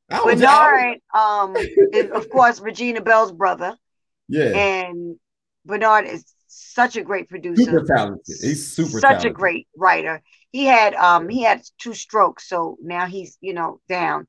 Bernard, 0.09 0.99
um, 1.13 1.55
is 1.55 2.11
of 2.11 2.29
course 2.29 2.59
Regina 2.59 3.01
Belle's 3.01 3.31
brother. 3.31 3.77
Yeah, 4.29 4.55
and 4.55 5.19
Bernard 5.65 6.07
is 6.07 6.25
such 6.47 6.95
a 6.95 7.03
great 7.03 7.29
producer. 7.29 7.71
Super 7.71 7.85
talented. 7.85 8.35
He's 8.41 8.71
super 8.75 8.99
such 8.99 9.07
talented. 9.07 9.31
a 9.31 9.33
great 9.33 9.67
writer. 9.75 10.21
He 10.51 10.65
had 10.65 10.93
um 10.95 11.29
he 11.29 11.43
had 11.43 11.61
two 11.79 11.93
strokes, 11.93 12.47
so 12.47 12.77
now 12.81 13.05
he's 13.05 13.37
you 13.41 13.53
know 13.53 13.79
down, 13.89 14.27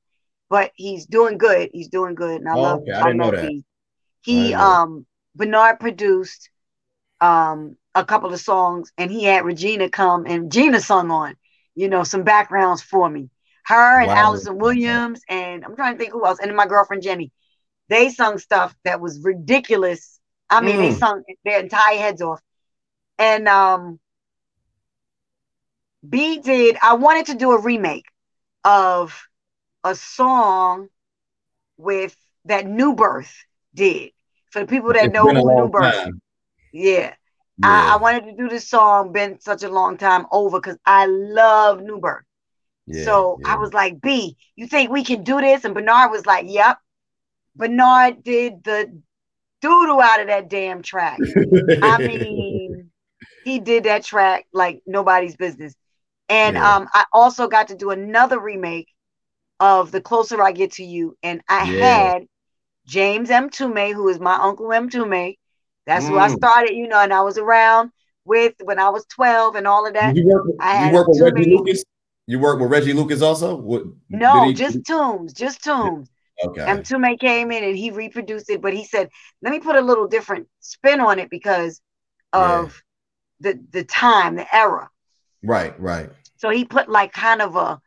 but 0.49 0.71
he's 0.75 1.05
doing 1.05 1.37
good. 1.37 1.69
He's 1.73 1.89
doing 1.89 2.15
good, 2.15 2.41
and 2.41 2.49
I 2.49 2.55
Oh, 2.55 2.61
love. 2.61 2.81
okay. 2.81 2.91
I 2.93 3.03
didn't 3.03 3.17
know 3.17 3.31
that. 3.31 3.45
He, 3.47 3.63
he 4.21 4.53
um 4.53 5.05
Bernard 5.35 5.79
produced 5.79 6.49
um 7.21 7.77
a 7.93 8.05
couple 8.05 8.33
of 8.33 8.39
songs, 8.39 8.91
and 8.97 9.11
he 9.11 9.23
had 9.23 9.45
Regina 9.45 9.89
come 9.89 10.25
and 10.25 10.51
Gina 10.51 10.81
sung 10.81 11.11
on, 11.11 11.35
you 11.75 11.87
know, 11.87 12.03
some 12.03 12.23
backgrounds 12.23 12.81
for 12.81 13.09
me. 13.09 13.29
Her 13.65 14.01
and 14.01 14.09
Wow. 14.09 14.15
Alyson 14.25 14.57
Williams, 14.57 15.21
and 15.29 15.63
I'm 15.65 15.75
trying 15.75 15.93
to 15.93 15.99
think 15.99 16.11
who 16.11 16.25
else, 16.25 16.39
and 16.39 16.55
my 16.55 16.67
girlfriend 16.67 17.03
Jenny. 17.03 17.31
They 17.89 18.09
sung 18.09 18.37
stuff 18.39 18.75
that 18.85 19.01
was 19.01 19.21
ridiculous. 19.23 20.14
I 20.49 20.61
mean, 20.61 20.79
they 20.79 20.91
Mm. 20.91 20.93
sung 20.93 21.23
their 21.43 21.59
entire 21.59 21.97
heads 21.97 22.21
off. 22.21 22.41
And 23.19 23.47
um 23.47 23.99
B 26.07 26.39
did 26.39 26.77
I 26.81 26.93
wanted 26.95 27.27
to 27.27 27.35
do 27.35 27.51
a 27.51 27.61
remake 27.61 28.05
of 28.63 29.27
a 29.83 29.95
song 29.95 30.89
with 31.77 32.15
that 32.45 32.65
New 32.65 32.95
Birth 32.95 33.33
did. 33.73 34.11
For 34.51 34.59
the 34.61 34.67
people 34.67 34.93
that 34.93 35.09
It's 35.09 35.11
know 35.11 35.31
been 35.31 35.37
a 35.37 35.41
who 35.41 35.51
New 35.51 35.69
Birth. 35.69 35.97
time. 35.97 36.19
Yeah. 36.71 37.13
I, 37.63 37.93
I 37.93 37.97
wanted 37.97 38.25
to 38.25 38.33
do 38.35 38.49
this 38.49 38.69
song, 38.69 39.11
been 39.11 39.39
such 39.39 39.63
a 39.63 39.69
long 39.69 39.97
time 39.97 40.25
over 40.31 40.59
because 40.59 40.77
I 40.85 41.05
love 41.07 41.81
New 41.81 41.99
Birth. 41.99 42.25
yeah, 42.87 43.19
so 43.19 43.39
yeah. 43.39 43.45
I 43.45 43.57
was 43.57 43.73
like, 43.73 44.01
B, 44.01 44.37
you 44.55 44.67
think 44.67 44.91
we 44.91 45.03
can 45.03 45.23
do 45.23 45.39
this? 45.41 45.65
And 45.65 45.73
Bernard 45.73 46.11
was 46.11 46.25
like, 46.25 46.45
Yep. 46.47 46.77
Bernard 47.55 48.23
did 48.23 48.63
the 48.63 49.01
doodle 49.65 49.99
out 50.01 50.21
of 50.21 50.27
that 50.27 50.49
damn 50.49 50.81
track. 50.81 51.19
I 51.81 51.97
mean, 52.07 52.91
he 53.43 53.59
did 53.59 53.83
that 53.85 54.03
track 54.03 54.45
like 54.53 54.81
nobody's 54.85 55.35
business. 55.35 55.73
And 56.29 56.55
Yeah. 56.55 56.75
um, 56.75 56.87
I 56.93 57.05
also 57.13 57.47
got 57.47 57.67
to 57.69 57.75
do 57.75 57.91
another 57.91 58.39
remake 58.39 58.87
of 59.59 59.91
The 59.91 60.01
Closer 60.01 60.41
I 60.41 60.51
Get 60.51 60.73
to 60.73 60.83
You. 60.83 61.17
And 61.23 61.41
I 61.49 61.65
Yeah. 61.65 61.81
had 62.13 62.27
James 62.87 63.29
Mtume, 63.29 63.93
who 63.93 64.07
is 64.09 64.19
my 64.19 64.35
uncle 64.35 64.67
Mtume. 64.67 65.35
That's 65.87 66.07
who 66.07 66.17
I 66.17 66.29
Mm. 66.29 66.37
started, 66.37 66.73
you 66.75 66.87
know, 66.87 66.99
and 66.99 67.13
I 67.13 67.21
was 67.21 67.37
around 67.37 67.91
with 68.25 68.53
when 68.63 68.79
I 68.79 68.89
was 68.89 69.05
12 69.05 69.55
and 69.55 69.67
all 69.67 69.85
of 69.85 69.93
that. 69.93 70.15
you 70.15 70.27
work 70.27 70.45
with, 70.45 70.55
I 70.59 70.87
you 70.87 70.93
work 70.93 71.07
with 71.07 71.21
Reggie 71.21 71.51
Lucas? 71.55 71.83
You 72.27 72.39
work 72.39 72.59
with 72.59 72.71
Reggie 72.71 72.93
Lucas 72.93 73.21
also? 73.21 73.55
What, 73.55 73.83
No, 74.09 74.47
he- 74.47 74.53
just 74.53 74.83
Tombs, 74.85 75.33
just 75.33 75.63
Tombs. 75.63 76.09
Okay. 76.43 76.61
Mtume 76.61 77.19
came 77.19 77.51
in 77.51 77.63
and 77.63 77.77
he 77.77 77.91
reproduced 77.91 78.49
it, 78.49 78.61
but 78.61 78.73
he 78.73 78.83
said, 78.83 79.09
let 79.41 79.51
me 79.51 79.59
put 79.59 79.75
a 79.75 79.81
little 79.81 80.07
different 80.07 80.47
spin 80.59 80.99
on 80.99 81.19
it 81.19 81.29
because 81.29 81.81
Yeah. 82.33 82.59
of 82.61 82.83
the 83.39 83.59
the 83.71 83.83
time, 83.83 84.35
the 84.35 84.55
era. 84.55 84.89
Right, 85.43 85.79
right. 85.79 86.09
So 86.37 86.49
he 86.49 86.65
put 86.65 86.89
like 86.89 87.13
kind 87.13 87.41
of 87.41 87.55
a 87.55 87.79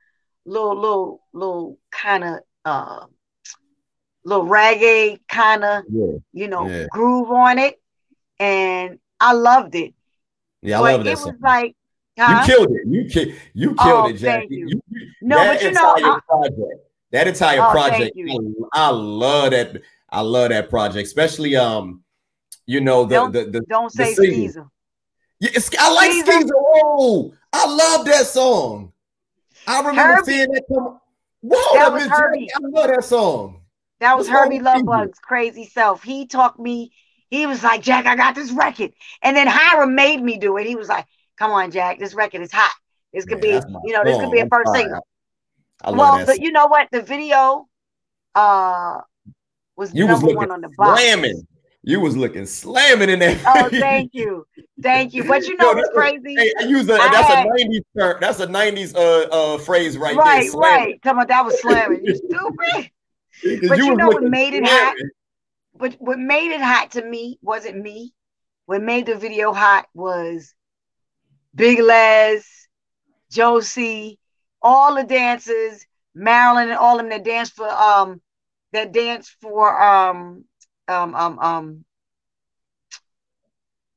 little, 0.46 0.74
little, 0.76 1.20
little 1.32 1.78
kind 1.90 2.24
of 2.24 2.38
uh 2.64 3.06
little 4.24 4.46
reggae 4.46 5.20
kind 5.28 5.64
of, 5.64 5.84
Yeah, 5.90 6.18
you 6.32 6.48
know, 6.48 6.68
Yeah. 6.68 6.86
groove 6.90 7.30
on 7.30 7.58
it. 7.58 7.80
And 8.40 8.98
I 9.20 9.32
loved 9.32 9.74
it. 9.74 9.94
yeah. 10.62 10.78
I 10.78 10.82
but 10.82 10.92
love 10.92 11.00
it 11.00 11.04
that 11.04 11.10
was 11.12 11.20
song. 11.22 11.38
like 11.42 11.76
You 12.18 12.40
killed 12.44 12.70
it. 12.72 12.82
You 12.86 13.04
ki- 13.04 13.34
you 13.54 13.68
killed 13.74 14.04
Oh, 14.04 14.08
it, 14.08 14.14
Jackie. 14.14 14.46
you. 14.56 14.68
You- 14.68 14.82
No, 15.20 15.36
but 15.44 15.62
you 15.62 15.72
know, 15.72 15.94
I- 15.96 16.20
that 17.12 17.26
entire 17.28 17.60
Oh, 17.62 17.70
project. 17.70 18.16
I, 18.16 18.38
I 18.74 18.90
love 18.90 19.50
that. 19.52 19.80
I 20.10 20.20
love 20.20 20.50
that 20.50 20.70
project, 20.70 21.06
especially 21.06 21.56
um, 21.56 22.02
you 22.66 22.80
know 22.80 23.04
the 23.04 23.14
Don't- 23.14 23.32
the 23.32 23.44
the. 23.44 23.60
don't 23.68 23.92
the 23.94 24.04
say. 24.06 24.14
Skeezer. 24.14 24.66
Yeah, 25.40 25.50
I 25.78 25.94
like 25.94 26.10
Skeezer. 26.10 26.32
Skeezer. 26.32 26.54
Oh, 26.56 27.32
I 27.52 27.66
love 27.66 28.06
that 28.06 28.26
song. 28.26 28.92
I 29.66 29.78
remember 29.80 30.00
Hurby. 30.00 30.24
seeing 30.32 30.50
that 30.52 30.64
come. 30.68 31.00
Whoa, 31.40 31.74
That 31.78 31.92
was 31.92 32.06
Hurby. 32.06 32.48
I 32.54 32.58
love 32.62 32.88
that 32.88 33.04
song. 33.04 33.60
That 34.00 34.16
was 34.16 34.28
What's 34.28 34.38
Hurby? 34.40 34.58
Lovebug's 34.60 35.18
crazy 35.20 35.66
self. 35.66 36.02
He 36.02 36.26
talked 36.26 36.58
me. 36.58 36.92
He 37.30 37.46
was 37.46 37.62
like, 37.62 37.82
Jack, 37.82 38.06
I 38.06 38.16
got 38.16 38.34
this 38.34 38.50
record. 38.50 38.92
And 39.22 39.36
then 39.36 39.46
Hiram 39.46 39.94
made 39.94 40.22
me 40.22 40.38
do 40.38 40.56
it. 40.56 40.66
He 40.66 40.74
was 40.76 40.88
like, 40.88 41.06
Come 41.36 41.50
on, 41.52 41.70
Jack, 41.70 41.98
this 41.98 42.14
record 42.14 42.40
is 42.40 42.50
hot. 42.52 42.72
This 43.12 43.24
could 43.24 43.40
Man, 43.42 43.60
be, 43.62 43.88
you 43.88 43.92
know, 43.92 44.02
this 44.04 44.18
could 44.18 44.32
be 44.32 44.40
a 44.40 44.48
first 44.48 44.72
single. 44.72 45.06
I 45.82 45.90
love 45.90 45.98
Well, 45.98 46.18
that. 46.18 46.26
but 46.26 46.40
you 46.40 46.52
know 46.52 46.66
what? 46.66 46.88
The 46.92 47.02
video 47.02 47.68
uh 48.34 49.00
was 49.76 49.94
You 49.94 50.06
was 50.06 50.20
number 50.20 50.26
looking 50.26 50.36
one 50.38 50.50
on 50.50 50.60
the 50.60 50.70
box. 50.76 51.00
slamming. 51.00 51.46
You 51.84 52.00
was 52.00 52.16
looking 52.16 52.44
slamming 52.44 53.08
in 53.08 53.20
that. 53.20 53.38
Oh, 53.46 53.68
thank 53.80 54.10
you. 54.12 54.44
Thank 54.82 55.14
you. 55.14 55.24
But 55.24 55.46
you 55.46 55.56
know 55.56 55.70
Yo, 55.70 55.76
what's 55.76 55.88
a- 55.88 55.92
crazy? 55.92 56.34
Hey, 56.36 56.52
I 56.58 56.64
use 56.64 56.88
a 56.88 56.94
I 56.94 57.08
that's 57.10 57.28
had- 57.28 57.46
a 57.46 57.50
'90s 57.50 57.80
term. 57.96 58.16
That's 58.20 58.40
a 58.40 58.46
'90s 58.46 58.94
uh 58.96 59.28
uh 59.30 59.58
phrase 59.58 59.96
right, 59.96 60.16
right, 60.16 60.42
there. 60.42 60.50
slamming. 60.50 60.84
right. 60.86 61.02
Come 61.02 61.18
on, 61.20 61.26
that 61.28 61.44
was 61.44 61.60
slamming. 61.62 62.04
You 62.04 62.14
stupid. 62.16 62.90
But 63.68 63.78
you 63.78 63.88
was 63.90 63.96
know 63.98 64.08
what 64.08 64.24
made 64.24 64.54
it 64.54 64.64
hot? 64.66 64.96
But 65.76 65.94
what 66.00 66.18
made 66.18 66.50
it 66.52 66.60
hot 66.60 66.90
to 66.92 67.02
me 67.04 67.38
wasn't 67.40 67.80
me. 67.80 68.12
What 68.66 68.82
made 68.82 69.06
the 69.06 69.14
video 69.14 69.52
hot 69.52 69.86
was 69.94 70.52
Big 71.54 71.78
Les, 71.78 72.44
Josie, 73.30 74.17
all 74.62 74.94
the 74.94 75.04
dancers, 75.04 75.84
Marilyn, 76.14 76.68
and 76.70 76.78
all 76.78 76.96
of 76.98 77.02
them 77.02 77.10
that 77.10 77.24
danced 77.24 77.54
for 77.54 77.68
um 77.68 78.20
that 78.72 78.92
danced 78.92 79.36
for 79.40 79.80
um 79.82 80.44
um 80.88 81.14
um 81.14 81.38
um 81.38 81.84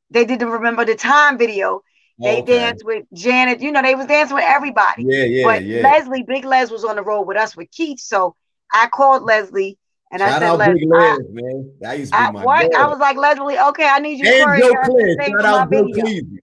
they 0.10 0.26
did 0.26 0.40
the 0.40 0.48
remember 0.48 0.86
the 0.86 0.96
time 0.96 1.38
video. 1.38 1.82
They 2.24 2.40
Okay. 2.42 2.60
danced 2.60 2.86
with 2.86 3.06
Janet, 3.14 3.62
you 3.62 3.72
know, 3.72 3.82
they 3.82 3.96
was 3.96 4.06
dancing 4.06 4.36
with 4.36 4.46
everybody. 4.48 5.04
Yeah, 5.04 5.24
yeah, 5.24 5.44
but 5.46 5.64
yeah. 5.64 5.82
Leslie, 5.82 6.24
Big 6.24 6.46
Les 6.46 6.70
was 6.70 6.84
on 6.84 6.96
the 6.98 7.02
road 7.02 7.24
with 7.24 7.38
us 7.38 7.56
with 7.58 7.72
Keith. 7.72 8.00
So 8.00 8.36
I 8.72 8.88
called 8.88 9.24
Leslie 9.24 9.80
and 10.12 10.22
I 10.22 10.30
Shout 10.30 10.42
said, 10.44 10.50
out 10.52 10.60
Les, 10.60 10.74
Big 10.74 10.84
Les, 10.86 11.00
I, 11.00 11.18
man. 11.32 11.74
That 11.80 11.98
used 11.98 12.14
to 12.14 12.18
be 12.18 12.24
I, 12.26 12.32
my 12.32 12.46
what? 12.46 12.76
I 12.76 12.88
was 12.90 13.00
like, 13.00 13.18
Leslie, 13.18 13.58
okay, 13.58 13.88
I 13.88 14.00
need 14.00 14.20
you 14.20 14.26
to 14.26 14.32
and 14.32 14.42
hurry 14.44 14.60
Joe 14.60 14.76
Clair. 14.84 15.16
Shout 15.42 15.46
out 15.46 15.72
Joe. 15.72 15.88
Cleveland. 15.94 16.40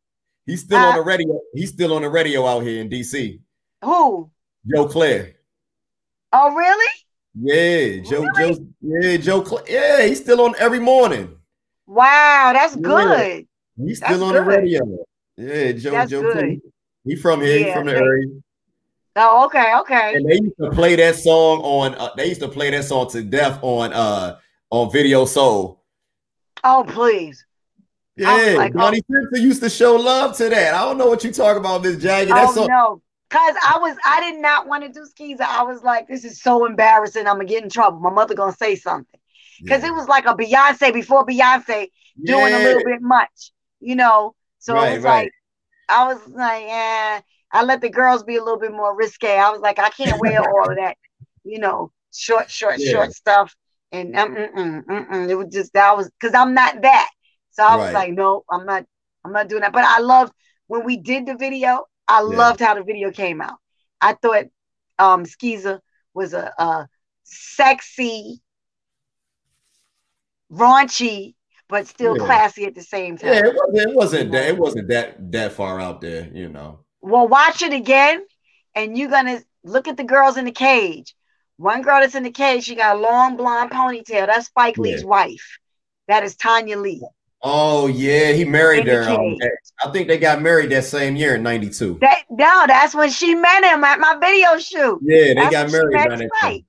He's 0.46 0.62
still 0.62 0.78
Uh, 0.78 0.88
on 0.88 0.94
the 0.94 1.02
radio. 1.02 1.40
He's 1.54 1.68
still 1.70 1.92
on 1.92 2.02
the 2.02 2.08
radio 2.08 2.46
out 2.46 2.62
here 2.62 2.80
in 2.80 2.88
DC. 2.88 3.38
Who? 3.84 4.30
Joe 4.66 4.86
Clair. 4.88 5.34
Oh, 6.32 6.54
really? 6.54 6.92
Yeah, 7.40 8.02
Joe, 8.02 8.22
Really? 8.22 8.54
Joe, 8.54 8.66
yeah, 8.80 9.16
Joe 9.16 9.42
Clair. 9.42 9.64
Yeah, 9.68 10.06
he's 10.06 10.20
still 10.20 10.40
on 10.40 10.54
every 10.58 10.80
morning. 10.80 11.36
Wow, 11.86 12.50
that's 12.52 12.74
Yeah. 12.76 12.82
good. 12.82 13.46
He's 13.76 14.00
That's 14.00 14.12
still 14.12 14.24
on 14.24 14.34
the 14.34 14.42
radio. 14.42 14.80
Yeah, 15.36 15.72
Joe, 15.72 15.90
That's 15.92 16.10
Joe 16.10 16.22
good. 16.22 16.32
Claire. 16.32 16.56
He 17.04 17.16
from 17.16 17.40
here, 17.40 17.58
he 17.58 17.64
Yeah, 17.66 17.74
from 17.74 17.86
the 17.86 17.94
area. 17.96 18.26
Oh, 19.16 19.46
okay, 19.46 19.74
okay. 19.80 20.14
And 20.14 20.28
they 20.28 20.36
used 20.36 20.56
to 20.60 20.70
play 20.70 20.96
that 20.96 21.16
song 21.16 21.60
on. 21.60 21.94
Uh, 21.94 22.10
they 22.16 22.26
used 22.26 22.40
to 22.40 22.48
play 22.48 22.70
that 22.70 22.84
song 22.84 23.08
to 23.10 23.22
death 23.22 23.58
on 23.62 23.92
uh 23.92 24.38
on 24.70 24.90
Video 24.92 25.24
Soul. 25.24 25.82
Oh, 26.64 26.84
please. 26.86 27.44
Yeah, 28.16 28.54
like, 28.56 28.72
oh. 28.76 28.92
Simpson 28.92 29.42
used 29.42 29.62
to 29.62 29.70
show 29.70 29.94
love 29.96 30.36
to 30.38 30.48
that. 30.48 30.74
I 30.74 30.84
don't 30.84 30.98
know 30.98 31.06
what 31.06 31.22
you 31.22 31.32
talk 31.32 31.56
about, 31.56 31.82
Miss 31.82 31.96
Jagger. 32.02 32.34
That 32.34 32.48
Oh 32.48 32.52
song, 32.52 32.66
no. 32.68 33.02
Cause 33.30 33.54
I 33.62 33.78
was 33.80 33.96
I 34.04 34.20
did 34.30 34.40
not 34.40 34.66
want 34.66 34.84
to 34.84 34.88
do 34.90 35.04
skis. 35.04 35.38
I 35.40 35.62
was 35.62 35.82
like, 35.82 36.08
this 36.08 36.24
is 36.24 36.40
so 36.42 36.64
embarrassing. 36.66 37.26
I'm 37.26 37.34
gonna 37.36 37.44
get 37.44 37.62
in 37.62 37.70
trouble. 37.70 38.00
My 38.00 38.10
mother 38.10 38.34
gonna 38.34 38.52
say 38.52 38.74
something. 38.76 39.20
Because 39.66 39.84
it 39.84 39.92
was 39.92 40.08
like 40.08 40.26
a 40.26 40.34
Beyonce 40.34 40.92
before 40.94 41.26
Beyonce 41.26 41.88
doing 42.24 42.54
a 42.54 42.58
little 42.58 42.82
bit 42.82 43.02
much, 43.02 43.52
you 43.80 43.96
know. 43.96 44.34
So 44.58 44.74
Right, 44.74 44.90
it 44.90 44.90
was 44.94 45.04
right. 45.04 45.04
like 45.04 45.32
I 45.88 46.06
was 46.06 46.26
like, 46.28 46.64
yeah, 46.66 47.20
I 47.52 47.64
let 47.64 47.80
the 47.80 47.90
girls 47.90 48.22
be 48.24 48.36
a 48.36 48.42
little 48.44 48.58
bit 48.60 48.72
more 48.72 48.96
risque. 48.96 49.36
I 49.38 49.50
was 49.50 49.60
like, 49.60 49.78
I 49.78 49.90
can't 49.90 50.18
wear 50.18 50.40
all 50.42 50.70
of 50.70 50.76
that, 50.76 50.96
you 51.44 51.58
know, 51.58 51.92
short, 52.14 52.50
short, 52.50 52.80
Yeah. 52.80 52.82
short 52.82 53.12
stuff. 53.12 53.54
And 53.92 54.16
um, 54.16 54.34
mm-mm, 54.34 54.84
mm-mm. 54.84 55.30
it 55.30 55.34
was 55.36 55.48
just 55.52 55.72
that 55.74 55.96
was 55.96 56.10
because 56.20 56.34
I'm 56.34 56.54
not 56.54 56.82
that. 56.82 57.10
So 57.52 57.64
I 57.64 57.76
was 57.76 57.90
Right. 57.90 57.92
like, 57.92 58.12
no, 58.12 58.44
I'm 58.50 58.66
not, 58.66 58.84
I'm 59.24 59.32
not 59.32 59.48
doing 59.48 59.62
that. 59.62 59.72
But 59.72 59.84
I 59.84 60.00
loved 60.00 60.32
when 60.68 60.84
we 60.84 60.96
did 60.98 61.26
the 61.26 61.36
video, 61.36 61.84
I 62.08 62.20
Yeah. 62.20 62.36
loved 62.36 62.60
how 62.60 62.74
the 62.74 62.82
video 62.82 63.10
came 63.12 63.40
out. 63.40 63.58
I 64.00 64.14
thought 64.14 64.46
um 64.98 65.24
Skeezer 65.24 65.80
was 66.14 66.32
a, 66.34 66.52
a 66.58 66.88
sexy, 67.24 68.40
raunchy, 70.50 71.34
but 71.68 71.86
still 71.86 72.16
Yeah. 72.16 72.24
classy 72.26 72.64
at 72.64 72.74
the 72.74 72.82
same 72.82 73.18
time. 73.18 73.34
Yeah, 73.34 73.46
it 73.46 73.54
wasn't. 73.54 73.90
It 73.90 73.96
wasn't 73.96 74.32
that. 74.32 74.48
It 74.48 74.58
wasn't 74.58 74.88
that 74.88 75.32
that 75.32 75.52
far 75.52 75.80
out 75.80 76.00
there. 76.00 76.28
You 76.32 76.48
know. 76.48 76.80
Well, 77.00 77.28
watch 77.28 77.62
it 77.62 77.72
again, 77.72 78.24
and 78.74 78.96
you're 78.96 79.10
gonna 79.10 79.42
look 79.62 79.88
at 79.88 79.96
the 79.96 80.04
girls 80.04 80.36
in 80.36 80.44
the 80.46 80.52
cage. 80.52 81.14
One 81.56 81.82
girl 81.82 82.00
that's 82.00 82.14
in 82.14 82.22
the 82.22 82.30
cage, 82.30 82.64
she 82.64 82.76
got 82.76 82.96
a 82.96 82.98
long 82.98 83.36
blonde 83.36 83.70
ponytail. 83.70 84.26
That's 84.26 84.46
Spike 84.46 84.76
Yeah. 84.76 84.82
Lee's 84.82 85.04
wife. 85.04 85.58
That 86.06 86.22
is 86.24 86.36
Tonya 86.36 86.80
Lee. 86.80 87.02
Oh 87.42 87.86
yeah, 87.86 88.32
he 88.32 88.44
married 88.44 88.86
her. 88.88 89.04
I 89.80 89.90
think 89.92 90.08
they 90.08 90.18
got 90.18 90.42
married 90.42 90.70
that 90.70 90.84
same 90.84 91.14
year 91.14 91.36
in 91.36 91.42
'92. 91.42 91.98
That 92.00 92.24
no, 92.30 92.64
that's 92.66 92.94
when 92.94 93.10
she 93.10 93.34
met 93.34 93.62
him 93.64 93.84
at 93.84 94.00
my 94.00 94.18
video 94.20 94.58
shoot. 94.58 94.98
Yeah, 95.02 95.18
they 95.18 95.34
That's 95.34 95.52
got 95.52 95.70
married 95.70 95.94
by 95.94 96.16
that 96.16 96.30
time. 96.40 96.64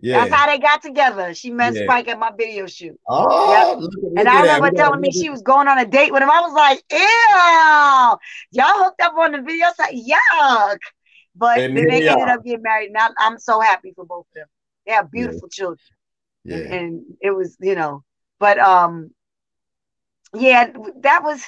Yeah. 0.00 0.20
That's 0.20 0.34
how 0.34 0.46
they 0.46 0.58
got 0.58 0.82
together. 0.82 1.32
She 1.34 1.50
met 1.50 1.74
yeah. 1.74 1.84
Spike 1.84 2.08
at 2.08 2.18
my 2.18 2.30
video 2.36 2.66
shoot. 2.66 2.98
Oh, 3.08 3.52
yep. 3.52 3.78
look, 3.80 3.90
look 4.02 4.12
and 4.18 4.28
I 4.28 4.42
remember 4.42 4.70
that. 4.70 4.76
telling 4.76 5.00
me 5.00 5.10
she 5.10 5.30
was 5.30 5.40
going 5.40 5.66
on 5.66 5.78
a 5.78 5.86
date 5.86 6.12
with 6.12 6.22
him. 6.22 6.30
I 6.30 6.40
was 6.42 6.52
like, 6.52 6.82
ew, 6.92 8.18
y'all 8.50 8.84
hooked 8.84 9.00
up 9.00 9.14
on 9.16 9.32
the 9.32 9.40
video. 9.40 9.68
Like, 9.78 9.94
yuck. 9.94 10.78
But 11.34 11.58
and 11.60 11.74
then 11.74 11.86
they 11.86 12.06
ended 12.06 12.28
up 12.28 12.44
getting 12.44 12.60
married. 12.60 12.92
Now 12.92 13.08
I'm 13.18 13.38
so 13.38 13.60
happy 13.60 13.92
for 13.96 14.04
both 14.04 14.26
of 14.26 14.34
them. 14.34 14.46
They 14.86 14.92
have 14.92 15.10
beautiful 15.10 15.48
yeah. 15.50 15.56
children. 15.56 15.78
Yeah. 16.44 16.56
And, 16.56 16.72
and 16.72 17.02
it 17.22 17.30
was, 17.30 17.56
you 17.60 17.74
know, 17.74 18.04
but 18.38 18.58
um, 18.58 19.10
yeah, 20.34 20.70
that 21.02 21.22
was 21.22 21.42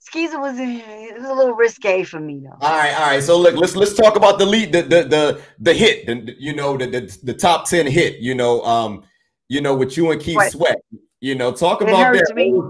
Skeezer 0.00 0.40
was 0.40 0.58
it 0.58 1.14
was 1.16 1.28
a 1.28 1.32
little 1.32 1.54
risque 1.54 2.02
for 2.02 2.18
me 2.18 2.40
though. 2.42 2.56
All 2.60 2.76
right, 2.76 2.92
all 2.94 3.06
right. 3.06 3.22
So 3.22 3.38
look, 3.38 3.54
let's 3.54 3.76
let's 3.76 3.94
talk 3.94 4.16
about 4.16 4.38
the 4.38 4.46
lead, 4.46 4.72
the 4.72 4.82
the 4.82 5.04
the 5.04 5.42
the 5.60 5.74
hit, 5.74 6.06
the, 6.06 6.34
you 6.38 6.54
know, 6.54 6.76
the, 6.76 6.86
the 6.86 7.18
the 7.22 7.34
top 7.34 7.68
ten 7.68 7.86
hit. 7.86 8.18
You 8.18 8.34
know, 8.34 8.62
um, 8.62 9.04
you 9.48 9.60
know, 9.60 9.76
with 9.76 9.96
you 9.96 10.10
and 10.10 10.20
Keith? 10.20 10.50
Sweat. 10.50 10.82
You 11.20 11.36
know, 11.36 11.52
talk 11.52 11.82
it 11.82 11.88
about 11.88 12.14
that. 12.14 12.34
Me. 12.34 12.60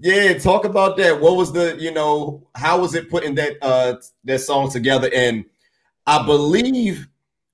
Yeah, 0.00 0.36
talk 0.38 0.64
about 0.64 0.96
that. 0.96 1.20
What 1.20 1.36
was 1.36 1.52
the, 1.52 1.76
you 1.78 1.92
know, 1.92 2.48
how 2.56 2.80
was 2.80 2.96
it 2.96 3.08
putting 3.08 3.36
that 3.36 3.56
uh 3.62 3.94
that 4.24 4.40
song 4.40 4.68
together? 4.68 5.08
And 5.14 5.44
I 6.06 6.26
believe 6.26 7.06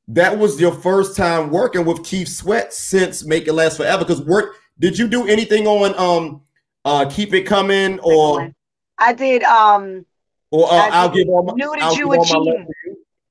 that 0.08 0.38
was 0.38 0.58
your 0.58 0.72
first 0.72 1.14
time 1.14 1.50
working 1.50 1.84
with 1.84 2.02
Keith 2.04 2.28
Sweat 2.28 2.72
since 2.72 3.22
Make 3.22 3.46
It 3.46 3.52
Last 3.52 3.76
Forever. 3.76 4.04
Because 4.04 4.22
work, 4.22 4.56
did 4.78 4.98
you 4.98 5.08
do 5.08 5.28
anything 5.28 5.66
on 5.66 5.94
um 5.98 6.40
uh 6.84 7.08
Keep 7.08 7.34
It 7.34 7.42
Coming 7.42 7.98
or? 8.00 8.52
I 8.98 9.12
did. 9.14 9.42
Um, 9.44 10.04
or 10.50 10.66
uh, 10.70 10.90
I'll 10.92 11.08
give 11.08 11.28
all 11.28 11.42
my. 11.42 11.54
Knew 11.54 11.70
that 11.70 11.82
I'll 11.82 11.96
you 11.96 12.08
were 12.08 12.24
cheating. 12.24 12.66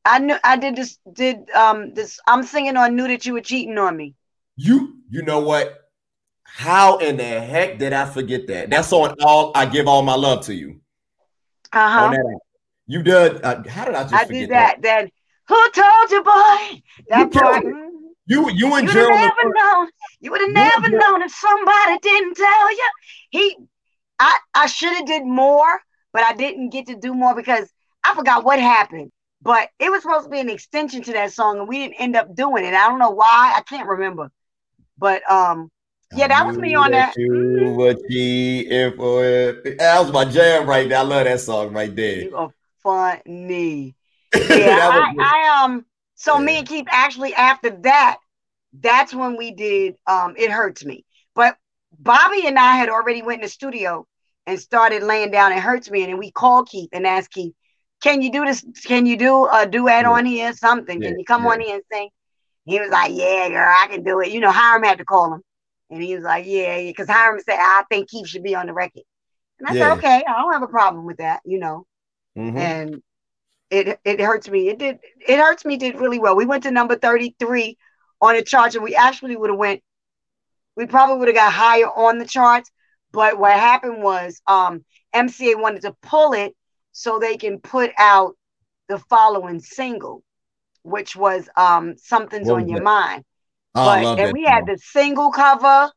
I 0.06 0.20
knew. 0.20 0.36
I 0.44 0.58
did 0.58 0.76
this. 0.76 0.98
Did 1.14 1.50
um 1.52 1.94
this? 1.94 2.20
I'm 2.28 2.44
singing 2.44 2.78
on 2.78 2.96
"Knew 2.96 3.08
That 3.08 3.26
You 3.26 3.34
Were 3.34 3.42
Cheating 3.42 3.78
on 3.78 3.98
Me." 3.98 4.16
You. 4.56 4.96
You 5.10 5.24
know 5.24 5.40
what? 5.40 5.90
How 6.44 6.98
in 6.98 7.18
the 7.18 7.24
heck 7.24 7.78
did 7.78 7.94
I 7.94 8.06
forget 8.06 8.48
that? 8.48 8.70
That's 8.70 8.92
on 8.94 9.16
all. 9.22 9.52
I 9.56 9.66
give 9.66 9.88
all 9.88 10.02
my 10.02 10.16
love 10.16 10.46
to 10.46 10.54
you. 10.54 10.82
Uh 11.72 12.12
huh. 12.12 12.18
You 12.88 13.04
did. 13.04 13.44
Uh, 13.44 13.64
how 13.68 13.86
did 13.86 13.96
I 13.96 14.04
just? 14.04 14.14
I 14.14 14.26
did 14.26 14.50
that. 14.50 14.82
That. 14.82 15.06
that 15.06 15.12
who 15.48 15.72
told 15.72 16.12
you, 16.12 16.24
boy? 16.24 16.82
That 17.10 17.20
you 17.20 17.30
part. 17.30 17.66
You 18.26 18.50
you 18.52 18.74
and 18.76 18.88
Gerald. 18.90 19.20
Never 19.20 19.54
known. 19.54 19.90
You 20.20 20.32
would 20.32 20.42
have 20.42 20.52
never 20.52 20.90
known 20.90 21.22
if 21.22 21.32
somebody 21.32 21.98
didn't 22.02 22.36
tell 22.36 22.72
you. 22.72 22.90
He 23.30 23.58
I, 24.20 24.38
I 24.54 24.68
should 24.68 24.94
have 24.94 25.06
did 25.06 25.26
more, 25.26 25.80
but 26.12 26.24
I 26.24 26.34
didn't 26.34 26.70
get 26.70 26.88
to 26.88 26.96
do 26.96 27.14
more 27.14 27.34
because 27.34 27.72
I 28.04 28.14
forgot 28.14 28.44
what 28.44 28.60
happened. 28.60 29.12
But 29.42 29.70
it 29.80 29.90
was 29.90 30.02
supposed 30.02 30.26
to 30.26 30.30
be 30.30 30.42
an 30.42 30.50
extension 30.50 31.02
to 31.04 31.14
that 31.14 31.32
song, 31.32 31.60
and 31.60 31.68
we 31.68 31.80
didn't 31.80 32.02
end 32.02 32.16
up 32.18 32.36
doing 32.36 32.66
it. 32.66 32.74
I 32.74 32.90
don't 32.90 33.00
know 33.00 33.12
why. 33.12 33.54
I 33.56 33.62
can't 33.62 33.88
remember. 33.88 34.30
But 34.98 35.30
um, 35.32 35.72
yeah, 36.14 36.28
that 36.28 36.46
was 36.46 36.58
me 36.58 36.76
on 36.76 36.92
that. 36.92 37.16
Mm-hmm. 37.16 37.76
were 37.76 37.96
cheating 38.10 38.98
for 38.98 39.24
it. 39.24 39.78
That 39.78 40.02
was 40.02 40.12
my 40.12 40.26
jam 40.26 40.68
right 40.68 40.90
there. 40.90 41.00
I 41.00 41.04
love 41.04 41.24
that 41.24 41.40
song 41.40 41.72
right 41.74 41.96
there. 41.96 42.24
You 42.24 42.36
are 42.36 42.54
funny. 42.84 43.96
Yeah, 44.50 44.90
I, 44.92 45.14
I, 45.20 45.64
um. 45.64 45.86
So 46.16 46.38
yeah. 46.38 46.46
me 46.46 46.58
and 46.58 46.68
Keith 46.68 46.86
actually 46.90 47.34
after 47.34 47.70
that, 47.82 48.18
that's 48.74 49.14
when 49.14 49.38
we 49.38 49.52
did 49.52 49.96
um. 50.08 50.36
It 50.38 50.52
hurts 50.52 50.86
me, 50.86 51.06
but 51.36 51.58
Bobby 51.98 52.46
and 52.46 52.58
I 52.60 52.76
had 52.76 52.90
already 52.90 53.22
went 53.22 53.42
in 53.42 53.46
the 53.46 53.50
studio 53.50 54.06
and 54.46 54.60
started 54.60 55.04
laying 55.04 55.32
down. 55.32 55.52
It 55.52 55.60
hurts 55.60 55.90
me, 55.90 56.04
and 56.04 56.12
then 56.12 56.20
we 56.20 56.32
called 56.32 56.70
Keith 56.70 56.90
and 56.94 57.06
asked 57.08 57.32
Keith, 57.32 57.54
"Can 58.02 58.22
you 58.22 58.32
do 58.32 58.46
this? 58.46 58.64
Can 58.86 59.06
you 59.06 59.18
do 59.18 59.48
a 59.48 59.68
duet 59.68 60.04
yeah. 60.04 60.12
on 60.12 60.26
here? 60.26 60.54
Something? 60.54 61.02
Yeah. 61.02 61.10
Can 61.10 61.20
you 61.20 61.26
come 61.26 61.44
yeah. 61.44 61.50
on 61.50 61.60
here 61.62 61.76
and 61.76 61.84
sing?" 61.92 62.10
He 62.66 62.80
was 62.80 62.90
like, 62.90 63.12
"Yeah, 63.14 63.50
girl, 63.50 63.68
I 63.68 63.88
can 63.88 64.04
do 64.04 64.20
it." 64.22 64.32
You 64.32 64.40
know, 64.40 64.52
Hiram 64.52 64.84
had 64.84 65.00
to 65.00 65.06
call 65.06 65.34
him, 65.34 65.42
and 65.90 66.04
he 66.04 66.16
was 66.16 66.24
like, 66.24 66.46
"Yeah," 66.46 66.78
because 66.78 67.10
Hiram 67.10 67.40
said, 67.40 67.58
"I 67.60 67.84
think 67.90 68.10
Keith 68.10 68.28
should 68.28 68.44
be 68.44 68.56
on 68.56 68.68
the 68.68 68.74
record," 68.74 69.04
and 69.60 69.68
I 69.68 69.74
said, 69.74 69.92
"Okay, 69.94 70.24
I 70.28 70.42
don't 70.42 70.54
have 70.54 70.64
a 70.64 70.68
problem 70.68 71.06
with 71.06 71.18
that," 71.18 71.42
you 71.46 71.60
know, 71.60 71.86
mm-hmm. 72.38 72.58
and. 72.58 73.02
It, 73.72 74.00
it 74.04 74.20
hurts 74.20 74.50
me. 74.50 74.68
It 74.70 74.80
did. 74.80 74.98
It 75.28 75.38
hurts 75.38 75.64
me. 75.64 75.78
Did 75.78 76.00
really 76.00 76.18
well. 76.18 76.36
We 76.36 76.48
went 76.48 76.64
to 76.64 76.72
number 76.72 76.96
thirty 76.96 77.36
three 77.38 77.78
on 78.22 78.36
the 78.36 78.44
charts, 78.44 78.76
and 78.76 78.84
we 78.84 78.96
actually 78.96 79.36
would 79.36 79.50
have 79.50 79.60
went 79.60 79.82
we 80.80 80.86
probably 80.86 81.18
would 81.18 81.28
have 81.28 81.36
got 81.36 81.52
higher 81.52 81.88
on 81.88 82.20
the 82.20 82.26
charts. 82.26 82.72
But 83.12 83.38
what 83.38 83.52
happened 83.52 84.02
was 84.02 84.42
um, 84.48 84.86
MCA 85.14 85.60
wanted 85.60 85.82
to 85.82 85.94
pull 86.02 86.32
it 86.32 86.56
so 86.94 87.20
they 87.20 87.36
can 87.36 87.60
put 87.60 87.92
out 87.98 88.38
the 88.88 88.98
following 88.98 89.60
single, 89.60 90.24
which 90.84 91.18
was 91.18 91.50
um, 91.58 91.96
Something's 91.98 92.50
on 92.50 92.70
Your 92.70 92.82
Mind. 92.82 93.26
Oh, 93.76 93.86
but, 93.86 94.20
and 94.20 94.34
we 94.34 94.44
had 94.46 94.68
the 94.68 94.78
single 94.82 95.32
cover. 95.32 95.92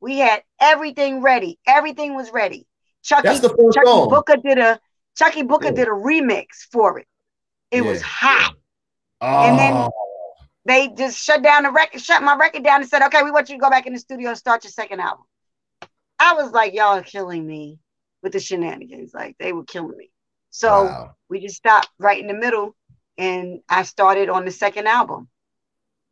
We 0.00 0.18
had 0.18 0.42
everything 0.58 1.20
ready. 1.20 1.58
Everything 1.66 2.14
was 2.14 2.32
ready. 2.32 2.66
Chucky, 3.02 3.28
That's 3.28 3.40
the 3.40 3.50
first 3.50 3.74
Chucky 3.74 3.86
song. 3.86 4.08
Booker 4.08 4.36
did 4.36 4.58
a 4.58 4.80
Chucky 5.14 5.42
Booker 5.42 5.66
yeah. 5.66 5.72
did 5.72 5.88
a 5.88 5.92
remix 5.92 6.46
for 6.70 6.98
it. 6.98 7.06
It 7.70 7.84
yeah. 7.84 7.90
was 7.90 8.00
hot. 8.00 8.54
Oh. 9.20 9.26
And 9.26 9.58
then 9.58 9.72
oh 9.74 9.90
they 10.64 10.88
just 10.88 11.18
shut 11.18 11.42
down 11.42 11.64
the 11.64 11.70
record, 11.70 12.00
shut 12.00 12.22
my 12.22 12.36
record 12.36 12.62
down, 12.62 12.80
and 12.80 12.88
said, 12.88 13.02
"Okay, 13.06 13.22
we 13.22 13.30
want 13.30 13.48
you 13.48 13.56
to 13.56 13.60
go 13.60 13.70
back 13.70 13.86
in 13.86 13.92
the 13.92 13.98
studio 13.98 14.30
and 14.30 14.38
start 14.38 14.64
your 14.64 14.70
second 14.70 15.00
album." 15.00 15.24
I 16.18 16.34
was 16.34 16.52
like, 16.52 16.74
"Y'all 16.74 16.98
are 16.98 17.02
killing 17.02 17.46
me 17.46 17.78
with 18.22 18.32
the 18.32 18.40
shenanigans." 18.40 19.12
Like 19.12 19.36
they 19.38 19.52
were 19.52 19.64
killing 19.64 19.96
me. 19.96 20.10
So 20.50 20.84
wow. 20.84 21.16
we 21.28 21.40
just 21.40 21.56
stopped 21.56 21.88
right 21.98 22.20
in 22.20 22.28
the 22.28 22.34
middle, 22.34 22.76
and 23.18 23.60
I 23.68 23.82
started 23.82 24.28
on 24.28 24.44
the 24.44 24.50
second 24.50 24.86
album. 24.86 25.28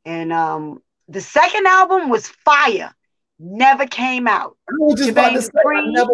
And 0.04 0.32
um, 0.32 0.82
the 1.08 1.20
second 1.20 1.66
album 1.66 2.08
was 2.08 2.26
fire. 2.26 2.94
Never 3.38 3.86
came 3.86 4.26
out. 4.26 4.56
Jermaine 4.70 5.36
Dupri, 5.36 5.92
never... 5.92 6.12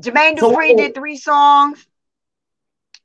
Jermaine 0.00 0.36
Dupri 0.36 0.70
so, 0.70 0.76
did 0.76 0.94
three 0.94 1.16
songs. 1.16 1.86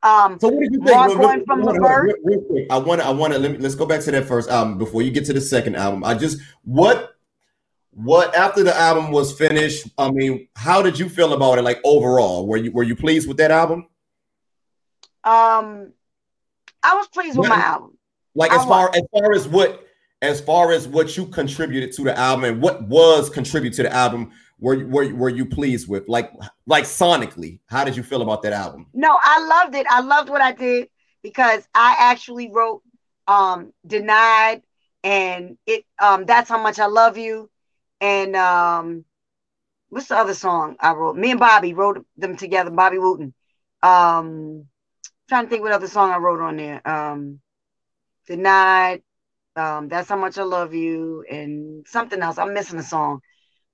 Um, 0.04 0.38
so 0.40 0.50
what 0.50 0.60
did 0.60 0.74
you 0.74 0.84
think? 0.84 1.18
Real, 1.18 1.44
from 1.46 1.62
real 1.64 2.42
quick, 2.42 2.68
I 2.70 2.78
want 2.78 3.02
to, 3.02 3.08
I 3.08 3.12
want 3.12 3.34
to, 3.34 3.40
let 3.40 3.52
me, 3.52 3.58
let's 3.58 3.76
go 3.76 3.86
back 3.86 4.02
to 4.02 4.12
that 4.12 4.26
first 4.26 4.50
album 4.50 4.78
before 4.78 5.02
you 5.02 5.12
get 5.12 5.26
to 5.26 5.34
the 5.34 5.42
second 5.42 5.78
album. 5.78 6.04
I 6.04 6.14
just, 6.14 6.40
what, 6.64 7.16
what 7.92 8.36
after 8.36 8.64
the 8.64 8.76
album 8.76 9.12
was 9.12 9.38
finished? 9.38 9.88
I 9.98 10.12
mean, 10.12 10.50
how 10.58 10.82
did 10.82 11.00
you 11.00 11.08
feel 11.08 11.32
about 11.32 11.58
it? 11.58 11.62
Like 11.62 11.80
overall, 11.86 12.46
were 12.48 12.58
you, 12.58 12.72
were 12.72 12.84
you 12.84 12.98
pleased 12.98 13.30
with 13.30 13.38
that 13.38 13.52
album? 13.52 13.88
Um, 15.24 15.94
I 16.84 16.96
was 16.96 17.08
pleased 17.08 17.38
with 17.38 17.48
my 17.48 17.56
album. 17.56 17.98
Like 18.36 18.52
as 18.52 18.66
far 18.66 18.92
as 18.94 19.04
far 19.14 19.34
as 19.34 19.48
what 19.48 19.88
as 20.22 20.42
far 20.42 20.72
as 20.72 20.88
what 20.88 21.16
you 21.16 21.26
contributed 21.28 21.92
to 21.94 22.04
the 22.04 22.18
album 22.18 22.46
and 22.46 22.62
what 22.62 22.82
was 22.88 23.30
contributed 23.30 23.76
to 23.78 23.84
the 23.84 23.94
album 23.94 24.32
were 24.64 24.88
were 24.88 25.14
were 25.14 25.30
you 25.30 25.46
pleased 25.46 25.90
with? 25.90 26.08
Like 26.08 26.32
like 26.66 26.86
sonically, 26.86 27.60
how 27.68 27.84
did 27.84 27.98
you 27.98 28.02
feel 28.02 28.22
about 28.22 28.42
that 28.44 28.54
album? 28.54 28.88
No, 28.94 29.20
I 29.22 29.46
loved 29.46 29.76
it. 29.76 29.86
I 29.90 30.00
loved 30.00 30.30
what 30.30 30.42
I 30.42 30.54
did 30.54 30.88
because 31.22 31.68
I 31.76 31.98
actually 32.00 32.50
wrote 32.50 32.82
um 33.28 33.74
denied 33.86 34.64
and 35.04 35.58
it 35.68 35.84
um 36.02 36.26
that's 36.26 36.50
how 36.50 36.62
much 36.62 36.80
I 36.80 36.86
love 36.86 37.18
you 37.18 37.50
and 38.00 38.36
um 38.38 39.06
what's 39.90 40.08
the 40.08 40.18
other 40.18 40.34
song 40.34 40.78
I 40.80 40.94
wrote? 40.94 41.18
Me 41.18 41.32
and 41.32 41.40
Bobby 41.42 41.74
wrote 41.74 42.06
them 42.16 42.38
together, 42.38 42.72
Bobby 42.72 43.00
Wooten. 43.00 43.34
Um 43.82 44.66
trying 45.28 45.44
to 45.44 45.50
think 45.50 45.62
what 45.62 45.74
other 45.74 45.88
song 45.88 46.12
I 46.12 46.18
wrote 46.20 46.40
on 46.40 46.56
there. 46.56 46.88
Um 46.88 47.42
denied 48.28 49.04
um 49.58 49.90
that's 49.90 50.08
how 50.08 50.18
much 50.18 50.38
I 50.38 50.44
love 50.44 50.74
you 50.74 51.26
and 51.30 51.86
something 51.86 52.22
else. 52.22 52.38
I'm 52.38 52.54
missing 52.54 52.80
a 52.80 52.84
song. 52.84 53.20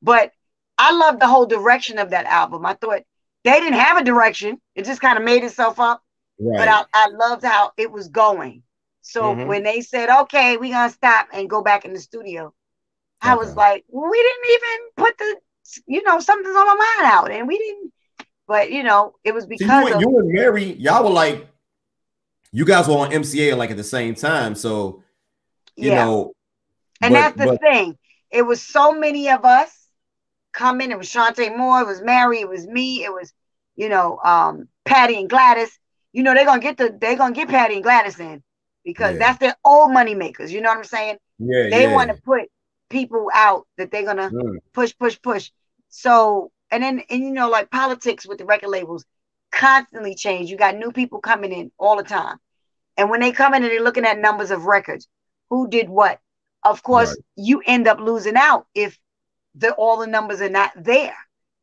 But 0.01 0.31
I 0.79 0.93
love 0.93 1.19
the 1.19 1.27
whole 1.27 1.45
direction 1.45 1.99
of 1.99 2.11
that 2.11 2.25
album. 2.25 2.65
I 2.65 2.73
thought 2.73 3.01
they 3.43 3.59
didn't 3.59 3.79
have 3.79 3.97
a 3.97 4.03
direction; 4.03 4.59
it 4.75 4.85
just 4.85 5.01
kind 5.01 5.17
of 5.17 5.25
made 5.25 5.43
itself 5.43 5.79
up. 5.79 6.01
Right. 6.39 6.57
But 6.57 6.67
I, 6.69 6.85
I 6.93 7.09
loved 7.09 7.43
how 7.43 7.73
it 7.77 7.91
was 7.91 8.07
going. 8.07 8.63
So 9.01 9.23
mm-hmm. 9.23 9.47
when 9.47 9.63
they 9.63 9.81
said, 9.81 10.09
"Okay, 10.21 10.55
we're 10.57 10.73
gonna 10.73 10.91
stop 10.91 11.27
and 11.33 11.49
go 11.49 11.61
back 11.61 11.83
in 11.83 11.93
the 11.93 11.99
studio," 11.99 12.53
I 13.21 13.35
was 13.35 13.55
like, 13.55 13.83
"We 13.91 14.17
didn't 14.17 14.51
even 14.51 14.89
put 14.95 15.17
the, 15.17 15.35
you 15.85 16.01
know, 16.03 16.19
something's 16.21 16.55
on 16.55 16.65
my 16.65 16.95
mind 16.97 17.13
out, 17.13 17.31
and 17.31 17.47
we 17.47 17.57
didn't." 17.57 17.93
But 18.47 18.71
you 18.71 18.83
know, 18.83 19.15
it 19.23 19.33
was 19.33 19.45
because 19.45 19.67
you, 19.67 19.87
and, 19.87 19.95
of, 19.95 20.01
you 20.01 20.19
and 20.19 20.29
Mary, 20.29 20.73
y'all 20.73 21.03
were 21.03 21.11
like, 21.11 21.47
you 22.51 22.65
guys 22.65 22.87
were 22.87 22.95
on 22.95 23.11
MCA 23.11 23.55
like 23.57 23.71
at 23.71 23.77
the 23.77 23.83
same 23.83 24.15
time, 24.15 24.55
so 24.55 25.03
you 25.75 25.89
yeah. 25.89 26.05
know. 26.05 26.33
And 27.01 27.13
but, 27.13 27.19
that's 27.19 27.37
the 27.37 27.45
but, 27.45 27.61
thing. 27.61 27.97
It 28.31 28.43
was 28.43 28.61
so 28.61 28.93
many 28.93 29.29
of 29.29 29.45
us 29.45 29.78
coming. 30.53 30.91
It 30.91 30.97
was 30.97 31.09
Chanté 31.09 31.55
Moore, 31.55 31.81
it 31.81 31.87
was 31.87 32.01
Mary, 32.01 32.39
it 32.39 32.49
was 32.49 32.67
me, 32.67 33.03
it 33.03 33.13
was, 33.13 33.33
you 33.75 33.89
know, 33.89 34.19
um, 34.23 34.67
Patty 34.85 35.17
and 35.17 35.29
Gladys. 35.29 35.77
You 36.13 36.23
know, 36.23 36.33
they're 36.33 36.45
gonna 36.45 36.61
get 36.61 36.77
the 36.77 36.95
they're 36.99 37.15
gonna 37.15 37.35
get 37.35 37.49
Patty 37.49 37.75
and 37.75 37.83
Gladys 37.83 38.19
in 38.19 38.43
because 38.83 39.13
yeah. 39.13 39.19
that's 39.19 39.39
their 39.39 39.55
old 39.63 39.91
money 39.93 40.15
makers. 40.15 40.51
You 40.51 40.61
know 40.61 40.69
what 40.69 40.79
I'm 40.79 40.83
saying? 40.83 41.17
Yeah. 41.37 41.69
They 41.69 41.83
yeah. 41.83 41.93
want 41.93 42.09
to 42.09 42.21
put 42.21 42.49
people 42.89 43.29
out 43.33 43.67
that 43.77 43.91
they're 43.91 44.05
gonna 44.05 44.29
mm. 44.29 44.57
push, 44.73 44.93
push, 44.97 45.19
push. 45.21 45.51
So 45.89 46.51
and 46.71 46.81
then 46.81 47.03
and 47.09 47.23
you 47.23 47.31
know, 47.31 47.49
like 47.49 47.69
politics 47.69 48.25
with 48.25 48.39
the 48.39 48.45
record 48.45 48.69
labels 48.69 49.05
constantly 49.51 50.15
change. 50.15 50.49
You 50.49 50.57
got 50.57 50.75
new 50.75 50.91
people 50.91 51.19
coming 51.19 51.51
in 51.51 51.71
all 51.77 51.97
the 51.97 52.03
time. 52.03 52.37
And 52.97 53.09
when 53.09 53.21
they 53.21 53.31
come 53.31 53.53
in 53.53 53.63
and 53.63 53.71
they're 53.71 53.83
looking 53.83 54.05
at 54.05 54.19
numbers 54.19 54.51
of 54.51 54.65
records, 54.65 55.07
who 55.49 55.69
did 55.69 55.89
what? 55.89 56.19
of 56.63 56.83
course, 56.83 57.09
right. 57.09 57.17
you 57.35 57.61
end 57.65 57.87
up 57.87 57.99
losing 57.99 58.35
out 58.35 58.67
if 58.73 58.97
the 59.55 59.71
all 59.73 59.97
the 59.97 60.07
numbers 60.07 60.41
are 60.41 60.49
not 60.49 60.71
there. 60.75 61.15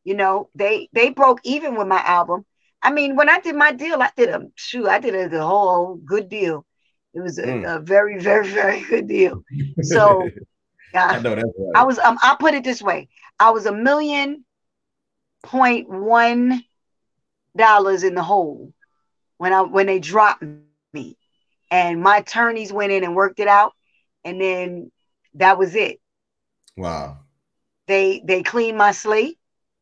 You 0.03 0.15
know, 0.15 0.49
they 0.55 0.89
they 0.93 1.09
broke 1.09 1.39
even 1.43 1.75
with 1.75 1.87
my 1.87 2.01
album. 2.05 2.45
I 2.81 2.91
mean, 2.91 3.15
when 3.15 3.29
I 3.29 3.39
did 3.39 3.55
my 3.55 3.71
deal, 3.71 4.01
I 4.01 4.11
did 4.15 4.29
a 4.29 4.47
shoot, 4.55 4.87
I 4.87 4.99
did 4.99 5.33
a 5.33 5.45
whole 5.45 5.95
good 5.95 6.29
deal. 6.29 6.65
It 7.13 7.21
was 7.21 7.39
a, 7.39 7.45
mm. 7.47 7.75
a 7.75 7.79
very, 7.79 8.19
very, 8.19 8.47
very 8.47 8.81
good 8.81 9.07
deal. 9.07 9.43
So 9.81 10.29
I 10.95 11.19
know 11.19 11.35
that's 11.35 11.47
right. 11.57 11.75
I 11.75 11.83
was 11.83 11.99
um 11.99 12.17
I 12.21 12.35
put 12.39 12.53
it 12.53 12.63
this 12.63 12.81
way. 12.81 13.09
I 13.39 13.51
was 13.51 13.65
a 13.65 13.71
million 13.71 14.45
point 15.43 15.89
one 15.89 16.63
dollars 17.55 18.03
in 18.03 18.15
the 18.15 18.23
hole 18.23 18.73
when 19.37 19.53
I 19.53 19.61
when 19.61 19.87
they 19.87 19.99
dropped 19.99 20.43
me. 20.93 21.17
And 21.69 22.01
my 22.01 22.17
attorneys 22.17 22.71
went 22.71 22.91
in 22.91 23.03
and 23.03 23.15
worked 23.15 23.39
it 23.39 23.47
out. 23.47 23.73
And 24.23 24.39
then 24.39 24.91
that 25.33 25.57
was 25.57 25.75
it. 25.75 25.99
Wow. 26.77 27.19
They 27.87 28.21
they 28.25 28.43
cleaned 28.43 28.77
my 28.77 28.91
slate 28.91 29.37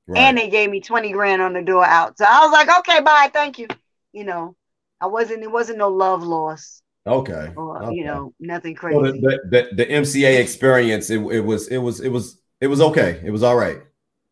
right. 0.07 0.19
and 0.19 0.37
they 0.37 0.49
gave 0.49 0.69
me 0.69 0.81
20 0.81 1.11
grand 1.11 1.41
on 1.41 1.53
the 1.53 1.61
door 1.61 1.85
out. 1.85 2.17
So 2.17 2.25
I 2.27 2.45
was 2.45 2.51
like, 2.51 2.79
okay, 2.79 3.01
bye, 3.01 3.29
thank 3.33 3.59
you. 3.59 3.67
You 4.13 4.23
know, 4.23 4.55
I 5.01 5.07
wasn't 5.07 5.43
it 5.43 5.51
wasn't 5.51 5.79
no 5.79 5.89
love 5.89 6.23
loss. 6.23 6.81
Okay. 7.07 7.53
Or, 7.55 7.83
okay. 7.83 7.95
you 7.95 8.05
know, 8.05 8.33
nothing 8.39 8.73
crazy. 8.73 8.97
Well, 8.97 9.11
the, 9.11 9.39
the, 9.49 9.69
the, 9.75 9.85
MCA 9.85 10.39
experience, 10.39 11.09
it, 11.11 11.19
it 11.19 11.41
was 11.41 11.67
it 11.67 11.77
was 11.77 11.99
it 11.99 12.09
was 12.09 12.39
it 12.61 12.67
was 12.67 12.81
okay. 12.81 13.21
It 13.23 13.29
was 13.29 13.43
all 13.43 13.55
right. 13.55 13.81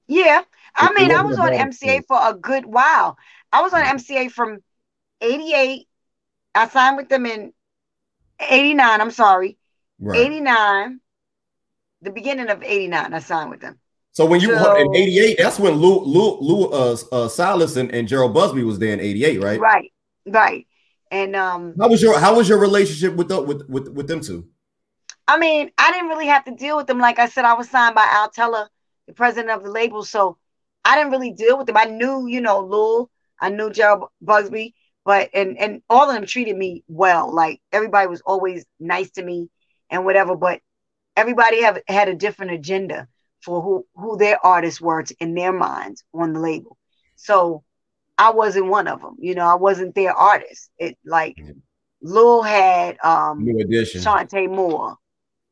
Yeah. 0.07 0.41
I 0.75 0.87
it, 0.87 0.95
mean, 0.95 1.11
it 1.11 1.17
I 1.17 1.21
was 1.21 1.37
on 1.37 1.49
MCA 1.49 2.03
for 2.07 2.19
a 2.19 2.33
good 2.33 2.65
while. 2.65 3.17
I 3.51 3.61
was 3.61 3.73
on 3.73 3.83
MCA 3.83 4.31
from 4.31 4.63
88. 5.21 5.87
I 6.55 6.67
signed 6.67 6.97
with 6.97 7.09
them 7.09 7.27
in 7.27 7.53
89. 8.39 9.01
I'm 9.01 9.11
sorry. 9.11 9.57
Right. 9.99 10.19
89. 10.19 10.99
The 12.03 12.11
beginning 12.11 12.49
of 12.49 12.61
89, 12.61 13.13
I 13.13 13.19
signed 13.19 13.49
with 13.49 13.61
them. 13.61 13.79
So 14.11 14.25
when 14.25 14.41
you 14.41 14.55
so, 14.55 14.61
were 14.61 14.77
in 14.77 14.93
88, 14.93 15.37
that's 15.39 15.57
when 15.57 15.73
Lou 15.73 15.99
Lou 16.01 16.37
Lou 16.39 16.69
uh, 16.71 16.97
uh 17.11 17.27
Silas 17.27 17.77
and, 17.77 17.89
and 17.91 18.07
Jheryl 18.07 18.31
Busby 18.31 18.63
was 18.63 18.77
there 18.77 18.93
in 18.93 18.99
88, 18.99 19.41
right? 19.41 19.59
Right, 19.59 19.91
right. 20.27 20.67
And 21.09 21.35
um 21.35 21.73
how 21.79 21.87
was 21.87 22.01
your 22.01 22.19
how 22.19 22.35
was 22.35 22.47
your 22.47 22.59
relationship 22.59 23.15
with 23.15 23.29
the, 23.29 23.41
with, 23.41 23.67
with 23.69 23.87
with 23.87 24.07
them 24.07 24.19
two? 24.19 24.47
I 25.27 25.39
mean, 25.39 25.71
I 25.77 25.91
didn't 25.91 26.09
really 26.09 26.27
have 26.27 26.43
to 26.45 26.51
deal 26.51 26.75
with 26.77 26.87
them. 26.87 26.99
Like 26.99 27.17
I 27.17 27.27
said, 27.27 27.45
I 27.45 27.53
was 27.53 27.69
signed 27.69 27.95
by 27.95 28.05
Al 28.07 28.29
Teller, 28.29 28.69
the 29.07 29.13
president 29.13 29.51
of 29.51 29.63
the 29.63 29.71
label, 29.71 30.03
so 30.03 30.37
I 30.83 30.95
didn't 30.95 31.11
really 31.11 31.31
deal 31.31 31.57
with 31.57 31.67
them. 31.67 31.77
I 31.77 31.85
knew, 31.85 32.27
you 32.27 32.41
know, 32.41 32.59
Lou, 32.59 33.09
I 33.39 33.49
knew 33.49 33.69
Jheryl 33.69 34.09
Busby, 34.21 34.75
but 35.05 35.29
and 35.33 35.57
and 35.57 35.81
all 35.89 36.09
of 36.09 36.15
them 36.15 36.25
treated 36.25 36.57
me 36.57 36.83
well. 36.87 37.33
Like 37.33 37.61
everybody 37.71 38.07
was 38.07 38.21
always 38.21 38.65
nice 38.79 39.11
to 39.11 39.23
me 39.23 39.49
and 39.89 40.05
whatever. 40.05 40.35
But 40.35 40.61
everybody 41.15 41.61
have 41.61 41.81
had 41.87 42.09
a 42.09 42.15
different 42.15 42.51
agenda 42.51 43.07
for 43.41 43.61
who 43.61 43.85
who 43.95 44.17
their 44.17 44.43
artists 44.45 44.79
were 44.81 45.03
in 45.19 45.33
their 45.35 45.53
minds 45.53 46.03
on 46.13 46.33
the 46.33 46.39
label. 46.39 46.77
So 47.15 47.63
I 48.17 48.31
wasn't 48.31 48.67
one 48.67 48.87
of 48.87 49.01
them. 49.01 49.15
You 49.19 49.35
know, 49.35 49.45
I 49.45 49.55
wasn't 49.55 49.95
their 49.95 50.13
artist. 50.13 50.69
It 50.77 50.97
like. 51.05 51.37
Lil 52.03 52.41
had 52.41 52.97
um 53.03 53.43
New 53.43 53.59
Edition, 53.59 54.01
Chanté 54.01 54.49
Moore, 54.53 54.97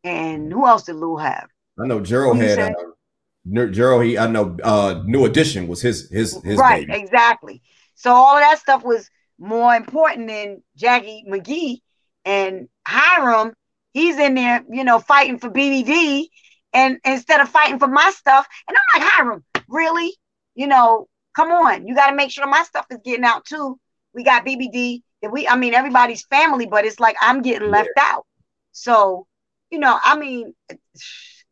and 0.04 0.52
who 0.52 0.68
else 0.68 0.84
did 0.84 0.96
Lil 0.96 1.18
have? 1.18 1.48
I 1.82 1.88
know 1.88 2.02
Gerald 2.02 2.38
had. 2.38 2.60
Uh, 2.60 3.66
Gerald, 3.68 4.04
he 4.04 4.18
I 4.18 4.28
know 4.28 4.58
uh 4.64 5.02
New 5.06 5.26
Edition 5.26 5.68
was 5.68 5.82
his 5.82 6.10
his 6.12 6.40
his 6.44 6.60
right 6.60 6.86
baby. 6.86 7.02
exactly. 7.02 7.62
So 7.96 8.12
all 8.12 8.36
of 8.36 8.42
that 8.42 8.60
stuff 8.60 8.84
was 8.84 9.10
more 9.40 9.74
important 9.74 10.28
than 10.28 10.62
Jackie 10.76 11.24
McGhee 11.28 11.80
and 12.26 12.68
Hiram. 12.86 13.54
He's 13.94 14.18
in 14.18 14.36
there, 14.36 14.64
you 14.70 14.84
know, 14.84 15.00
fighting 15.00 15.40
for 15.40 15.50
BBD, 15.50 16.28
and 16.74 17.00
instead 17.04 17.42
of 17.42 17.50
fighting 17.50 17.80
for 17.80 17.88
my 17.88 18.12
stuff, 18.12 18.48
and 18.68 18.78
I'm 18.78 19.02
like 19.02 19.12
Hiram, 19.12 19.44
really? 19.68 20.14
You 20.56 20.68
know, 20.68 21.08
come 21.36 21.52
on, 21.52 21.88
you 21.88 21.96
got 21.96 22.10
to 22.10 22.16
make 22.16 22.32
sure 22.32 22.48
my 22.48 22.64
stuff 22.64 22.86
is 22.90 23.00
getting 23.04 23.26
out 23.26 23.46
too. 23.46 23.80
We 24.14 24.24
got 24.24 24.46
BBD, 24.46 25.02
and 25.22 25.32
we, 25.32 25.48
I 25.48 25.56
mean, 25.56 25.74
everybody's 25.74 26.26
family, 26.26 26.68
but 26.68 26.86
it's 26.86 27.00
like 27.00 27.16
I'm 27.22 27.42
getting 27.42 27.70
left 27.70 27.90
yeah. 27.96 28.04
out. 28.06 28.26
So, 28.72 29.28
you 29.70 29.80
know, 29.80 29.98
I 30.04 30.18
mean, 30.18 30.54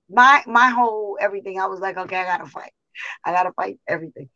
my 0.10 0.44
my 0.48 0.70
whole 0.70 1.18
everything, 1.20 1.60
I 1.60 1.68
was 1.68 1.80
like, 1.80 1.98
okay, 1.98 2.18
I 2.18 2.26
gotta 2.26 2.50
fight. 2.50 2.72
I 3.24 3.32
gotta 3.32 3.52
fight 3.54 3.80
everything. 3.88 4.30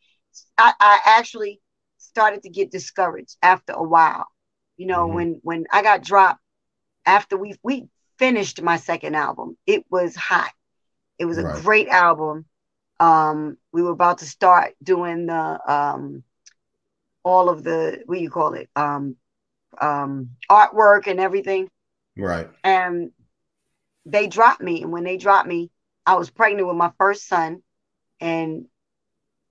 I, 0.58 0.74
I 0.80 1.00
actually 1.06 1.62
started 1.98 2.44
to 2.44 2.50
get 2.50 2.72
discouraged 2.72 3.38
after 3.42 3.74
a 3.74 3.84
while. 3.84 4.28
You 4.78 4.88
know, 4.88 5.06
mm-hmm. 5.06 5.16
when 5.16 5.40
when 5.44 5.66
I 5.72 5.82
got 5.82 6.04
dropped 6.04 6.42
after 7.06 7.38
we 7.38 7.56
we 7.64 7.88
finished 8.18 8.62
my 8.62 8.78
second 8.78 9.16
album, 9.16 9.58
it 9.66 9.86
was 9.90 10.16
hot. 10.16 10.52
It 11.20 11.26
was 11.26 11.38
a 11.38 11.44
right. 11.44 11.64
great 11.64 11.88
album. 11.88 12.46
Um, 13.00 13.58
we 13.72 13.82
were 13.82 13.92
about 13.92 14.20
to 14.20 14.26
start 14.26 14.74
doing 14.82 15.26
the 15.28 15.72
um, 15.72 16.24
all 17.24 17.50
of 17.50 17.64
the 17.64 18.02
what 18.06 18.16
do 18.16 18.22
you 18.22 18.30
call 18.30 18.54
it 18.54 18.70
um, 18.76 19.16
um, 19.80 20.32
artwork 20.50 21.08
and 21.08 21.20
everything. 21.20 21.70
Right. 22.18 22.50
And 22.64 23.12
they 24.06 24.28
dropped 24.28 24.62
me, 24.62 24.84
and 24.84 24.92
when 24.92 25.04
they 25.04 25.18
dropped 25.18 25.48
me, 25.48 25.72
I 26.06 26.16
was 26.16 26.30
pregnant 26.30 26.68
with 26.68 26.78
my 26.78 26.92
first 26.98 27.28
son, 27.28 27.64
and 28.20 28.66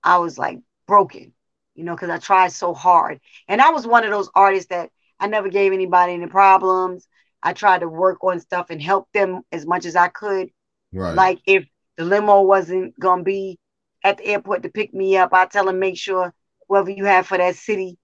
I 0.03 0.17
was 0.17 0.37
like 0.37 0.59
broken 0.87 1.33
you 1.75 1.83
know, 1.83 1.95
because 1.95 2.09
I 2.09 2.17
tried 2.17 2.51
so 2.51 2.73
hard. 2.73 3.19
And 3.47 3.61
I 3.61 3.71
was 3.71 3.87
one 3.87 4.03
of 4.03 4.11
those 4.11 4.29
artists 4.35 4.69
that 4.69 4.91
I 5.19 5.27
never 5.27 5.49
gave 5.49 5.73
anybody 5.73 6.13
any 6.13 6.27
problems. 6.27 7.07
I 7.43 7.53
tried 7.53 7.81
to 7.81 7.89
work 7.89 8.23
on 8.23 8.39
stuff 8.39 8.67
and 8.69 8.81
help 8.81 9.11
them 9.13 9.41
as 9.51 9.65
much 9.65 9.85
as 9.85 9.95
I 9.95 10.07
could. 10.07 10.49
Right. 10.93 11.13
Like 11.13 11.39
if 11.45 11.65
the 11.97 12.05
limo 12.05 12.41
wasn't 12.41 12.97
gonna 12.99 13.23
be 13.23 13.59
at 14.03 14.17
the 14.17 14.25
airport 14.25 14.63
to 14.63 14.69
pick 14.69 14.93
me 14.93 15.17
up, 15.17 15.33
I 15.33 15.45
tell 15.45 15.65
them 15.65 15.79
make 15.79 15.97
sure 15.97 16.33
whoever 16.67 16.89
you 16.89 17.05
have 17.05 17.27
for 17.27 17.37
that 17.37 17.55
city, 17.55 17.97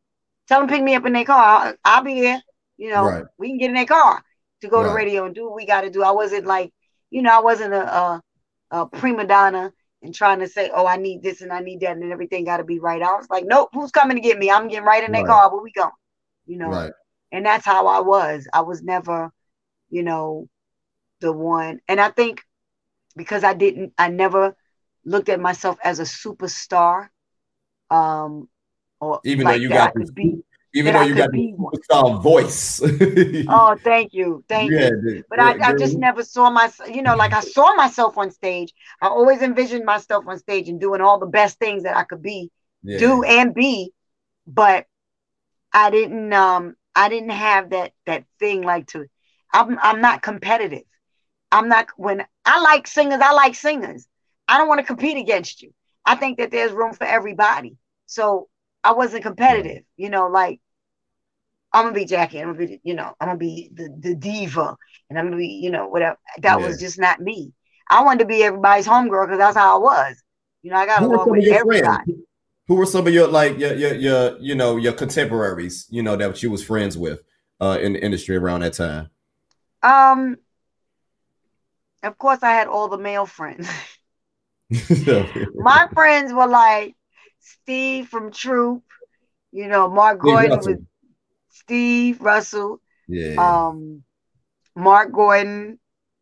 tell 0.47 0.59
them 0.59 0.69
pick 0.69 0.83
me 0.83 0.95
up 0.95 1.05
in 1.05 1.13
their 1.13 1.25
car. 1.25 1.43
I'll, 1.43 1.73
I'll 1.85 2.03
be 2.03 2.21
there. 2.21 2.41
You 2.77 2.91
know, 2.91 3.03
right. 3.05 3.25
we 3.37 3.49
can 3.49 3.57
get 3.57 3.69
in 3.69 3.75
their 3.75 3.85
car 3.85 4.23
to 4.61 4.67
go 4.67 4.81
right. 4.81 4.89
to 4.89 4.93
radio 4.93 5.25
and 5.25 5.35
do 5.35 5.45
what 5.45 5.55
we 5.55 5.65
got 5.65 5.81
to 5.81 5.89
do. 5.89 6.03
I 6.03 6.11
wasn't 6.11 6.45
like, 6.45 6.73
you 7.09 7.21
know, 7.21 7.35
I 7.35 7.41
wasn't 7.41 7.73
a, 7.73 7.93
a, 7.93 8.23
a 8.71 8.85
prima 8.85 9.25
donna 9.25 9.73
and 10.01 10.15
trying 10.15 10.39
to 10.39 10.47
say, 10.47 10.71
oh, 10.73 10.87
I 10.87 10.97
need 10.97 11.21
this 11.21 11.41
and 11.41 11.51
I 11.51 11.59
need 11.59 11.81
that 11.81 11.97
and 11.97 12.11
everything 12.11 12.45
got 12.45 12.57
to 12.57 12.63
be 12.63 12.79
right. 12.79 13.01
I 13.01 13.15
was 13.15 13.27
like, 13.29 13.45
nope, 13.45 13.69
who's 13.73 13.91
coming 13.91 14.15
to 14.15 14.21
get 14.21 14.37
me? 14.37 14.49
I'm 14.49 14.67
getting 14.67 14.85
right 14.85 15.03
in 15.03 15.11
that 15.11 15.19
right. 15.19 15.27
car. 15.27 15.51
Where 15.51 15.61
we 15.61 15.71
going? 15.71 15.91
You 16.45 16.57
know, 16.57 16.69
right. 16.69 16.91
And 17.31 17.45
that's 17.45 17.65
how 17.65 17.87
I 17.87 18.01
was. 18.01 18.47
I 18.51 18.61
was 18.61 18.81
never, 18.81 19.31
you 19.89 20.03
know, 20.03 20.49
the 21.19 21.31
one. 21.31 21.79
And 21.87 21.99
I 21.99 22.09
think 22.09 22.41
because 23.15 23.43
I 23.43 23.53
didn't, 23.53 23.93
I 23.97 24.09
never 24.09 24.55
looked 25.05 25.29
at 25.29 25.39
myself 25.39 25.77
as 25.83 25.99
a 25.99 26.03
superstar. 26.03 27.09
Um, 27.89 28.47
or 28.99 29.19
even 29.23 29.45
like 29.45 29.55
though 29.55 29.61
you 29.61 29.69
got 29.69 29.93
to 29.95 30.11
be, 30.11 30.43
even 30.73 30.93
though 30.93 30.99
I 30.99 31.05
you 31.05 31.15
got 31.15 31.31
the 31.31 31.53
superstar 31.57 32.21
voice. 32.21 32.81
oh, 33.49 33.77
thank 33.83 34.13
you, 34.13 34.43
thank 34.47 34.71
yeah, 34.71 34.89
you. 34.89 35.23
But 35.29 35.39
yeah, 35.39 35.57
I, 35.67 35.69
I 35.69 35.73
just 35.77 35.97
never 35.97 36.23
saw 36.23 36.49
myself. 36.49 36.89
You 36.89 37.01
know, 37.01 37.15
like 37.15 37.33
I 37.33 37.41
saw 37.41 37.75
myself 37.75 38.17
on 38.17 38.31
stage. 38.31 38.73
I 39.01 39.07
always 39.07 39.41
envisioned 39.41 39.85
myself 39.85 40.25
on 40.27 40.37
stage 40.37 40.69
and 40.69 40.79
doing 40.79 41.01
all 41.01 41.17
the 41.17 41.25
best 41.25 41.57
things 41.59 41.83
that 41.83 41.95
I 41.95 42.03
could 42.03 42.21
be, 42.21 42.51
yeah. 42.83 42.99
do 42.99 43.23
and 43.23 43.53
be. 43.53 43.93
But 44.45 44.85
I 45.73 45.89
didn't. 45.89 46.33
Um, 46.33 46.75
I 46.95 47.09
didn't 47.09 47.29
have 47.29 47.71
that 47.71 47.93
that 48.05 48.25
thing 48.39 48.61
like 48.63 48.87
to. 48.87 49.05
I'm 49.53 49.77
I'm 49.81 50.01
not 50.01 50.21
competitive. 50.21 50.83
I'm 51.51 51.69
not 51.69 51.87
when 51.97 52.25
I 52.45 52.61
like 52.61 52.87
singers. 52.87 53.19
I 53.21 53.33
like 53.33 53.55
singers. 53.55 54.07
I 54.47 54.57
don't 54.57 54.67
want 54.67 54.79
to 54.79 54.85
compete 54.85 55.17
against 55.17 55.61
you. 55.61 55.73
I 56.05 56.15
think 56.15 56.37
that 56.39 56.51
there's 56.51 56.71
room 56.71 56.93
for 56.93 57.05
everybody. 57.05 57.77
So 58.05 58.49
I 58.83 58.93
wasn't 58.93 59.23
competitive, 59.23 59.83
you 59.97 60.09
know, 60.09 60.27
like 60.27 60.59
I'm 61.71 61.85
gonna 61.85 61.93
be 61.95 62.05
Jackie, 62.05 62.39
I'm 62.39 62.53
gonna 62.53 62.67
be, 62.67 62.81
you 62.83 62.95
know, 62.95 63.13
I'm 63.19 63.27
gonna 63.27 63.37
be 63.37 63.69
the, 63.73 63.95
the 63.99 64.15
diva, 64.15 64.75
and 65.09 65.19
I'm 65.19 65.25
gonna 65.25 65.37
be, 65.37 65.47
you 65.47 65.69
know, 65.69 65.87
whatever. 65.87 66.17
That 66.39 66.59
yeah. 66.59 66.67
was 66.67 66.79
just 66.79 66.97
not 66.97 67.19
me. 67.19 67.53
I 67.89 68.03
wanted 68.03 68.19
to 68.19 68.25
be 68.25 68.43
everybody's 68.43 68.87
homegirl 68.87 69.25
because 69.25 69.39
that's 69.39 69.57
how 69.57 69.75
I 69.75 69.79
was. 69.79 70.23
You 70.61 70.71
know, 70.71 70.77
I 70.77 70.85
got 70.85 71.03
along 71.03 71.29
with 71.29 71.47
everybody. 71.47 71.81
Friends? 71.81 72.21
Who 72.69 72.75
were 72.75 72.85
some 72.85 73.07
of 73.07 73.13
your 73.13 73.27
like 73.27 73.57
your, 73.57 73.73
your 73.73 73.95
your 73.95 74.37
you 74.39 74.55
know 74.55 74.77
your 74.77 74.93
contemporaries, 74.93 75.87
you 75.89 76.03
know, 76.03 76.15
that 76.15 76.41
you 76.41 76.51
was 76.51 76.63
friends 76.63 76.97
with 76.97 77.21
uh 77.59 77.79
in 77.81 77.93
the 77.93 78.03
industry 78.03 78.37
around 78.37 78.61
that 78.61 78.73
time? 78.73 79.09
Um 79.83 80.37
of 82.03 82.17
course 82.17 82.43
I 82.43 82.51
had 82.51 82.67
all 82.67 82.87
the 82.87 82.97
male 82.97 83.25
friends. 83.25 83.67
My 85.55 85.89
friends 85.93 86.31
were 86.31 86.47
like 86.47 86.95
Steve 87.39 88.07
from 88.07 88.31
Troop, 88.31 88.83
you 89.51 89.67
know, 89.67 89.89
Mark 89.89 90.19
Gordon 90.19 90.59
with 90.63 90.85
Steve 91.49 92.21
Russell, 92.21 92.79
yeah. 93.07 93.35
um, 93.37 94.03
Mark 94.75 95.11
Gordon, 95.11 95.79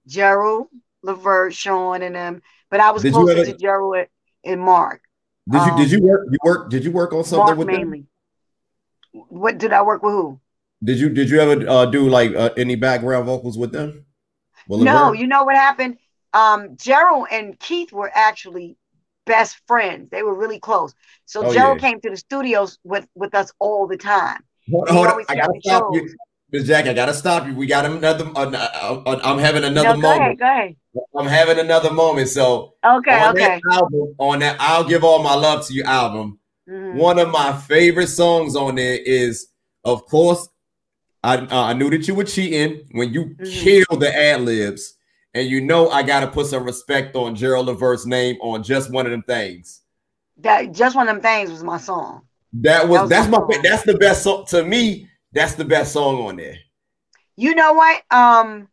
Gerald 0.08 0.68
Levert, 1.04 1.54
Sean, 1.54 2.02
and 2.02 2.16
them. 2.16 2.42
But 2.70 2.80
I 2.80 2.92
was 2.92 3.04
did 3.04 3.14
closer 3.14 3.44
to 3.44 3.58
Gerald 3.58 4.08
and 4.46 4.62
Mark. 4.62 5.02
Did 5.50 5.56
you 5.66 5.72
um, 5.72 5.78
did 5.78 5.92
you 5.92 6.04
work 6.04 6.28
you 6.30 6.38
work 6.44 6.70
did 6.70 6.84
you 6.84 6.92
work 6.92 7.14
on 7.14 7.24
something 7.24 7.46
Mark 7.46 7.58
with 7.58 7.68
mainly. 7.68 8.06
Them? 9.14 9.24
What 9.30 9.58
did 9.58 9.72
I 9.72 9.82
work 9.82 10.04
with 10.04 10.12
who? 10.12 10.40
Did 10.84 11.00
you 11.00 11.10
did 11.10 11.30
you 11.30 11.40
ever 11.40 11.68
uh, 11.68 11.86
do 11.86 12.10
like 12.10 12.36
uh, 12.36 12.50
any 12.58 12.76
background 12.76 13.26
vocals 13.26 13.58
with 13.58 13.72
them? 13.72 14.06
Well, 14.68 14.80
no, 14.80 15.14
you 15.14 15.28
know 15.28 15.44
what 15.44 15.56
happened? 15.56 15.98
Um, 16.34 16.76
Gerald 16.76 17.28
and 17.32 17.58
Keith 17.60 17.94
were 17.94 18.12
actually 18.14 18.78
best 19.26 19.62
friends. 19.68 20.10
They 20.10 20.24
were 20.24 20.36
really 20.36 20.60
close. 20.60 20.94
So 21.26 21.46
oh, 21.46 21.54
Gerald 21.54 21.82
yeah. 21.82 21.90
came 21.90 22.02
to 22.02 22.10
the 22.10 22.18
studios 22.18 22.78
with 22.84 23.08
with 23.16 23.34
us 23.34 23.52
all 23.60 23.88
the 23.88 23.98
time. 23.98 24.42
Hold, 24.70 24.90
hold 24.90 25.08
on. 25.08 25.24
I 25.30 25.36
gotta 25.36 25.60
stop 25.64 25.94
you. 25.94 26.14
Ms. 26.52 26.68
Jack, 26.68 26.86
I 26.86 26.94
gotta 26.94 27.14
stop 27.14 27.46
you. 27.46 27.54
We 27.56 27.68
got 27.68 27.86
another. 27.86 28.32
Uh, 28.34 29.20
I'm 29.24 29.38
having 29.38 29.66
another 29.66 29.90
no, 29.90 29.96
go 29.96 30.02
moment. 30.02 30.22
Ahead, 30.22 30.40
go 30.40 30.46
ahead. 30.46 30.76
I'm 31.16 31.28
having 31.28 31.60
another 31.60 31.92
moment. 31.92 32.30
So 32.30 32.76
okay, 32.86 33.22
on 33.22 33.36
okay. 33.36 33.60
That 33.64 33.74
album, 33.74 34.16
on 34.18 34.40
that, 34.40 34.56
I'll 34.60 34.86
give 34.86 35.04
all 35.04 35.22
my 35.22 35.34
love 35.36 35.68
to 35.68 35.74
you 35.74 35.84
album. 35.84 36.40
Mm-hmm. 36.70 36.98
One 36.98 37.20
of 37.20 37.32
my 37.32 37.54
favorite 37.54 38.08
songs 38.08 38.56
on 38.56 38.76
there 38.76 38.98
is, 38.98 39.48
of 39.84 40.06
course, 40.06 40.48
I 41.22 41.38
uh, 41.38 41.48
I 41.52 41.74
knew 41.74 41.90
that 41.90 42.08
you 42.08 42.16
were 42.16 42.24
cheating 42.24 42.88
when 42.92 43.12
you 43.12 43.26
mm-hmm. 43.26 43.44
killed 43.44 44.02
the 44.02 44.16
ad 44.16 44.42
libs, 44.42 44.96
and 45.34 45.50
you 45.50 45.60
know 45.60 45.90
I 45.90 46.02
got 46.02 46.22
to 46.22 46.28
put 46.28 46.48
some 46.48 46.64
respect 46.64 47.16
on 47.18 47.36
Gerald 47.36 47.66
Levert's 47.66 48.06
name 48.06 48.38
on 48.42 48.64
just 48.64 48.90
one 48.90 49.06
of 49.06 49.12
them 49.12 49.24
things. 49.24 49.82
That 50.38 50.72
just 50.72 50.96
one 50.96 51.10
of 51.10 51.16
them 51.16 51.22
things 51.22 51.52
was 51.52 51.64
my 51.64 51.78
song. 51.78 52.22
That 52.54 52.88
was, 52.88 52.98
that 52.98 53.02
was 53.02 53.10
that's 53.10 53.28
my, 53.30 53.40
my 53.40 53.60
that's 53.62 53.84
the 53.84 53.98
best 53.98 54.24
song 54.24 54.46
to 54.48 54.64
me. 54.64 55.10
That's 55.34 55.56
the 55.56 55.66
best 55.66 55.94
song 55.94 56.28
on 56.28 56.38
there. 56.38 56.58
You 57.36 57.54
know 57.56 57.74
what? 57.74 58.02
Um, 58.12 58.68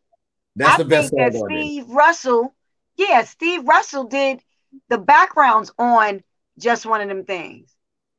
that's 0.55 0.79
I 0.79 0.83
the 0.83 0.85
best 0.85 1.09
song 1.09 1.19
that 1.19 1.33
Steve 1.33 1.87
there. 1.87 1.95
Russell, 1.95 2.55
yeah, 2.97 3.23
Steve 3.23 3.67
Russell 3.67 4.05
did 4.05 4.41
the 4.89 4.97
backgrounds 4.97 5.71
on 5.77 6.23
just 6.57 6.85
one 6.85 7.01
of 7.01 7.07
them 7.07 7.25
things. 7.25 7.75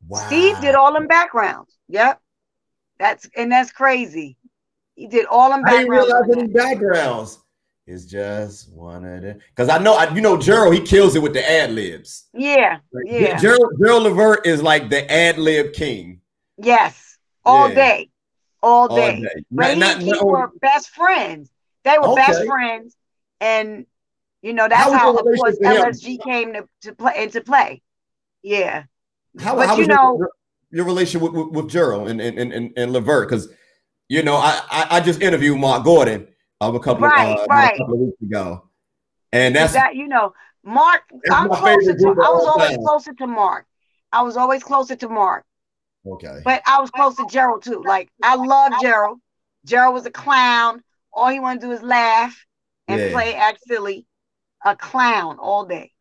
Wow. 0.07 0.27
Steve 0.27 0.61
did 0.61 0.75
all 0.75 0.93
them 0.93 1.07
backgrounds. 1.07 1.77
Yep. 1.89 2.21
That's 2.99 3.29
and 3.37 3.51
that's 3.51 3.73
crazy. 3.73 4.37
He 4.95 5.07
did 5.09 5.27
all 5.27 5.51
them 5.51 5.63
backgrounds. 5.63 6.13
I 6.13 6.27
didn't 6.27 6.37
realize 6.37 6.37
any 6.37 6.47
backgrounds. 6.49 7.39
It's 7.87 8.05
just 8.05 8.73
one 8.73 9.05
of 9.05 9.23
them. 9.23 9.39
Because 9.51 9.69
I 9.69 9.79
know, 9.79 9.95
I, 9.95 10.13
you 10.13 10.21
know, 10.21 10.37
Gerald, 10.37 10.75
he 10.75 10.81
kills 10.81 11.15
it 11.15 11.23
with 11.23 11.35
the 11.35 11.49
ad 11.49 11.73
libs. 11.73 12.29
Yeah, 12.33 12.79
yeah. 13.05 13.37
Gerald, 13.37 13.75
Gerald 13.81 14.03
Levert 14.05 14.47
is 14.47 14.63
like 14.63 14.91
the 14.91 15.11
ad 15.11 15.39
lib 15.39 15.73
king. 15.73 16.21
Yes, 16.57 17.19
all 17.45 17.69
yeah. 17.69 17.75
day, 17.75 18.11
all 18.67 18.89
day. 18.89 19.15
All 19.15 19.23
day. 19.23 19.75
Not, 19.77 20.03
he, 20.03 20.11
not, 20.11 20.27
were 20.27 20.51
best 20.61 20.91
friends. 20.91 21.51
They 21.85 21.97
were 21.99 22.09
okay. 22.09 22.27
best 22.27 22.45
friends, 22.47 22.97
and 23.41 23.87
you 24.43 24.53
know 24.53 24.69
that's 24.69 24.83
how, 24.83 24.99
how 24.99 25.17
of 25.17 25.23
course, 25.23 25.59
LSG 25.63 26.23
came 26.23 26.55
to, 26.55 26.69
to 26.83 26.95
play 26.95 27.23
into 27.23 27.41
play. 27.41 27.83
Yeah. 28.43 28.85
How, 29.39 29.55
but 29.55 29.69
how 29.69 29.77
you 29.77 29.87
know 29.87 30.19
your, 30.19 30.31
your 30.71 30.85
relationship 30.85 31.23
with, 31.23 31.33
with, 31.33 31.55
with, 31.55 31.71
Gerald 31.71 32.09
and 32.09 32.21
and 32.21 32.39
and, 32.39 32.73
and 32.77 32.93
Levert? 32.93 33.29
Because 33.29 33.49
you 34.09 34.23
know, 34.23 34.35
I, 34.35 34.61
I, 34.71 34.87
I 34.97 35.01
just 35.01 35.21
interviewed 35.21 35.59
Mark 35.59 35.85
Gordon 35.85 36.29
of 36.61 36.75
a 36.75 36.81
couple, 36.81 37.07
right, 37.07 37.39
uh, 37.39 37.47
right. 37.49 37.75
a 37.75 37.79
couple 37.79 37.95
of 37.95 38.01
weeks 38.01 38.23
ago, 38.23 38.69
and 39.33 39.55
that's 39.55 39.75
that 39.75 39.95
you 39.95 40.09
know, 40.09 40.33
Mark. 40.65 41.03
I'm 41.31 41.49
closer 41.49 41.97
to. 41.97 42.09
I 42.09 42.31
was 42.31 42.47
always 42.47 42.71
time. 42.71 42.85
closer 42.85 43.13
to 43.15 43.27
Mark. 43.27 43.67
I 44.11 44.23
was 44.23 44.37
always 44.37 44.63
closer 44.63 44.97
to 44.97 45.09
Mark. 45.09 45.45
Okay. 46.07 46.41
But 46.45 46.63
I 46.67 46.81
was 46.81 46.91
close 46.91 47.17
to 47.17 47.27
Gerald 47.29 47.63
too. 47.63 47.83
Like 47.85 48.09
I 48.23 48.37
love 48.37 48.73
Gerald. 48.81 49.19
Gerald 49.65 49.95
was 49.95 50.07
a 50.07 50.11
clown. 50.11 50.83
All 51.13 51.29
he 51.29 51.41
wanted 51.41 51.63
to 51.63 51.67
do 51.67 51.73
is 51.73 51.83
laugh 51.83 52.45
and 52.89 53.01
yeah. 53.01 53.11
play 53.11 53.35
act 53.35 53.61
silly, 53.67 54.07
a 54.65 54.77
clown 54.77 55.39
all 55.39 55.65
day. 55.65 55.93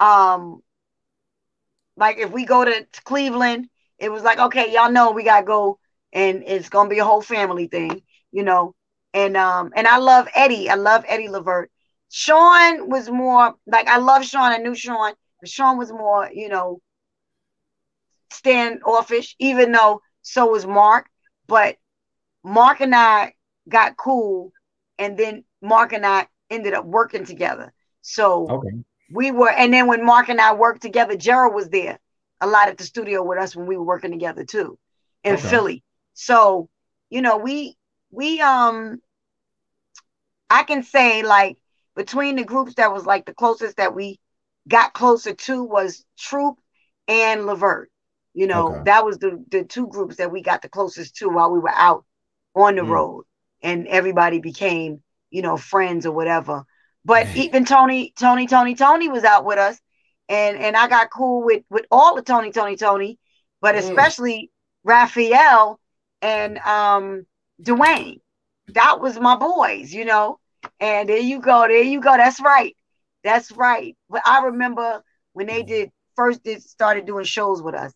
Um, 0.00 0.62
like 1.96 2.18
if 2.18 2.30
we 2.30 2.44
go 2.44 2.64
to 2.64 2.86
Cleveland, 3.04 3.68
it 3.98 4.10
was 4.10 4.22
like, 4.22 4.38
okay, 4.38 4.72
y'all 4.72 4.90
know 4.90 5.12
we 5.12 5.24
gotta 5.24 5.44
go, 5.44 5.78
and 6.12 6.42
it's 6.46 6.68
gonna 6.68 6.88
be 6.88 6.98
a 6.98 7.04
whole 7.04 7.22
family 7.22 7.66
thing, 7.66 8.02
you 8.30 8.42
know. 8.42 8.74
And 9.14 9.36
um, 9.36 9.72
and 9.76 9.86
I 9.86 9.98
love 9.98 10.28
Eddie. 10.34 10.70
I 10.70 10.74
love 10.74 11.04
Eddie 11.06 11.28
Levert. 11.28 11.70
Sean 12.08 12.88
was 12.88 13.10
more 13.10 13.54
like 13.66 13.88
I 13.88 13.98
love 13.98 14.24
Sean. 14.24 14.52
I 14.52 14.56
knew 14.58 14.74
Sean, 14.74 15.12
but 15.40 15.50
Sean 15.50 15.76
was 15.76 15.92
more, 15.92 16.30
you 16.32 16.48
know, 16.48 16.80
standoffish, 18.32 19.36
even 19.38 19.72
though 19.72 20.00
so 20.22 20.46
was 20.46 20.66
Mark. 20.66 21.06
But 21.46 21.76
Mark 22.44 22.80
and 22.80 22.94
I 22.94 23.34
got 23.68 23.96
cool, 23.96 24.52
and 24.98 25.16
then 25.18 25.44
Mark 25.60 25.92
and 25.92 26.06
I 26.06 26.26
ended 26.50 26.74
up 26.74 26.84
working 26.84 27.24
together. 27.24 27.72
So 28.02 28.48
okay. 28.48 28.70
we 29.12 29.30
were, 29.30 29.50
and 29.50 29.72
then 29.72 29.86
when 29.86 30.04
Mark 30.04 30.28
and 30.28 30.40
I 30.40 30.54
worked 30.54 30.82
together, 30.82 31.16
Gerald 31.16 31.54
was 31.54 31.68
there 31.68 31.98
a 32.40 32.46
lot 32.46 32.68
at 32.68 32.76
the 32.76 32.84
studio 32.84 33.22
with 33.22 33.38
us 33.38 33.54
when 33.54 33.66
we 33.66 33.76
were 33.76 33.84
working 33.84 34.10
together 34.10 34.44
too 34.44 34.78
in 35.22 35.34
okay. 35.34 35.48
Philly. 35.48 35.84
So, 36.14 36.68
you 37.08 37.22
know, 37.22 37.36
we 37.38 37.76
we 38.10 38.40
um 38.40 39.00
I 40.50 40.64
can 40.64 40.82
say 40.82 41.22
like 41.22 41.56
between 41.94 42.36
the 42.36 42.44
groups 42.44 42.74
that 42.74 42.92
was 42.92 43.06
like 43.06 43.26
the 43.26 43.34
closest 43.34 43.76
that 43.76 43.94
we 43.94 44.18
got 44.68 44.92
closer 44.92 45.34
to 45.34 45.62
was 45.62 46.04
Troop 46.18 46.56
and 47.06 47.46
Levert. 47.46 47.90
You 48.34 48.46
know, 48.46 48.72
okay. 48.74 48.82
that 48.86 49.04
was 49.04 49.18
the 49.18 49.44
the 49.50 49.64
two 49.64 49.86
groups 49.88 50.16
that 50.16 50.32
we 50.32 50.42
got 50.42 50.62
the 50.62 50.68
closest 50.68 51.16
to 51.16 51.28
while 51.28 51.50
we 51.50 51.58
were 51.58 51.70
out 51.74 52.04
on 52.54 52.76
the 52.76 52.82
mm. 52.82 52.88
road 52.88 53.24
and 53.62 53.86
everybody 53.86 54.38
became, 54.40 55.02
you 55.30 55.42
know, 55.42 55.56
friends 55.56 56.06
or 56.06 56.12
whatever. 56.12 56.64
But 57.04 57.26
Man. 57.28 57.36
even 57.36 57.64
Tony, 57.64 58.12
Tony, 58.18 58.46
Tony, 58.46 58.74
Tony 58.74 59.08
was 59.08 59.24
out 59.24 59.44
with 59.44 59.58
us, 59.58 59.78
and 60.28 60.56
and 60.56 60.76
I 60.76 60.88
got 60.88 61.10
cool 61.10 61.44
with 61.44 61.62
with 61.70 61.86
all 61.90 62.14
the 62.14 62.22
Tony, 62.22 62.52
Tony, 62.52 62.76
Tony, 62.76 63.18
but 63.60 63.74
mm. 63.74 63.78
especially 63.78 64.50
Raphael 64.84 65.80
and 66.20 66.58
um 66.58 67.26
Dwayne. 67.62 68.20
That 68.68 69.00
was 69.00 69.18
my 69.18 69.36
boys, 69.36 69.92
you 69.92 70.04
know. 70.04 70.38
And 70.78 71.08
there 71.08 71.18
you 71.18 71.40
go, 71.40 71.66
there 71.66 71.82
you 71.82 72.00
go. 72.00 72.16
That's 72.16 72.40
right, 72.40 72.76
that's 73.24 73.50
right. 73.52 73.96
But 74.08 74.22
I 74.24 74.44
remember 74.44 75.02
when 75.32 75.48
they 75.48 75.62
did 75.62 75.90
first 76.14 76.44
did 76.44 76.62
started 76.62 77.06
doing 77.06 77.24
shows 77.24 77.62
with 77.62 77.74
us. 77.74 77.92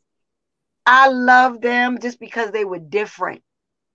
I 0.87 1.09
love 1.09 1.61
them 1.61 1.99
just 2.01 2.21
because 2.21 2.53
they 2.53 2.65
were 2.65 2.79
different. 2.79 3.43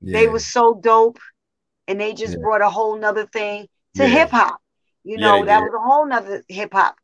Yeah. 0.01 0.19
They 0.19 0.27
were 0.27 0.39
so 0.39 0.75
dope 0.75 1.19
and 1.87 1.99
they 1.99 2.13
just 2.13 2.33
yeah. 2.33 2.41
brought 2.41 2.61
a 2.61 2.69
whole 2.69 2.97
nother 2.97 3.25
thing 3.25 3.67
to 3.95 4.03
yeah. 4.03 4.09
hip 4.09 4.29
hop. 4.31 4.59
You 5.03 5.17
know, 5.17 5.45
that 5.45 5.61
was 5.61 5.73
a 5.73 5.79
whole 5.79 6.05
nother 6.05 6.43
hip 6.47 6.73
hop 6.73 6.95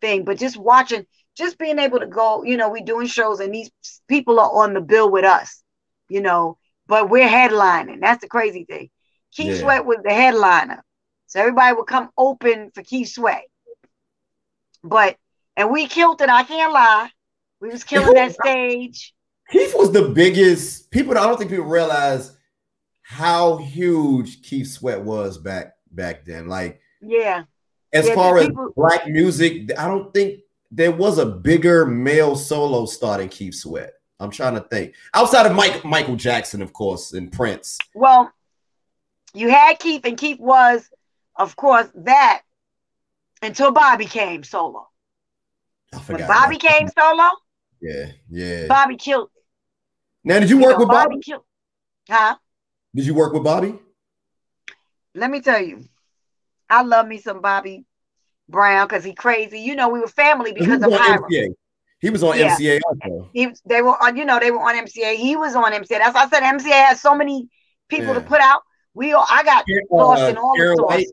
thing. 0.00 0.24
But 0.24 0.38
just 0.38 0.56
watching, 0.56 1.04
just 1.36 1.58
being 1.58 1.78
able 1.78 2.00
to 2.00 2.06
go, 2.06 2.44
you 2.44 2.56
know, 2.56 2.70
we 2.70 2.82
doing 2.82 3.06
shows 3.06 3.40
and 3.40 3.54
these 3.54 3.70
people 4.08 4.40
are 4.40 4.64
on 4.64 4.74
the 4.74 4.80
bill 4.80 5.10
with 5.10 5.24
us, 5.24 5.62
you 6.08 6.22
know, 6.22 6.56
but 6.86 7.10
we're 7.10 7.28
headlining. 7.28 8.00
That's 8.00 8.22
the 8.22 8.28
crazy 8.28 8.64
thing. 8.64 8.90
Keith 9.32 9.60
Sweat 9.60 9.84
was 9.84 9.98
the 10.04 10.12
headliner. 10.12 10.84
So 11.26 11.40
everybody 11.40 11.74
would 11.74 11.86
come 11.86 12.10
open 12.16 12.70
for 12.74 12.82
Keith 12.82 13.08
Sweat. 13.08 13.44
But 14.84 15.16
and 15.56 15.70
we 15.70 15.86
killed 15.86 16.20
it, 16.20 16.28
I 16.28 16.44
can't 16.44 16.72
lie. 16.72 17.10
We 17.60 17.68
was 17.68 17.84
killing 17.84 18.14
that 18.14 18.34
stage. 18.42 19.14
Keith 19.52 19.74
was 19.76 19.92
the 19.92 20.08
biggest 20.08 20.90
people. 20.90 21.16
I 21.16 21.26
don't 21.26 21.36
think 21.36 21.50
people 21.50 21.66
realize 21.66 22.32
how 23.02 23.58
huge 23.58 24.42
Keith 24.42 24.68
Sweat 24.68 25.00
was 25.02 25.36
back 25.36 25.74
back 25.90 26.24
then. 26.24 26.48
Like, 26.48 26.80
yeah. 27.02 27.44
As 27.92 28.08
yeah, 28.08 28.14
far 28.14 28.38
as 28.38 28.46
people- 28.46 28.72
black 28.74 29.06
music, 29.06 29.78
I 29.78 29.86
don't 29.86 30.12
think 30.14 30.40
there 30.70 30.90
was 30.90 31.18
a 31.18 31.26
bigger 31.26 31.84
male 31.84 32.34
solo 32.34 32.86
star 32.86 33.18
than 33.18 33.28
Keith 33.28 33.54
Sweat. 33.54 33.92
I'm 34.18 34.30
trying 34.30 34.54
to 34.54 34.60
think. 34.60 34.94
Outside 35.12 35.44
of 35.44 35.54
Mike 35.54 35.84
Michael 35.84 36.16
Jackson, 36.16 36.62
of 36.62 36.72
course, 36.72 37.12
and 37.12 37.30
Prince. 37.30 37.76
Well, 37.94 38.32
you 39.34 39.50
had 39.50 39.78
Keith, 39.78 40.04
and 40.04 40.16
Keith 40.16 40.38
was, 40.40 40.88
of 41.36 41.56
course, 41.56 41.88
that 41.94 42.42
until 43.42 43.72
Bobby 43.72 44.06
came 44.06 44.44
solo. 44.44 44.88
I 45.92 45.98
When 45.98 46.26
Bobby 46.26 46.56
came 46.56 46.88
solo, 46.88 47.28
yeah, 47.82 48.12
yeah. 48.30 48.66
Bobby 48.66 48.96
killed. 48.96 49.28
Now, 50.24 50.38
did 50.38 50.50
you, 50.50 50.58
you 50.58 50.64
work 50.64 50.74
know, 50.74 50.80
with 50.80 50.88
Bobby? 50.88 51.20
Bobby. 51.26 51.42
Huh? 52.08 52.36
Did 52.94 53.06
you 53.06 53.14
work 53.14 53.32
with 53.32 53.44
Bobby? 53.44 53.78
Let 55.14 55.30
me 55.30 55.40
tell 55.40 55.60
you, 55.60 55.84
I 56.68 56.82
love 56.82 57.06
me 57.06 57.18
some 57.18 57.40
Bobby 57.40 57.84
Brown 58.48 58.86
because 58.86 59.04
he 59.04 59.14
crazy. 59.14 59.60
You 59.60 59.74
know, 59.74 59.88
we 59.88 60.00
were 60.00 60.08
family 60.08 60.52
because 60.52 60.82
of 60.82 60.92
Hiram. 60.92 61.24
MCA. 61.24 61.54
He 62.00 62.10
was 62.10 62.22
on 62.22 62.36
yeah. 62.36 62.56
MCA 62.56 62.80
also. 62.86 63.30
He, 63.32 63.48
they 63.66 63.80
were 63.80 64.02
on, 64.02 64.16
you 64.16 64.24
know, 64.24 64.40
they 64.40 64.50
were 64.50 64.60
on 64.60 64.74
MCA. 64.74 65.14
He 65.14 65.36
was 65.36 65.54
on 65.54 65.72
MCA. 65.72 65.88
That's 65.88 66.14
why 66.14 66.24
I 66.24 66.28
said 66.28 66.42
MCA 66.42 66.88
has 66.88 67.00
so 67.00 67.14
many 67.14 67.48
people 67.88 68.08
yeah. 68.08 68.14
to 68.14 68.20
put 68.20 68.40
out. 68.40 68.62
We 68.94 69.12
all, 69.12 69.26
I 69.30 69.42
got 69.44 69.62
uh, 69.62 69.96
lost 69.96 70.22
in 70.22 70.36
all 70.36 70.54
Karen 70.56 70.76
the 70.76 70.82
White. 70.82 71.06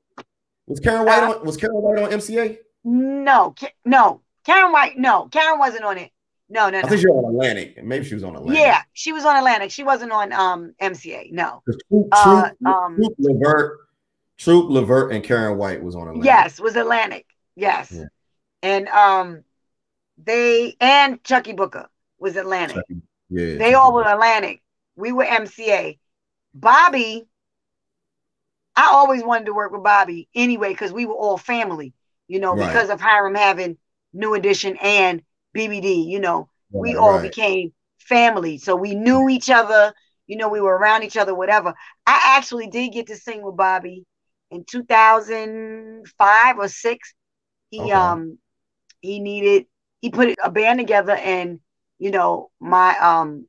Was 0.68 0.80
Karen 0.80 1.06
White 1.06 1.24
uh, 1.24 1.40
on 1.40 1.46
was 1.46 1.58
Karen 1.58 1.76
White 1.76 2.04
on 2.04 2.12
MCA? 2.12 2.58
No, 2.84 3.56
no. 3.86 4.22
Karen 4.46 4.72
White, 4.72 4.98
no. 4.98 5.28
Karen 5.32 5.60
wasn't 5.60 5.84
on 5.84 5.98
it. 5.98 6.12
No, 6.50 6.70
no, 6.70 6.82
no. 6.82 6.86
I 6.86 6.90
think 6.90 7.02
she 7.02 7.08
was 7.08 7.24
on 7.24 7.32
Atlantic. 7.32 7.84
Maybe 7.84 8.06
she 8.06 8.16
was 8.16 8.24
on 8.24 8.36
Atlantic. 8.36 8.60
Yeah, 8.60 8.82
she 8.94 9.14
was 9.14 9.24
on 9.24 9.36
Atlantic. 9.36 9.70
She 9.72 9.84
wasn't 9.84 10.12
on 10.12 10.34
um 10.34 10.74
MCA. 10.82 11.32
No. 11.32 11.62
Troop, 11.66 12.08
uh, 12.12 12.50
Troop, 12.50 12.66
um, 12.66 12.96
Troop 12.96 13.16
Levert, 13.20 13.80
Troop 14.38 14.70
Levert, 14.72 15.12
and 15.12 15.24
Karen 15.24 15.58
White 15.58 15.84
was 15.84 15.96
on 15.96 16.04
Atlantic. 16.04 16.26
Yes, 16.26 16.60
was 16.60 16.76
Atlantic. 16.76 17.28
Yes, 17.56 17.92
yeah. 17.92 18.06
and 18.64 18.88
um, 18.88 19.44
they 20.18 20.76
and 20.80 21.24
Chucky 21.24 21.54
Booker 21.54 21.88
was 22.18 22.36
Atlantic. 22.36 22.78
Chucky, 22.78 23.02
yeah, 23.30 23.46
they 23.46 23.58
Chucky 23.58 23.74
all 23.76 23.94
were 23.94 24.04
Atlantic. 24.04 24.64
We 24.96 25.12
were 25.12 25.26
MCA. 25.26 26.00
Bobby, 26.56 27.28
I 28.76 28.88
always 28.92 29.24
wanted 29.24 29.46
to 29.46 29.54
work 29.54 29.72
with 29.72 29.84
Bobby 29.84 30.28
anyway 30.34 30.70
because 30.70 30.92
we 30.92 31.06
were 31.06 31.14
all 31.14 31.38
family, 31.38 31.94
you 32.28 32.40
know, 32.40 32.56
right. 32.56 32.68
because 32.68 32.90
of 32.90 33.00
Hiram 33.00 33.36
having 33.36 33.78
New 34.14 34.34
Edition 34.34 34.78
and 34.82 35.22
BBD, 35.56 36.08
you 36.08 36.20
know, 36.20 36.50
we 36.72 36.96
all 36.96 37.14
right. 37.14 37.24
became 37.24 37.74
family. 38.00 38.58
So 38.58 38.76
we 38.76 38.96
knew 38.96 39.30
each 39.30 39.50
other, 39.50 39.94
you 40.28 40.38
know, 40.38 40.50
we 40.50 40.62
were 40.62 40.78
around 40.78 41.04
each 41.04 41.18
other, 41.18 41.34
whatever. 41.34 41.74
I 42.06 42.36
actually 42.38 42.68
did 42.68 42.94
get 42.94 43.08
to 43.08 43.16
sing 43.16 43.42
with 43.42 43.58
Bobby 43.58 44.06
in 44.52 44.66
2005 44.70 46.58
or 46.58 46.68
six. 46.68 47.14
He 47.72 47.82
okay. 47.82 47.92
um 47.92 48.38
he 49.02 49.20
needed 49.20 49.66
he 50.02 50.10
put 50.10 50.36
a 50.44 50.52
band 50.52 50.80
together 50.80 51.14
and 51.14 51.60
you 52.00 52.12
know 52.12 52.50
my 52.60 52.98
um 53.00 53.48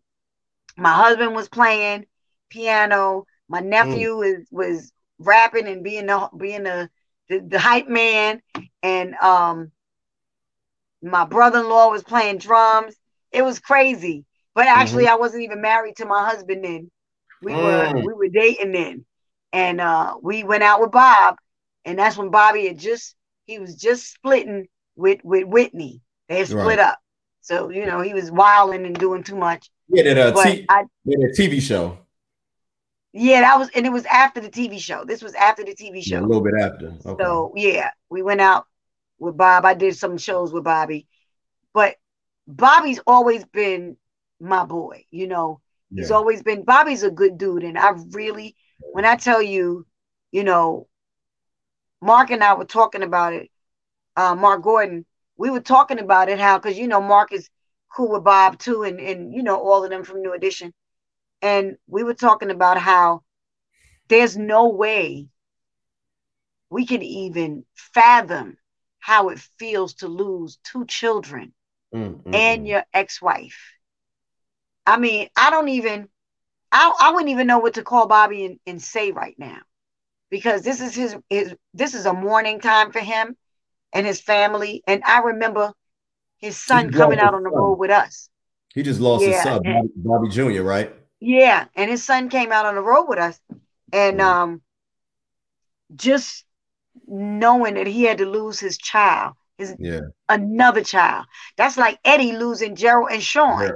my 0.77 0.93
husband 0.93 1.35
was 1.35 1.49
playing 1.49 2.07
piano 2.51 3.25
my 3.49 3.61
nephew 3.61 4.17
mm. 4.17 4.35
is 4.35 4.49
was 4.51 4.93
rapping 5.19 5.67
and 5.67 5.85
being 5.85 6.07
the 6.07 6.29
being 6.37 6.65
the, 6.65 6.89
the, 7.29 7.41
the 7.41 7.59
hype 7.59 7.89
man 7.89 8.41
and 8.83 9.15
um 9.17 9.71
my 11.03 11.25
brother-in-law 11.25 11.91
was 11.91 12.03
playing 12.03 12.39
drums 12.39 12.95
it 13.33 13.43
was 13.43 13.59
crazy 13.59 14.25
but 14.55 14.67
actually 14.67 15.05
mm-hmm. 15.05 15.15
i 15.15 15.19
wasn't 15.19 15.43
even 15.43 15.61
married 15.61 15.97
to 15.97 16.07
my 16.07 16.29
husband 16.29 16.65
then 16.65 16.91
we 17.43 17.53
mm. 17.53 17.95
were 17.95 18.01
we 18.01 18.13
were 18.13 18.29
dating 18.29 18.73
then 18.73 19.05
and 19.53 19.81
uh 19.81 20.15
we 20.23 20.45
went 20.45 20.63
out 20.63 20.81
with 20.81 20.91
bob 20.91 21.37
and 21.85 21.99
that's 21.99 22.17
when 22.17 22.31
bobby 22.31 22.67
had 22.67 22.79
just 22.79 23.15
he 23.47 23.59
was 23.59 23.75
just 23.77 24.13
splitting 24.13 24.67
with 24.97 25.21
with 25.25 25.45
whitney 25.45 26.01
they 26.29 26.39
had 26.39 26.47
split 26.47 26.65
right. 26.65 26.79
up 26.79 26.99
so 27.41 27.71
you 27.71 27.87
know 27.87 28.01
he 28.01 28.15
was 28.15 28.31
wilding 28.31 28.85
and 28.85 28.99
doing 28.99 29.23
too 29.23 29.37
much 29.37 29.71
yeah 29.89 30.03
that 30.03 30.19
uh, 30.19 30.45
t- 30.45 30.67
I, 30.69 30.85
that 31.07 31.35
tv 31.39 31.61
show 31.63 31.99
yeah, 33.13 33.41
that 33.41 33.59
was, 33.59 33.69
and 33.75 33.85
it 33.85 33.91
was 33.91 34.05
after 34.05 34.41
the 34.41 34.49
TV 34.49 34.79
show. 34.79 35.05
This 35.05 35.23
was 35.23 35.35
after 35.35 35.65
the 35.65 35.75
TV 35.75 36.03
show. 36.03 36.17
Yeah, 36.17 36.21
a 36.21 36.27
little 36.27 36.43
bit 36.43 36.55
after. 36.61 36.95
Okay. 37.05 37.23
So 37.23 37.53
yeah, 37.57 37.91
we 38.09 38.23
went 38.23 38.41
out 38.41 38.67
with 39.21 39.37
Bob. 39.37 39.65
I 39.65 39.75
did 39.75 39.97
some 39.97 40.19
shows 40.19 40.53
with 40.53 40.65
Bobby, 40.65 41.07
but 41.73 41.97
Bobby's 42.49 43.01
always 43.07 43.45
been 43.45 43.97
my 44.41 44.65
boy. 44.65 45.05
You 45.11 45.29
know, 45.29 45.61
yeah. 45.91 46.03
he's 46.03 46.11
always 46.11 46.43
been. 46.43 46.65
Bobby's 46.65 47.05
a 47.05 47.11
good 47.11 47.39
dude, 47.39 47.63
and 47.63 47.79
I 47.79 47.93
really, 48.11 48.57
when 48.93 49.05
I 49.05 49.15
tell 49.15 49.41
you, 49.41 49.87
you 50.33 50.43
know, 50.43 50.89
Mark 52.03 52.31
and 52.31 52.43
I 52.43 52.55
were 52.55 52.65
talking 52.65 53.03
about 53.03 53.35
it. 53.35 53.51
Uh, 54.17 54.35
Mark 54.35 54.63
Gordon, 54.63 55.07
we 55.37 55.51
were 55.51 55.61
talking 55.61 56.01
about 56.01 56.29
it 56.29 56.41
how 56.41 56.59
because 56.59 56.77
you 56.77 56.89
know 56.89 57.01
Mark 57.01 57.33
is 57.33 57.49
cool 57.95 58.11
with 58.11 58.25
Bob 58.25 58.59
too, 58.59 58.83
and 58.83 58.99
and 58.99 59.33
you 59.33 59.45
know 59.45 59.57
all 59.61 59.85
of 59.85 59.91
them 59.91 60.03
from 60.03 60.23
New 60.23 60.33
Edition 60.33 60.73
and 61.43 61.77
we 61.87 62.03
were 62.03 62.15
talking 62.15 62.51
about 62.51 62.79
how 62.79 63.23
there's 64.09 64.37
no 64.37 64.69
way 64.69 65.29
we 66.69 66.87
can 66.87 67.03
even 67.03 67.65
fathom 67.75 68.57
how 69.01 69.31
it 69.31 69.39
feels 69.59 69.95
to 69.95 70.09
lose 70.09 70.59
two 70.63 70.87
children 70.87 71.53
mm-hmm. 71.95 72.35
and 72.35 72.67
your 72.67 72.85
ex-wife. 72.95 73.73
I 74.87 74.99
mean, 74.99 75.29
I 75.37 75.51
don't 75.51 75.69
even 75.69 76.09
I, 76.73 76.93
I 77.01 77.11
wouldn't 77.13 77.31
even 77.31 77.47
know 77.47 77.59
what 77.59 77.75
to 77.75 77.83
call 77.83 78.07
Bobby 78.07 78.45
and, 78.45 78.61
and 78.67 78.81
say 78.81 79.11
right 79.11 79.35
now 79.39 79.59
because 80.31 80.63
this 80.63 80.81
is 80.81 80.95
his, 80.95 81.17
his 81.29 81.55
this 81.75 81.95
is 81.95 82.07
a 82.07 82.13
mourning 82.13 82.61
time 82.61 82.93
for 82.93 83.01
him 83.01 83.37
and 83.93 84.07
his 84.07 84.21
family. 84.21 84.83
And 84.87 85.03
I 85.05 85.21
remember 85.21 85.73
his 86.39 86.57
son 86.57 86.93
coming 86.93 87.19
out 87.19 87.35
on 87.35 87.43
the 87.43 87.51
son. 87.51 87.59
road 87.59 87.79
with 87.79 87.91
us. 87.91 88.29
He 88.73 88.83
just 88.83 89.01
lost 89.01 89.25
yeah, 89.25 89.33
his 89.33 89.43
son, 89.43 89.63
Bobby, 89.65 89.89
Bobby 89.97 90.29
Jr., 90.29 90.63
right? 90.63 90.95
Yeah, 91.19 91.67
and 91.75 91.91
his 91.91 92.05
son 92.05 92.29
came 92.29 92.53
out 92.53 92.67
on 92.67 92.77
the 92.77 92.81
road 92.81 93.07
with 93.07 93.19
us, 93.19 93.39
and 93.93 94.21
um, 94.21 94.63
just 95.95 96.45
knowing 97.11 97.74
that 97.74 97.87
he 97.87 98.05
had 98.05 98.19
to 98.19 98.27
lose 98.27 98.61
his 98.61 98.78
child, 98.78 99.35
his 99.59 99.74
yeah. 99.78 100.01
another 100.28 100.82
child. 100.82 101.27
That's 101.57 101.77
like 101.77 101.99
Eddie 102.05 102.32
losing 102.32 102.77
Gerald 102.77 103.11
and 103.11 103.23
Sean. 103.23 103.62
Yeah. 103.62 103.70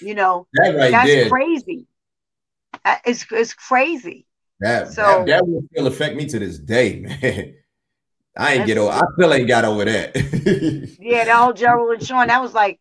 You 0.00 0.14
know, 0.14 0.46
that 0.54 0.76
right 0.76 0.90
that's 0.90 1.08
there. 1.08 1.28
crazy. 1.28 1.86
Uh, 2.84 2.96
it's 3.04 3.26
it's 3.30 3.54
crazy. 3.54 4.26
That 4.60 4.88
so 4.92 5.02
that, 5.02 5.26
that 5.26 5.46
will 5.46 5.62
still 5.72 5.86
affect 5.86 6.16
me 6.16 6.26
to 6.26 6.38
this 6.38 6.58
day, 6.58 7.00
man. 7.22 7.54
I 8.38 8.54
ain't 8.54 8.66
get 8.66 8.76
over. 8.76 8.92
I 8.92 9.00
still 9.14 9.32
ain't 9.32 9.48
got 9.48 9.64
over 9.64 9.86
that. 9.86 10.14
yeah, 11.00 11.24
the 11.24 11.34
whole 11.34 11.54
Gerald 11.54 11.94
and 11.94 12.06
Sean. 12.06 12.28
That 12.28 12.42
was 12.42 12.52
like, 12.52 12.78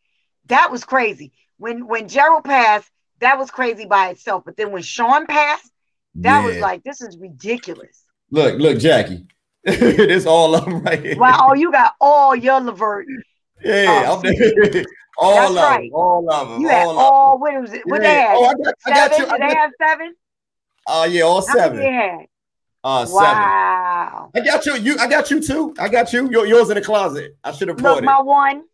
that 0.47 0.69
was 0.69 0.83
crazy. 0.83 1.31
When 1.57 1.87
when 1.87 2.09
Gerald 2.09 2.43
passed, 2.43 2.91
that 3.19 3.39
was 3.39 3.49
crazy 3.49 3.85
by 3.85 4.09
itself. 4.09 4.43
But 4.45 4.57
then 4.57 4.71
when 4.71 4.83
Sean 4.83 5.25
passed, 5.25 5.71
that 6.15 6.41
yeah. 6.41 6.45
was 6.45 6.57
like, 6.57 6.83
this 6.83 7.01
is 7.01 7.17
ridiculous. 7.17 8.03
Look, 8.31 8.59
look, 8.59 8.79
Jackie. 8.79 9.27
this 9.71 10.27
all 10.27 10.53
of 10.53 10.65
them 10.65 10.81
right 10.81 11.03
here. 11.03 11.17
Wow, 11.17 11.47
oh, 11.49 11.53
you 11.55 11.71
got 11.71 11.95
all 11.99 12.35
your 12.35 12.61
Levert. 12.61 13.07
Yeah, 13.63 14.05
oh, 14.07 14.15
all 15.17 15.35
That's 15.35 15.49
of 15.49 15.55
right. 15.55 15.81
them. 15.81 15.89
All 15.91 16.31
of 16.31 16.49
them. 16.49 16.61
You 16.61 16.67
had 16.67 16.85
all, 16.85 16.99
all 16.99 17.39
what 17.39 17.61
was 17.61 17.73
it? 17.73 17.81
What 17.85 18.03
yeah. 18.03 18.07
they 18.07 18.15
had? 18.15 18.35
Oh, 18.35 18.45
I 18.45 18.53
got, 18.53 18.73
I 18.85 18.89
got 18.91 19.17
you. 19.17 19.25
Did 19.25 19.41
they 19.41 19.55
have 19.55 19.71
seven? 19.81 20.15
Oh 20.87 21.01
uh, 21.01 21.05
yeah, 21.05 21.21
all 21.23 21.41
seven. 21.41 21.81
Yeah. 21.81 22.17
Uh, 22.83 23.07
wow. 23.09 24.29
Seven. 24.35 24.47
I 24.47 24.51
got 24.51 24.65
you. 24.67 24.75
You. 24.75 24.99
I 24.99 25.07
got 25.07 25.31
you 25.31 25.41
too. 25.41 25.73
I 25.79 25.89
got 25.89 26.13
you. 26.13 26.29
yours 26.29 26.69
in 26.69 26.75
the 26.75 26.81
closet. 26.81 27.35
I 27.43 27.51
should 27.51 27.67
have 27.69 27.77
brought 27.77 27.95
Look, 27.95 28.03
it. 28.03 28.05
My 28.05 28.21
one. 28.21 28.65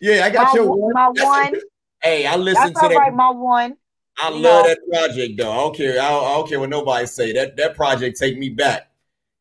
Yeah, 0.00 0.24
I 0.24 0.30
got 0.30 0.48
my, 0.48 0.54
your 0.54 0.76
one. 0.76 0.92
My 0.92 1.08
one. 1.10 1.54
Hey, 2.02 2.26
I 2.26 2.34
listened 2.36 2.74
That's 2.74 2.80
to 2.80 2.88
that. 2.88 2.96
Right, 2.96 3.12
my 3.12 3.30
one. 3.30 3.76
I 4.18 4.30
love 4.30 4.64
that 4.64 4.78
project 4.90 5.36
though. 5.36 5.52
I 5.52 5.56
don't 5.56 5.76
care. 5.76 6.00
I 6.00 6.08
don't, 6.08 6.24
I 6.24 6.28
don't, 6.28 6.48
care 6.48 6.58
what 6.58 6.70
nobody 6.70 7.06
say. 7.06 7.32
That 7.34 7.56
that 7.58 7.76
project 7.76 8.18
take 8.18 8.38
me 8.38 8.48
back. 8.48 8.89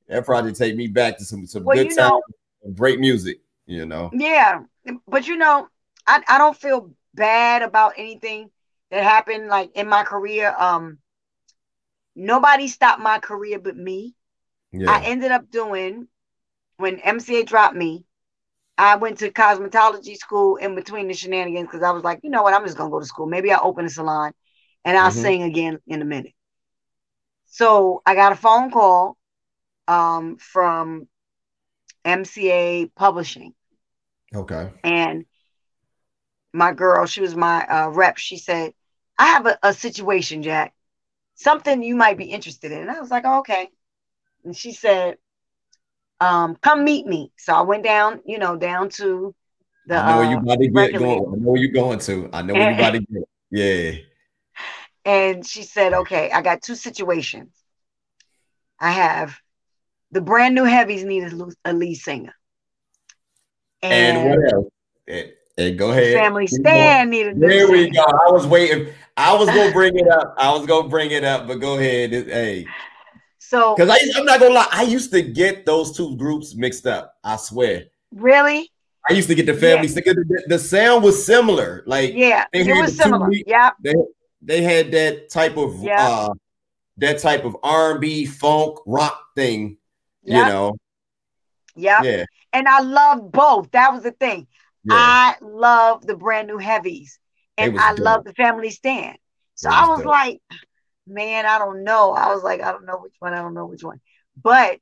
That 0.10 0.26
project 0.26 0.58
take 0.58 0.76
me 0.76 0.88
back 0.88 1.18
to 1.20 1.24
some 1.24 1.46
some 1.46 1.64
well, 1.64 1.78
good 1.78 1.96
time, 1.96 2.20
great 2.74 3.00
music. 3.00 3.40
You 3.68 3.86
know. 3.86 4.10
Yeah, 4.12 4.64
but 5.08 5.28
you 5.28 5.38
know, 5.38 5.68
I 6.08 6.24
I 6.28 6.38
don't 6.40 6.58
feel 6.58 6.92
bad 7.14 7.62
about 7.62 7.94
anything 7.96 8.50
that 8.90 9.04
happened 9.04 9.48
like 9.48 9.76
in 9.76 9.88
my 9.88 10.04
career. 10.04 10.54
Um, 10.58 10.98
nobody 12.16 12.68
stopped 12.68 13.02
my 13.02 13.20
career 13.20 13.60
but 13.60 13.78
me. 13.78 14.16
Yeah. 14.72 14.90
I 14.90 15.04
ended 15.04 15.32
up 15.32 15.52
doing 15.52 16.08
when 16.78 16.98
MCA 16.98 17.46
dropped 17.46 17.76
me. 17.76 18.06
I 18.80 18.96
went 18.96 19.20
to 19.20 19.30
cosmetology 19.30 20.16
school 20.16 20.56
in 20.56 20.74
between 20.74 21.08
the 21.08 21.14
shenanigans 21.14 21.68
because 21.68 21.84
I 21.84 21.92
was 21.92 22.04
like, 22.04 22.22
you 22.24 22.32
know 22.32 22.42
what, 22.42 22.56
I'm 22.56 22.66
just 22.66 22.78
gonna 22.78 22.90
go 22.90 23.00
to 23.00 23.06
school. 23.06 23.28
Maybe 23.28 23.52
I'll 23.52 23.68
open 23.68 23.86
a 23.86 23.90
salon 23.90 24.32
and 24.84 24.98
I'll 24.98 25.12
mm-hmm. 25.12 25.22
sing 25.22 25.44
again 25.44 25.78
in 25.86 26.02
a 26.02 26.06
minute. 26.06 26.34
So 27.46 28.02
I 28.08 28.16
got 28.16 28.32
a 28.32 28.36
phone 28.36 28.72
call 28.72 29.19
um, 29.90 30.38
from 30.38 31.08
MCA 32.06 32.92
Publishing. 32.96 33.54
Okay. 34.34 34.70
And 34.84 35.26
my 36.54 36.74
girl, 36.74 37.08
she 37.08 37.22
was 37.22 37.36
my 37.36 37.66
uh, 37.66 37.90
rep. 37.90 38.18
She 38.18 38.38
said, 38.38 38.74
I 39.18 39.26
have 39.28 39.48
a, 39.48 39.58
a, 39.64 39.74
situation, 39.74 40.44
Jack, 40.44 40.74
something 41.36 41.82
you 41.82 41.96
might 41.96 42.18
be 42.18 42.26
interested 42.26 42.72
in. 42.72 42.82
And 42.82 42.92
I 42.92 43.02
was 43.02 43.10
like, 43.10 43.24
oh, 43.26 43.40
okay. 43.40 43.70
And 44.46 44.56
she 44.56 44.72
said, 44.72 45.18
um, 46.22 46.56
come 46.56 46.84
meet 46.84 47.08
me. 47.08 47.32
So 47.38 47.54
I 47.54 47.62
went 47.62 47.84
down, 47.84 48.22
you 48.26 48.38
know, 48.38 48.56
down 48.56 48.90
to 48.90 49.34
the. 49.88 49.96
I 49.96 50.12
know 50.12 50.18
where 50.18 50.30
you 50.30 50.38
uh, 50.38 50.42
about 50.42 50.60
to 50.60 50.68
get 50.68 51.00
going. 51.00 51.20
I 51.20 51.36
know 51.36 51.52
where 51.52 51.62
you're 51.62 51.72
going 51.72 52.00
to. 52.00 52.30
I 52.32 52.42
know 52.44 52.54
where 52.54 52.72
you 52.72 52.78
about 52.78 52.92
to 52.92 53.00
get. 53.00 53.24
Yeah. 53.52 53.92
And 55.06 55.48
she 55.48 55.64
said, 55.64 55.94
okay, 55.94 56.30
I 56.30 56.42
got 56.42 56.62
two 56.62 56.76
situations. 56.76 57.50
I 58.80 58.92
have 58.92 59.40
the 60.12 60.22
brand 60.22 60.56
new 60.56 60.64
heavies 60.64 61.04
need 61.04 61.32
a 61.66 61.74
lead 61.74 61.96
singer. 61.96 62.34
And, 63.82 64.18
and 64.18 64.30
what 64.30 64.54
else? 64.54 64.68
And, 65.08 65.32
and 65.58 65.78
go 65.78 65.92
ahead. 65.92 66.16
Family 66.16 66.48
Stand 66.48 67.10
needed. 67.10 67.40
There 67.40 67.68
singer. 67.68 67.72
we 67.72 67.90
go. 67.90 68.02
I 68.02 68.32
was 68.32 68.48
waiting. 68.48 68.94
I 69.16 69.36
was 69.36 69.48
gonna 69.48 69.72
bring 69.72 69.98
it 69.98 70.08
up. 70.08 70.36
I 70.38 70.52
was 70.52 70.66
gonna 70.66 70.88
bring 70.88 71.12
it 71.12 71.24
up, 71.24 71.48
but 71.48 71.56
go 71.56 71.78
ahead. 71.78 72.12
Hey. 72.12 72.66
So 73.40 73.76
because 73.76 73.90
I'm 74.16 74.26
not 74.26 74.40
gonna 74.40 74.54
lie, 74.54 74.68
I 74.72 74.84
used 74.84 75.12
to 75.12 75.22
get 75.22 75.66
those 75.66 75.96
two 75.96 76.16
groups 76.18 76.56
mixed 76.56 76.86
up. 76.88 77.16
I 77.24 77.36
swear. 77.36 77.86
Really? 78.14 78.72
I 79.10 79.14
used 79.14 79.28
to 79.30 79.36
get 79.36 79.46
the 79.46 79.54
family 79.54 79.88
yeah. 79.88 80.14
The, 80.14 80.44
the, 80.48 80.60
sound 80.60 81.04
was 81.04 81.26
similar. 81.26 81.84
Like 81.86 82.14
yeah, 82.14 82.46
it 82.54 82.68
was 82.80 82.96
similar. 82.96 83.30
Yeah. 83.46 83.72
They, 83.84 83.96
they 84.42 84.62
had 84.62 84.92
that 84.92 85.30
type 85.30 85.58
of 85.58 85.82
yeah. 85.82 86.08
uh 86.08 86.34
that 86.98 87.20
type 87.20 87.46
of 87.46 87.58
R&B 87.64 88.26
funk 88.26 88.78
rock 88.86 89.20
thing, 89.36 89.78
you 90.24 90.34
know. 90.34 90.76
Yep. 91.76 92.04
Yeah. 92.04 92.26
And 92.54 92.68
I 92.68 92.82
love 92.82 93.32
both. 93.32 93.72
That 93.72 93.94
was 93.94 94.04
the 94.04 94.12
thing. 94.12 94.48
Yeah. 94.84 94.96
I 94.96 95.36
love 95.42 96.06
the 96.06 96.16
brand 96.16 96.48
new 96.48 96.58
heavies 96.58 97.20
and 97.58 97.80
I 97.80 97.94
dope. 97.94 98.00
love 98.00 98.24
the 98.26 98.34
family 98.34 98.70
stand. 98.70 99.18
So 99.56 99.70
was 99.70 99.78
I 99.78 99.90
was 99.90 100.00
dope. 100.00 100.08
like, 100.08 100.42
man, 101.08 101.46
I 101.46 101.58
don't 101.58 101.84
know. 101.84 102.14
I 102.14 102.34
was 102.34 102.44
like, 102.44 102.62
I 102.62 102.72
don't 102.72 102.86
know 102.86 102.98
which 102.98 103.16
one. 103.20 103.34
I 103.34 103.42
don't 103.42 103.54
know 103.54 103.66
which 103.66 103.84
one. 103.84 104.00
But 104.42 104.80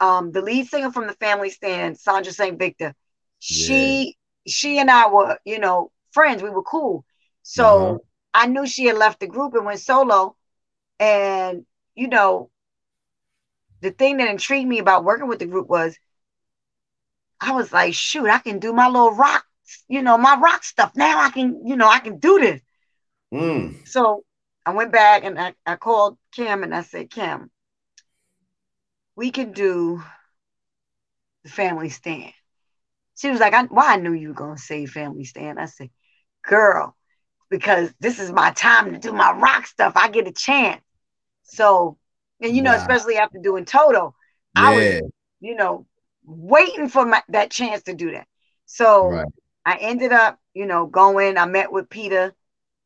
um, 0.00 0.30
the 0.32 0.42
lead 0.42 0.68
singer 0.68 0.92
from 0.92 1.06
the 1.06 1.14
family 1.14 1.50
stand, 1.50 1.98
Sandra 1.98 2.32
St. 2.32 2.58
Victor, 2.58 2.94
she 3.40 4.16
yeah. 4.44 4.50
she 4.50 4.78
and 4.78 4.90
I 4.90 5.08
were, 5.08 5.38
you 5.44 5.58
know, 5.58 5.90
friends. 6.12 6.42
We 6.42 6.50
were 6.50 6.62
cool. 6.62 7.04
So 7.42 7.64
uh-huh. 7.64 7.98
I 8.34 8.46
knew 8.46 8.66
she 8.66 8.86
had 8.86 8.96
left 8.96 9.20
the 9.20 9.26
group 9.26 9.54
and 9.54 9.64
went 9.64 9.80
solo. 9.80 10.36
And, 11.00 11.64
you 11.94 12.08
know, 12.08 12.50
the 13.80 13.90
thing 13.90 14.18
that 14.18 14.28
intrigued 14.28 14.68
me 14.68 14.78
about 14.78 15.04
working 15.04 15.28
with 15.28 15.38
the 15.38 15.46
group 15.46 15.68
was 15.68 15.98
I 17.40 17.52
was 17.52 17.72
like, 17.72 17.94
shoot, 17.94 18.28
I 18.28 18.38
can 18.38 18.58
do 18.58 18.72
my 18.72 18.88
little 18.88 19.12
rock, 19.12 19.44
you 19.88 20.02
know, 20.02 20.18
my 20.18 20.36
rock 20.40 20.64
stuff. 20.64 20.92
Now 20.96 21.20
I 21.20 21.30
can, 21.30 21.66
you 21.66 21.76
know, 21.76 21.88
I 21.88 22.00
can 22.00 22.18
do 22.18 22.38
this. 22.40 22.60
Mm. 23.32 23.86
So 23.86 24.24
I 24.66 24.72
went 24.72 24.92
back 24.92 25.24
and 25.24 25.38
I, 25.38 25.54
I 25.64 25.76
called 25.76 26.18
Kim 26.32 26.62
and 26.62 26.74
I 26.74 26.82
said, 26.82 27.10
Kim, 27.10 27.50
we 29.16 29.30
can 29.30 29.52
do 29.52 30.02
the 31.44 31.50
family 31.50 31.90
stand. 31.90 32.32
She 33.16 33.30
was 33.30 33.40
like, 33.40 33.54
I, 33.54 33.64
well, 33.64 33.86
I 33.86 33.96
knew 33.96 34.12
you 34.12 34.28
were 34.28 34.34
going 34.34 34.56
to 34.56 34.62
say 34.62 34.86
family 34.86 35.24
stand. 35.24 35.58
I 35.58 35.66
said, 35.66 35.90
girl, 36.44 36.96
because 37.50 37.92
this 38.00 38.18
is 38.18 38.30
my 38.30 38.50
time 38.52 38.92
to 38.92 38.98
do 38.98 39.12
my 39.12 39.32
rock 39.32 39.66
stuff. 39.66 39.94
I 39.96 40.08
get 40.08 40.28
a 40.28 40.32
chance. 40.32 40.82
So, 41.42 41.98
and 42.40 42.56
you 42.56 42.62
know, 42.62 42.72
wow. 42.72 42.78
especially 42.78 43.16
after 43.16 43.38
doing 43.38 43.64
Toto, 43.64 44.14
yeah. 44.56 44.62
I 44.62 44.76
was, 44.76 45.10
you 45.40 45.54
know, 45.54 45.86
waiting 46.24 46.88
for 46.88 47.06
my, 47.06 47.22
that 47.28 47.50
chance 47.50 47.82
to 47.84 47.94
do 47.94 48.12
that. 48.12 48.26
So 48.66 49.08
right. 49.08 49.26
I 49.64 49.76
ended 49.76 50.12
up, 50.12 50.38
you 50.54 50.66
know, 50.66 50.86
going. 50.86 51.38
I 51.38 51.46
met 51.46 51.72
with 51.72 51.88
Peter 51.88 52.34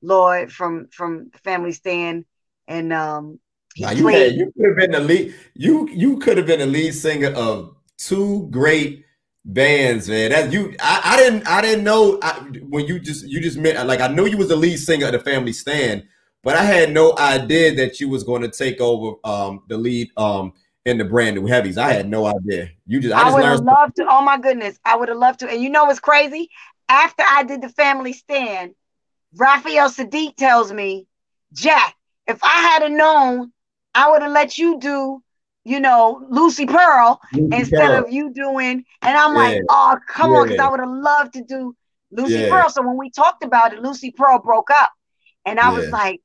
Lord 0.01 0.53
from 0.53 0.89
from 0.91 1.31
Family 1.45 1.73
Stand, 1.73 2.25
and 2.69 2.93
um, 2.93 3.39
now 3.79 3.91
you 3.91 4.07
had, 4.09 4.33
you 4.35 4.53
could 4.57 4.69
have 4.69 4.77
been 4.77 4.91
the 4.91 5.01
lead. 5.01 5.35
You 5.55 5.89
you 5.89 6.19
could 6.19 6.37
have 6.37 6.47
been 6.47 6.61
the 6.61 6.67
lead 6.67 6.93
singer 6.93 7.31
of 7.31 7.77
two 7.99 8.49
great 8.51 9.05
bands, 9.45 10.09
man. 10.09 10.31
That 10.31 10.53
you, 10.53 10.75
I, 10.81 11.01
I 11.05 11.17
didn't, 11.17 11.49
I 11.49 11.61
didn't 11.61 11.85
know 11.85 12.19
I, 12.23 12.33
when 12.69 12.87
you 12.87 12.99
just, 12.99 13.27
you 13.27 13.41
just 13.41 13.59
meant 13.59 13.85
like 13.87 14.01
I 14.01 14.09
know 14.09 14.25
you 14.25 14.37
was 14.37 14.49
the 14.49 14.57
lead 14.57 14.77
singer 14.79 15.07
of 15.07 15.13
the 15.13 15.21
Family 15.21 15.53
Stand, 15.53 16.05
but 16.43 16.57
I 16.57 16.63
had 16.63 16.93
no 16.93 17.17
idea 17.19 17.75
that 17.77 18.01
you 18.01 18.09
was 18.09 18.25
going 18.25 18.43
to 18.43 18.51
take 18.51 18.81
over 18.81 19.17
um 19.25 19.63
the 19.69 19.77
lead 19.77 20.11
um 20.17 20.53
in 20.85 20.99
the 20.99 21.05
brand 21.05 21.37
new 21.37 21.47
heavies. 21.47 21.79
I 21.79 21.93
had 21.93 22.09
no 22.09 22.27
idea. 22.27 22.71
You 22.87 23.01
just, 23.01 23.15
I, 23.15 23.29
I 23.29 23.33
would 23.33 23.45
have 23.45 23.61
loved 23.61 23.97
to. 23.97 24.07
Oh 24.09 24.23
my 24.23 24.39
goodness, 24.39 24.79
I 24.85 24.97
would 24.97 25.09
have 25.09 25.19
loved 25.19 25.41
to. 25.41 25.49
And 25.49 25.63
you 25.63 25.71
know 25.71 25.85
what's 25.85 26.01
crazy? 26.01 26.51
After 26.89 27.23
I 27.29 27.45
did 27.45 27.63
the 27.63 27.69
Family 27.69 28.13
Stand, 28.13 28.75
Raphael 29.37 29.89
Saadiq 29.89 30.37
tells 30.37 30.73
me, 30.73 31.07
Jack, 31.53 31.95
if 32.27 32.43
I 32.43 32.79
had 32.81 32.91
known, 32.93 33.53
I 33.95 34.11
would 34.11 34.23
have 34.23 34.33
let 34.33 34.59
you 34.59 34.81
do 34.81 35.23
you 35.65 35.81
know, 35.81 36.27
Lucy 36.29 36.67
Pearl 36.67 37.21
Lucy 37.33 37.57
instead 37.57 37.91
Pearl. 37.91 38.05
of 38.05 38.13
you 38.13 38.33
doing. 38.33 38.85
And 39.03 39.17
I'm 39.17 39.35
yeah. 39.35 39.39
like, 39.39 39.61
oh, 39.69 39.99
come 40.09 40.33
yeah. 40.33 40.37
on, 40.39 40.49
because 40.49 40.61
I 40.61 40.71
would 40.71 40.81
have 40.81 40.89
loved 40.89 41.35
to 41.35 41.45
do 41.45 41.77
Lucy 42.11 42.35
yeah. 42.35 42.49
Pearl. 42.49 42.69
So 42.69 42.83
when 42.83 42.97
we 42.97 43.11
talked 43.11 43.45
about 43.45 43.73
it, 43.73 43.81
Lucy 43.81 44.11
Pearl 44.11 44.41
broke 44.41 44.71
up. 44.71 44.93
And 45.45 45.59
I 45.59 45.71
was 45.73 45.89
like, 45.91 46.21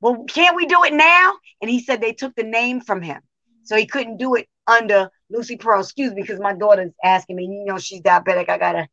well, 0.00 0.24
can't 0.28 0.56
we 0.56 0.66
do 0.66 0.84
it 0.84 0.92
now? 0.92 1.34
And 1.60 1.70
he 1.70 1.80
said 1.80 2.00
they 2.00 2.12
took 2.12 2.34
the 2.34 2.44
name 2.44 2.80
from 2.80 3.02
him. 3.02 3.20
So 3.64 3.76
he 3.76 3.86
couldn't 3.86 4.16
do 4.16 4.34
it 4.34 4.48
under 4.66 5.10
Lucy 5.30 5.56
Pearl. 5.56 5.80
Excuse 5.80 6.12
me, 6.12 6.22
because 6.22 6.40
my 6.40 6.54
daughter's 6.54 6.92
asking 7.04 7.36
me, 7.36 7.44
you 7.44 7.64
know, 7.66 7.78
she's 7.78 8.00
diabetic. 8.00 8.48
I 8.48 8.58
gotta. 8.58 8.88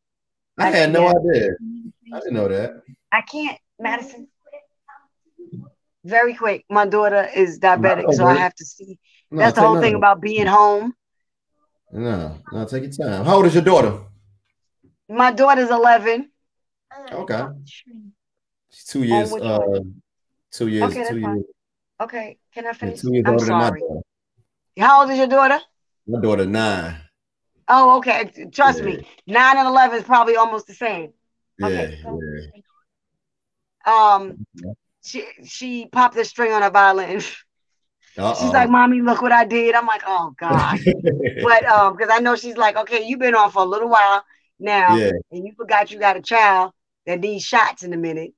I, 0.58 0.68
I 0.68 0.70
had 0.70 0.92
no 0.92 1.08
idea. 1.08 1.50
I 2.12 2.18
didn't 2.18 2.34
know 2.34 2.48
that. 2.48 2.82
I 3.12 3.22
can't, 3.22 3.58
Madison. 3.78 4.28
Very 6.04 6.34
quick. 6.34 6.64
My 6.68 6.86
daughter 6.86 7.28
is 7.34 7.58
diabetic, 7.58 8.12
so 8.14 8.26
I 8.26 8.34
have 8.34 8.54
to 8.56 8.64
see 8.64 8.98
no, 9.30 9.40
That's 9.40 9.54
the 9.56 9.60
whole 9.60 9.80
thing 9.80 9.94
about 9.94 10.20
being 10.20 10.46
home. 10.46 10.94
No, 11.92 12.38
no, 12.52 12.64
take 12.64 12.82
your 12.84 12.92
time. 12.92 13.24
How 13.24 13.36
old 13.36 13.46
is 13.46 13.54
your 13.54 13.64
daughter? 13.64 14.00
My 15.08 15.32
daughter's 15.32 15.70
11. 15.70 16.30
Okay. 17.12 17.46
She's 18.70 18.84
two 18.84 19.02
years. 19.02 19.32
Uh, 19.32 19.80
two 20.50 20.68
years. 20.68 20.90
Okay, 20.90 21.08
two 21.08 21.18
years. 21.18 21.44
Okay, 22.00 22.38
can 22.54 22.66
I 22.66 22.72
finish? 22.72 22.96
Yeah, 22.96 23.02
two 23.02 23.12
years 23.14 23.24
I'm 23.26 23.32
older 23.32 23.46
sorry. 23.46 23.80
than 23.80 23.88
my 23.88 23.94
daughter. 23.94 24.02
How 24.78 25.00
old 25.00 25.10
is 25.10 25.18
your 25.18 25.26
daughter? 25.26 25.60
My 26.06 26.20
daughter 26.20 26.46
nine. 26.46 26.96
Oh, 27.68 27.98
okay. 27.98 28.30
Trust 28.52 28.78
yeah. 28.78 28.84
me, 28.84 29.08
nine 29.26 29.56
and 29.58 29.68
eleven 29.68 29.98
is 29.98 30.04
probably 30.04 30.36
almost 30.36 30.66
the 30.66 30.74
same. 30.74 31.12
Okay, 31.62 31.98
yeah, 32.02 32.12
yeah. 33.84 34.14
Um, 34.14 34.46
she 35.02 35.24
she 35.44 35.86
popped 35.86 36.14
the 36.14 36.24
string 36.24 36.52
on 36.52 36.62
her 36.62 36.70
violin. 36.70 37.22
Uh-oh. 38.16 38.34
She's 38.34 38.52
like, 38.52 38.68
"Mommy, 38.70 39.00
look 39.00 39.22
what 39.22 39.32
I 39.32 39.44
did." 39.44 39.74
I'm 39.74 39.86
like, 39.86 40.02
"Oh 40.06 40.34
God!" 40.38 40.78
but 41.42 41.64
um, 41.66 41.96
because 41.96 42.10
I 42.12 42.18
know 42.20 42.36
she's 42.36 42.56
like, 42.56 42.76
"Okay, 42.76 43.04
you've 43.06 43.20
been 43.20 43.34
on 43.34 43.50
for 43.50 43.62
a 43.62 43.66
little 43.66 43.88
while 43.88 44.24
now, 44.58 44.96
yeah. 44.96 45.10
and 45.30 45.46
you 45.46 45.52
forgot 45.56 45.90
you 45.90 45.98
got 45.98 46.16
a 46.16 46.22
child 46.22 46.72
that 47.06 47.20
needs 47.20 47.44
shots 47.44 47.82
in 47.82 47.92
a 47.92 47.96
minute." 47.96 48.32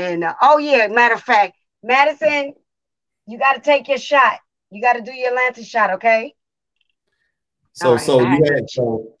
And 0.00 0.24
uh, 0.24 0.34
oh 0.40 0.58
yeah, 0.58 0.86
matter 0.86 1.14
of 1.14 1.22
fact, 1.22 1.56
Madison, 1.82 2.54
you 3.26 3.38
got 3.38 3.54
to 3.54 3.60
take 3.60 3.86
your 3.88 3.98
shot. 3.98 4.38
You 4.70 4.80
got 4.80 4.94
to 4.94 5.02
do 5.02 5.12
your 5.12 5.28
Atlanta 5.28 5.62
shot, 5.62 5.90
okay? 5.94 6.34
So 7.74 7.92
right, 7.92 8.00
so 8.00 8.20
you 8.20 8.44
had 8.44 8.68
so 8.68 9.14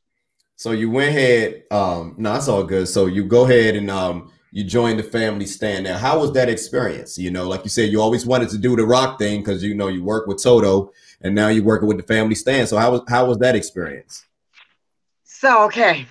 so 0.56 0.72
you 0.72 0.90
went 0.90 1.10
ahead. 1.10 1.64
Um, 1.70 2.14
no, 2.18 2.34
it's 2.34 2.48
all 2.48 2.64
good. 2.64 2.88
So 2.88 3.06
you 3.06 3.24
go 3.24 3.44
ahead 3.44 3.76
and 3.76 3.90
um 3.90 4.32
you 4.52 4.64
joined 4.64 4.98
the 4.98 5.04
family 5.04 5.46
stand. 5.46 5.84
Now, 5.84 5.98
how 5.98 6.18
was 6.18 6.32
that 6.32 6.48
experience? 6.48 7.16
You 7.16 7.30
know, 7.30 7.46
like 7.46 7.62
you 7.62 7.70
said, 7.70 7.90
you 7.90 8.00
always 8.00 8.26
wanted 8.26 8.48
to 8.50 8.58
do 8.58 8.74
the 8.74 8.84
rock 8.84 9.18
thing 9.18 9.40
because 9.40 9.62
you 9.62 9.74
know 9.74 9.88
you 9.88 10.02
work 10.02 10.26
with 10.26 10.42
Toto, 10.42 10.92
and 11.20 11.34
now 11.34 11.48
you're 11.48 11.64
working 11.64 11.88
with 11.88 11.98
the 11.98 12.02
family 12.02 12.34
stand. 12.34 12.68
So 12.68 12.78
how 12.78 12.92
was 12.92 13.02
how 13.08 13.26
was 13.26 13.38
that 13.38 13.54
experience? 13.54 14.24
So 15.24 15.64
okay, 15.64 16.06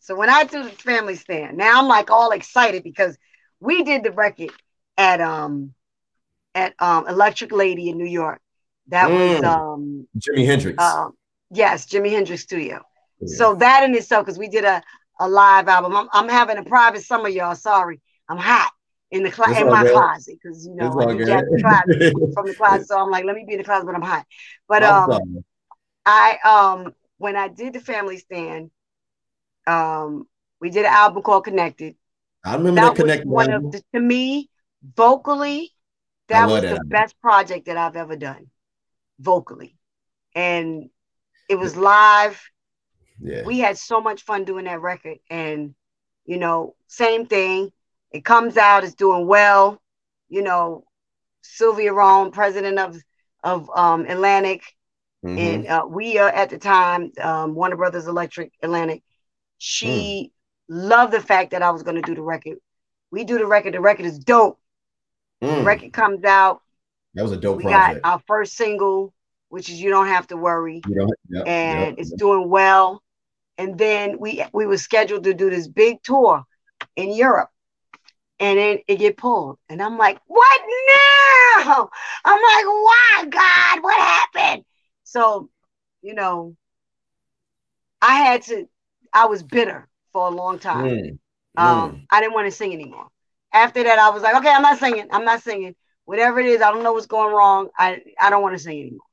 so 0.00 0.16
when 0.16 0.30
I 0.30 0.44
do 0.44 0.62
the 0.62 0.70
family 0.70 1.16
stand, 1.16 1.58
now 1.58 1.78
I'm 1.78 1.86
like 1.88 2.10
all 2.10 2.30
excited 2.30 2.82
because 2.82 3.18
we 3.60 3.82
did 3.84 4.02
the 4.02 4.12
record 4.12 4.50
at 4.96 5.20
um 5.20 5.74
at 6.54 6.74
um 6.78 7.06
Electric 7.08 7.52
Lady 7.52 7.88
in 7.88 7.98
New 7.98 8.06
York. 8.06 8.40
That 8.88 9.08
mm. 9.08 9.34
was 9.34 9.44
um 9.44 10.08
Jimi 10.18 10.44
Hendrix. 10.44 10.76
Uh, 10.78 11.08
yes, 11.50 11.86
Jimi 11.86 12.10
Hendrix 12.10 12.42
Studio. 12.42 12.82
Yeah. 13.20 13.36
So 13.36 13.54
that 13.56 13.84
in 13.84 13.94
itself, 13.94 14.26
because 14.26 14.38
we 14.38 14.48
did 14.48 14.64
a 14.64 14.82
a 15.20 15.28
live 15.28 15.68
album. 15.68 15.96
I'm, 15.96 16.08
I'm 16.12 16.28
having 16.28 16.58
a 16.58 16.64
private 16.64 17.02
summer, 17.02 17.28
y'all. 17.28 17.54
Sorry, 17.54 18.00
I'm 18.28 18.38
hot 18.38 18.70
in 19.10 19.22
the 19.22 19.30
cl- 19.30 19.54
in 19.56 19.66
my 19.66 19.82
good. 19.82 19.92
closet 19.92 20.38
because 20.42 20.66
you 20.66 20.74
know 20.74 20.90
I 21.00 21.14
the 21.14 21.58
closet 21.60 22.32
from 22.34 22.46
the 22.46 22.54
closet. 22.54 22.86
So 22.86 22.98
I'm 22.98 23.10
like, 23.10 23.24
let 23.24 23.34
me 23.34 23.44
be 23.46 23.54
in 23.54 23.58
the 23.58 23.64
closet, 23.64 23.86
but 23.86 23.94
I'm 23.94 24.02
hot. 24.02 24.26
But 24.68 24.82
um, 24.82 25.44
I 26.06 26.38
um 26.44 26.94
when 27.18 27.36
I 27.36 27.48
did 27.48 27.72
the 27.72 27.80
family 27.80 28.18
stand, 28.18 28.70
um, 29.66 30.26
we 30.60 30.70
did 30.70 30.84
an 30.84 30.92
album 30.92 31.22
called 31.22 31.44
Connected. 31.44 31.96
I 32.44 32.54
remember 32.54 32.80
that, 32.80 32.96
Connected. 32.96 33.28
One 33.28 33.52
of 33.52 33.72
the, 33.72 33.82
to 33.94 34.00
me, 34.00 34.48
vocally, 34.96 35.72
that 36.28 36.46
was 36.48 36.62
that 36.62 36.68
the 36.68 36.72
album. 36.72 36.88
best 36.88 37.20
project 37.20 37.66
that 37.66 37.76
I've 37.76 37.96
ever 37.96 38.16
done, 38.16 38.50
vocally, 39.18 39.76
and 40.34 40.88
it 41.48 41.56
was 41.56 41.76
live 41.76 42.40
yeah. 43.20 43.42
We 43.44 43.58
had 43.58 43.76
so 43.78 44.00
much 44.00 44.22
fun 44.22 44.44
doing 44.44 44.64
that 44.66 44.80
record. 44.80 45.18
And, 45.30 45.74
you 46.24 46.38
know, 46.38 46.74
same 46.86 47.26
thing. 47.26 47.70
It 48.10 48.24
comes 48.24 48.56
out, 48.56 48.84
it's 48.84 48.94
doing 48.94 49.26
well. 49.26 49.80
You 50.28 50.42
know, 50.42 50.84
Sylvia 51.42 51.92
Rhone, 51.92 52.30
president 52.30 52.78
of 52.78 52.96
of 53.44 53.70
um, 53.74 54.04
Atlantic, 54.06 54.62
mm-hmm. 55.24 55.38
and 55.38 55.66
uh, 55.66 55.86
we 55.88 56.18
are 56.18 56.28
at 56.28 56.50
the 56.50 56.58
time 56.58 57.12
um, 57.20 57.54
Warner 57.54 57.76
Brothers 57.76 58.06
Elektra 58.06 58.46
Atlantic. 58.62 59.02
She 59.58 60.32
loved 60.68 61.12
the 61.12 61.20
fact 61.20 61.50
that 61.52 61.62
I 61.62 61.70
was 61.70 61.82
going 61.82 61.96
to 61.96 62.02
do 62.02 62.14
the 62.14 62.22
record. 62.22 62.58
We 63.10 63.24
do 63.24 63.38
the 63.38 63.46
record. 63.46 63.74
The 63.74 63.80
record 63.80 64.06
is 64.06 64.18
dope. 64.18 64.58
Mm. 65.42 65.58
The 65.58 65.62
record 65.62 65.92
comes 65.92 66.24
out. 66.24 66.60
That 67.14 67.22
was 67.22 67.32
a 67.32 67.36
dope. 67.36 67.56
We 67.56 67.64
project. 67.64 68.02
got 68.02 68.12
our 68.12 68.22
first 68.26 68.54
single, 68.54 69.14
which 69.48 69.70
is 69.70 69.80
"You 69.80 69.90
Don't 69.90 70.08
Have 70.08 70.26
to 70.28 70.36
Worry," 70.36 70.82
yep, 70.86 71.08
and 71.46 71.80
yep, 71.80 71.94
it's 71.98 72.10
yep. 72.10 72.18
doing 72.18 72.48
well 72.48 73.02
and 73.58 73.76
then 73.76 74.18
we 74.18 74.42
we 74.52 74.64
were 74.64 74.78
scheduled 74.78 75.24
to 75.24 75.34
do 75.34 75.50
this 75.50 75.68
big 75.68 76.02
tour 76.02 76.44
in 76.96 77.12
Europe, 77.12 77.50
and 78.38 78.58
then 78.58 78.78
it 78.86 78.96
get 78.96 79.16
pulled, 79.16 79.58
and 79.68 79.82
I'm 79.82 79.98
like, 79.98 80.18
what 80.26 80.60
now? 81.66 81.90
I'm 82.24 82.40
like, 82.40 82.64
why, 82.64 83.24
God? 83.28 83.82
What 83.82 84.00
happened? 84.00 84.64
So, 85.02 85.50
you 86.02 86.14
know, 86.14 86.56
I 88.00 88.14
had 88.14 88.42
to. 88.42 88.68
I 89.12 89.26
was 89.26 89.42
bitter 89.42 89.88
for 90.12 90.26
a 90.26 90.30
long 90.30 90.58
time. 90.58 90.84
Mm. 90.84 91.18
Um, 91.56 91.92
mm. 91.92 92.06
I 92.10 92.20
didn't 92.20 92.34
want 92.34 92.46
to 92.46 92.56
sing 92.56 92.72
anymore. 92.72 93.08
After 93.52 93.82
that, 93.82 93.98
I 93.98 94.10
was 94.10 94.22
like, 94.22 94.36
okay, 94.36 94.50
I'm 94.50 94.62
not 94.62 94.78
singing. 94.78 95.08
I'm 95.10 95.24
not 95.24 95.42
singing. 95.42 95.74
Whatever 96.04 96.40
it 96.40 96.46
is, 96.46 96.62
I 96.62 96.70
don't 96.70 96.82
know 96.82 96.92
what's 96.92 97.06
going 97.06 97.34
wrong. 97.34 97.68
I 97.76 98.00
I 98.20 98.30
don't 98.30 98.42
want 98.42 98.56
to 98.56 98.62
sing 98.62 98.80
anymore. 98.80 99.06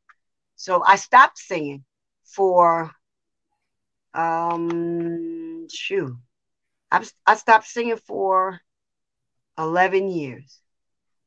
So 0.56 0.84
I 0.86 0.96
stopped 0.96 1.38
singing 1.38 1.84
for 2.24 2.92
um, 4.14 5.68
shoo. 5.70 6.18
I, 6.92 7.06
I 7.26 7.36
stopped 7.36 7.68
singing 7.68 7.98
for 7.98 8.62
11 9.58 10.10
years. 10.10 10.60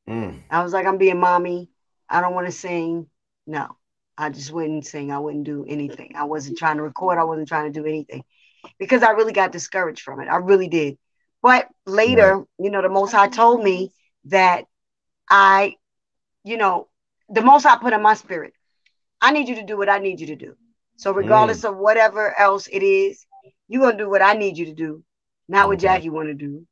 Mm. 0.09 0.43
I 0.51 0.63
was 0.63 0.73
like, 0.73 0.87
I'm 0.87 0.97
being 0.97 1.21
mommy. 1.21 1.69
I 2.09 2.21
don't 2.21 2.35
want 2.35 2.47
to 2.47 2.53
sing. 2.53 3.07
No, 3.47 3.77
I 4.17 4.31
just 4.31 4.51
wouldn't 4.53 4.87
sing. 4.87 5.13
I 5.13 5.19
wouldn't 5.19 5.45
do 5.45 5.67
anything. 5.69 6.13
I 6.17 6.25
wasn't 6.25 6.57
trying 6.57 6.77
to 6.77 6.83
record. 6.83 7.19
I 7.19 7.25
wasn't 7.25 7.49
trying 7.49 7.71
to 7.71 7.81
do 7.81 7.87
anything 7.87 8.25
because 8.79 9.03
I 9.03 9.11
really 9.11 9.33
got 9.33 9.53
discouraged 9.53 10.03
from 10.03 10.21
it. 10.21 10.29
I 10.29 10.37
really 10.37 10.69
did. 10.69 10.99
But 11.43 11.69
later, 11.87 12.39
right. 12.39 12.47
you 12.59 12.71
know, 12.71 12.83
the 12.83 12.89
Most 12.89 13.13
High 13.13 13.29
told 13.29 13.63
me 13.63 13.93
that 14.27 14.65
I, 15.31 15.75
you 16.45 16.57
know, 16.57 16.89
the 17.29 17.43
Most 17.43 17.65
High 17.65 17.79
put 17.79 17.93
in 17.93 18.03
my 18.03 18.15
spirit 18.15 18.55
I 19.21 19.33
need 19.33 19.49
you 19.49 19.57
to 19.57 19.65
do 19.65 19.77
what 19.77 19.89
I 19.89 19.99
need 19.99 20.21
you 20.21 20.29
to 20.29 20.37
do. 20.37 20.55
So 20.97 21.13
regardless 21.13 21.63
mm. 21.63 21.71
of 21.71 21.77
whatever 21.77 22.39
else 22.39 22.69
it 22.71 22.83
is, 22.83 23.25
you're 23.69 23.83
gonna 23.83 23.99
do 23.99 24.09
what 24.09 24.23
I 24.23 24.35
need 24.35 24.59
you 24.59 24.67
to 24.67 24.75
do, 24.75 25.03
not 25.49 25.63
okay. 25.63 25.69
what 25.69 25.79
Jackie 25.79 26.11
want 26.11 26.29
to 26.29 26.35
do. 26.35 26.67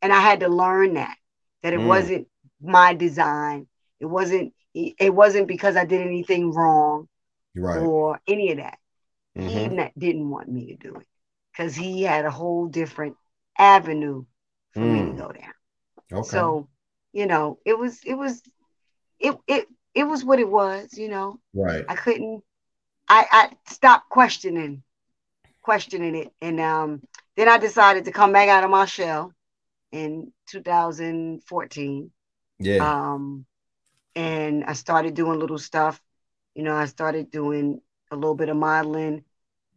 And 0.00 0.12
I 0.12 0.20
had 0.20 0.40
to 0.40 0.48
learn 0.48 0.94
that 0.94 1.16
that 1.62 1.72
it 1.72 1.80
mm. 1.80 1.86
wasn't 1.86 2.28
my 2.60 2.94
design. 2.94 3.66
It 4.00 4.06
wasn't. 4.06 4.52
It 4.74 5.12
wasn't 5.12 5.48
because 5.48 5.76
I 5.76 5.84
did 5.84 6.02
anything 6.02 6.52
wrong 6.52 7.08
right. 7.56 7.78
or 7.78 8.20
any 8.28 8.52
of 8.52 8.58
that. 8.58 8.78
Mm-hmm. 9.36 9.76
He 9.76 9.90
didn't 9.98 10.30
want 10.30 10.48
me 10.48 10.66
to 10.66 10.76
do 10.76 10.94
it 10.94 11.06
because 11.58 11.74
he 11.74 12.02
had 12.02 12.24
a 12.24 12.30
whole 12.30 12.66
different 12.66 13.16
avenue 13.58 14.24
for 14.72 14.80
mm. 14.80 14.92
me 14.92 14.98
to 15.00 15.06
mm. 15.06 15.18
go 15.18 15.32
down. 15.32 16.20
Okay. 16.20 16.28
So, 16.28 16.68
you 17.12 17.26
know, 17.26 17.58
it 17.64 17.76
was 17.76 18.00
it 18.04 18.14
was 18.14 18.42
it 19.18 19.36
it 19.48 19.66
it 19.94 20.04
was 20.04 20.24
what 20.24 20.38
it 20.38 20.48
was, 20.48 20.96
you 20.96 21.08
know. 21.08 21.40
Right. 21.52 21.84
I 21.88 21.96
couldn't 21.96 22.42
I 23.08 23.26
I 23.30 23.72
stopped 23.72 24.08
questioning 24.08 24.82
questioning 25.62 26.14
it 26.14 26.32
and 26.40 26.60
um 26.60 27.02
then 27.36 27.48
I 27.48 27.58
decided 27.58 28.06
to 28.06 28.12
come 28.12 28.32
back 28.32 28.48
out 28.48 28.64
of 28.64 28.70
my 28.70 28.84
shell 28.84 29.32
in 29.90 30.32
2014. 30.46 32.10
Yeah. 32.60 33.12
Um 33.12 33.44
and 34.14 34.64
I 34.64 34.74
started 34.74 35.14
doing 35.14 35.38
little 35.38 35.58
stuff. 35.58 36.00
You 36.54 36.62
know, 36.62 36.74
I 36.74 36.86
started 36.86 37.30
doing 37.30 37.80
a 38.10 38.16
little 38.16 38.34
bit 38.34 38.48
of 38.48 38.56
modeling 38.56 39.24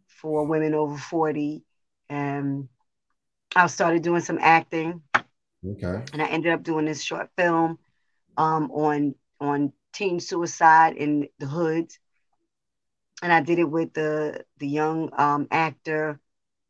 for 0.07 0.45
women 0.45 0.73
over 0.73 0.97
40 0.97 1.63
and 2.11 2.67
I 3.55 3.67
started 3.67 4.03
doing 4.03 4.21
some 4.21 4.37
acting. 4.39 5.01
Okay. 5.65 6.03
And 6.11 6.21
I 6.21 6.25
ended 6.25 6.51
up 6.51 6.61
doing 6.61 6.85
this 6.85 7.01
short 7.01 7.29
film 7.37 7.79
um, 8.37 8.69
on 8.71 9.15
on 9.39 9.73
teen 9.93 10.19
suicide 10.19 10.97
in 10.97 11.27
the 11.39 11.47
hoods. 11.47 11.99
And 13.23 13.31
I 13.31 13.41
did 13.41 13.59
it 13.59 13.69
with 13.69 13.93
the 13.93 14.43
the 14.59 14.67
young 14.67 15.09
um, 15.17 15.47
actor 15.51 16.19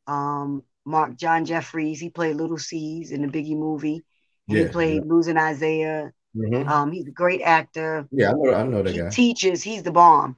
um, 0.08 0.64
Marc 0.86 1.16
John 1.18 1.46
Jefferies. 1.46 2.00
He 2.00 2.10
played 2.10 2.36
Little 2.36 2.58
Cease 2.58 3.12
in 3.12 3.22
the 3.22 3.28
Biggie 3.28 3.58
movie. 3.58 4.04
Yeah, 4.48 4.64
he 4.64 4.70
played 4.70 5.04
yeah. 5.06 5.14
Losing 5.14 5.38
Isaiah. 5.38 6.12
Mm-hmm. 6.36 6.70
Um, 6.70 6.92
he's 6.92 7.08
a 7.08 7.12
great 7.12 7.42
actor. 7.42 8.08
Yeah, 8.12 8.30
I 8.30 8.34
know. 8.34 8.54
I 8.54 8.64
know 8.64 8.84
that 8.84 8.94
he 8.94 9.00
guy. 9.00 9.10
teaches. 9.10 9.64
He's 9.64 9.84
the 9.84 9.92
bomb. 9.92 10.36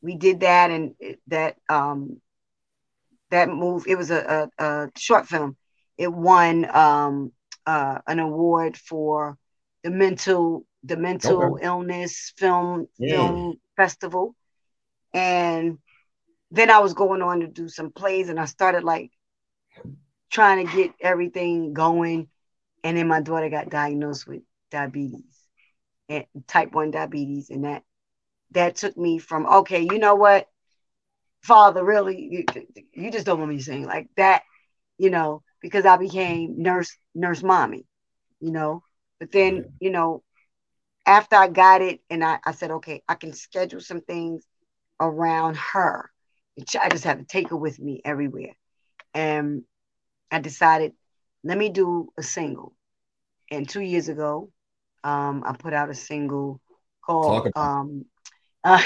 We 0.00 0.16
did 0.16 0.40
that, 0.40 0.70
and 0.70 0.94
that 1.28 1.56
um, 1.68 2.20
that 3.32 3.48
move. 3.48 3.84
It 3.88 3.96
was 3.96 4.10
a, 4.10 4.48
a, 4.58 4.64
a 4.64 4.90
short 4.96 5.26
film. 5.26 5.56
It 5.98 6.12
won 6.12 6.64
um, 6.74 7.32
uh, 7.66 7.98
an 8.06 8.20
award 8.20 8.76
for 8.76 9.36
the 9.82 9.90
mental 9.90 10.64
the 10.84 10.96
mental 10.96 11.54
okay. 11.54 11.64
illness 11.64 12.32
film 12.36 12.86
yeah. 12.98 13.16
film 13.16 13.54
festival, 13.76 14.34
and 15.12 15.78
then 16.50 16.70
I 16.70 16.78
was 16.80 16.92
going 16.94 17.22
on 17.22 17.40
to 17.40 17.46
do 17.46 17.68
some 17.68 17.90
plays, 17.90 18.28
and 18.28 18.38
I 18.38 18.44
started 18.44 18.84
like 18.84 19.10
trying 20.30 20.66
to 20.66 20.76
get 20.76 20.92
everything 21.00 21.72
going, 21.72 22.28
and 22.84 22.96
then 22.96 23.08
my 23.08 23.20
daughter 23.20 23.48
got 23.48 23.70
diagnosed 23.70 24.26
with 24.26 24.42
diabetes 24.70 25.38
and 26.08 26.26
type 26.46 26.72
one 26.72 26.90
diabetes, 26.90 27.48
and 27.48 27.64
that 27.64 27.82
that 28.50 28.76
took 28.76 28.96
me 28.96 29.18
from 29.18 29.46
okay, 29.46 29.80
you 29.80 29.98
know 29.98 30.16
what, 30.16 30.48
father, 31.42 31.84
really, 31.84 32.28
you, 32.30 32.44
you 32.92 33.10
just 33.10 33.26
don't 33.26 33.38
want 33.38 33.50
me 33.50 33.58
to 33.58 33.62
sing 33.64 33.84
like 33.84 34.08
that, 34.16 34.42
you 34.98 35.10
know, 35.10 35.42
because 35.60 35.86
I 35.86 35.96
became 35.96 36.54
nurse 36.62 36.96
nurse 37.14 37.42
mommy, 37.42 37.84
you 38.40 38.52
know. 38.52 38.82
But 39.20 39.32
then, 39.32 39.66
you 39.80 39.90
know, 39.90 40.22
after 41.06 41.36
I 41.36 41.48
got 41.48 41.82
it 41.82 42.00
and 42.10 42.24
I, 42.24 42.38
I 42.44 42.52
said, 42.52 42.70
okay, 42.72 43.02
I 43.08 43.14
can 43.14 43.32
schedule 43.32 43.80
some 43.80 44.00
things 44.00 44.44
around 45.00 45.56
her. 45.56 46.10
I 46.80 46.88
just 46.90 47.04
have 47.04 47.18
to 47.18 47.24
take 47.24 47.50
her 47.50 47.56
with 47.56 47.78
me 47.78 48.00
everywhere. 48.04 48.54
And 49.14 49.62
I 50.30 50.40
decided, 50.40 50.92
let 51.44 51.58
me 51.58 51.70
do 51.70 52.12
a 52.18 52.22
single. 52.22 52.74
And 53.50 53.68
two 53.68 53.80
years 53.80 54.08
ago, 54.08 54.50
um, 55.04 55.42
I 55.46 55.54
put 55.56 55.72
out 55.74 55.90
a 55.90 55.94
single 55.94 56.60
called 57.04 57.46
um, 57.56 58.04
uh, 58.64 58.82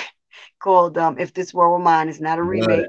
called 0.58 0.98
um, 0.98 1.18
"If 1.18 1.34
This 1.34 1.52
World 1.54 1.72
Were 1.72 1.84
Mine." 1.84 2.08
It's 2.08 2.20
not 2.20 2.38
a 2.38 2.42
remake. 2.42 2.86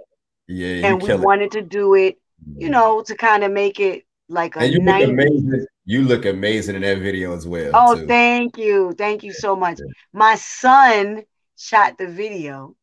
Yeah, 0.48 0.88
and 0.88 1.02
we 1.02 1.14
wanted 1.16 1.46
it. 1.46 1.52
to 1.52 1.62
do 1.62 1.96
it, 1.96 2.18
you 2.58 2.70
know, 2.70 3.02
to 3.04 3.16
kind 3.16 3.44
of 3.44 3.52
make 3.52 3.80
it 3.80 4.06
like 4.30 4.56
a. 4.56 4.60
And 4.60 4.74
you 4.74 4.80
90s. 4.80 5.00
look 5.00 5.10
amazing. 5.10 5.66
You 5.86 6.02
look 6.02 6.26
amazing 6.26 6.76
in 6.76 6.82
that 6.82 7.00
video 7.00 7.36
as 7.36 7.48
well. 7.48 7.72
Oh, 7.74 7.96
too. 7.96 8.08
thank 8.08 8.58
you, 8.58 8.94
thank 8.98 9.24
you 9.24 9.34
so 9.34 9.56
much. 9.56 9.80
My 10.14 10.36
son 10.36 11.24
shot 11.58 11.98
the 11.98 12.08
video. 12.08 12.76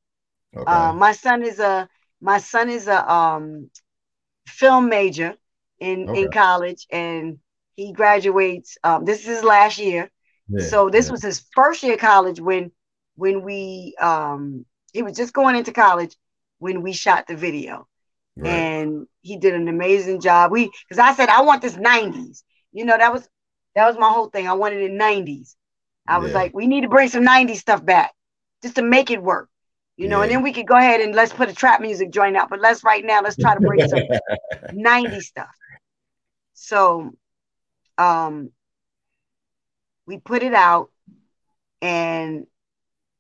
Okay. 0.57 0.71
Uh, 0.71 0.93
my 0.93 1.13
son 1.13 1.43
is 1.43 1.59
a 1.59 1.89
my 2.21 2.39
son 2.39 2.71
is 2.71 2.87
a 2.87 3.13
um, 3.13 3.71
film 4.47 4.89
major 4.89 5.35
in 5.81 6.09
okay. 6.09 6.23
in 6.23 6.31
college, 6.31 6.87
and 6.91 7.39
he 7.77 7.93
graduates. 7.93 8.79
Um, 8.85 9.05
this 9.05 9.21
is 9.21 9.27
his 9.27 9.45
last 9.45 9.79
year. 9.79 10.11
Yeah, 10.49 10.65
so 10.67 10.91
this 10.91 11.07
yeah. 11.07 11.13
was 11.13 11.23
his 11.23 11.45
first 11.55 11.83
year 11.83 11.95
of 11.95 12.01
college 12.01 12.41
when 12.41 12.71
when 13.17 13.43
we 13.43 13.95
um 14.01 14.65
he 14.93 15.03
was 15.03 15.17
just 15.17 15.33
going 15.33 15.57
into 15.57 15.73
college 15.73 16.17
when 16.59 16.83
we 16.83 16.93
shot 16.93 17.27
the 17.27 17.37
video. 17.37 17.87
Right. 18.37 18.51
And 18.51 19.07
he 19.23 19.37
did 19.37 19.55
an 19.55 19.69
amazing 19.69 20.21
job. 20.21 20.51
We 20.51 20.71
because 20.89 20.99
I 20.99 21.15
said 21.15 21.29
I 21.29 21.43
want 21.43 21.63
this 21.63 21.77
90s. 21.77 22.43
You 22.73 22.85
know, 22.85 22.97
that 22.97 23.13
was 23.13 23.29
that 23.75 23.87
was 23.87 23.99
my 23.99 24.09
whole 24.09 24.29
thing. 24.29 24.49
I 24.49 24.55
wanted 24.55 24.83
it 24.83 24.93
90s. 24.93 25.57
I 26.07 26.19
was 26.19 26.33
like, 26.33 26.53
we 26.55 26.67
need 26.67 26.83
to 26.83 26.89
bring 26.89 27.09
some 27.09 27.25
90s 27.25 27.57
stuff 27.57 27.85
back 27.85 28.13
just 28.63 28.77
to 28.77 28.83
make 28.83 29.11
it 29.11 29.23
work. 29.23 29.49
You 29.97 30.09
know, 30.09 30.19
yeah. 30.19 30.23
and 30.25 30.33
then 30.33 30.43
we 30.43 30.53
could 30.53 30.67
go 30.67 30.77
ahead 30.77 31.01
and 31.01 31.15
let's 31.15 31.33
put 31.33 31.49
a 31.49 31.55
trap 31.55 31.81
music 31.81 32.11
joint 32.11 32.37
out. 32.37 32.51
But 32.51 32.61
let's 32.61 32.85
right 32.85 33.05
now, 33.05 33.23
let's 33.23 33.37
try 33.37 33.55
to 33.55 33.61
bring 33.61 33.87
some 33.89 34.01
90s 34.73 35.27
stuff. 35.27 35.55
So 36.55 37.13
um 37.99 38.51
we 40.07 40.19
put 40.19 40.43
it 40.43 40.55
out 40.55 40.91
and 41.81 42.47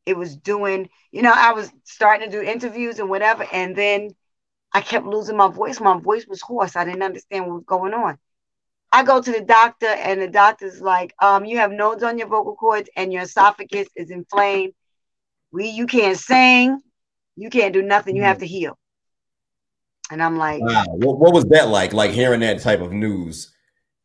it 0.06 0.16
was 0.16 0.36
doing, 0.36 0.89
you 1.12 1.22
know, 1.22 1.32
I 1.35 1.52
was 1.52 1.70
starting 1.85 2.31
to 2.31 2.36
do 2.36 2.43
interviews 2.43 2.98
and 2.98 3.09
whatever, 3.09 3.47
and 3.52 3.74
then 3.74 4.10
I 4.72 4.81
kept 4.81 5.06
losing 5.06 5.36
my 5.36 5.48
voice. 5.48 5.81
My 5.81 5.98
voice 5.98 6.26
was 6.26 6.40
hoarse. 6.40 6.76
I 6.76 6.85
didn't 6.85 7.02
understand 7.02 7.47
what 7.47 7.55
was 7.55 7.64
going 7.64 7.94
on. 7.94 8.18
I 8.93 9.02
go 9.02 9.20
to 9.20 9.32
the 9.32 9.40
doctor, 9.40 9.86
and 9.86 10.20
the 10.20 10.28
doctor's 10.28 10.81
like, 10.81 11.14
um, 11.20 11.44
you 11.44 11.56
have 11.59 11.72
nodes 11.72 12.02
on 12.02 12.18
your 12.18 12.28
vocal 12.28 12.55
cords, 12.55 12.89
and 12.97 13.12
your 13.12 13.22
esophagus 13.22 13.89
is 13.97 14.10
inflamed. 14.10 14.72
We, 15.51 15.68
you 15.68 15.86
can't 15.86 16.18
sing, 16.18 16.81
you 17.36 17.51
can't 17.51 17.72
do 17.72 17.82
nothing. 17.82 18.16
You 18.16 18.22
have 18.22 18.39
to 18.39 18.47
heal. 18.47 18.78
And 20.10 20.22
I'm 20.22 20.36
like, 20.36 20.62
wow. 20.62 20.85
What, 20.89 21.18
what 21.18 21.32
was 21.32 21.44
that 21.47 21.68
like? 21.68 21.93
Like 21.93 22.10
hearing 22.10 22.40
that 22.40 22.60
type 22.60 22.81
of 22.81 22.93
news, 22.93 23.52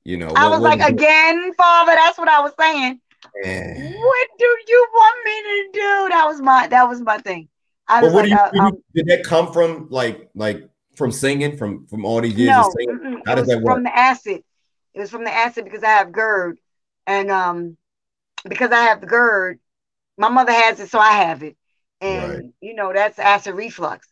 you 0.04 0.18
know? 0.18 0.30
I 0.36 0.48
was 0.48 0.62
like, 0.62 0.82
again, 0.82 1.54
Father. 1.54 1.92
That's 1.94 2.18
what 2.18 2.30
I 2.30 2.42
was 2.42 2.54
saying. 2.60 3.02
Yeah. 3.44 3.74
What 3.74 4.28
do 4.38 4.58
you 4.68 4.88
want 4.94 5.26
me 5.26 5.42
to 5.42 5.70
do? 5.74 6.10
That 6.10 6.26
was 6.26 6.42
my 6.42 6.68
that 6.68 6.88
was 6.88 7.02
my 7.02 7.18
thing. 7.18 7.50
I 7.88 8.04
was 8.04 8.14
like, 8.14 8.30
you, 8.30 8.36
uh, 8.36 8.52
um, 8.60 8.84
did 8.94 9.08
that 9.08 9.24
come 9.24 9.52
from 9.52 9.88
like 9.90 10.30
like 10.36 10.70
from 10.96 11.12
singing 11.12 11.58
from 11.58 11.88
from 11.88 12.06
all 12.06 12.22
these 12.22 12.36
years 12.36 12.50
no, 12.50 12.68
of 12.68 12.74
singing? 12.78 13.22
How 13.26 13.36
does 13.36 13.48
that 13.48 13.62
work? 13.62 13.76
From 13.76 13.84
the 13.84 13.98
acid. 13.98 14.44
It 14.94 15.00
was 15.00 15.10
from 15.10 15.24
the 15.24 15.34
acid 15.34 15.66
because 15.66 15.84
I 15.84 15.90
have 15.90 16.12
GERD, 16.12 16.58
and 17.08 17.32
um, 17.32 17.78
because 18.48 18.72
I 18.72 18.82
have 18.82 19.02
the 19.02 19.08
GERD, 19.08 19.60
my 20.18 20.30
mother 20.30 20.52
has 20.52 20.80
it, 20.80 20.90
so 20.90 21.00
I 21.00 21.12
have 21.12 21.44
it, 21.44 21.58
and 22.02 22.32
right. 22.32 22.44
you 22.62 22.76
know 22.76 22.92
that's 22.94 23.20
acid 23.20 23.56
reflux. 23.56 24.08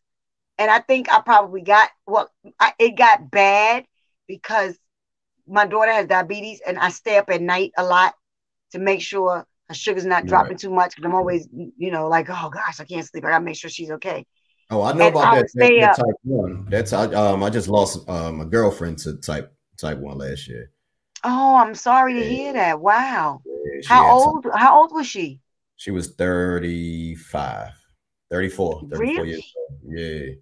And 0.60 0.72
I 0.72 0.80
think 0.80 1.12
I 1.12 1.22
probably 1.22 1.62
got 1.62 1.90
well, 2.06 2.30
I, 2.60 2.74
it 2.80 2.98
got 2.98 3.30
bad 3.30 3.86
because 4.28 4.78
my 5.48 5.66
daughter 5.66 5.92
has 5.92 6.08
diabetes, 6.08 6.62
and 6.66 6.78
I 6.80 6.90
stay 6.90 7.18
up 7.18 7.30
at 7.30 7.42
night 7.42 7.72
a 7.78 7.86
lot 7.86 8.16
to 8.72 8.80
make 8.80 9.02
sure 9.02 9.46
her 9.70 9.76
sugar's 9.76 10.06
not 10.06 10.24
right. 10.24 10.28
dropping 10.28 10.58
too 10.58 10.70
much. 10.70 10.96
Because 10.96 11.06
I'm 11.06 11.16
always, 11.16 11.48
you 11.52 11.92
know, 11.92 12.08
like, 12.08 12.28
oh 12.30 12.50
gosh, 12.50 12.80
I 12.80 12.86
can't 12.86 13.06
sleep. 13.06 13.26
I 13.26 13.30
gotta 13.30 13.46
make 13.46 13.56
sure 13.56 13.70
she's 13.70 13.92
okay. 13.92 14.26
Oh, 14.70 14.82
I 14.82 14.94
know 14.94 15.08
and 15.08 15.16
about 15.16 15.36
that, 15.36 15.48
that, 15.56 15.70
that, 15.80 15.98
type 15.98 16.16
one. 16.24 16.68
That's 16.70 16.92
I 16.92 17.06
um 17.14 17.44
I 17.44 17.50
just 17.50 17.70
lost 17.70 18.08
um 18.10 18.42
a 18.42 18.46
girlfriend 18.46 18.98
to 19.00 19.16
type 19.18 19.54
type 19.78 19.98
one 19.98 20.18
last 20.18 20.48
year. 20.48 20.72
Oh, 21.24 21.56
I'm 21.56 21.74
sorry 21.74 22.14
to 22.16 22.26
hear 22.26 22.54
that. 22.54 22.80
Wow. 22.80 23.42
Yeah, 23.46 23.82
how 23.88 24.12
old 24.12 24.46
how 24.54 24.80
old 24.80 24.92
was 24.94 25.08
she? 25.08 25.40
She 25.78 25.92
was 25.92 26.16
35, 26.16 27.72
34, 28.32 28.82
34 28.90 29.00
really? 29.00 29.30
years 29.30 29.54
old. 29.58 29.80
Yeah. 29.86 30.34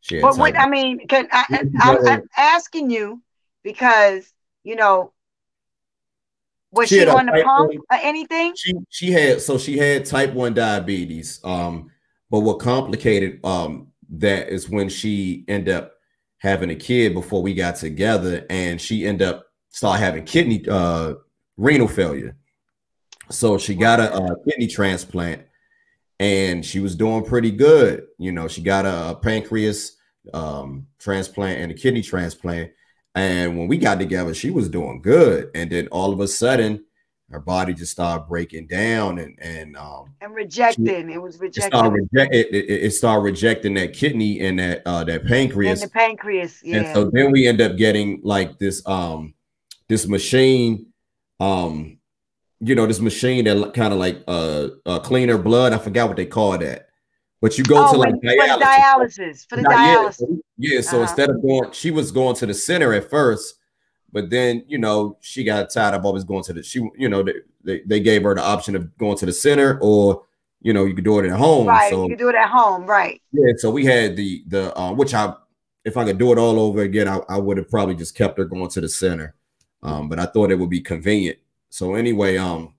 She 0.00 0.20
but 0.20 0.36
what 0.36 0.56
I 0.56 0.68
mean, 0.68 1.06
can 1.08 1.26
I, 1.32 1.66
I 1.80 1.98
I'm 2.04 2.28
asking 2.36 2.90
you 2.90 3.22
because 3.64 4.32
you 4.62 4.76
know 4.76 5.12
was 6.76 6.88
she, 6.88 7.00
she 7.00 7.06
on 7.06 7.26
the 7.26 7.42
pump 7.44 7.68
one, 7.68 7.78
or 7.90 7.98
anything? 8.02 8.54
She 8.56 8.74
she 8.90 9.10
had 9.10 9.40
so 9.40 9.58
she 9.58 9.78
had 9.78 10.04
type 10.04 10.32
one 10.32 10.54
diabetes. 10.54 11.40
Um, 11.44 11.90
but 12.30 12.40
what 12.40 12.58
complicated 12.58 13.44
um 13.44 13.88
that 14.10 14.48
is 14.48 14.68
when 14.68 14.88
she 14.88 15.44
ended 15.48 15.74
up 15.74 15.94
having 16.38 16.70
a 16.70 16.76
kid 16.76 17.14
before 17.14 17.42
we 17.42 17.54
got 17.54 17.76
together, 17.76 18.46
and 18.50 18.80
she 18.80 19.06
ended 19.06 19.26
up 19.26 19.46
start 19.70 19.98
having 19.98 20.24
kidney 20.24 20.64
uh 20.68 21.14
renal 21.56 21.88
failure. 21.88 22.36
So 23.30 23.58
she 23.58 23.74
got 23.74 23.98
a, 23.98 24.14
a 24.14 24.44
kidney 24.44 24.68
transplant, 24.68 25.42
and 26.20 26.64
she 26.64 26.80
was 26.80 26.94
doing 26.94 27.24
pretty 27.24 27.50
good. 27.50 28.06
You 28.18 28.32
know, 28.32 28.48
she 28.48 28.62
got 28.62 28.86
a 28.86 29.16
pancreas 29.16 29.96
um, 30.32 30.86
transplant 30.98 31.60
and 31.60 31.72
a 31.72 31.74
kidney 31.74 32.02
transplant. 32.02 32.70
And 33.16 33.58
when 33.58 33.66
we 33.66 33.78
got 33.78 33.98
together, 33.98 34.34
she 34.34 34.50
was 34.50 34.68
doing 34.68 35.00
good. 35.00 35.50
And 35.54 35.72
then 35.72 35.88
all 35.88 36.12
of 36.12 36.20
a 36.20 36.28
sudden, 36.28 36.84
her 37.30 37.40
body 37.40 37.74
just 37.74 37.90
started 37.90 38.28
breaking 38.28 38.68
down 38.68 39.18
and 39.18 39.36
and 39.40 39.76
um 39.76 40.14
and 40.20 40.32
rejecting. 40.32 41.08
She, 41.08 41.14
it 41.14 41.20
was 41.20 41.40
rejecting. 41.40 41.64
It 41.64 41.76
started, 41.76 42.08
reject, 42.12 42.34
it, 42.34 42.54
it, 42.54 42.84
it, 42.84 42.90
started 42.92 43.22
rejecting 43.22 43.74
that 43.74 43.94
kidney 43.94 44.40
and 44.40 44.58
that 44.60 44.82
uh 44.86 45.02
that 45.04 45.26
pancreas. 45.26 45.82
And 45.82 45.90
the 45.90 45.92
pancreas, 45.92 46.60
yeah. 46.62 46.76
And 46.76 46.94
so 46.94 47.10
then 47.12 47.32
we 47.32 47.48
end 47.48 47.60
up 47.60 47.76
getting 47.76 48.20
like 48.22 48.58
this 48.58 48.86
um 48.86 49.34
this 49.88 50.06
machine 50.06 50.86
um 51.40 51.98
you 52.60 52.74
know, 52.74 52.86
this 52.86 53.00
machine 53.00 53.44
that 53.44 53.74
kind 53.74 53.92
of 53.92 53.98
like 53.98 54.22
uh, 54.28 54.68
uh 54.86 54.98
cleaner 55.00 55.36
blood. 55.36 55.72
I 55.72 55.78
forgot 55.78 56.08
what 56.08 56.16
they 56.16 56.26
call 56.26 56.56
that. 56.58 56.85
But 57.40 57.58
you 57.58 57.64
go 57.64 57.86
oh, 57.86 57.92
to 57.92 57.98
like 57.98 58.14
dialysis. 58.14 58.60
dialysis. 58.60 59.48
For 59.48 59.56
the 59.56 59.62
dialysis. 59.62 60.40
Yeah. 60.56 60.80
So 60.80 60.96
uh-huh. 60.96 61.02
instead 61.02 61.30
of 61.30 61.42
going, 61.42 61.72
she 61.72 61.90
was 61.90 62.10
going 62.10 62.36
to 62.36 62.46
the 62.46 62.54
center 62.54 62.94
at 62.94 63.10
first, 63.10 63.56
but 64.12 64.30
then 64.30 64.64
you 64.66 64.78
know 64.78 65.18
she 65.20 65.44
got 65.44 65.70
tired 65.70 65.94
of 65.94 66.04
always 66.04 66.24
going 66.24 66.44
to 66.44 66.52
the. 66.54 66.62
She, 66.62 66.80
you 66.96 67.08
know, 67.08 67.24
they, 67.62 67.82
they 67.86 68.00
gave 68.00 68.22
her 68.22 68.34
the 68.34 68.42
option 68.42 68.74
of 68.74 68.96
going 68.98 69.18
to 69.18 69.26
the 69.26 69.32
center 69.32 69.78
or 69.82 70.22
you 70.62 70.72
know 70.72 70.84
you 70.84 70.94
could 70.94 71.04
do 71.04 71.18
it 71.18 71.26
at 71.26 71.38
home. 71.38 71.66
Right. 71.66 71.90
So, 71.90 72.04
you 72.04 72.10
could 72.10 72.18
do 72.18 72.28
it 72.28 72.34
at 72.34 72.48
home. 72.48 72.86
Right. 72.86 73.20
Yeah. 73.32 73.52
So 73.56 73.70
we 73.70 73.84
had 73.84 74.16
the 74.16 74.42
the 74.46 74.78
uh, 74.78 74.92
which 74.92 75.12
I 75.14 75.34
if 75.84 75.96
I 75.96 76.04
could 76.04 76.18
do 76.18 76.32
it 76.32 76.38
all 76.38 76.58
over 76.58 76.82
again, 76.82 77.06
I, 77.06 77.20
I 77.28 77.38
would 77.38 77.58
have 77.58 77.70
probably 77.70 77.94
just 77.94 78.14
kept 78.14 78.38
her 78.38 78.44
going 78.44 78.70
to 78.70 78.80
the 78.80 78.88
center. 78.88 79.34
Um, 79.82 80.08
but 80.08 80.18
I 80.18 80.26
thought 80.26 80.50
it 80.50 80.58
would 80.58 80.70
be 80.70 80.80
convenient 80.80 81.38
so 81.76 81.94
anyway, 81.94 82.36
um, 82.36 82.72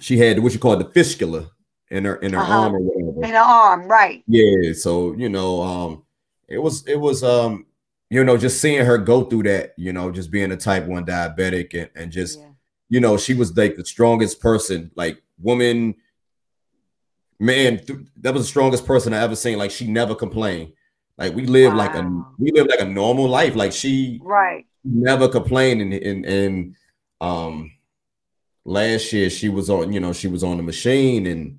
she 0.00 0.18
had 0.18 0.38
what 0.40 0.52
you 0.52 0.58
call 0.58 0.76
the 0.76 0.84
fistula 0.84 1.50
in 1.90 2.04
her 2.04 2.16
in 2.16 2.32
her 2.32 2.40
uh-huh. 2.40 2.60
arm 2.60 2.74
or 2.74 2.80
whatever. 2.80 3.24
In 3.24 3.34
her 3.34 3.40
arm, 3.40 3.88
right? 3.88 4.22
Yeah. 4.26 4.72
So 4.72 5.14
you 5.14 5.28
know, 5.28 5.62
um, 5.62 6.02
it 6.48 6.58
was 6.58 6.86
it 6.86 6.96
was 6.96 7.22
um, 7.22 7.66
you 8.10 8.24
know, 8.24 8.36
just 8.36 8.60
seeing 8.60 8.84
her 8.84 8.98
go 8.98 9.24
through 9.24 9.44
that, 9.44 9.74
you 9.76 9.92
know, 9.92 10.10
just 10.10 10.30
being 10.30 10.52
a 10.52 10.56
type 10.56 10.84
one 10.84 11.06
diabetic 11.06 11.74
and 11.74 11.90
and 11.94 12.12
just, 12.12 12.38
yeah. 12.38 12.46
you 12.88 13.00
know, 13.00 13.16
she 13.16 13.34
was 13.34 13.56
like 13.56 13.76
the 13.76 13.84
strongest 13.84 14.40
person, 14.40 14.90
like 14.94 15.22
woman. 15.40 15.94
Man, 17.38 17.84
th- 17.84 17.98
that 18.22 18.32
was 18.32 18.44
the 18.44 18.48
strongest 18.48 18.86
person 18.86 19.12
I 19.12 19.18
ever 19.18 19.36
seen. 19.36 19.58
Like 19.58 19.70
she 19.70 19.86
never 19.86 20.14
complained. 20.14 20.72
Like 21.18 21.34
we 21.34 21.46
live 21.46 21.72
wow. 21.72 21.78
like 21.78 21.94
a 21.94 22.24
we 22.38 22.50
live 22.52 22.66
like 22.66 22.80
a 22.80 22.86
normal 22.86 23.28
life. 23.28 23.54
Like 23.54 23.72
she 23.72 24.20
right 24.22 24.64
never 24.84 25.28
complained 25.28 25.82
and 25.82 25.92
and 25.92 26.24
and 26.24 26.76
um 27.20 27.72
last 28.64 29.12
year 29.12 29.30
she 29.30 29.48
was 29.48 29.68
on, 29.68 29.92
you 29.92 30.00
know, 30.00 30.12
she 30.12 30.28
was 30.28 30.42
on 30.42 30.56
the 30.56 30.62
machine 30.62 31.26
and 31.26 31.58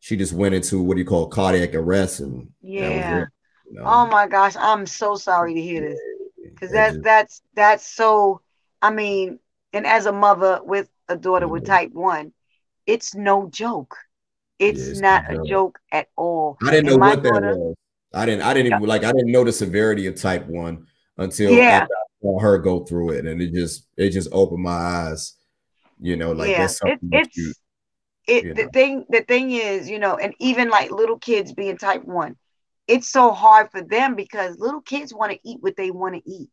she 0.00 0.16
just 0.16 0.32
went 0.32 0.54
into 0.54 0.82
what 0.82 0.94
do 0.94 1.00
you 1.00 1.06
call 1.06 1.28
cardiac 1.28 1.74
arrest 1.74 2.20
and 2.20 2.48
yeah. 2.60 3.22
It, 3.22 3.28
you 3.70 3.74
know? 3.74 3.84
Oh 3.84 4.06
my 4.06 4.26
gosh, 4.26 4.54
I'm 4.58 4.86
so 4.86 5.16
sorry 5.16 5.54
to 5.54 5.60
hear 5.60 5.80
this 5.80 5.98
because 6.42 6.70
that's 6.70 6.94
just, 6.94 7.04
that's 7.04 7.42
that's 7.54 7.86
so. 7.86 8.40
I 8.80 8.90
mean, 8.90 9.40
and 9.72 9.86
as 9.86 10.06
a 10.06 10.12
mother 10.12 10.60
with 10.62 10.88
a 11.08 11.16
daughter 11.16 11.46
yeah. 11.46 11.52
with 11.52 11.64
mm-hmm. 11.64 11.72
type 11.72 11.92
one, 11.92 12.32
it's 12.86 13.14
no 13.14 13.48
joke. 13.50 13.96
It's, 14.58 14.80
yeah, 14.80 14.90
it's 14.90 15.00
not 15.00 15.32
a 15.32 15.42
joke 15.44 15.78
at 15.92 16.08
all. 16.16 16.56
I 16.66 16.70
didn't 16.70 16.86
know 16.86 16.96
what 16.96 17.22
daughter, 17.22 17.40
that 17.40 17.58
was. 17.58 17.76
I 18.14 18.26
didn't. 18.26 18.42
I 18.42 18.54
didn't 18.54 18.72
even 18.72 18.88
like. 18.88 19.04
I 19.04 19.12
didn't 19.12 19.32
know 19.32 19.44
the 19.44 19.52
severity 19.52 20.06
of 20.06 20.16
type 20.16 20.46
one 20.46 20.86
until 21.16 21.52
yeah. 21.52 21.84
I 21.84 22.22
saw 22.22 22.38
her 22.40 22.58
go 22.58 22.84
through 22.84 23.10
it, 23.10 23.26
and 23.26 23.42
it 23.42 23.52
just 23.52 23.86
it 23.96 24.10
just 24.10 24.30
opened 24.32 24.62
my 24.62 24.70
eyes 24.70 25.34
you 26.00 26.16
know, 26.16 26.32
like 26.32 26.50
yeah, 26.50 26.58
that's 26.58 26.78
something 26.78 26.98
it, 27.12 27.26
it's 27.26 27.36
you, 27.36 27.52
it 28.28 28.44
you 28.44 28.54
know. 28.54 28.62
the 28.62 28.68
thing 28.70 29.04
the 29.08 29.22
thing 29.22 29.50
is, 29.50 29.88
you 29.88 29.98
know, 29.98 30.16
and 30.16 30.34
even 30.38 30.68
like 30.68 30.90
little 30.90 31.18
kids 31.18 31.52
being 31.52 31.78
type 31.78 32.04
one, 32.04 32.36
it's 32.86 33.08
so 33.08 33.32
hard 33.32 33.70
for 33.70 33.82
them 33.82 34.14
because 34.14 34.58
little 34.58 34.82
kids 34.82 35.12
want 35.12 35.32
to 35.32 35.38
eat 35.44 35.58
what 35.60 35.76
they 35.76 35.90
want 35.90 36.14
to 36.14 36.30
eat. 36.30 36.48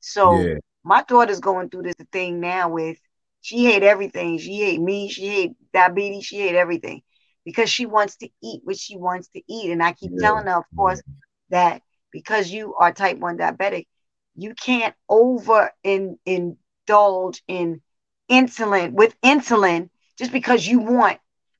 So 0.00 0.40
yeah. 0.40 0.54
my 0.84 1.02
daughter's 1.02 1.40
going 1.40 1.70
through 1.70 1.82
this 1.82 1.94
thing 2.10 2.40
now 2.40 2.70
with 2.70 2.98
she 3.40 3.66
hate 3.66 3.82
everything. 3.82 4.38
She 4.38 4.56
hate 4.56 4.80
me. 4.80 5.08
She 5.08 5.28
hate 5.28 5.52
diabetes. 5.72 6.24
She 6.24 6.38
hate 6.38 6.54
everything 6.54 7.02
because 7.44 7.70
she 7.70 7.86
wants 7.86 8.16
to 8.16 8.28
eat 8.42 8.62
what 8.64 8.76
she 8.76 8.96
wants 8.96 9.28
to 9.28 9.42
eat. 9.48 9.70
And 9.70 9.82
I 9.82 9.92
keep 9.92 10.12
yeah. 10.14 10.26
telling 10.26 10.46
her, 10.46 10.58
of 10.58 10.64
course, 10.74 11.02
that 11.50 11.82
because 12.10 12.50
you 12.50 12.74
are 12.74 12.92
type 12.92 13.18
one 13.18 13.38
diabetic, 13.38 13.86
you 14.34 14.54
can't 14.54 14.94
over 15.08 15.70
in, 15.82 16.18
indulge 16.26 17.42
in 17.48 17.80
insulin 18.30 18.92
with 18.92 19.18
insulin 19.22 19.88
just 20.18 20.32
because 20.32 20.66
you 20.66 20.80
want 20.80 21.18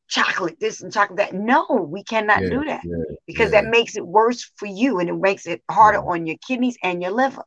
chocolate 0.09 0.59
this 0.61 0.83
and 0.83 0.93
chocolate 0.93 1.19
that. 1.19 1.35
No, 1.35 1.89
we 1.91 2.03
cannot 2.03 2.43
yeah, 2.43 2.51
do 2.51 2.65
that 2.65 2.83
yeah, 2.85 2.97
because 3.27 3.53
yeah. 3.53 3.63
that 3.63 3.71
makes 3.71 3.97
it 3.97 4.07
worse 4.07 4.51
for 4.57 4.67
you 4.67 4.99
and 4.99 5.09
it 5.09 5.15
makes 5.17 5.47
it 5.47 5.63
harder 5.71 5.99
on 5.99 6.27
your 6.27 6.37
kidneys 6.47 6.77
and 6.83 7.03
your 7.03 7.13
liver. 7.13 7.45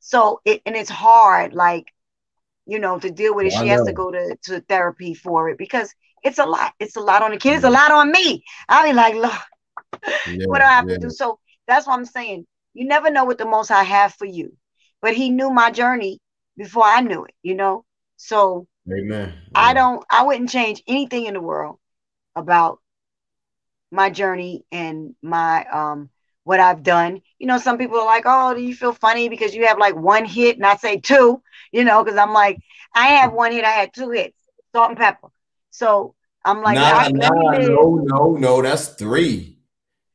So 0.00 0.40
it 0.44 0.62
and 0.66 0.76
it's 0.76 0.90
hard, 0.90 1.54
like 1.54 1.86
you 2.66 2.78
know, 2.78 2.98
to 2.98 3.10
deal 3.10 3.34
with 3.34 3.46
it. 3.46 3.52
she 3.52 3.66
has 3.68 3.82
to 3.82 3.92
go 3.92 4.10
to, 4.10 4.36
to 4.44 4.60
therapy 4.60 5.14
for 5.14 5.48
it 5.50 5.58
because 5.58 5.92
it's 6.22 6.38
a 6.38 6.44
lot. 6.46 6.72
It's 6.78 6.96
a 6.96 7.00
lot 7.00 7.22
on 7.22 7.32
the 7.32 7.36
kids, 7.36 7.56
It's 7.56 7.64
a 7.64 7.70
lot 7.70 7.90
on 7.90 8.12
me. 8.12 8.44
I'll 8.68 8.86
be 8.86 8.92
like, 8.92 9.14
look, 9.14 9.32
what 10.46 10.58
do 10.58 10.64
I 10.64 10.72
have 10.72 10.86
to 10.88 10.98
do? 10.98 11.10
So 11.10 11.38
that's 11.66 11.86
what 11.86 11.94
I'm 11.94 12.04
saying. 12.04 12.46
You 12.74 12.86
never 12.86 13.10
know 13.10 13.24
what 13.24 13.38
the 13.38 13.46
most 13.46 13.70
I 13.70 13.82
have 13.82 14.14
for 14.14 14.26
you. 14.26 14.56
But 15.02 15.14
he 15.14 15.30
knew 15.30 15.50
my 15.50 15.70
journey 15.70 16.20
before 16.56 16.84
I 16.84 17.00
knew 17.00 17.24
it, 17.24 17.34
you 17.42 17.54
know. 17.54 17.84
So 18.16 18.66
Amen. 18.92 19.34
I 19.54 19.74
don't 19.74 20.04
I 20.10 20.24
wouldn't 20.24 20.50
change 20.50 20.82
anything 20.86 21.26
in 21.26 21.34
the 21.34 21.40
world 21.40 21.78
about 22.36 22.78
my 23.90 24.10
journey 24.10 24.64
and 24.70 25.14
my 25.22 25.64
um 25.66 26.10
what 26.44 26.60
I've 26.60 26.82
done. 26.82 27.20
You 27.38 27.46
know, 27.46 27.58
some 27.58 27.78
people 27.78 27.98
are 27.98 28.06
like, 28.06 28.24
"Oh, 28.26 28.54
do 28.54 28.62
you 28.62 28.74
feel 28.74 28.92
funny 28.92 29.28
because 29.28 29.54
you 29.54 29.66
have 29.66 29.78
like 29.78 29.94
one 29.94 30.24
hit?" 30.24 30.56
And 30.56 30.66
I 30.66 30.76
say 30.76 30.98
two, 30.98 31.42
you 31.72 31.84
know, 31.84 32.02
because 32.02 32.18
I'm 32.18 32.32
like, 32.32 32.58
I 32.94 33.06
have 33.06 33.32
one 33.32 33.52
hit, 33.52 33.64
I 33.64 33.70
had 33.70 33.94
two 33.94 34.10
hits, 34.10 34.36
Salt-N-Pepa. 34.72 35.30
So 35.70 36.14
I'm 36.44 36.62
like, 36.62 36.76
nah, 36.76 37.08
nah, 37.08 37.58
no, 37.58 37.96
no, 38.02 38.36
no, 38.36 38.62
that's 38.62 38.88
three. 38.88 39.58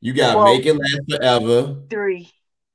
You 0.00 0.12
got 0.12 0.36
well, 0.36 0.54
make 0.54 0.66
it 0.66 0.74
last 0.74 1.00
forever. 1.10 1.82
Three. 1.88 2.30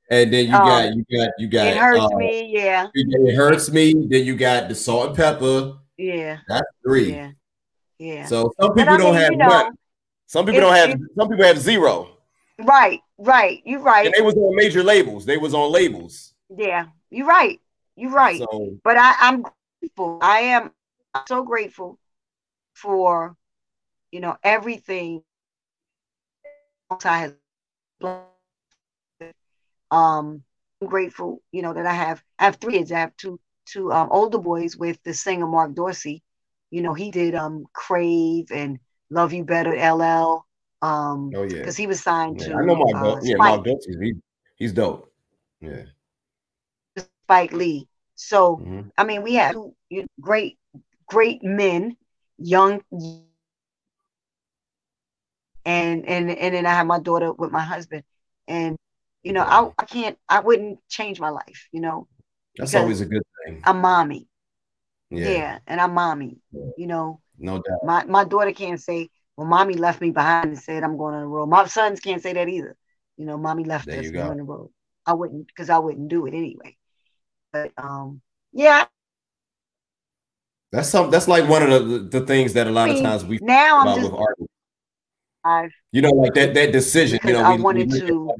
And 0.10 0.34
then 0.34 0.48
you 0.48 0.56
um, 0.56 0.66
got 0.66 0.96
you 0.96 1.06
got 1.18 1.30
you 1.38 1.48
got 1.48 1.68
it 1.68 1.78
hurts 1.78 2.14
uh, 2.14 2.18
me, 2.18 2.54
yeah. 2.54 2.88
It 2.94 3.36
hurts 3.36 3.72
me. 3.72 3.94
Then 4.10 4.26
you 4.26 4.36
got 4.36 4.70
the 4.70 4.76
Salt-N-Pepa. 4.76 5.81
Yeah. 5.98 6.40
That's 6.48 6.68
three. 6.84 7.12
Yeah. 7.12 7.32
Yeah. 8.00 8.26
So 8.26 8.52
some 8.60 8.74
people 8.74 8.98
don't 8.98 9.14
mean, 9.14 9.22
have 9.22 9.32
you 9.32 9.38
know, 9.38 9.72
Some 10.26 10.46
people 10.46 10.62
don't 10.62 10.74
have 10.74 11.00
some 11.18 11.30
people 11.30 11.46
have 11.46 11.60
zero. 11.60 12.18
Right, 12.60 13.00
right. 13.18 13.62
You're 13.66 13.80
right. 13.80 14.06
And 14.06 14.14
they 14.18 14.22
was 14.22 14.36
on 14.36 14.56
major 14.56 14.84
labels. 14.84 15.26
They 15.26 15.38
was 15.38 15.54
on 15.54 15.72
labels. 15.72 16.34
Yeah, 16.56 16.88
you're 17.10 17.28
right. 17.28 17.60
You're 17.96 18.12
right. 18.12 18.40
So, 18.40 18.78
but 18.84 18.98
I, 18.98 19.16
I'm 19.20 19.44
grateful. 19.80 20.20
I 20.22 20.40
am 20.40 20.72
so 21.28 21.44
grateful 21.44 22.00
for 22.74 23.36
you 24.12 24.20
know 24.20 24.38
everything 24.44 25.24
I 27.06 27.18
has 27.20 27.34
um, 29.92 30.44
I'm 30.82 30.88
grateful, 30.88 31.42
you 31.52 31.62
know, 31.62 31.74
that 31.74 31.86
I 31.86 31.94
have 31.94 32.24
I 32.40 32.46
have 32.46 32.56
three 32.56 32.74
kids. 32.74 32.92
I 32.92 33.00
have 33.00 33.16
two 33.18 33.40
two 33.72 33.92
um, 33.92 34.10
older 34.12 34.38
boys 34.38 34.76
with 34.76 35.02
the 35.04 35.14
singer 35.14 35.48
Marc 35.48 35.74
Dorsey. 35.74 36.24
You 36.70 36.82
know, 36.82 36.94
he 36.94 37.12
did 37.12 37.36
um 37.36 37.66
Crave 37.74 38.48
and 38.52 38.80
Love 39.10 39.34
You 39.34 39.44
Better 39.44 39.72
LL. 39.72 40.46
Um, 40.84 41.32
oh 41.36 41.44
yeah, 41.44 41.60
because 41.60 41.78
he 41.78 41.88
was 41.88 42.02
signed 42.02 42.42
yeah, 42.42 42.50
to. 42.50 42.56
I 42.56 42.66
know 42.66 42.76
Mark. 42.76 43.18
Uh, 43.18 43.20
yeah, 43.24 43.36
Marc 43.36 43.64
Dorsey. 43.64 43.94
He, 44.02 44.14
he's 44.56 44.74
dope. 44.74 45.12
Yeah. 45.60 45.84
Spike 46.98 47.54
Lee. 47.54 47.88
So 48.16 48.58
mm-hmm. 48.58 48.90
I 48.98 49.04
mean, 49.04 49.24
we 49.24 49.36
have 49.36 49.54
two 49.54 49.74
great, 50.20 50.58
great 51.08 51.44
men, 51.44 51.96
young, 52.38 52.82
and 55.66 56.06
and 56.06 56.32
and 56.32 56.56
then 56.56 56.66
I 56.66 56.74
have 56.74 56.88
my 56.88 57.00
daughter 57.00 57.32
with 57.34 57.52
my 57.52 57.62
husband, 57.62 58.04
and 58.48 58.78
you 59.24 59.34
know, 59.34 59.44
I, 59.44 59.70
I 59.78 59.86
can't, 59.86 60.18
I 60.28 60.40
wouldn't 60.40 60.80
change 60.90 61.20
my 61.20 61.30
life, 61.30 61.68
you 61.72 61.82
know. 61.82 62.08
That's 62.58 62.76
always 62.76 63.02
a 63.02 63.06
good 63.06 63.24
I'm 63.64 63.82
mommy. 63.82 64.28
Yeah. 65.10 65.30
yeah 65.30 65.60
and 65.68 65.82
I'm 65.82 65.94
mommy, 65.94 66.38
yeah. 66.52 66.72
you 66.78 66.88
know. 66.88 67.22
No 67.38 67.56
doubt. 67.56 67.80
My 67.84 68.06
my 68.06 68.24
daughter 68.24 68.52
can't 68.52 68.80
say, 68.80 69.10
well, 69.36 69.48
mommy 69.48 69.74
left 69.74 70.00
me 70.00 70.12
behind 70.12 70.50
and 70.50 70.60
said 70.60 70.84
I'm 70.84 70.98
going 70.98 71.16
on 71.16 71.22
the 71.22 71.28
road. 71.28 71.48
My 71.48 71.66
sons 71.66 72.00
can't 72.00 72.22
say 72.22 72.34
that 72.34 72.48
either. 72.48 72.78
You 73.18 73.26
know, 73.26 73.38
mommy 73.38 73.64
left 73.64 73.88
there 73.88 74.00
us 74.00 74.08
on 74.08 74.38
the 74.38 74.44
road. 74.44 74.70
I 75.06 75.14
wouldn't 75.14 75.48
because 75.48 75.70
I 75.70 75.80
wouldn't 75.80 76.08
do 76.08 76.26
it 76.28 76.34
anyway. 76.34 76.78
But 77.52 77.72
um, 77.78 78.22
yeah. 78.54 78.86
That's 80.72 80.88
some 80.88 81.12
that's 81.12 81.28
like 81.28 81.50
one 81.50 81.64
of 81.64 81.90
the, 81.90 82.20
the 82.20 82.26
things 82.26 82.54
that 82.54 82.68
a 82.68 82.72
lot 82.72 82.90
I 82.90 82.94
mean, 82.94 83.06
of 83.06 83.12
times 83.12 83.26
we 83.26 83.40
now 83.42 83.80
I'm 83.80 84.00
just, 84.00 84.12
with. 84.12 84.50
I've, 85.44 85.72
you 85.92 86.02
know, 86.02 86.12
like 86.12 86.34
that 86.36 86.54
that 86.54 86.72
decision. 86.72 87.20
You 87.26 87.34
know, 87.34 87.42
I 87.42 87.56
we, 87.56 87.62
wanted 87.62 87.92
we 87.92 88.00
to 88.00 88.36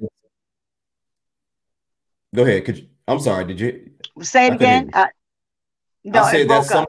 Go 2.34 2.44
ahead. 2.44 2.64
Could 2.64 2.78
you, 2.78 2.88
I'm 3.08 3.20
sorry. 3.20 3.46
Did 3.46 3.60
you 3.60 3.91
say 4.22 4.48
it 4.48 4.54
again? 4.54 4.90
Uh, 4.94 5.08
no, 6.04 6.22
I 6.22 6.32
say 6.32 6.44
that 6.46 6.66
some, 6.66 6.86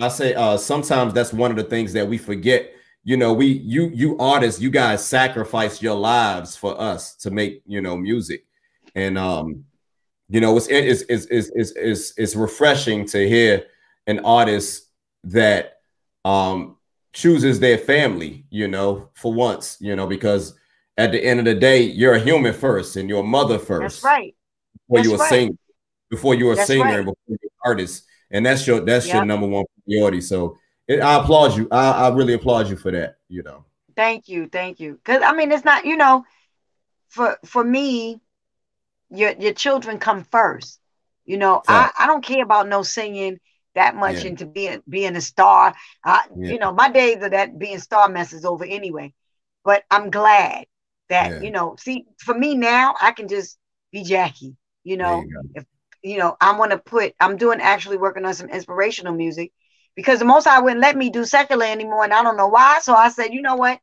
I 0.00 0.08
say 0.08 0.34
uh, 0.34 0.56
sometimes 0.56 1.12
that's 1.12 1.32
one 1.32 1.50
of 1.50 1.56
the 1.56 1.64
things 1.64 1.92
that 1.92 2.06
we 2.08 2.18
forget. 2.18 2.72
you 3.04 3.18
know, 3.18 3.32
we 3.34 3.46
you 3.46 3.90
you 3.92 4.16
artists, 4.18 4.60
you 4.60 4.70
guys 4.70 5.04
sacrifice 5.04 5.82
your 5.82 5.94
lives 5.94 6.56
for 6.56 6.80
us 6.80 7.14
to 7.16 7.30
make 7.30 7.62
you 7.66 7.82
know 7.82 7.96
music, 7.96 8.46
and 8.94 9.18
um, 9.18 9.64
you 10.28 10.40
know, 10.40 10.56
it's 10.56 10.68
it's 10.68 11.02
it's 11.08 11.26
it's 11.26 11.50
it's, 11.54 11.72
it's, 11.76 12.14
it's 12.16 12.34
refreshing 12.34 13.04
to 13.06 13.28
hear 13.28 13.66
an 14.06 14.20
artist 14.24 14.88
that 15.24 15.80
um 16.24 16.76
chooses 17.12 17.60
their 17.60 17.78
family, 17.78 18.44
you 18.50 18.66
know, 18.66 19.10
for 19.14 19.32
once, 19.32 19.76
you 19.80 19.94
know, 19.94 20.06
because 20.06 20.58
at 20.96 21.12
the 21.12 21.22
end 21.22 21.38
of 21.38 21.44
the 21.44 21.54
day, 21.54 21.82
you're 21.82 22.14
a 22.14 22.20
human 22.20 22.54
first 22.54 22.96
and 22.96 23.08
your 23.08 23.22
mother 23.22 23.58
first. 23.58 24.02
That's 24.02 24.04
right. 24.04 24.34
Before 24.88 24.98
That's 24.98 25.08
you 25.08 25.14
a 25.14 25.18
right. 25.18 25.28
singer, 25.28 25.52
before 26.14 26.34
you're 26.34 26.52
a 26.52 26.56
That's 26.56 26.68
singer 26.68 26.84
right. 26.84 26.98
before 27.04 27.16
you're 27.28 27.38
an 27.42 27.48
artist. 27.64 28.04
And 28.30 28.44
that's 28.46 28.66
your 28.66 28.80
that's 28.80 29.06
your 29.06 29.24
number 29.24 29.46
one 29.46 29.64
priority. 29.86 30.20
So 30.20 30.56
it, 30.88 31.00
I 31.00 31.20
applaud 31.20 31.56
you. 31.56 31.68
I, 31.70 32.06
I 32.06 32.14
really 32.14 32.34
applaud 32.34 32.68
you 32.68 32.76
for 32.76 32.90
that, 32.90 33.16
you 33.28 33.42
know. 33.42 33.64
Thank 33.96 34.28
you, 34.28 34.48
thank 34.48 34.80
you. 34.80 34.94
Because 34.94 35.22
I 35.22 35.32
mean, 35.34 35.52
it's 35.52 35.64
not 35.64 35.84
you 35.84 35.96
know, 35.96 36.24
for 37.08 37.38
for 37.44 37.62
me, 37.62 38.20
your 39.10 39.32
your 39.38 39.52
children 39.52 39.98
come 39.98 40.24
first. 40.24 40.80
You 41.24 41.38
know, 41.38 41.62
I, 41.68 41.90
I 41.98 42.06
don't 42.06 42.24
care 42.24 42.42
about 42.42 42.68
no 42.68 42.82
singing 42.82 43.38
that 43.74 43.96
much 43.96 44.22
Yeah. 44.22 44.30
into 44.30 44.46
being 44.46 44.82
being 44.88 45.16
a 45.16 45.20
star. 45.20 45.74
I, 46.04 46.26
Yeah. 46.36 46.52
You 46.52 46.58
know, 46.58 46.72
my 46.72 46.90
days 46.90 47.22
of 47.22 47.30
that 47.30 47.58
being 47.58 47.78
star 47.78 48.08
mess 48.08 48.32
is 48.32 48.44
over 48.44 48.64
anyway. 48.64 49.14
But 49.64 49.84
I'm 49.90 50.10
glad 50.10 50.66
that 51.08 51.30
Yeah. 51.30 51.40
you 51.40 51.50
know. 51.50 51.76
See, 51.78 52.04
for 52.18 52.34
me 52.36 52.54
now, 52.56 52.94
I 53.00 53.12
can 53.12 53.28
just 53.28 53.58
be 53.92 54.02
Jackie. 54.02 54.56
You 54.82 54.96
know, 54.96 55.22
you 55.22 55.42
go. 55.54 55.62
You 56.04 56.18
know, 56.18 56.36
I'm 56.40 56.58
going 56.58 56.70
to 56.70 56.78
put, 56.78 57.14
I'm 57.20 57.36
doing 57.38 57.60
actually 57.60 57.98
working 57.98 58.26
on 58.26 58.34
some 58.34 58.50
inspirational 58.50 59.14
music 59.14 59.52
because 59.96 60.20
the 60.20 60.26
most 60.26 60.46
I 60.46 60.60
wouldn't 60.60 60.82
let 60.82 60.96
me 60.96 61.10
do 61.10 61.24
secular 61.24 61.66
anymore. 61.66 62.04
And 62.04 62.14
I 62.14 62.22
don't 62.22 62.38
know 62.38 62.48
why. 62.48 62.80
So 62.82 62.94
I 62.94 63.10
said, 63.10 63.32
you 63.34 63.42
know 63.42 63.56
what? 63.56 63.80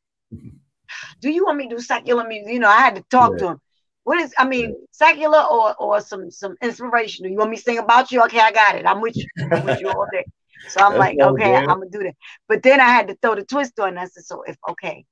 Do 1.22 1.30
you 1.30 1.46
want 1.46 1.58
me 1.58 1.70
to 1.70 1.76
do 1.76 1.82
secular 1.82 2.28
music? 2.28 2.54
You 2.54 2.60
know, 2.60 2.70
I 2.70 2.80
had 2.82 2.96
to 2.96 3.04
talk 3.12 3.38
Yeah. 3.38 3.40
to 3.40 3.48
him. 3.48 3.62
What 4.04 4.20
is, 4.20 4.34
I 4.38 4.48
mean, 4.48 4.76
secular 4.92 5.42
or 5.44 5.76
or 5.78 6.02
some 6.02 6.32
some 6.32 6.56
inspirational? 6.62 7.32
You 7.32 7.38
want 7.38 7.52
me 7.52 7.58
to 7.58 7.64
sing 7.64 7.80
about 7.80 8.12
you? 8.12 8.24
Okay, 8.26 8.40
I 8.40 8.52
got 8.52 8.76
it. 8.76 8.86
I'm 8.86 9.02
with 9.02 9.18
you. 9.24 9.30
I'm 9.52 9.64
with 9.64 9.80
you 9.80 9.90
all 9.90 10.08
day. 10.12 10.26
So 10.68 10.82
I'm 10.82 10.96
That's 10.96 10.98
like, 10.98 11.18
okay, 11.22 11.56
good. 11.56 11.68
I'm 11.68 11.80
gonna 11.80 11.90
do 11.92 12.04
that. 12.04 12.16
But 12.48 12.64
then 12.64 12.80
I 12.82 12.86
had 12.90 13.08
to 13.10 13.16
throw 13.22 13.36
the 13.36 13.46
twist 13.46 13.80
on. 13.80 13.98
I 13.98 14.06
said, 14.06 14.24
so 14.24 14.44
if 14.48 14.58
okay, 14.70 15.06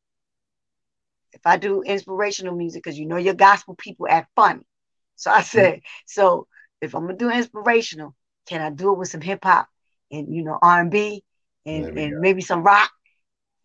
if 1.33 1.41
I 1.45 1.57
do 1.57 1.81
inspirational 1.81 2.55
music, 2.55 2.83
because 2.83 2.97
you 2.99 3.05
know 3.05 3.17
your 3.17 3.33
gospel 3.33 3.75
people 3.75 4.07
act 4.09 4.29
funny. 4.35 4.61
So 5.15 5.31
I 5.31 5.41
said, 5.41 5.81
so 6.05 6.47
if 6.81 6.95
I'm 6.95 7.03
gonna 7.05 7.17
do 7.17 7.29
inspirational, 7.31 8.15
can 8.47 8.61
I 8.61 8.69
do 8.69 8.93
it 8.93 8.97
with 8.99 9.09
some 9.09 9.21
hip 9.21 9.39
hop 9.43 9.67
and 10.11 10.33
you 10.33 10.43
know 10.43 10.57
R 10.61 10.81
and 10.81 10.91
B 10.91 11.23
and 11.65 11.91
and 11.95 12.19
go. 12.19 12.21
maybe 12.21 12.41
some 12.41 12.63
rock? 12.63 12.91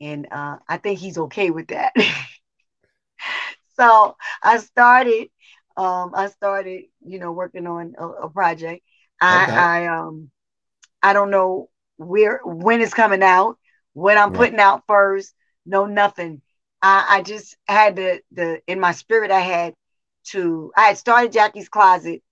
And 0.00 0.26
uh, 0.32 0.58
I 0.68 0.78
think 0.78 0.98
he's 0.98 1.18
okay 1.18 1.50
with 1.50 1.68
that. 1.68 1.92
so 3.76 4.16
I 4.42 4.58
started, 4.58 5.28
um, 5.76 6.12
I 6.14 6.28
started, 6.28 6.84
you 7.04 7.18
know, 7.18 7.32
working 7.32 7.66
on 7.66 7.94
a, 7.98 8.06
a 8.08 8.30
project. 8.30 8.82
I, 9.20 9.48
Okay. 9.48 9.66
I 9.84 9.86
um, 9.86 10.30
I 11.02 11.12
don't 11.12 11.30
know 11.30 11.68
where 11.96 12.40
when 12.44 12.80
it's 12.80 12.94
coming 12.94 13.22
out, 13.22 13.58
when 13.94 14.18
I'm 14.18 14.32
Right. 14.32 14.32
putting 14.32 14.58
out 14.60 14.84
first, 14.86 15.34
no 15.66 15.86
nothing. 15.86 16.42
I, 16.82 17.06
I 17.18 17.22
just 17.22 17.56
had 17.68 17.96
the 17.96 18.20
the 18.32 18.60
in 18.66 18.80
my 18.80 18.92
spirit 18.92 19.30
I 19.30 19.40
had 19.40 19.74
to 20.30 20.72
I 20.76 20.82
had 20.88 20.98
started 20.98 21.32
Jackie's 21.32 21.68
Closet 21.68 22.22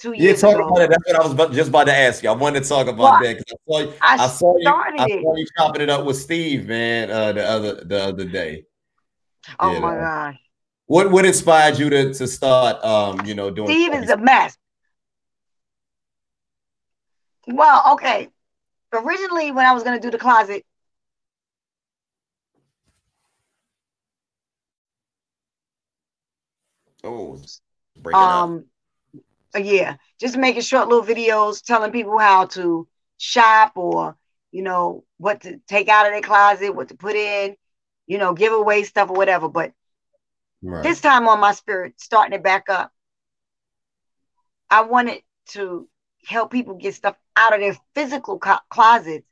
two 0.00 0.12
Yeah, 0.16 0.32
years 0.32 0.40
talk 0.40 0.54
ago. 0.54 0.68
about 0.68 0.82
it. 0.82 0.90
That's 0.90 1.06
what 1.06 1.16
I 1.16 1.22
was 1.22 1.32
about, 1.32 1.52
just 1.52 1.68
about 1.68 1.84
to 1.86 1.94
ask 1.96 2.22
you. 2.22 2.30
I 2.30 2.32
wanted 2.32 2.62
to 2.64 2.68
talk 2.68 2.86
about 2.88 2.98
Well, 2.98 3.20
that 3.20 3.44
I 3.48 3.56
saw 3.68 3.80
you. 3.80 3.92
I 4.02 4.14
I 4.14 4.26
saw 4.28 4.56
you. 4.58 4.68
I 4.98 5.08
saw 5.08 5.36
you 5.36 5.46
chopping 5.56 5.82
it 5.82 5.90
up 5.90 6.04
with 6.04 6.16
Steve, 6.16 6.66
man, 6.66 7.10
uh, 7.10 7.32
the 7.32 7.44
other 7.46 7.84
the 7.84 8.02
other 8.02 8.24
day. 8.24 8.64
Oh 9.58 9.74
you 9.74 9.80
my 9.80 9.94
know. 9.94 10.00
god. 10.00 10.38
What 10.86 11.10
what 11.12 11.24
inspired 11.24 11.78
you 11.78 11.88
to 11.90 12.12
to 12.14 12.26
start 12.26 12.82
um, 12.84 13.24
you 13.26 13.34
know, 13.34 13.50
doing 13.50 13.68
Steve 13.68 13.94
is 13.94 14.10
a 14.10 14.16
mess. 14.16 14.56
Well, 17.46 17.92
okay. 17.94 18.28
Originally, 18.92 19.52
when 19.52 19.66
I 19.66 19.72
was 19.72 19.82
gonna 19.82 20.00
do 20.00 20.10
the 20.10 20.18
closet, 20.18 20.64
Oh, 27.02 27.40
breaking 27.96 28.22
up. 28.22 28.50
Uh, 29.54 29.58
yeah, 29.60 29.96
just 30.20 30.36
making 30.36 30.62
short 30.62 30.88
little 30.88 31.04
videos 31.04 31.62
telling 31.62 31.92
people 31.92 32.18
how 32.18 32.46
to 32.46 32.86
shop 33.18 33.72
or 33.76 34.16
you 34.52 34.62
know 34.62 35.04
what 35.18 35.42
to 35.42 35.58
take 35.68 35.88
out 35.88 36.06
of 36.06 36.12
their 36.12 36.22
closet, 36.22 36.74
what 36.74 36.88
to 36.88 36.94
put 36.96 37.16
in, 37.16 37.56
you 38.06 38.18
know, 38.18 38.34
give 38.34 38.52
away 38.52 38.82
stuff 38.84 39.10
or 39.10 39.16
whatever. 39.16 39.48
But 39.48 39.72
Right. 40.62 40.82
this 40.82 41.00
time 41.00 41.28
on 41.28 41.40
my 41.40 41.52
spirit, 41.52 42.00
starting 42.00 42.34
it 42.34 42.42
back 42.42 42.68
up, 42.68 42.92
I 44.70 44.82
wanted 44.82 45.22
to 45.50 45.88
help 46.26 46.50
people 46.50 46.74
get 46.74 46.94
stuff 46.94 47.16
out 47.36 47.54
of 47.54 47.60
their 47.60 47.76
physical 47.94 48.38
co- 48.38 48.58
closets, 48.70 49.26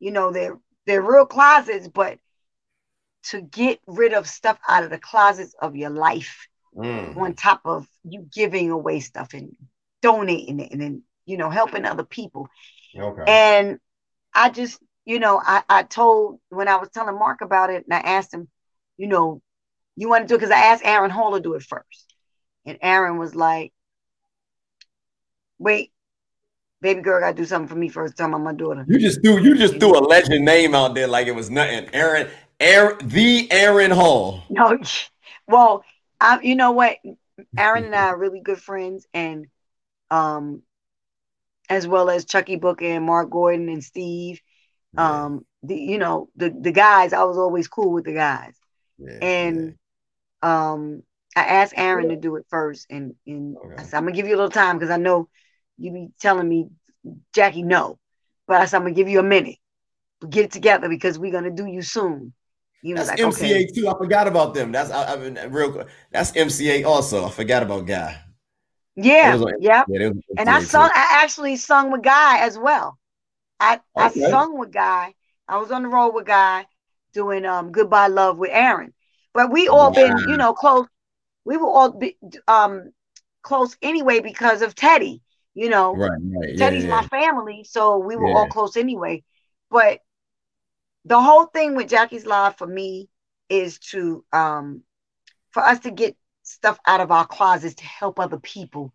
you 0.00 0.10
know, 0.12 0.32
their 0.32 0.58
their 0.86 1.02
real 1.02 1.26
closets, 1.26 1.88
but 1.88 2.18
to 3.24 3.40
get 3.40 3.80
rid 3.86 4.12
of 4.12 4.28
stuff 4.28 4.58
out 4.68 4.84
of 4.84 4.90
the 4.90 4.98
closets 4.98 5.54
of 5.60 5.76
your 5.76 5.90
life 5.90 6.48
Mm. 6.78 7.16
on 7.16 7.34
top 7.34 7.62
of 7.64 7.88
you 8.04 8.28
giving 8.32 8.70
away 8.70 9.00
stuff 9.00 9.34
and 9.34 9.56
donating 10.00 10.60
it 10.60 10.70
and 10.70 10.80
then 10.80 11.02
you 11.26 11.36
know 11.36 11.50
helping 11.50 11.84
other 11.84 12.04
people 12.04 12.48
Okay. 12.96 13.24
and 13.26 13.80
i 14.32 14.48
just 14.48 14.80
you 15.04 15.18
know 15.18 15.40
i 15.44 15.64
i 15.68 15.82
told 15.82 16.38
when 16.50 16.68
i 16.68 16.76
was 16.76 16.88
telling 16.90 17.18
mark 17.18 17.40
about 17.40 17.70
it 17.70 17.84
and 17.84 17.92
i 17.92 17.98
asked 17.98 18.32
him 18.32 18.48
you 18.96 19.08
know 19.08 19.42
you 19.96 20.08
want 20.08 20.22
to 20.22 20.28
do 20.28 20.34
it 20.34 20.38
because 20.38 20.52
i 20.52 20.66
asked 20.66 20.84
aaron 20.84 21.10
hall 21.10 21.32
to 21.32 21.40
do 21.40 21.54
it 21.54 21.62
first 21.62 22.14
and 22.64 22.78
aaron 22.80 23.18
was 23.18 23.34
like 23.34 23.72
wait 25.58 25.90
baby 26.80 27.00
girl 27.00 27.20
gotta 27.20 27.34
do 27.34 27.44
something 27.44 27.68
for 27.68 27.74
me 27.74 27.88
first 27.88 28.16
time 28.16 28.30
tell 28.30 28.38
my 28.38 28.52
my 28.52 28.56
daughter 28.56 28.84
You 28.86 29.00
just 29.00 29.20
threw 29.20 29.40
you 29.40 29.56
just 29.56 29.80
threw 29.80 29.98
a 29.98 30.00
legend 30.00 30.44
name 30.44 30.76
out 30.76 30.94
there 30.94 31.08
like 31.08 31.26
it 31.26 31.34
was 31.34 31.50
nothing. 31.50 31.88
Aaron, 31.92 32.28
Aaron, 32.60 32.96
the 33.02 33.50
Aaron 33.50 33.90
Hall. 33.90 34.44
No, 34.48 34.78
well, 35.48 35.84
I, 36.20 36.40
you 36.42 36.56
know 36.56 36.72
what? 36.72 36.96
Aaron 37.56 37.84
and 37.84 37.94
I 37.94 38.06
are 38.08 38.18
really 38.18 38.40
good 38.40 38.58
friends, 38.60 39.06
and 39.14 39.46
um, 40.10 40.62
as 41.68 41.86
well 41.86 42.10
as 42.10 42.24
Chuckii 42.24 42.60
Booker 42.60 42.84
and 42.84 43.04
Mark 43.04 43.30
Gordon 43.30 43.68
and 43.68 43.82
Steve. 43.82 44.40
Um, 44.96 45.44
the 45.62 45.76
you 45.76 45.98
know 45.98 46.28
the 46.36 46.50
the 46.50 46.72
guys, 46.72 47.12
I 47.12 47.24
was 47.24 47.38
always 47.38 47.68
cool 47.68 47.92
with 47.92 48.04
the 48.04 48.12
guys, 48.14 48.54
Yeah, 48.98 49.18
and 49.20 49.74
um, 50.42 51.02
I 51.36 51.42
asked 51.42 51.74
Aaron 51.76 52.08
to 52.08 52.16
do 52.16 52.36
it 52.36 52.46
first, 52.50 52.86
and 52.90 53.14
and 53.26 53.58
I 53.76 53.82
said 53.82 53.98
I'm 53.98 54.04
gonna 54.04 54.16
give 54.16 54.26
you 54.26 54.34
a 54.34 54.38
little 54.38 54.50
time 54.50 54.76
because 54.78 54.90
I 54.90 54.96
know 54.98 55.28
you 55.78 55.92
be 55.92 56.08
telling 56.20 56.48
me, 56.48 56.68
Jackie, 57.34 57.62
no, 57.62 57.98
but 58.46 58.60
I 58.60 58.66
said 58.66 58.78
I'm 58.78 58.82
gonna 58.84 58.94
give 58.94 59.08
you 59.08 59.20
a 59.20 59.24
minute, 59.24 59.56
get 60.28 60.46
it 60.46 60.52
together 60.52 60.88
because 60.88 61.18
we're 61.18 61.32
gonna 61.32 61.50
do 61.50 61.66
you 61.66 61.82
soon. 61.82 62.32
Was 62.84 63.08
That's 63.08 63.08
like, 63.08 63.18
MCA 63.18 63.44
okay. 63.44 63.66
too. 63.66 63.88
I 63.88 63.98
forgot 63.98 64.28
about 64.28 64.54
them. 64.54 64.72
That's 64.72 64.90
I, 64.90 65.14
I 65.14 65.16
mean 65.16 65.38
real. 65.50 65.72
quick. 65.72 65.88
That's 66.12 66.32
MCA 66.32 66.84
also. 66.86 67.24
I 67.26 67.30
forgot 67.30 67.62
about 67.62 67.86
Guy. 67.86 68.20
Yeah, 68.96 69.34
was 69.36 69.52
yeah. 69.60 69.84
Yeah, 69.88 69.98
they 69.98 70.08
was 70.08 70.18
on 70.30 70.38
And 70.38 70.48
I 70.50 70.60
MCA 70.60 70.60
too. 70.60 70.66
sung, 70.66 70.90
I 70.94 71.08
actually 71.22 71.56
sung 71.56 71.90
with 71.90 72.02
Guy 72.02 72.40
as 72.40 72.58
well. 72.58 72.98
I, 73.60 73.80
Okay. 73.96 74.24
I 74.24 74.30
sung 74.30 74.58
with 74.58 74.72
Guy. 74.72 75.14
I 75.48 75.58
was 75.58 75.70
on 75.70 75.82
the 75.82 75.88
road 75.88 76.14
with 76.14 76.26
Guy 76.26 76.66
doing 77.12 77.44
um 77.44 77.72
Goodbye 77.72 78.08
Love 78.08 78.38
with 78.38 78.50
Aaron. 78.52 78.94
But 79.34 79.50
we 79.50 79.68
all 79.68 79.90
been, 79.92 80.16
you 80.28 80.36
know, 80.36 80.52
close. 80.52 80.86
We 81.44 81.56
were 81.56 81.68
all 81.68 81.92
be, 81.92 82.16
um 82.46 82.92
close 83.42 83.76
anyway 83.82 84.20
because 84.20 84.62
of 84.62 84.74
Teddy, 84.74 85.22
you 85.54 85.68
know. 85.68 85.94
Right, 85.94 86.10
right. 86.22 86.58
Teddy's 86.58 86.84
yeah. 86.84 87.00
my 87.00 87.06
family, 87.08 87.64
so 87.64 87.98
we 87.98 88.16
were 88.16 88.28
all 88.28 88.46
close 88.48 88.76
anyway. 88.76 89.24
But 89.70 90.00
the 91.08 91.20
whole 91.20 91.46
thing 91.46 91.76
with 91.76 91.88
Jackie's 91.90 92.26
Live 92.26 92.56
for 92.58 92.66
me 92.68 93.08
is 93.50 93.78
to 93.92 94.24
um 94.32 94.82
for 95.52 95.62
us 95.62 95.80
to 95.80 95.90
get 95.90 96.16
stuff 96.42 96.78
out 96.86 97.00
of 97.00 97.10
our 97.12 97.26
closets 97.26 97.76
to 97.76 97.84
help 97.84 98.20
other 98.20 98.38
people 98.38 98.92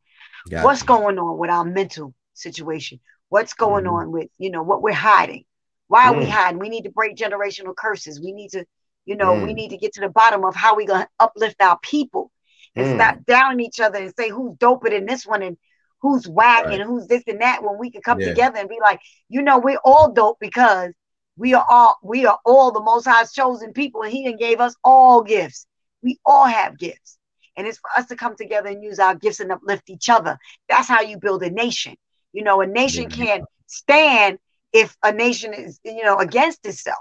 Got 0.49 0.63
what's 0.65 0.83
going 0.83 1.19
on 1.19 1.37
with 1.37 1.49
our 1.49 1.65
mental 1.65 2.13
situation 2.33 2.99
what's 3.29 3.53
going 3.53 3.85
Mhm. 3.85 3.93
on 3.93 4.11
with 4.11 4.29
you 4.37 4.51
know 4.51 4.63
what 4.63 4.81
we're 4.81 4.93
hiding 4.93 5.45
why 5.87 6.07
are 6.07 6.15
we 6.15 6.25
Mm. 6.25 6.29
hiding 6.29 6.59
we 6.59 6.69
need 6.69 6.83
to 6.83 6.91
break 6.91 7.15
generational 7.15 7.75
curses 7.75 8.21
we 8.21 8.31
need 8.33 8.49
to 8.51 8.65
you 9.05 9.15
know 9.15 9.33
we 9.35 9.53
Mm. 9.53 9.55
need 9.55 9.69
to 9.69 9.77
get 9.77 9.93
to 9.93 10.01
the 10.01 10.09
bottom 10.09 10.43
of 10.45 10.55
how 10.55 10.75
we 10.75 10.85
gonna 10.85 11.09
uplift 11.19 11.61
our 11.61 11.79
people 11.81 12.31
and 12.75 12.87
Mm. 12.87 12.93
stop 12.95 13.17
downing 13.25 13.65
each 13.65 13.79
other 13.79 13.99
and 13.99 14.13
say 14.17 14.29
who's 14.29 14.55
doper 14.57 14.89
than 14.89 15.05
this 15.05 15.25
one 15.25 15.43
and 15.43 15.57
who's 16.01 16.27
whack 16.27 16.65
Right. 16.65 16.79
and 16.79 16.83
who's 16.83 17.07
this 17.07 17.23
and 17.27 17.41
that 17.41 17.63
when 17.63 17.77
we 17.79 17.91
could 17.91 18.03
come 18.03 18.19
Yeah. 18.19 18.29
together 18.29 18.59
and 18.59 18.69
be 18.69 18.79
like 18.81 19.01
you 19.29 19.41
know 19.41 19.59
we're 19.59 19.79
all 19.83 20.11
dope 20.11 20.39
because 20.39 20.91
we 21.37 21.53
are 21.53 21.65
all 21.69 21.97
we 22.03 22.25
are 22.25 22.39
all 22.45 22.71
the 22.71 22.81
most 22.81 23.05
high's 23.05 23.31
chosen 23.31 23.73
people 23.73 24.01
and 24.03 24.11
he 24.11 24.25
done 24.25 24.37
gave 24.37 24.59
us 24.59 24.75
all 24.83 25.23
gifts 25.23 25.65
we 26.01 26.19
all 26.25 26.45
have 26.45 26.77
gifts 26.77 27.17
and 27.55 27.67
it's 27.67 27.77
for 27.79 27.89
us 27.97 28.07
to 28.07 28.15
come 28.15 28.35
together 28.35 28.69
and 28.69 28.83
use 28.83 28.99
our 28.99 29.15
gifts 29.15 29.39
and 29.39 29.51
uplift 29.51 29.89
each 29.89 30.09
other 30.09 30.37
that's 30.69 30.87
how 30.87 31.01
you 31.01 31.17
build 31.17 31.43
a 31.43 31.49
nation 31.49 31.95
you 32.33 32.43
know 32.43 32.61
a 32.61 32.67
nation 32.67 33.03
you 33.03 33.09
can't 33.09 33.43
stand 33.67 34.37
if 34.73 34.95
a 35.03 35.11
nation 35.11 35.53
is 35.53 35.79
you 35.83 36.03
know 36.03 36.17
against 36.17 36.65
itself 36.65 36.97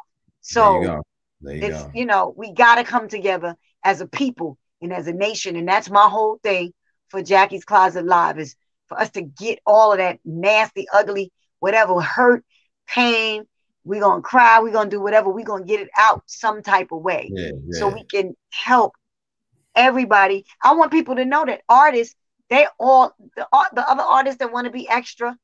There 0.53 0.65
you 0.65 0.87
so. 0.87 1.03
You 1.45 1.61
it's 1.61 1.83
go. 1.83 1.91
you 1.95 2.07
know 2.07 2.35
we 2.37 2.53
got 2.53 2.77
to 2.77 2.85
come 2.85 3.09
together 3.09 3.57
as 3.85 4.01
a 4.01 4.07
people 4.07 4.59
and 4.81 4.93
as 4.93 5.07
a 5.07 5.13
nation, 5.13 5.57
and 5.57 5.69
that's 5.69 5.91
my 5.91 6.09
whole 6.09 6.39
thing 6.43 6.73
for 7.09 7.23
Jackie's 7.23 7.65
Closet 7.65 8.05
Live 8.05 8.39
is 8.39 8.57
for 8.89 8.99
us 9.01 9.11
to 9.11 9.23
get 9.23 9.61
all 9.67 9.93
of 9.93 9.99
that 9.99 10.19
nasty, 10.25 10.87
ugly, 10.93 11.33
whatever 11.61 12.01
hurt, 12.01 12.45
pain. 12.89 13.45
We're 13.85 14.01
gonna 14.01 14.23
cry. 14.23 14.61
We're 14.61 14.73
gonna 14.73 14.91
do 14.91 15.01
whatever. 15.01 15.31
We're 15.31 15.45
gonna 15.45 15.65
get 15.65 15.81
it 15.81 15.91
out 15.97 16.23
some 16.27 16.63
type 16.63 16.93
of 16.93 17.03
way, 17.03 17.31
yeah, 17.33 17.51
yeah. 17.67 17.79
so 17.79 17.89
we 17.89 18.05
can 18.05 18.37
help 18.51 18.95
everybody. 19.75 20.45
I 20.63 20.75
want 20.75 20.93
people 20.93 21.17
to 21.17 21.25
know 21.25 21.45
that 21.45 21.63
artists, 21.69 22.15
they 22.49 22.67
all 22.79 23.15
the 23.37 23.47
the 23.75 23.91
other 23.91 24.03
artists 24.03 24.39
that 24.39 24.53
want 24.53 24.67
to 24.67 24.71
be 24.71 24.89
extra. 24.89 25.37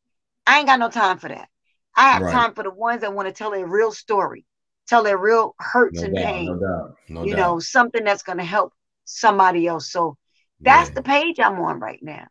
I 0.47 0.59
ain't 0.59 0.66
got 0.66 0.78
no 0.78 0.89
time 0.89 1.19
for 1.19 1.28
that. 1.28 1.48
I 1.97 2.12
have 2.12 2.23
right. 2.23 2.32
time 2.32 2.55
for 2.55 2.62
the 2.62 2.70
ones 2.70 3.01
that 3.01 3.12
want 3.12 3.27
to 3.27 3.35
tell 3.35 3.51
their 3.51 3.66
real 3.66 3.90
story, 3.90 4.47
tell 4.86 5.02
their 5.02 5.19
real 5.19 5.55
hurts 5.59 6.01
no 6.01 6.06
and 6.06 6.15
doubt, 6.15 6.24
pain. 6.24 6.47
No 6.47 6.59
doubt. 6.59 6.97
No 7.09 7.24
you 7.24 7.35
doubt. 7.35 7.40
know, 7.40 7.59
something 7.59 8.05
that's 8.05 8.23
going 8.23 8.39
to 8.39 8.44
help 8.44 8.73
somebody 9.05 9.66
else. 9.66 9.90
So 9.90 10.16
that's 10.60 10.90
yeah. 10.90 10.94
the 10.94 11.02
page 11.02 11.40
I'm 11.40 11.59
on 11.59 11.81
right 11.81 11.98
now. 12.01 12.28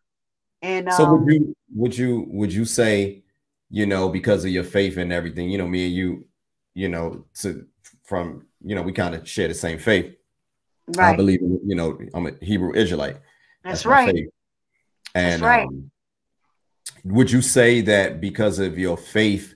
And 0.61 0.91
so 0.93 1.05
um, 1.05 1.25
would 1.25 1.33
you 1.33 1.55
would 1.75 1.97
you 1.97 2.25
would 2.29 2.53
you 2.53 2.65
say, 2.65 3.23
you 3.69 3.85
know, 3.85 4.09
because 4.09 4.45
of 4.45 4.51
your 4.51 4.63
faith 4.63 4.97
and 4.97 5.11
everything, 5.11 5.49
you 5.49 5.57
know, 5.57 5.67
me 5.67 5.85
and 5.85 5.95
you, 5.95 6.25
you 6.73 6.89
know, 6.89 7.25
to 7.41 7.65
from 8.03 8.45
you 8.63 8.75
know, 8.75 8.81
we 8.81 8.91
kind 8.91 9.15
of 9.15 9.27
share 9.27 9.47
the 9.47 9.53
same 9.53 9.77
faith. 9.77 10.15
Right. 10.95 11.13
I 11.13 11.15
believe 11.15 11.41
you 11.41 11.75
know, 11.75 11.97
I'm 12.13 12.27
a 12.27 12.31
Hebrew 12.41 12.73
Israelite. 12.73 13.17
That's, 13.63 13.83
that's 13.83 13.85
right. 13.85 14.27
And 15.15 15.41
that's 15.41 15.41
right. 15.41 15.67
Um, 15.67 15.91
would 17.03 17.31
you 17.31 17.41
say 17.41 17.81
that 17.81 18.21
because 18.21 18.59
of 18.59 18.77
your 18.77 18.97
faith, 18.97 19.55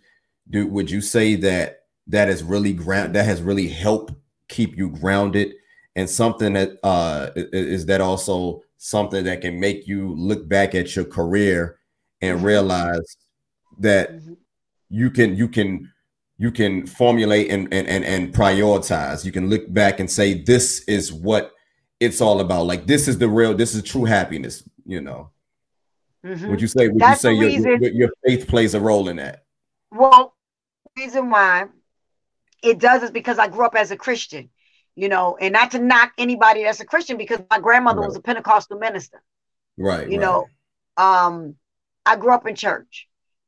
do 0.50 0.68
would 0.68 0.90
you 0.90 1.02
say 1.02 1.36
that 1.36 1.82
that 2.08 2.30
is 2.30 2.44
really 2.44 2.74
ground 2.74 3.16
that 3.16 3.26
has 3.26 3.42
really 3.42 3.68
helped 3.68 4.14
keep 4.50 4.76
you 4.76 4.90
grounded 4.90 5.54
and 5.96 6.10
something 6.10 6.54
that 6.54 6.78
uh 6.84 7.30
is 7.36 7.86
that 7.86 8.02
also 8.02 8.62
something 8.78 9.24
that 9.24 9.42
can 9.42 9.60
make 9.60 9.88
you 9.88 10.14
look 10.16 10.48
back 10.48 10.76
at 10.76 10.96
your 10.96 11.06
career 11.06 11.78
and 12.22 12.38
mm-hmm. 12.38 12.48
realize 12.48 13.18
that 13.80 14.12
mm-hmm. 14.12 14.34
you 14.90 15.10
can 15.10 15.36
you 15.36 15.48
can 15.48 15.92
you 16.38 16.52
can 16.52 16.86
formulate 16.86 17.50
and, 17.50 17.74
and 17.74 17.88
and 17.88 18.04
and 18.06 18.34
prioritize 18.34 19.26
you 19.26 19.32
can 19.32 19.50
look 19.50 19.72
back 19.74 20.00
and 20.00 20.10
say 20.10 20.34
this 20.34 20.84
is 20.88 21.12
what 21.12 21.52
it's 22.00 22.22
all 22.22 22.42
about 22.42 22.66
like 22.66 22.86
this 22.88 23.08
is 23.08 23.18
the 23.18 23.28
real 23.28 23.54
this 23.54 23.76
is 23.76 23.84
true 23.84 24.06
happiness 24.06 24.64
you 24.86 25.02
know 25.02 25.30
mm-hmm. 26.26 26.50
would 26.50 26.62
you 26.62 26.68
say 26.68 26.88
would 26.88 27.00
That's 27.00 27.24
you 27.24 27.32
say 27.32 27.36
your, 27.36 27.78
your, 27.78 27.92
your 27.92 28.10
faith 28.26 28.48
plays 28.48 28.74
a 28.74 28.80
role 28.80 29.08
in 29.10 29.18
that 29.18 29.46
well 29.92 30.36
reason 30.98 31.30
why 31.30 31.66
it 32.64 32.80
does 32.80 33.04
is 33.04 33.12
because 33.12 33.40
I 33.40 33.48
grew 33.48 33.66
up 33.66 33.76
as 33.76 33.92
a 33.92 33.98
Christian, 33.98 34.50
you 34.96 35.10
know, 35.10 35.38
and 35.40 35.54
not 35.54 35.72
to 35.72 35.80
knock 35.80 36.12
anybody 36.18 36.64
that's 36.64 36.80
a 36.80 36.86
Christian 36.86 37.18
because 37.18 37.40
my 37.50 37.60
grandmother 37.60 38.02
right. 38.02 38.08
was 38.08 38.16
a 38.16 38.22
Pentecostal 38.22 38.78
minister. 38.78 39.22
Right. 39.78 40.10
You 40.10 40.20
right. 40.20 40.26
know, 40.26 40.46
um, 40.98 41.56
I 42.06 42.16
grew 42.16 42.34
up 42.34 42.48
in 42.48 42.56
church, 42.56 43.08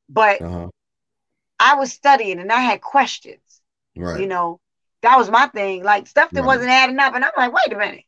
but 0.09 0.41
uh-huh. 0.41 0.69
I 1.59 1.75
was 1.75 1.91
studying 1.91 2.39
and 2.39 2.51
I 2.51 2.59
had 2.59 2.81
questions. 2.81 3.61
Right. 3.95 4.19
You 4.19 4.27
know, 4.27 4.59
that 5.01 5.17
was 5.17 5.29
my 5.29 5.47
thing. 5.47 5.83
Like 5.83 6.07
stuff 6.07 6.31
that 6.31 6.41
right. 6.41 6.47
wasn't 6.47 6.69
adding 6.69 6.99
up. 6.99 7.15
And 7.15 7.23
I'm 7.23 7.31
like, 7.37 7.53
wait 7.53 7.73
a 7.73 7.77
minute. 7.77 8.03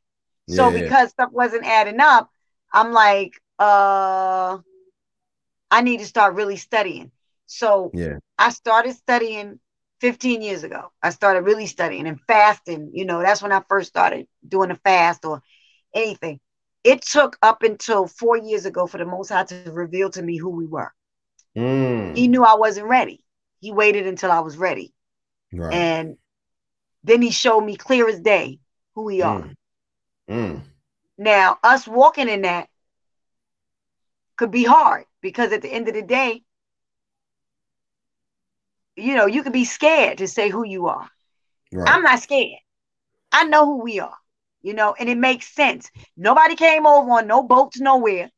Yeah, 0.47 0.55
so 0.55 0.71
because 0.71 1.09
stuff 1.09 1.31
wasn't 1.31 1.65
adding 1.65 1.99
up, 1.99 2.29
I'm 2.73 2.91
like, 2.91 3.33
uh 3.59 4.57
I 5.71 5.81
need 5.81 5.99
to 5.99 6.05
start 6.05 6.35
really 6.35 6.57
studying. 6.57 7.11
So 7.45 7.91
yeah, 7.93 8.17
I 8.37 8.49
started 8.49 8.95
studying 8.95 9.59
15 10.01 10.41
years 10.41 10.63
ago. 10.63 10.91
I 11.01 11.09
started 11.11 11.41
really 11.41 11.67
studying 11.67 12.07
and 12.07 12.19
fasting. 12.27 12.91
You 12.93 13.05
know, 13.05 13.21
that's 13.21 13.41
when 13.41 13.51
I 13.51 13.61
first 13.67 13.89
started 13.89 14.27
doing 14.47 14.71
a 14.71 14.75
fast 14.75 15.25
or 15.25 15.41
anything. 15.93 16.39
It 16.83 17.01
took 17.01 17.37
up 17.41 17.63
until 17.63 18.05
four 18.05 18.37
years 18.37 18.65
ago 18.65 18.85
for 18.85 18.99
the 18.99 19.05
Most 19.05 19.29
High 19.29 19.45
to 19.45 19.71
reveal 19.71 20.09
to 20.11 20.21
me 20.21 20.37
who 20.37 20.49
we 20.51 20.65
were. 20.65 20.93
Mm. 21.55 22.15
He 22.15 22.27
knew 22.27 22.43
I 22.43 22.55
wasn't 22.55 22.87
ready. 22.87 23.23
He 23.59 23.71
waited 23.71 24.07
until 24.07 24.31
I 24.31 24.39
was 24.39 24.57
ready. 24.57 24.93
Right. 25.53 25.73
And 25.73 26.17
then 27.03 27.21
he 27.21 27.31
showed 27.31 27.61
me 27.61 27.77
clear 27.77 28.07
as 28.07 28.19
day 28.19 28.59
who 28.93 29.03
we 29.03 29.21
are. 29.21 29.41
Mm. 29.41 29.55
Mm. 30.29 30.61
Now, 31.17 31.57
us 31.63 31.87
walking 31.87 32.27
in 32.27 32.41
that 32.41 32.67
could 34.35 34.51
be 34.51 34.63
hard 34.63 35.05
because 35.21 35.51
at 35.51 35.61
the 35.61 35.69
end 35.69 35.87
of 35.87 35.93
the 35.93 36.01
day, 36.01 36.43
you 38.95 39.15
know, 39.15 39.25
you 39.25 39.43
could 39.43 39.53
be 39.53 39.65
scared 39.65 40.17
to 40.19 40.27
say 40.27 40.49
who 40.49 40.65
you 40.65 40.87
are. 40.87 41.09
Right. 41.71 41.89
I'm 41.89 42.03
not 42.03 42.21
scared. 42.21 42.59
I 43.31 43.43
know 43.45 43.65
who 43.65 43.81
we 43.81 43.99
are, 43.99 44.17
you 44.61 44.73
know, 44.73 44.95
and 44.97 45.09
it 45.09 45.17
makes 45.17 45.47
sense. 45.53 45.89
Nobody 46.15 46.55
came 46.55 46.85
over 46.85 47.11
on 47.11 47.27
no 47.27 47.43
boats 47.43 47.79
nowhere 47.79 48.29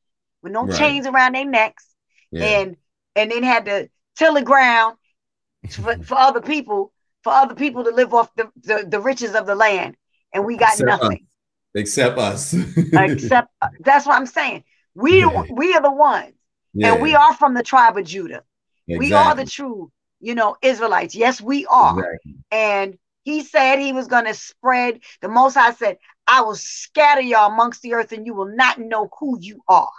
with 0.42 0.52
no 0.52 0.66
right. 0.66 0.78
chains 0.78 1.06
around 1.06 1.36
their 1.36 1.46
necks 1.46 1.86
yeah. 2.32 2.46
and 2.46 2.78
and 3.18 3.32
then 3.32 3.44
had 3.44 3.66
to 3.66 3.90
till 4.16 4.34
the 4.34 4.42
ground 4.42 4.98
for, 5.70 5.98
for 6.04 6.16
other 6.16 6.42
people, 6.42 6.94
for 7.24 7.34
other 7.34 7.56
people 7.56 7.84
to 7.84 7.92
live 7.92 8.14
off 8.14 8.34
the, 8.36 8.50
the, 8.64 8.86
the 8.88 9.00
riches 9.00 9.36
of 9.36 9.46
the 9.46 9.56
land. 9.56 9.98
And 10.34 10.46
we 10.46 10.58
got 10.58 10.74
Except 10.74 10.88
nothing. 10.88 11.26
Us. 11.76 11.82
Except 11.82 12.18
us. 12.18 12.54
Except 12.94 13.52
that's 13.82 14.06
what 14.06 14.16
I'm 14.16 14.26
saying. 14.26 14.64
We 14.96 15.20
yeah. 15.20 15.44
we 15.52 15.74
are 15.74 15.82
the 15.82 15.92
ones. 15.92 16.34
Yeah. 16.74 16.94
And 16.94 17.02
we 17.02 17.16
are 17.16 17.34
from 17.34 17.54
the 17.54 17.64
tribe 17.64 17.98
of 17.98 18.06
Judah. 18.06 18.44
Exactly. 18.88 18.98
We 19.00 19.14
are 19.14 19.36
the 19.36 19.46
true 19.46 19.92
you 20.20 20.36
know, 20.36 20.56
Israelites. 20.62 21.16
Yes, 21.16 21.42
we 21.42 21.66
are. 21.68 22.00
Exactly. 22.00 22.36
And 22.52 22.98
he 23.24 23.44
said 23.44 23.78
he 23.78 23.94
was 23.94 24.08
going 24.08 24.26
to 24.26 24.34
spread. 24.34 25.00
The 25.22 25.30
Most 25.30 25.56
High 25.56 25.74
said, 25.74 25.98
I 26.26 26.42
will 26.42 26.56
scatter 26.56 27.22
y'all 27.22 27.52
amongst 27.52 27.82
the 27.82 27.94
earth 27.94 28.12
and 28.12 28.26
you 28.26 28.34
will 28.34 28.56
not 28.56 28.80
know 28.80 29.10
who 29.20 29.38
you 29.40 29.62
are. 29.68 29.92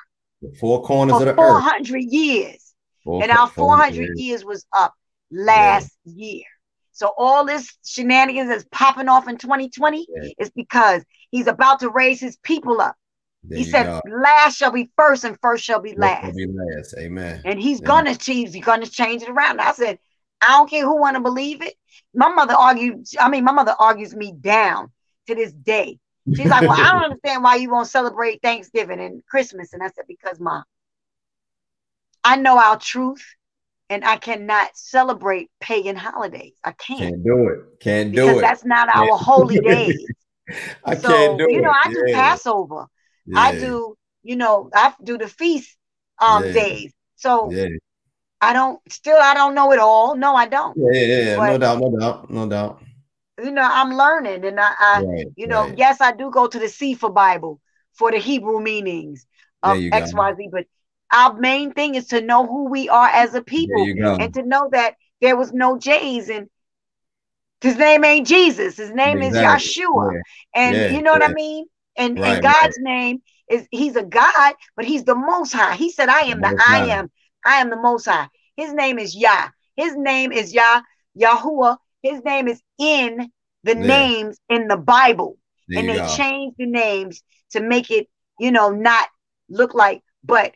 The 0.42 0.54
four 0.60 0.82
corners 0.82 1.16
For 1.16 1.22
of 1.22 1.26
the 1.26 1.34
400 1.34 1.58
earth. 1.58 1.88
400 1.88 1.98
years. 1.98 2.67
And 3.08 3.30
our 3.30 3.48
400 3.48 3.94
years. 3.94 4.20
years 4.20 4.44
was 4.44 4.66
up 4.76 4.94
last 5.30 5.96
yeah. 6.04 6.12
year. 6.14 6.44
So 6.92 7.12
all 7.16 7.44
this 7.44 7.76
shenanigans 7.84 8.48
that's 8.48 8.66
popping 8.72 9.08
off 9.08 9.28
in 9.28 9.38
2020 9.38 10.06
yeah. 10.08 10.30
is 10.38 10.50
because 10.50 11.04
he's 11.30 11.46
about 11.46 11.80
to 11.80 11.90
raise 11.90 12.20
his 12.20 12.36
people 12.38 12.80
up. 12.80 12.96
There 13.44 13.58
he 13.58 13.64
said, 13.64 13.86
go. 13.86 14.00
"Last 14.10 14.56
shall 14.56 14.72
be 14.72 14.90
first, 14.96 15.22
and 15.22 15.38
first 15.40 15.64
shall 15.64 15.80
be 15.80 15.94
last." 15.94 16.24
Shall 16.24 16.32
be 16.32 16.46
last. 16.48 16.96
Amen. 16.98 17.40
And 17.44 17.60
he's 17.60 17.78
Amen. 17.80 17.86
gonna 17.86 18.16
change. 18.16 18.52
He's 18.52 18.64
gonna 18.64 18.86
change 18.86 19.22
it 19.22 19.28
around. 19.28 19.60
I 19.60 19.72
said, 19.72 20.00
I 20.40 20.48
don't 20.48 20.70
care 20.70 20.84
who 20.84 21.00
want 21.00 21.16
to 21.16 21.22
believe 21.22 21.62
it. 21.62 21.74
My 22.14 22.28
mother 22.28 22.54
argued, 22.54 23.06
I 23.18 23.28
mean, 23.28 23.44
my 23.44 23.52
mother 23.52 23.74
argues 23.78 24.14
me 24.14 24.32
down 24.32 24.90
to 25.26 25.34
this 25.34 25.52
day. 25.52 25.98
She's 26.34 26.46
like, 26.46 26.62
Well, 26.62 26.72
I 26.72 26.92
don't 26.92 27.04
understand 27.10 27.42
why 27.42 27.56
you 27.56 27.70
won't 27.70 27.88
celebrate 27.88 28.42
Thanksgiving 28.42 29.00
and 29.00 29.24
Christmas. 29.26 29.72
And 29.72 29.82
I 29.82 29.86
said, 29.88 30.04
Because 30.06 30.38
mom, 30.38 30.64
I 32.24 32.36
know 32.36 32.58
our 32.58 32.78
truth 32.78 33.24
and 33.90 34.04
I 34.04 34.16
cannot 34.16 34.76
celebrate 34.76 35.50
pagan 35.60 35.96
holidays. 35.96 36.54
I 36.64 36.72
can't. 36.72 37.00
Can't 37.00 37.24
do 37.24 37.48
it. 37.48 37.80
Can't 37.80 38.14
do 38.14 38.22
because 38.22 38.38
it. 38.38 38.40
That's 38.42 38.64
not 38.64 38.88
our 38.94 39.16
holy 39.16 39.58
days. 39.60 40.06
I 40.84 40.94
so, 40.94 41.08
can't 41.08 41.38
do 41.38 41.46
you 41.50 41.60
know, 41.60 41.70
I 41.72 41.90
do 41.90 42.04
yeah. 42.06 42.14
Passover. 42.14 42.86
Yeah. 43.26 43.40
I 43.40 43.58
do, 43.58 43.96
you 44.22 44.36
know, 44.36 44.70
I 44.74 44.94
do 45.02 45.18
the 45.18 45.28
feast 45.28 45.76
um 46.20 46.44
yeah. 46.44 46.52
days. 46.52 46.92
So 47.16 47.52
I 48.40 48.52
don't 48.52 48.80
still 48.90 49.18
I 49.20 49.34
don't 49.34 49.54
know 49.54 49.72
it 49.72 49.78
all. 49.78 50.16
No, 50.16 50.34
I 50.34 50.46
don't. 50.46 50.76
Yeah, 50.76 51.00
yeah, 51.00 51.20
yeah. 51.20 51.36
But, 51.36 51.52
no 51.52 51.58
doubt, 51.58 51.80
no 51.80 51.98
doubt, 51.98 52.30
no 52.30 52.48
doubt. 52.48 52.82
You 53.42 53.50
know, 53.52 53.68
I'm 53.70 53.94
learning 53.94 54.44
and 54.44 54.58
I, 54.58 54.72
I 54.80 55.02
right, 55.02 55.26
you 55.36 55.46
know, 55.46 55.68
right. 55.68 55.78
yes, 55.78 56.00
I 56.00 56.12
do 56.12 56.30
go 56.30 56.46
to 56.46 56.58
the 56.58 56.66
Cepher 56.66 57.12
Bible 57.12 57.60
for 57.92 58.10
the 58.10 58.18
Hebrew 58.18 58.60
meanings 58.60 59.26
of 59.62 59.76
XYZ, 59.76 60.50
but 60.50 60.66
our 61.12 61.34
main 61.34 61.72
thing 61.72 61.94
is 61.94 62.08
to 62.08 62.20
know 62.20 62.46
who 62.46 62.68
we 62.68 62.88
are 62.88 63.08
as 63.08 63.34
a 63.34 63.42
people 63.42 63.82
and 64.20 64.34
to 64.34 64.42
know 64.42 64.68
that 64.72 64.94
there 65.20 65.36
was 65.36 65.52
no 65.52 65.78
J's 65.78 66.28
and 66.28 66.48
his 67.60 67.76
name 67.76 68.04
ain't 68.04 68.26
Jesus, 68.26 68.76
his 68.76 68.92
name 68.92 69.20
exactly. 69.20 69.66
is 69.66 69.78
Yeshua. 69.78 70.12
Yeah. 70.12 70.20
And 70.54 70.76
yeah, 70.76 70.88
you 70.90 71.02
know 71.02 71.12
what 71.12 71.24
I 71.24 71.32
mean? 71.32 71.66
And, 71.96 72.18
right, 72.18 72.34
and 72.34 72.42
God's 72.42 72.78
name 72.78 73.22
is 73.50 73.66
he's 73.72 73.96
a 73.96 74.04
God, 74.04 74.54
but 74.76 74.84
he's 74.84 75.04
the 75.04 75.16
most 75.16 75.52
high. 75.52 75.74
He 75.74 75.90
said, 75.90 76.08
I 76.08 76.20
am 76.20 76.40
the, 76.40 76.50
the 76.50 76.64
I 76.68 76.86
am 76.86 77.10
I 77.44 77.56
am 77.56 77.70
the 77.70 77.80
Most 77.80 78.06
High. 78.06 78.28
His 78.56 78.72
name 78.72 78.98
is 78.98 79.16
Yah. 79.16 79.48
His 79.76 79.96
name 79.96 80.32
is 80.32 80.52
Yah, 80.52 80.82
Yahuwah. 81.18 81.78
His 82.02 82.22
name 82.24 82.48
is 82.48 82.60
in 82.78 83.30
the 83.64 83.74
yeah. 83.74 83.86
names 83.86 84.38
in 84.48 84.68
the 84.68 84.76
Bible. 84.76 85.38
There 85.68 85.80
and 85.80 85.88
they 85.88 85.96
go. 85.96 86.16
changed 86.16 86.56
the 86.58 86.66
names 86.66 87.22
to 87.50 87.60
make 87.60 87.90
it, 87.90 88.08
you 88.38 88.50
know, 88.50 88.70
not 88.70 89.08
look 89.48 89.74
like, 89.74 90.02
but 90.24 90.54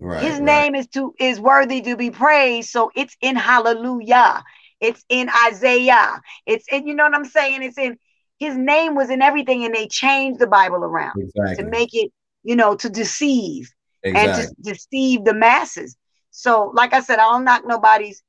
right, 0.00 0.22
his 0.22 0.34
right. 0.34 0.42
name 0.42 0.74
is 0.74 0.86
to 0.88 1.14
is 1.18 1.38
worthy 1.38 1.80
to 1.82 1.96
be 1.96 2.10
praised. 2.10 2.70
So 2.70 2.90
it's 2.94 3.16
in 3.20 3.36
hallelujah. 3.36 4.42
It's 4.80 5.04
in 5.08 5.28
Isaiah. 5.46 6.20
It's 6.46 6.64
in, 6.72 6.86
you 6.86 6.94
know 6.94 7.04
what 7.04 7.14
I'm 7.14 7.26
saying? 7.26 7.62
It's 7.62 7.78
in 7.78 7.98
his 8.38 8.56
name 8.56 8.94
was 8.94 9.10
in 9.10 9.20
everything, 9.20 9.64
and 9.64 9.74
they 9.74 9.86
changed 9.86 10.40
the 10.40 10.46
Bible 10.46 10.78
around 10.78 11.20
exactly. 11.20 11.62
to 11.62 11.70
make 11.70 11.90
it, 11.92 12.10
you 12.42 12.56
know, 12.56 12.74
to 12.76 12.88
deceive 12.88 13.70
exactly. 14.02 14.44
and 14.44 14.56
to 14.64 14.72
deceive 14.72 15.24
the 15.24 15.34
masses. 15.34 15.96
So, 16.30 16.72
like 16.74 16.94
I 16.94 17.00
said, 17.00 17.18
I 17.18 17.30
don't 17.30 17.44
knock 17.44 17.64
nobody's 17.66 18.22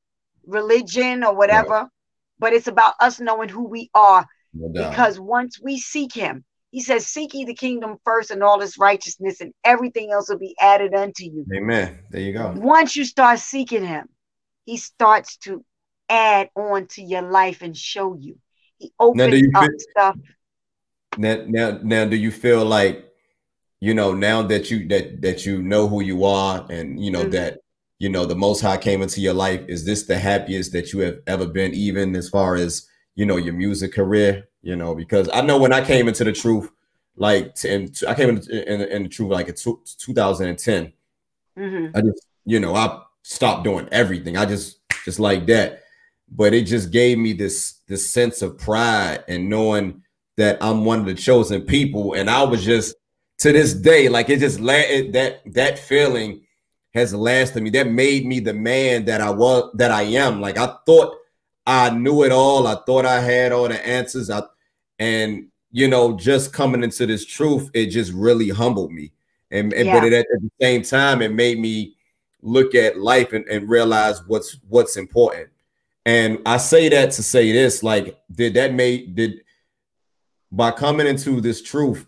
religion 0.46 1.24
or 1.24 1.34
whatever, 1.34 1.70
right. 1.70 1.88
but 2.40 2.54
it's 2.54 2.68
about 2.68 2.96
us 3.00 3.22
knowing 3.22 3.48
who 3.48 3.68
we 3.68 3.90
are 3.94 4.26
no 4.54 4.68
because 4.68 5.20
once 5.20 5.60
we 5.62 5.78
seek 5.78 6.14
him, 6.14 6.44
he 6.72 6.82
says, 6.82 7.06
Seek 7.06 7.34
ye 7.34 7.46
the 7.46 7.54
kingdom 7.54 7.98
first 8.04 8.32
and 8.32 8.42
all 8.42 8.62
its 8.62 8.80
righteousness, 8.80 9.42
and 9.42 9.54
everything 9.64 10.12
else 10.12 10.30
will 10.30 10.40
be 10.40 10.56
added 10.60 10.94
unto 10.94 11.26
you. 11.26 11.46
Amen. 11.54 12.00
There 12.10 12.22
you 12.22 12.34
go. 12.34 12.54
Once 12.56 12.96
you 12.96 13.04
start 13.04 13.40
seeking 13.40 13.86
him, 13.86 14.08
he 14.66 14.78
starts 14.78 15.38
to 15.38 15.64
add 16.10 16.50
on 16.56 16.88
to 16.88 17.04
your 17.04 17.24
life 17.24 17.62
and 17.62 17.76
show 17.76 18.16
you. 18.16 18.38
He 18.78 18.92
opens 19.00 19.48
up 19.54 19.64
feel, 19.64 19.80
stuff. 19.80 20.18
Now, 21.18 21.44
now, 21.46 21.80
now, 21.84 22.06
do 22.06 22.16
you 22.16 22.32
feel 22.32 22.64
like, 22.64 23.06
you 23.82 23.94
know, 23.94 24.14
now 24.14 24.42
that 24.44 24.72
you 24.72 24.88
that 24.88 25.22
that 25.22 25.46
you 25.46 25.62
know 25.62 25.88
who 25.88 26.02
you 26.02 26.24
are, 26.24 26.66
and 26.70 27.04
you 27.04 27.12
know 27.12 27.22
mm-hmm. 27.22 27.32
that 27.32 27.60
you 28.00 28.10
know 28.10 28.26
the 28.26 28.36
Most 28.36 28.62
High 28.62 28.78
came 28.78 29.02
into 29.02 29.20
your 29.20 29.34
life, 29.34 29.62
is 29.68 29.86
this 29.86 30.04
the 30.04 30.18
happiest 30.18 30.72
that 30.72 30.94
you 30.94 31.00
have 31.00 31.20
ever 31.28 31.48
been, 31.48 31.74
even 31.74 32.16
as 32.16 32.30
far 32.30 32.56
as 32.56 32.88
you 33.16 33.26
know 33.26 33.38
your 33.38 33.54
music 33.54 33.94
career? 33.94 34.48
You 34.62 34.76
know, 34.76 34.96
because 34.96 35.30
I 35.34 35.42
know 35.42 35.58
when 35.58 35.74
I 35.74 35.84
came 35.84 36.08
into 36.08 36.24
the 36.24 36.32
truth, 36.32 36.70
like, 37.16 37.56
and 37.66 37.96
I 38.08 38.14
came 38.14 38.30
in, 38.30 38.50
in, 38.52 38.82
in 38.82 39.04
the 39.04 39.10
truth 39.10 39.32
like 39.32 39.50
in 39.50 39.56
2010. 39.56 40.94
Mm-hmm. 41.58 41.98
I 41.98 42.02
just, 42.02 42.28
you 42.46 42.60
know, 42.60 42.76
I 42.76 43.02
stopped 43.24 43.64
doing 43.64 43.88
everything. 43.92 44.38
I 44.38 44.46
just, 44.46 44.80
just 45.06 45.20
like 45.20 45.46
that. 45.48 45.84
But 46.30 46.54
it 46.54 46.64
just 46.64 46.92
gave 46.92 47.18
me 47.18 47.34
this, 47.34 47.80
this 47.88 48.10
sense 48.10 48.42
of 48.42 48.58
pride 48.58 49.26
and 49.28 49.50
knowing 49.50 50.04
that 50.38 50.58
I'm 50.62 50.86
one 50.86 51.02
of 51.02 51.06
the 51.06 51.14
chosen 51.14 51.64
people. 51.64 52.14
And 52.14 52.30
I 52.30 52.44
was 52.44 52.64
just, 52.64 52.96
to 53.42 53.52
this 53.52 53.74
day, 53.74 54.08
like 54.08 54.30
it 54.30 54.40
just 54.40 54.60
la- 54.60 54.74
it, 54.76 55.14
that 55.14 55.42
that 55.54 55.80
feeling 55.80 56.42
has 56.94 57.14
lasted 57.14 57.64
me. 57.64 57.72
That 57.72 57.90
made 57.90 58.26
me 58.26 58.40
the 58.40 58.54
man 58.54 59.06
that 59.06 59.20
I 59.20 59.32
was, 59.32 59.72
that 59.76 59.90
I 59.90 60.04
am. 60.04 60.40
Like 60.42 60.60
I 60.60 60.76
thought 60.86 61.18
I 61.72 61.90
knew 61.90 62.24
it 62.24 62.32
all. 62.32 62.68
I 62.68 62.76
thought 62.86 63.06
I 63.06 63.22
had 63.22 63.52
all 63.52 63.70
the 63.70 63.88
answers. 63.88 64.30
I 64.30 64.44
and 65.00 65.48
you 65.72 65.88
know, 65.88 66.18
just 66.18 66.52
coming 66.52 66.84
into 66.84 67.06
this 67.06 67.26
truth, 67.26 67.70
it 67.74 67.88
just 67.88 68.12
really 68.12 68.50
humbled 68.50 68.92
me. 68.92 69.14
And, 69.52 69.72
and 69.74 69.86
yeah. 69.86 70.00
but 70.00 70.06
it, 70.06 70.14
at, 70.14 70.26
the 70.30 70.50
same 70.60 70.82
time, 70.82 71.22
it 71.22 71.32
made 71.32 71.60
me 71.60 71.96
look 72.42 72.76
at 72.76 73.00
life 73.00 73.32
and, 73.32 73.48
and 73.48 73.70
realize 73.70 74.22
what's 74.28 74.58
what's 74.68 74.98
important. 74.98 75.50
And 76.06 76.40
I 76.46 76.58
say 76.58 76.90
that 76.90 77.12
to 77.12 77.24
say 77.24 77.52
this: 77.52 77.84
like, 77.84 78.20
did 78.34 78.54
that 78.56 78.74
make 78.74 79.16
did 79.16 79.42
by 80.52 80.72
coming 80.72 81.08
into 81.08 81.40
this 81.40 81.62
truth, 81.62 82.06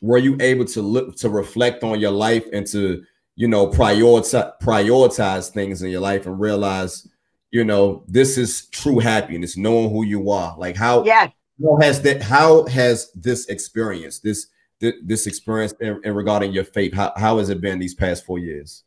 were 0.00 0.18
you 0.18 0.36
able 0.40 0.64
to 0.64 0.82
look 0.82 1.16
to 1.18 1.30
reflect 1.30 1.84
on 1.84 2.00
your 2.00 2.10
life 2.10 2.46
and 2.52 2.66
to 2.68 3.04
you 3.36 3.48
know 3.48 3.68
prioritize 3.68 4.52
prioritize 4.60 5.50
things 5.50 5.82
in 5.82 5.90
your 5.90 6.00
life 6.00 6.26
and 6.26 6.40
realize 6.40 7.08
you 7.52 7.64
know, 7.64 8.02
this 8.08 8.38
is 8.38 8.66
true 8.70 8.98
happiness, 8.98 9.56
knowing 9.56 9.90
who 9.90 10.04
you 10.04 10.30
are. 10.30 10.56
Like 10.58 10.74
how, 10.74 11.04
yeah. 11.04 11.28
how 11.62 11.76
has 11.80 12.00
that, 12.02 12.22
how 12.22 12.66
has 12.66 13.12
this 13.12 13.46
experience, 13.46 14.18
this, 14.18 14.46
this 14.80 15.26
experience 15.26 15.74
in, 15.78 16.00
in 16.02 16.14
regarding 16.14 16.52
your 16.52 16.64
faith, 16.64 16.94
how, 16.94 17.12
how 17.14 17.38
has 17.38 17.50
it 17.50 17.60
been 17.60 17.78
these 17.78 17.94
past 17.94 18.24
four 18.24 18.38
years? 18.38 18.84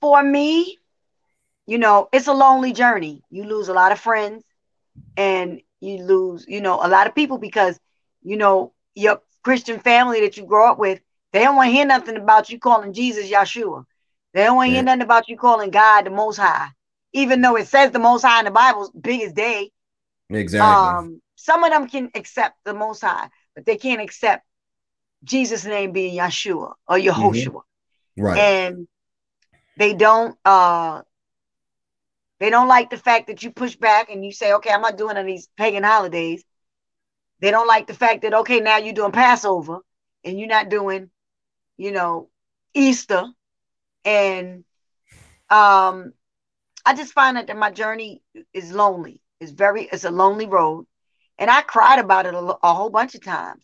For 0.00 0.22
me, 0.22 0.78
you 1.66 1.78
know, 1.78 2.08
it's 2.12 2.28
a 2.28 2.32
lonely 2.32 2.72
journey. 2.72 3.22
You 3.30 3.44
lose 3.44 3.68
a 3.68 3.74
lot 3.74 3.90
of 3.90 3.98
friends 3.98 4.44
and 5.16 5.60
you 5.80 6.02
lose, 6.02 6.44
you 6.46 6.60
know, 6.60 6.74
a 6.74 6.88
lot 6.88 7.06
of 7.06 7.14
people 7.14 7.38
because, 7.38 7.80
you 8.22 8.36
know, 8.36 8.74
your 8.94 9.22
Christian 9.42 9.80
family 9.80 10.20
that 10.20 10.36
you 10.36 10.44
grow 10.44 10.70
up 10.70 10.78
with, 10.78 11.00
they 11.32 11.40
don't 11.40 11.56
want 11.56 11.68
to 11.68 11.72
hear 11.72 11.86
nothing 11.86 12.16
about 12.16 12.50
you 12.50 12.58
calling 12.58 12.92
Jesus 12.92 13.30
Yeshua. 13.30 13.84
They 14.34 14.44
don't 14.44 14.56
want 14.56 14.68
to 14.68 14.70
yeah. 14.72 14.76
hear 14.76 14.84
nothing 14.84 15.02
about 15.02 15.28
you 15.28 15.38
calling 15.38 15.70
God 15.70 16.04
the 16.04 16.10
Most 16.10 16.36
High 16.36 16.68
even 17.12 17.40
though 17.40 17.56
it 17.56 17.68
says 17.68 17.90
the 17.90 17.98
Most 17.98 18.22
High 18.22 18.40
in 18.40 18.44
the 18.44 18.50
Bible's 18.50 18.90
biggest 18.90 19.34
day. 19.34 19.70
Exactly. 20.30 20.68
Um, 20.68 21.22
some 21.36 21.64
of 21.64 21.70
them 21.70 21.88
can 21.88 22.10
accept 22.14 22.56
the 22.64 22.74
Most 22.74 23.00
High, 23.00 23.28
but 23.54 23.64
they 23.64 23.76
can't 23.76 24.00
accept 24.00 24.44
Jesus' 25.24 25.64
name 25.64 25.92
being 25.92 26.18
Yeshua 26.18 26.74
or 26.86 26.96
Yehoshua. 26.96 27.46
Mm-hmm. 27.46 28.22
Right. 28.22 28.38
And 28.38 28.88
they 29.76 29.94
don't 29.94 30.36
uh 30.44 31.02
they 32.40 32.50
don't 32.50 32.68
like 32.68 32.90
the 32.90 32.96
fact 32.96 33.28
that 33.28 33.42
you 33.42 33.50
push 33.50 33.76
back 33.76 34.10
and 34.10 34.24
you 34.24 34.32
say, 34.32 34.52
okay, 34.54 34.70
I'm 34.70 34.82
not 34.82 34.98
doing 34.98 35.16
any 35.16 35.32
these 35.32 35.48
pagan 35.56 35.82
holidays. 35.82 36.44
They 37.40 37.50
don't 37.50 37.66
like 37.66 37.86
the 37.86 37.94
fact 37.94 38.22
that 38.22 38.34
okay, 38.34 38.60
now 38.60 38.78
you're 38.78 38.94
doing 38.94 39.12
Passover 39.12 39.78
and 40.24 40.38
you're 40.38 40.48
not 40.48 40.68
doing, 40.68 41.10
you 41.76 41.92
know, 41.92 42.28
Easter. 42.74 43.24
And 44.04 44.64
um 45.50 46.12
I 46.88 46.94
just 46.94 47.12
find 47.12 47.36
that, 47.36 47.48
that 47.48 47.56
my 47.58 47.70
journey 47.70 48.22
is 48.54 48.72
lonely. 48.72 49.20
It's 49.40 49.52
very, 49.52 49.84
it's 49.92 50.04
a 50.04 50.10
lonely 50.10 50.46
road. 50.46 50.86
And 51.38 51.50
I 51.50 51.60
cried 51.60 51.98
about 51.98 52.24
it 52.24 52.32
a, 52.32 52.38
a 52.38 52.72
whole 52.72 52.88
bunch 52.88 53.14
of 53.14 53.22
times. 53.22 53.62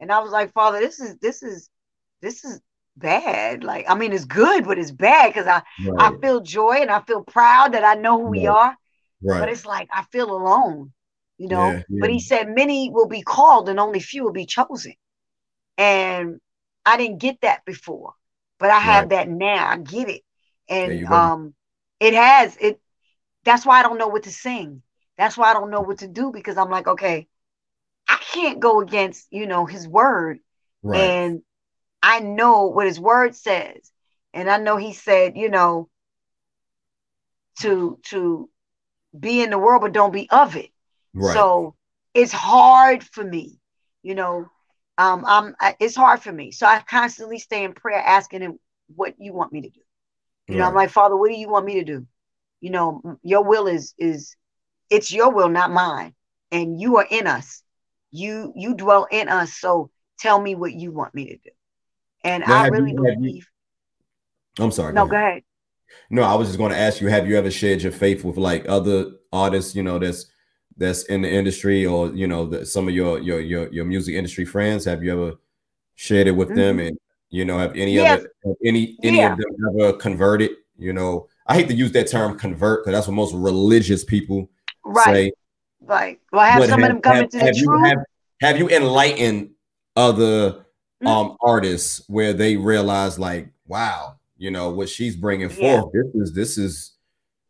And 0.00 0.10
I 0.10 0.20
was 0.20 0.32
like, 0.32 0.54
Father, 0.54 0.80
this 0.80 0.98
is, 0.98 1.16
this 1.18 1.42
is, 1.42 1.68
this 2.22 2.46
is 2.46 2.62
bad. 2.96 3.62
Like, 3.62 3.84
I 3.90 3.94
mean, 3.94 4.14
it's 4.14 4.24
good, 4.24 4.64
but 4.64 4.78
it's 4.78 4.90
bad 4.90 5.28
because 5.28 5.46
I, 5.46 5.62
right. 5.86 6.14
I 6.14 6.16
feel 6.22 6.40
joy 6.40 6.76
and 6.80 6.90
I 6.90 7.00
feel 7.02 7.22
proud 7.22 7.74
that 7.74 7.84
I 7.84 8.00
know 8.00 8.16
who 8.16 8.24
right. 8.24 8.40
we 8.40 8.46
are. 8.46 8.74
Right. 9.22 9.40
But 9.40 9.50
it's 9.50 9.66
like 9.66 9.90
I 9.92 10.04
feel 10.04 10.30
alone, 10.30 10.92
you 11.36 11.48
know. 11.48 11.66
Yeah, 11.66 11.82
yeah. 11.90 11.98
But 12.00 12.10
he 12.10 12.20
said 12.20 12.48
many 12.48 12.88
will 12.88 13.06
be 13.06 13.20
called 13.20 13.68
and 13.68 13.78
only 13.78 14.00
few 14.00 14.24
will 14.24 14.32
be 14.32 14.46
chosen. 14.46 14.94
And 15.76 16.40
I 16.86 16.96
didn't 16.96 17.18
get 17.18 17.42
that 17.42 17.66
before, 17.66 18.14
but 18.58 18.70
I 18.70 18.78
have 18.78 19.10
that 19.10 19.28
now. 19.28 19.68
I 19.68 19.76
get 19.76 20.08
it. 20.08 20.22
And 20.70 21.04
um 21.06 21.54
it 22.02 22.14
has 22.14 22.56
it. 22.60 22.80
That's 23.44 23.64
why 23.64 23.78
I 23.80 23.82
don't 23.82 23.98
know 23.98 24.08
what 24.08 24.24
to 24.24 24.30
sing. 24.32 24.82
That's 25.16 25.36
why 25.36 25.50
I 25.50 25.54
don't 25.54 25.70
know 25.70 25.80
what 25.80 25.98
to 25.98 26.08
do 26.08 26.32
because 26.32 26.56
I'm 26.56 26.70
like, 26.70 26.88
okay, 26.88 27.28
I 28.08 28.18
can't 28.32 28.60
go 28.60 28.80
against 28.80 29.28
you 29.30 29.46
know 29.46 29.66
his 29.66 29.86
word, 29.86 30.40
right. 30.82 30.98
and 31.00 31.42
I 32.02 32.18
know 32.18 32.66
what 32.66 32.86
his 32.86 32.98
word 32.98 33.36
says, 33.36 33.92
and 34.34 34.50
I 34.50 34.58
know 34.58 34.76
he 34.76 34.92
said, 34.92 35.36
you 35.36 35.48
know, 35.48 35.88
to 37.60 37.98
to 38.06 38.48
be 39.18 39.42
in 39.42 39.50
the 39.50 39.58
world 39.58 39.82
but 39.82 39.92
don't 39.92 40.12
be 40.12 40.28
of 40.30 40.56
it. 40.56 40.70
Right. 41.14 41.34
So 41.34 41.76
it's 42.14 42.32
hard 42.32 43.04
for 43.04 43.22
me, 43.22 43.60
you 44.02 44.16
know. 44.16 44.46
Um, 44.98 45.24
I'm 45.26 45.54
it's 45.78 45.96
hard 45.96 46.20
for 46.20 46.32
me. 46.32 46.50
So 46.50 46.66
I 46.66 46.80
constantly 46.80 47.38
stay 47.38 47.62
in 47.64 47.74
prayer 47.74 47.98
asking 48.00 48.40
him 48.40 48.58
what 48.94 49.14
you 49.18 49.32
want 49.32 49.52
me 49.52 49.62
to 49.62 49.70
do. 49.70 49.81
You 50.52 50.58
know, 50.58 50.68
I'm 50.68 50.74
like, 50.74 50.90
Father, 50.90 51.16
what 51.16 51.28
do 51.28 51.36
you 51.36 51.48
want 51.48 51.66
me 51.66 51.74
to 51.74 51.84
do? 51.84 52.06
You 52.60 52.70
know, 52.70 53.18
your 53.22 53.44
will 53.44 53.66
is 53.66 53.94
is 53.98 54.36
it's 54.90 55.12
your 55.12 55.32
will, 55.32 55.48
not 55.48 55.70
mine. 55.72 56.14
And 56.50 56.80
you 56.80 56.98
are 56.98 57.06
in 57.10 57.26
us. 57.26 57.62
You 58.10 58.52
you 58.54 58.74
dwell 58.74 59.06
in 59.10 59.28
us. 59.28 59.54
So 59.54 59.90
tell 60.18 60.40
me 60.40 60.54
what 60.54 60.72
you 60.72 60.92
want 60.92 61.14
me 61.14 61.26
to 61.26 61.36
do. 61.36 61.50
And 62.24 62.44
now, 62.46 62.62
I 62.62 62.68
really 62.68 62.92
you, 62.92 63.02
believe. 63.02 63.48
You, 64.58 64.64
I'm 64.64 64.70
sorry. 64.70 64.92
No, 64.92 65.06
go 65.06 65.16
ahead. 65.16 65.22
go 65.22 65.28
ahead. 65.28 65.42
No, 66.10 66.22
I 66.22 66.34
was 66.34 66.48
just 66.48 66.58
going 66.58 66.72
to 66.72 66.78
ask 66.78 67.00
you: 67.00 67.08
Have 67.08 67.26
you 67.26 67.36
ever 67.36 67.50
shared 67.50 67.82
your 67.82 67.92
faith 67.92 68.24
with 68.24 68.36
like 68.36 68.68
other 68.68 69.12
artists? 69.32 69.74
You 69.74 69.82
know, 69.82 69.98
that's 69.98 70.26
that's 70.76 71.04
in 71.04 71.22
the 71.22 71.30
industry, 71.30 71.86
or 71.86 72.08
you 72.08 72.26
know, 72.26 72.46
the, 72.46 72.66
some 72.66 72.88
of 72.88 72.94
your 72.94 73.18
your 73.18 73.40
your 73.40 73.72
your 73.72 73.84
music 73.84 74.14
industry 74.14 74.44
friends. 74.44 74.84
Have 74.84 75.02
you 75.02 75.12
ever 75.12 75.36
shared 75.94 76.26
it 76.26 76.32
with 76.32 76.48
mm-hmm. 76.48 76.56
them? 76.58 76.80
And 76.80 76.98
you 77.32 77.46
know, 77.46 77.58
have 77.58 77.74
any 77.74 77.94
yes. 77.94 78.20
other 78.20 78.54
any 78.64 78.96
any 79.02 79.18
yeah. 79.18 79.32
of 79.32 79.38
them 79.38 79.80
ever 79.80 79.94
converted? 79.94 80.50
You 80.78 80.92
know, 80.92 81.28
I 81.46 81.54
hate 81.54 81.66
to 81.68 81.74
use 81.74 81.90
that 81.92 82.08
term 82.08 82.38
convert 82.38 82.84
because 82.84 82.96
that's 82.96 83.08
what 83.08 83.14
most 83.14 83.34
religious 83.34 84.04
people 84.04 84.50
right. 84.84 85.04
say. 85.04 85.32
Right. 85.80 86.20
Well, 86.30 86.42
I 86.42 86.48
have 86.48 86.60
but 86.60 86.68
some 86.68 86.80
have, 86.82 86.90
of 86.90 86.94
them 86.96 87.02
coming 87.02 87.22
have, 87.22 87.30
to 87.30 87.38
have 87.38 87.54
the 87.54 87.60
you, 87.60 87.64
truth. 87.64 87.86
Have, 87.86 87.98
have 88.42 88.58
you 88.58 88.68
enlightened 88.68 89.50
other 89.96 90.52
mm-hmm. 90.52 91.06
um 91.06 91.36
artists 91.42 92.02
where 92.06 92.34
they 92.34 92.56
realize 92.56 93.18
like, 93.18 93.48
wow, 93.66 94.16
you 94.36 94.50
know 94.50 94.70
what 94.70 94.90
she's 94.90 95.16
bringing 95.16 95.50
yeah. 95.50 95.80
forth. 95.80 95.92
This 95.94 96.14
is 96.14 96.32
this 96.34 96.58
is 96.58 96.92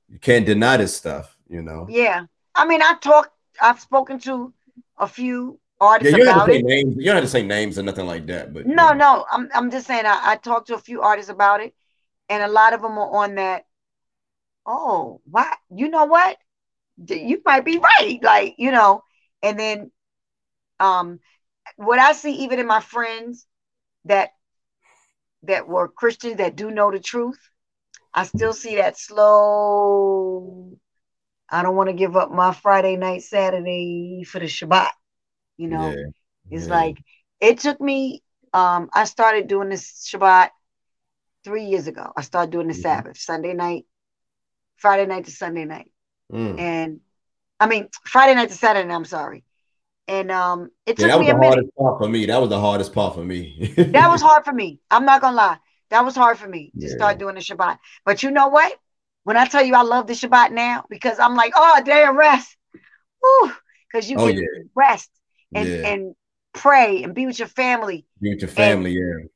you 0.08 0.20
can't 0.20 0.46
deny 0.46 0.76
this 0.76 0.96
stuff. 0.96 1.36
You 1.48 1.62
know. 1.62 1.86
Yeah. 1.90 2.26
I 2.54 2.66
mean, 2.66 2.82
I 2.82 2.94
talked. 3.00 3.30
I've 3.60 3.80
spoken 3.80 4.20
to 4.20 4.52
a 4.98 5.08
few 5.08 5.58
artists 5.82 6.12
yeah, 6.12 6.18
you 6.18 6.30
about 6.30 6.50
it. 6.50 6.64
Names. 6.64 6.96
You 6.96 7.04
don't 7.06 7.16
have 7.16 7.24
to 7.24 7.30
say 7.30 7.42
names 7.42 7.78
or 7.78 7.82
nothing 7.82 8.06
like 8.06 8.26
that. 8.26 8.54
But 8.54 8.66
no, 8.66 8.92
no, 8.92 9.26
I'm 9.30 9.48
I'm 9.54 9.70
just 9.70 9.86
saying 9.86 10.06
I, 10.06 10.32
I 10.32 10.36
talked 10.36 10.68
to 10.68 10.74
a 10.74 10.78
few 10.78 11.02
artists 11.02 11.30
about 11.30 11.60
it, 11.60 11.74
and 12.28 12.42
a 12.42 12.48
lot 12.48 12.72
of 12.72 12.82
them 12.82 12.98
are 12.98 13.24
on 13.24 13.34
that. 13.34 13.64
Oh, 14.64 15.20
why? 15.24 15.52
You 15.74 15.88
know 15.88 16.04
what? 16.04 16.36
You 17.08 17.42
might 17.44 17.64
be 17.64 17.78
right. 17.78 18.18
Like 18.22 18.54
you 18.58 18.70
know, 18.70 19.02
and 19.42 19.58
then, 19.58 19.90
um, 20.78 21.18
what 21.76 21.98
I 21.98 22.12
see 22.12 22.44
even 22.44 22.60
in 22.60 22.66
my 22.66 22.80
friends 22.80 23.46
that 24.04 24.30
that 25.42 25.66
were 25.66 25.88
Christians 25.88 26.36
that 26.36 26.54
do 26.54 26.70
know 26.70 26.92
the 26.92 27.00
truth, 27.00 27.40
I 28.14 28.24
still 28.24 28.52
see 28.52 28.76
that 28.76 28.96
slow. 28.96 30.78
I 31.50 31.62
don't 31.62 31.76
want 31.76 31.88
to 31.88 31.94
give 31.94 32.16
up 32.16 32.30
my 32.30 32.54
Friday 32.54 32.96
night, 32.96 33.22
Saturday 33.22 34.24
for 34.24 34.38
the 34.38 34.46
Shabbat. 34.46 34.88
You 35.56 35.68
know, 35.68 35.90
yeah. 35.90 36.04
it's 36.50 36.66
yeah. 36.66 36.74
like 36.74 36.98
it 37.40 37.58
took 37.58 37.80
me. 37.80 38.22
Um, 38.54 38.90
I 38.92 39.04
started 39.04 39.48
doing 39.48 39.68
this 39.68 40.08
Shabbat 40.12 40.50
three 41.44 41.64
years 41.64 41.86
ago. 41.86 42.12
I 42.16 42.22
started 42.22 42.50
doing 42.50 42.68
the 42.68 42.74
mm-hmm. 42.74 42.82
Sabbath 42.82 43.18
Sunday 43.18 43.54
night, 43.54 43.84
Friday 44.76 45.06
night 45.06 45.24
to 45.24 45.30
Sunday 45.30 45.64
night, 45.64 45.90
mm. 46.32 46.58
and 46.58 47.00
I 47.60 47.66
mean 47.66 47.88
Friday 48.04 48.34
night 48.34 48.50
to 48.50 48.54
Saturday. 48.54 48.92
I'm 48.92 49.04
sorry, 49.04 49.44
and 50.08 50.30
um, 50.30 50.70
it 50.86 50.98
took 50.98 51.08
yeah, 51.08 51.18
me 51.18 51.30
a 51.30 51.38
minute. 51.38 51.66
for 51.76 52.08
me. 52.08 52.26
That 52.26 52.40
was 52.40 52.50
the 52.50 52.60
hardest 52.60 52.92
part 52.92 53.14
for 53.14 53.24
me. 53.24 53.72
that 53.76 54.08
was 54.08 54.22
hard 54.22 54.44
for 54.44 54.52
me. 54.52 54.80
I'm 54.90 55.04
not 55.04 55.20
gonna 55.20 55.36
lie. 55.36 55.58
That 55.90 56.04
was 56.04 56.16
hard 56.16 56.38
for 56.38 56.48
me 56.48 56.72
to 56.80 56.86
yeah. 56.86 56.94
start 56.94 57.18
doing 57.18 57.34
the 57.34 57.40
Shabbat. 57.40 57.78
But 58.04 58.22
you 58.22 58.30
know 58.30 58.48
what? 58.48 58.74
When 59.24 59.36
I 59.36 59.46
tell 59.46 59.64
you 59.64 59.74
I 59.74 59.82
love 59.82 60.06
the 60.06 60.14
Shabbat 60.14 60.50
now, 60.50 60.84
because 60.88 61.18
I'm 61.18 61.34
like, 61.34 61.52
oh, 61.54 61.74
a 61.78 61.84
day 61.84 62.04
of 62.04 62.14
rest. 62.14 62.56
Because 63.92 64.10
you 64.10 64.16
oh, 64.16 64.26
can 64.26 64.38
yeah. 64.38 64.46
rest 64.74 65.10
and, 65.54 65.68
yeah. 65.68 65.88
and 65.88 66.14
pray 66.52 67.02
and 67.02 67.14
be 67.14 67.26
with 67.26 67.38
your 67.38 67.48
family. 67.48 68.06
Be 68.20 68.30
with 68.30 68.42
your 68.42 68.48
family, 68.48 68.92
yeah. 68.92 69.26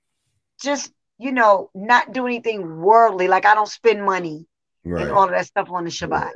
Just, 0.60 0.92
you 1.18 1.32
know, 1.32 1.70
not 1.74 2.12
do 2.12 2.26
anything 2.26 2.80
worldly. 2.80 3.28
Like 3.28 3.44
I 3.46 3.54
don't 3.54 3.68
spend 3.68 4.04
money 4.04 4.46
right. 4.84 5.02
and 5.02 5.10
all 5.12 5.24
of 5.24 5.30
that 5.30 5.46
stuff 5.46 5.68
on 5.70 5.84
the 5.84 5.90
Shabbat. 5.90 6.32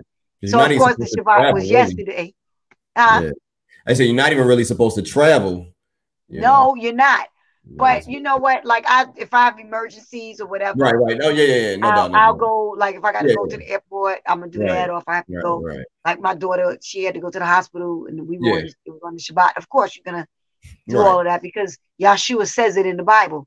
So 0.47 0.59
of 0.59 0.79
course 0.79 0.97
the 0.97 1.05
Shabbat 1.05 1.25
travel, 1.25 1.53
was 1.55 1.63
really. 1.65 1.73
yesterday. 1.73 2.35
Uh, 2.97 3.21
yeah. 3.25 3.31
I 3.87 3.95
said 3.95 4.05
you're 4.05 4.15
not 4.15 4.33
even 4.33 4.47
really 4.47 4.65
supposed 4.65 4.97
to 4.97 5.03
travel. 5.03 5.67
You 6.29 6.41
no, 6.41 6.49
know? 6.49 6.75
you're 6.77 6.95
not. 6.95 7.29
But 7.77 8.09
you 8.09 8.21
know 8.21 8.37
what? 8.37 8.65
Like 8.65 8.85
I, 8.89 9.07
if 9.17 9.33
I 9.33 9.45
have 9.45 9.59
emergencies 9.59 10.41
or 10.41 10.47
whatever, 10.47 10.77
right, 10.79 10.95
right. 10.95 11.21
Oh 11.23 11.31
yeah, 11.31 11.45
yeah, 11.45 11.71
yeah. 11.71 11.77
No, 11.77 11.89
I'll, 11.89 12.09
no, 12.09 12.13
no, 12.13 12.19
I'll 12.19 12.35
go. 12.35 12.75
Like 12.77 12.97
if 12.97 13.05
I 13.05 13.13
got 13.13 13.23
to 13.23 13.29
yeah, 13.29 13.35
go 13.37 13.47
to 13.47 13.57
the 13.57 13.69
airport, 13.69 14.19
I'm 14.27 14.41
gonna 14.41 14.51
do 14.51 14.61
right. 14.61 14.69
that. 14.69 14.91
Or 14.91 14.99
if 14.99 15.05
I 15.07 15.17
have 15.17 15.27
to 15.27 15.35
right, 15.35 15.43
go, 15.43 15.61
right. 15.63 15.87
like 16.05 16.21
my 16.21 16.35
daughter, 16.35 16.77
she 16.83 17.05
had 17.05 17.15
to 17.15 17.21
go 17.21 17.31
to 17.31 17.39
the 17.39 17.47
hospital, 17.47 18.07
and 18.07 18.27
we 18.27 18.39
yeah. 18.41 18.53
were 18.53 18.59
it 18.59 18.75
was 18.87 19.01
on 19.05 19.15
the 19.15 19.21
Shabbat. 19.21 19.57
Of 19.57 19.69
course, 19.69 19.97
you're 19.97 20.11
gonna 20.11 20.27
do 20.89 20.99
all 20.99 21.21
of 21.21 21.27
that 21.27 21.43
because 21.43 21.79
Yeshua 22.01 22.47
says 22.47 22.77
it 22.77 22.87
in 22.87 22.97
the 22.97 23.05
Bible. 23.05 23.47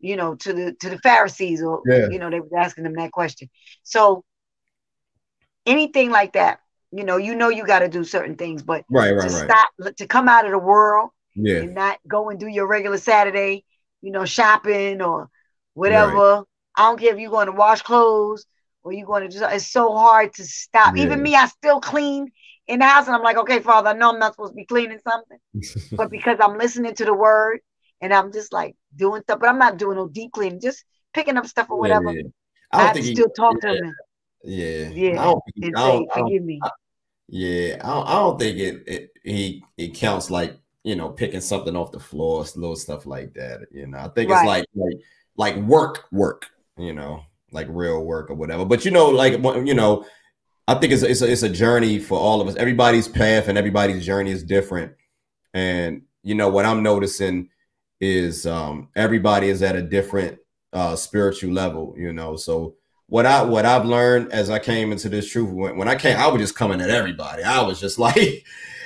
You 0.00 0.16
know, 0.16 0.34
to 0.36 0.52
the 0.52 0.72
to 0.80 0.88
the 0.90 0.98
Pharisees, 0.98 1.62
or 1.62 1.82
yeah. 1.86 2.08
you 2.08 2.18
know, 2.18 2.30
they 2.30 2.40
were 2.40 2.58
asking 2.58 2.84
them 2.84 2.94
that 2.94 3.12
question. 3.12 3.50
So 3.82 4.24
anything 5.66 6.10
like 6.10 6.32
that, 6.32 6.60
you 6.90 7.04
know, 7.04 7.18
you 7.18 7.34
know, 7.34 7.50
you 7.50 7.66
got 7.66 7.80
to 7.80 7.88
do 7.88 8.02
certain 8.02 8.36
things, 8.36 8.62
but 8.62 8.84
right, 8.88 9.14
right, 9.14 9.28
to 9.28 9.34
right. 9.34 9.50
stop 9.50 9.94
to 9.96 10.06
come 10.06 10.28
out 10.28 10.46
of 10.46 10.52
the 10.52 10.58
world 10.58 11.10
yeah. 11.38 11.58
and 11.58 11.74
not 11.74 11.98
go 12.06 12.30
and 12.30 12.38
do 12.38 12.46
your 12.46 12.66
regular 12.66 12.98
Saturday, 12.98 13.64
you 14.00 14.10
know, 14.10 14.24
shopping 14.24 15.00
or 15.00 15.28
whatever. 15.74 16.16
Right. 16.16 16.42
I 16.76 16.82
don't 16.82 17.00
care 17.00 17.12
if 17.12 17.20
you're 17.20 17.30
going 17.30 17.46
to 17.46 17.52
wash 17.52 17.82
clothes 17.82 18.46
or 18.82 18.92
you're 18.92 19.06
going 19.06 19.22
to 19.22 19.28
just, 19.28 19.44
it's 19.52 19.70
so 19.70 19.96
hard 19.96 20.34
to 20.34 20.44
stop. 20.44 20.96
Yeah. 20.96 21.04
Even 21.04 21.22
me, 21.22 21.34
I 21.34 21.46
still 21.46 21.80
clean 21.80 22.30
in 22.66 22.80
the 22.80 22.84
house 22.84 23.06
and 23.06 23.16
I'm 23.16 23.22
like, 23.22 23.36
okay, 23.38 23.60
Father, 23.60 23.90
I 23.90 23.92
know 23.94 24.12
I'm 24.12 24.18
not 24.18 24.34
supposed 24.34 24.52
to 24.52 24.56
be 24.56 24.64
cleaning 24.64 25.00
something, 25.06 25.38
but 25.96 26.10
because 26.10 26.38
I'm 26.40 26.58
listening 26.58 26.94
to 26.94 27.04
the 27.04 27.14
word 27.14 27.60
and 28.00 28.12
I'm 28.12 28.32
just 28.32 28.52
like 28.52 28.76
doing 28.94 29.22
stuff, 29.22 29.40
but 29.40 29.48
I'm 29.48 29.58
not 29.58 29.78
doing 29.78 29.96
no 29.96 30.08
deep 30.08 30.32
cleaning, 30.32 30.60
just 30.60 30.84
picking 31.14 31.36
up 31.36 31.46
stuff 31.46 31.70
or 31.70 31.78
whatever. 31.78 32.12
Yeah, 32.12 32.22
I, 32.72 32.78
I 32.78 32.86
have 32.86 32.96
to 32.96 33.02
still 33.02 33.30
talk 33.30 33.56
yeah. 33.62 33.70
to 33.70 33.76
him. 33.76 33.94
Yeah. 34.44 34.88
Yeah. 34.90 35.20
I 35.20 35.24
don't, 35.24 35.42
I 35.64 35.70
don't, 35.70 36.12
forgive 36.12 36.44
me. 36.44 36.60
yeah. 37.28 37.76
I 37.82 37.86
don't, 37.86 38.08
I 38.08 38.12
don't 38.12 38.38
think 38.38 38.58
it, 38.58 38.82
it 38.86 39.10
he 39.24 39.64
it 39.76 39.94
counts 39.94 40.30
like 40.30 40.58
you 40.84 40.96
know, 40.96 41.10
picking 41.10 41.40
something 41.40 41.76
off 41.76 41.92
the 41.92 42.00
floor, 42.00 42.44
little 42.56 42.76
stuff 42.76 43.06
like 43.06 43.34
that. 43.34 43.66
You 43.70 43.86
know, 43.86 43.98
I 43.98 44.08
think 44.08 44.30
right. 44.30 44.40
it's 44.40 44.46
like 44.46 44.64
like 44.74 45.02
like 45.36 45.56
work, 45.64 46.06
work. 46.12 46.46
You 46.76 46.92
know, 46.92 47.22
like 47.50 47.66
real 47.70 48.04
work 48.04 48.30
or 48.30 48.34
whatever. 48.34 48.64
But 48.64 48.84
you 48.84 48.90
know, 48.90 49.08
like 49.08 49.34
you 49.34 49.74
know, 49.74 50.06
I 50.66 50.74
think 50.74 50.92
it's 50.92 51.02
it's 51.02 51.22
a, 51.22 51.30
it's 51.30 51.42
a 51.42 51.48
journey 51.48 51.98
for 51.98 52.18
all 52.18 52.40
of 52.40 52.48
us. 52.48 52.56
Everybody's 52.56 53.08
path 53.08 53.48
and 53.48 53.58
everybody's 53.58 54.04
journey 54.04 54.30
is 54.30 54.42
different. 54.42 54.92
And 55.54 56.02
you 56.22 56.34
know 56.34 56.48
what 56.48 56.66
I'm 56.66 56.82
noticing 56.82 57.48
is 58.00 58.46
um, 58.46 58.88
everybody 58.94 59.48
is 59.48 59.62
at 59.62 59.76
a 59.76 59.82
different 59.82 60.38
uh, 60.72 60.94
spiritual 60.94 61.52
level. 61.52 61.94
You 61.96 62.12
know, 62.12 62.36
so 62.36 62.76
what 63.06 63.26
I 63.26 63.42
what 63.42 63.64
I've 63.64 63.86
learned 63.86 64.32
as 64.32 64.50
I 64.50 64.58
came 64.58 64.92
into 64.92 65.08
this 65.08 65.30
truth 65.30 65.50
when, 65.50 65.76
when 65.76 65.88
I 65.88 65.96
came, 65.96 66.16
I 66.16 66.28
was 66.28 66.40
just 66.40 66.54
coming 66.54 66.80
at 66.80 66.90
everybody. 66.90 67.42
I 67.42 67.62
was 67.62 67.80
just 67.80 67.98
like 67.98 68.44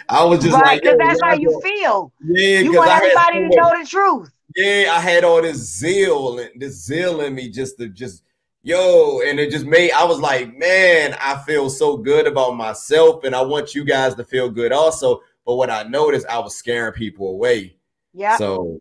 I 0.09 0.25
was 0.25 0.43
just 0.43 0.55
right, 0.55 0.65
like, 0.65 0.83
because 0.83 0.99
that's 0.99 1.21
how 1.23 1.35
you 1.35 1.61
feel. 1.61 2.13
Yeah, 2.25 2.61
you 2.61 2.75
want 2.75 2.91
everybody 2.91 3.49
to 3.49 3.57
know 3.57 3.73
the 3.79 3.87
truth. 3.87 4.33
Yeah, 4.57 4.93
I 4.95 5.01
had 5.01 5.25
all 5.25 5.41
this 5.41 5.57
zeal 5.57 6.39
and 6.39 6.51
this 6.61 6.85
zeal 6.85 7.21
in 7.23 7.35
me 7.35 7.49
just 7.49 7.79
to 7.79 7.89
just 7.89 8.23
yo, 8.63 9.21
and 9.27 9.41
it 9.41 9.51
just 9.51 9.67
made 9.67 9.93
I 9.93 10.05
was 10.05 10.21
like, 10.21 10.57
man, 10.57 11.17
I 11.21 11.37
feel 11.39 11.71
so 11.71 11.97
good 11.97 12.27
about 12.27 12.57
myself, 12.57 13.25
and 13.25 13.35
I 13.35 13.43
want 13.43 13.75
you 13.75 13.85
guys 13.85 14.15
to 14.17 14.25
feel 14.25 14.49
good 14.51 14.73
also. 14.73 15.21
But 15.45 15.57
what 15.57 15.71
I 15.71 15.83
noticed, 15.85 16.27
I 16.29 16.39
was 16.39 16.55
scaring 16.55 16.93
people 16.93 17.29
away. 17.29 17.77
Yeah. 18.13 18.37
So 18.37 18.81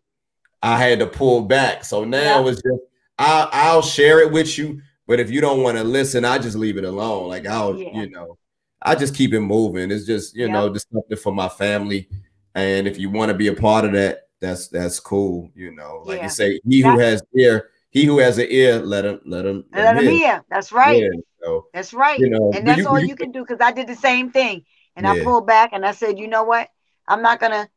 I 0.62 0.78
had 0.78 1.00
to 1.00 1.06
pull 1.06 1.42
back. 1.42 1.84
So 1.84 2.04
now 2.04 2.46
it's 2.46 2.62
just 2.62 2.82
I, 3.18 3.48
I'll 3.52 3.82
share 3.82 4.20
it 4.20 4.30
with 4.30 4.58
you, 4.58 4.80
but 5.06 5.20
if 5.20 5.30
you 5.30 5.40
don't 5.40 5.62
want 5.62 5.76
to 5.78 5.84
listen, 5.84 6.24
I 6.24 6.38
just 6.38 6.56
leave 6.56 6.76
it 6.76 6.84
alone. 6.84 7.28
Like 7.28 7.46
I'll, 7.46 7.76
yeah. 7.76 7.92
you 7.92 8.10
know. 8.10 8.38
I 8.84 8.94
just 8.94 9.14
keep 9.14 9.32
it 9.32 9.40
moving. 9.40 9.90
It's 9.90 10.06
just 10.06 10.36
you 10.36 10.48
know 10.48 10.72
just 10.72 10.90
something 10.92 11.16
for 11.16 11.32
my 11.32 11.48
family, 11.48 12.08
and 12.54 12.86
if 12.86 12.98
you 12.98 13.10
want 13.10 13.30
to 13.30 13.36
be 13.36 13.48
a 13.48 13.54
part 13.54 13.84
of 13.84 13.92
that, 13.92 14.28
that's 14.40 14.68
that's 14.68 15.00
cool. 15.00 15.50
You 15.54 15.74
know, 15.74 16.02
like 16.04 16.18
yeah. 16.18 16.24
you 16.24 16.30
say, 16.30 16.60
he 16.68 16.80
who 16.80 16.98
has 16.98 17.22
ear, 17.36 17.70
he 17.90 18.04
who 18.04 18.18
has 18.18 18.38
an 18.38 18.46
ear, 18.50 18.80
let 18.80 19.04
him 19.04 19.20
let 19.24 19.46
him 19.46 19.64
let, 19.72 19.96
let 19.96 20.04
him 20.04 20.10
hear. 20.10 20.44
That's 20.50 20.72
right. 20.72 21.00
Yeah, 21.00 21.08
so, 21.42 21.66
that's 21.72 21.94
right. 21.94 22.18
You 22.18 22.30
know, 22.30 22.52
and 22.54 22.66
that's 22.66 22.80
you, 22.80 22.88
all 22.88 22.98
you, 22.98 23.08
you, 23.08 23.16
can 23.16 23.32
do 23.32 23.40
because 23.40 23.60
I 23.60 23.72
did 23.72 23.86
the 23.86 23.94
same 23.94 24.30
thing, 24.30 24.64
and 24.96 25.06
yeah. 25.06 25.12
I 25.12 25.24
pulled 25.24 25.46
back 25.46 25.70
and 25.72 25.86
I 25.86 25.92
said, 25.92 26.18
you 26.18 26.28
know 26.28 26.44
what, 26.44 26.68
I'm 27.06 27.22
not 27.22 27.40
gonna, 27.40 27.68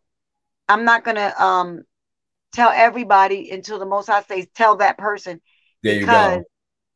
I'm 0.67 0.85
not 0.85 1.03
gonna 1.03 1.33
um 1.37 1.83
tell 2.51 2.71
everybody 2.71 3.51
until 3.51 3.79
the 3.79 3.85
Most 3.85 4.07
High 4.07 4.23
says 4.23 4.47
tell 4.55 4.77
that 4.77 4.97
person 4.97 5.41
there 5.83 5.99
because 5.99 6.43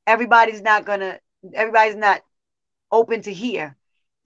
everybody's 0.08 0.62
not 0.62 0.86
gonna, 0.86 1.20
everybody's 1.54 1.96
not 1.96 2.22
open 2.92 3.22
to 3.22 3.34
hear 3.34 3.78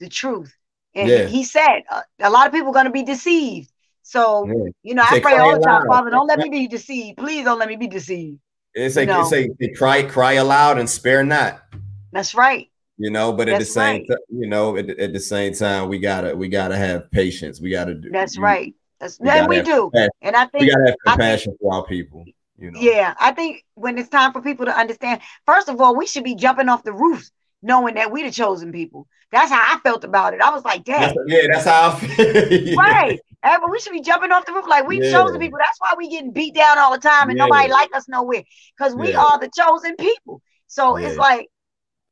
the 0.03 0.09
truth. 0.09 0.55
And 0.95 1.09
yeah. 1.09 1.25
he 1.25 1.43
said 1.43 1.83
uh, 1.89 2.01
a 2.19 2.29
lot 2.29 2.45
of 2.45 2.53
people 2.53 2.69
are 2.69 2.73
going 2.73 2.85
to 2.85 2.91
be 2.91 3.03
deceived. 3.03 3.71
So, 4.03 4.45
yeah. 4.45 4.71
you 4.83 4.95
know, 4.95 5.03
I 5.03 5.19
pray 5.21 5.37
all 5.37 5.57
the 5.57 5.65
time, 5.65 5.87
Father, 5.87 6.11
don't 6.11 6.27
let 6.27 6.37
me 6.37 6.49
be 6.51 6.67
deceived. 6.67 7.17
Please 7.17 7.45
don't 7.45 7.57
let 7.57 7.69
me 7.69 7.77
be 7.77 7.87
deceived. 7.87 8.39
It's 8.75 8.95
like, 8.95 9.07
it's 9.09 9.31
like 9.31 9.75
cry, 9.75 10.03
cry 10.03 10.33
aloud 10.33 10.77
and 10.77 10.89
spare 10.89 11.23
not. 11.23 11.61
That's 12.11 12.35
right. 12.35 12.69
You 12.97 13.09
know, 13.09 13.33
but 13.33 13.47
at 13.47 13.53
That's 13.53 13.65
the 13.65 13.71
same 13.71 14.01
right. 14.01 14.07
time, 14.07 14.17
you 14.29 14.47
know, 14.47 14.77
at, 14.77 14.89
at, 14.89 15.13
the 15.13 15.19
same 15.19 15.53
time, 15.53 15.89
we 15.89 15.97
gotta 15.97 16.35
we 16.35 16.47
gotta 16.47 16.77
have 16.77 17.09
patience. 17.09 17.59
We 17.59 17.71
gotta 17.71 17.95
do. 17.95 18.09
That's 18.11 18.35
you, 18.35 18.43
right. 18.43 18.75
That's 18.99 19.19
we 19.19 19.29
and 19.29 19.47
we 19.47 19.61
do. 19.61 19.89
Compassion. 19.89 20.09
And 20.21 20.35
I 20.35 20.45
think 20.45 20.61
we 20.61 20.69
gotta 20.69 20.85
have 20.85 20.95
compassion 21.07 21.53
think, 21.53 21.61
for 21.61 21.73
our 21.73 21.85
people. 21.85 22.23
You 22.57 22.69
know. 22.71 22.79
Yeah, 22.79 23.15
I 23.19 23.31
think 23.31 23.65
when 23.73 23.97
it's 23.97 24.09
time 24.09 24.31
for 24.31 24.41
people 24.41 24.65
to 24.67 24.77
understand, 24.77 25.21
first 25.45 25.69
of 25.69 25.81
all, 25.81 25.95
we 25.95 26.05
should 26.05 26.23
be 26.23 26.35
jumping 26.35 26.69
off 26.69 26.83
the 26.83 26.93
roofs 26.93 27.31
knowing 27.63 27.95
that 27.95 28.11
we 28.11 28.23
the 28.23 28.31
chosen 28.31 28.71
people. 28.71 29.07
That's 29.33 29.51
how 29.51 29.75
I 29.75 29.79
felt 29.79 30.03
about 30.03 30.33
it. 30.33 30.41
I 30.41 30.51
was 30.51 30.63
like, 30.63 30.83
damn. 30.83 31.13
yeah, 31.27 31.47
that's 31.51 31.65
how 31.65 31.89
I 31.89 31.99
feel. 31.99 32.51
yeah. 32.51 32.75
Right. 32.75 33.19
Ever, 33.43 33.67
we 33.69 33.79
should 33.79 33.91
be 33.91 34.01
jumping 34.01 34.31
off 34.31 34.45
the 34.45 34.53
roof 34.53 34.65
like 34.67 34.87
we 34.87 35.03
yeah. 35.03 35.11
chosen 35.11 35.39
people. 35.39 35.59
That's 35.59 35.79
why 35.79 35.95
we 35.97 36.07
getting 36.07 36.31
beat 36.31 36.55
down 36.55 36.77
all 36.77 36.93
the 36.93 36.99
time 36.99 37.29
and 37.29 37.37
yeah. 37.37 37.45
nobody 37.45 37.69
like 37.69 37.93
us 37.93 38.07
nowhere. 38.07 38.43
Because 38.77 38.95
we 38.95 39.13
are 39.15 39.39
the 39.39 39.49
chosen 39.57 39.95
people. 39.97 40.41
So 40.67 40.95
it's 40.95 41.17
like, 41.17 41.49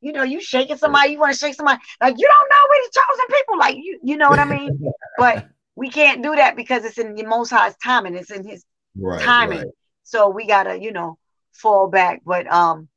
you 0.00 0.12
know, 0.12 0.24
you 0.24 0.40
shaking 0.40 0.76
somebody, 0.76 1.12
you 1.12 1.18
want 1.18 1.32
to 1.32 1.38
shake 1.38 1.54
somebody, 1.54 1.80
like 2.00 2.16
you 2.18 2.28
don't 2.28 2.48
know 2.50 2.56
we 2.70 2.88
the 2.88 3.00
chosen 3.00 3.38
people. 3.38 3.58
Like 3.58 3.76
you, 3.76 4.00
you 4.02 4.16
know 4.16 4.28
what 4.28 4.40
I 4.40 4.44
mean? 4.44 4.78
but 5.18 5.46
we 5.76 5.90
can't 5.90 6.22
do 6.22 6.34
that 6.36 6.56
because 6.56 6.84
it's 6.84 6.98
in 6.98 7.14
the 7.14 7.24
most 7.24 7.50
high's 7.50 7.76
timing. 7.82 8.16
It's 8.16 8.30
in 8.30 8.46
his 8.46 8.64
right, 8.96 9.20
timing. 9.22 9.58
Right. 9.58 9.68
So 10.02 10.28
we 10.28 10.46
gotta, 10.46 10.78
you 10.80 10.92
know, 10.92 11.18
fall 11.52 11.88
back. 11.88 12.22
But 12.26 12.52
um, 12.52 12.88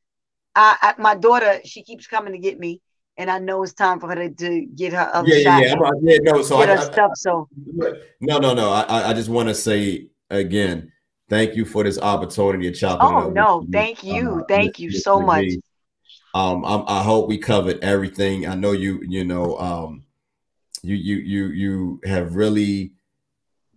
I, 0.55 0.77
I, 0.81 1.01
my 1.01 1.15
daughter, 1.15 1.59
she 1.63 1.83
keeps 1.83 2.07
coming 2.07 2.33
to 2.33 2.39
get 2.39 2.59
me, 2.59 2.81
and 3.17 3.29
I 3.29 3.39
know 3.39 3.63
it's 3.63 3.73
time 3.73 3.99
for 3.99 4.07
her 4.07 4.15
to, 4.15 4.29
to 4.29 4.65
get 4.75 4.93
her 4.93 5.09
other 5.13 5.29
yeah, 5.29 5.43
shot. 5.43 5.63
Yeah, 5.63 5.75
yeah, 6.01 6.17
yeah. 6.23 6.31
No, 6.31 6.41
so 6.41 6.59
get 6.59 6.69
I, 6.69 6.75
her 6.75 6.91
stuff. 6.91 7.11
So 7.15 7.47
no, 8.19 8.37
no, 8.39 8.53
no. 8.53 8.71
I, 8.71 9.09
I 9.09 9.13
just 9.13 9.29
want 9.29 9.49
to 9.49 9.55
say 9.55 10.07
again, 10.29 10.91
thank 11.29 11.55
you 11.55 11.65
for 11.65 11.83
this 11.83 11.99
opportunity 11.99 12.71
to 12.71 12.77
chop. 12.77 12.99
Oh 13.01 13.29
no, 13.29 13.65
thank 13.71 14.03
you, 14.03 14.41
uh, 14.41 14.45
thank 14.47 14.79
you 14.79 14.91
so 14.91 15.19
much. 15.19 15.47
Um, 16.33 16.65
i 16.65 16.83
I 16.99 17.03
hope 17.03 17.29
we 17.29 17.37
covered 17.37 17.81
everything. 17.81 18.45
I 18.47 18.55
know 18.55 18.73
you, 18.73 19.01
you 19.07 19.23
know, 19.23 19.57
um, 19.57 20.03
you, 20.81 20.95
you, 20.95 21.15
you, 21.15 21.47
you 21.47 22.01
have 22.03 22.35
really 22.35 22.91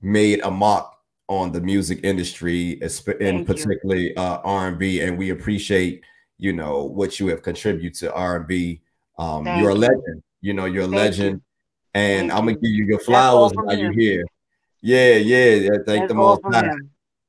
made 0.02 0.40
a 0.40 0.50
mark 0.50 0.92
on 1.28 1.52
the 1.52 1.60
music 1.60 2.00
industry, 2.02 2.80
and 3.20 3.46
particularly 3.46 4.16
uh, 4.16 4.38
R 4.38 4.68
and 4.68 4.78
B, 4.78 5.00
and 5.00 5.16
we 5.16 5.30
appreciate 5.30 6.02
you 6.38 6.52
know 6.52 6.84
what 6.84 7.20
you 7.20 7.28
have 7.28 7.42
contributed 7.42 7.94
to 7.94 8.12
R&B. 8.12 8.80
Um, 9.18 9.46
you're 9.46 9.70
a 9.70 9.74
legend. 9.74 10.22
You 10.40 10.54
know, 10.54 10.66
you're 10.66 10.84
a 10.84 10.86
legend, 10.86 11.36
you. 11.36 11.42
and 11.94 12.30
thank 12.30 12.32
I'm 12.32 12.46
gonna 12.46 12.58
give 12.58 12.70
you 12.70 12.86
your 12.86 13.00
flowers 13.00 13.52
while 13.54 13.76
you're 13.76 13.92
here. 13.92 14.24
Yeah, 14.80 15.14
yeah, 15.14 15.54
yeah. 15.54 15.70
Thank 15.84 16.02
That's 16.02 16.08
the 16.08 16.14
most 16.14 16.42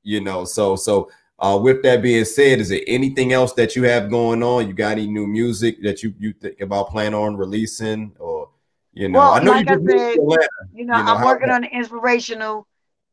You 0.04 0.22
know, 0.22 0.46
so 0.46 0.76
so 0.76 1.10
uh, 1.40 1.60
with 1.62 1.82
that 1.84 2.02
being 2.02 2.26
said, 2.26 2.60
is 2.60 2.70
there 2.70 2.82
anything 2.86 3.34
else 3.34 3.54
that 3.54 3.76
you 3.76 3.84
have 3.84 4.10
going 4.10 4.44
on? 4.44 4.68
You 4.68 4.74
got 4.74 4.92
any 4.92 5.08
new 5.08 5.26
music 5.26 5.82
that 5.82 6.04
you 6.04 6.14
you 6.20 6.34
think 6.34 6.62
about 6.62 6.90
planning 6.90 7.16
on 7.16 7.36
releasing, 7.36 8.16
or 8.20 8.50
you 8.94 9.10
know? 9.10 9.20
Well, 9.20 9.34
I 9.34 9.40
know 9.40 9.52
like 9.52 9.68
you, 9.68 9.74
I 9.74 9.78
said, 9.78 10.16
you 10.16 10.28
know, 10.28 10.38
you 10.74 10.86
know, 10.86 10.94
I'm 10.94 11.26
working 11.26 11.50
on 11.50 11.64
an 11.64 11.72
inspirational 11.72 12.68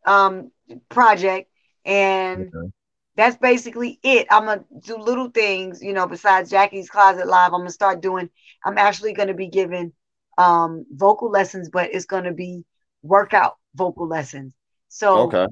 um 0.04 0.50
project, 0.90 1.48
and 1.86 2.48
okay 2.54 2.72
that's 3.16 3.36
basically 3.36 3.98
it. 4.02 4.26
I'm 4.30 4.44
gonna 4.44 4.64
do 4.84 4.98
little 4.98 5.30
things, 5.30 5.82
you 5.82 5.94
know, 5.94 6.06
besides 6.06 6.50
Jackie's 6.50 6.90
Closet 6.90 7.26
Live. 7.26 7.52
I'm 7.52 7.60
gonna 7.60 7.70
start 7.70 8.02
doing, 8.02 8.28
I'm 8.64 8.78
actually 8.78 9.14
gonna 9.14 9.34
be 9.34 9.48
giving 9.48 9.92
um 10.38 10.84
vocal 10.90 11.30
lessons, 11.30 11.70
but 11.70 11.94
it's 11.94 12.04
gonna 12.04 12.34
be 12.34 12.64
workout 13.02 13.56
vocal 13.74 14.06
lessons. 14.06 14.54
So 14.88 15.20
okay. 15.22 15.46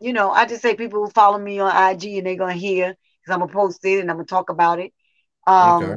you 0.00 0.12
know, 0.12 0.30
I 0.30 0.46
just 0.46 0.62
say 0.62 0.76
people 0.76 1.02
who 1.02 1.10
follow 1.10 1.38
me 1.38 1.58
on 1.58 1.94
IG 1.94 2.18
and 2.18 2.26
they're 2.26 2.36
gonna 2.36 2.52
hear 2.52 2.88
because 2.88 3.32
I'm 3.32 3.40
gonna 3.40 3.52
post 3.52 3.84
it 3.84 4.00
and 4.00 4.10
I'm 4.10 4.18
gonna 4.18 4.26
talk 4.26 4.50
about 4.50 4.78
it. 4.78 4.92
Um 5.46 5.82
okay. 5.84 5.94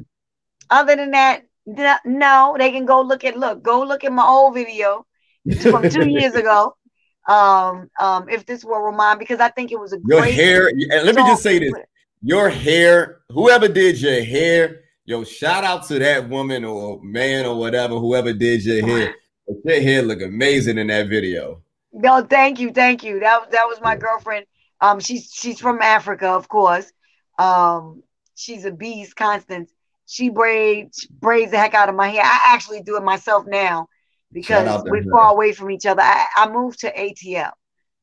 other 0.70 0.96
than 0.96 1.12
that, 1.12 1.44
no, 2.06 2.56
they 2.58 2.72
can 2.72 2.86
go 2.86 3.02
look 3.02 3.26
at 3.26 3.38
look, 3.38 3.62
go 3.62 3.84
look 3.84 4.06
at 4.06 4.14
my 4.14 4.26
old 4.26 4.54
video 4.54 5.06
from 5.62 5.90
two 5.90 6.08
years 6.08 6.34
ago. 6.34 6.78
Um, 7.30 7.92
um, 8.00 8.28
if 8.28 8.48
this 8.48 8.66
were 8.66 8.84
remind 8.84 9.20
because 9.20 9.40
I 9.40 9.50
think 9.50 9.72
it 9.72 9.80
was 9.80 9.94
a 9.94 10.00
great 10.00 10.36
your 10.36 10.46
hair. 10.46 10.68
And 10.68 11.06
let 11.06 11.14
me 11.14 11.22
just 11.22 11.44
say 11.44 11.60
this: 11.60 11.72
your 12.24 12.50
hair, 12.50 13.20
whoever 13.30 13.68
did 13.68 14.02
your 14.02 14.24
hair, 14.24 14.82
yo, 15.06 15.24
shout 15.24 15.64
out 15.64 15.88
to 15.88 16.00
that 16.00 16.28
woman 16.28 16.66
or 16.66 17.00
man 17.04 17.46
or 17.46 17.56
whatever, 17.56 18.00
whoever 18.00 18.34
did 18.34 18.66
your 18.66 18.86
hair. 18.86 19.16
Your 19.64 19.82
hair 19.82 20.02
look 20.02 20.22
amazing 20.24 20.80
in 20.80 20.88
that 20.88 21.08
video. 21.08 21.62
No, 21.94 22.24
thank 22.24 22.60
you, 22.60 22.72
thank 22.72 23.04
you. 23.04 23.20
That 23.20 23.52
that 23.52 23.66
was 23.66 23.80
my 23.80 23.96
girlfriend. 23.96 24.48
Um, 24.82 25.00
she's 25.00 25.32
she's 25.32 25.60
from 25.60 25.84
Africa, 25.84 26.30
of 26.30 26.48
course. 26.48 26.92
Um, 27.38 28.02
she's 28.34 28.66
a 28.66 28.72
beast, 28.72 29.16
Constance. 29.16 29.72
She 30.08 30.30
braids 30.30 31.06
braids 31.06 31.52
the 31.52 31.60
heck 31.60 31.76
out 31.76 31.90
of 31.90 31.96
my 31.96 32.10
hair. 32.10 32.24
I 32.24 32.40
actually 32.56 32.82
do 32.82 32.98
it 32.98 33.04
myself 33.04 33.46
now 33.46 33.88
because 34.32 34.84
we're 34.86 35.04
far 35.04 35.32
away 35.32 35.54
from 35.54 35.72
each 35.72 35.86
other. 35.86 36.02
I, 36.02 36.26
I 36.36 36.50
moved 36.50 36.80
to 36.82 36.94
ATL. 36.94 37.52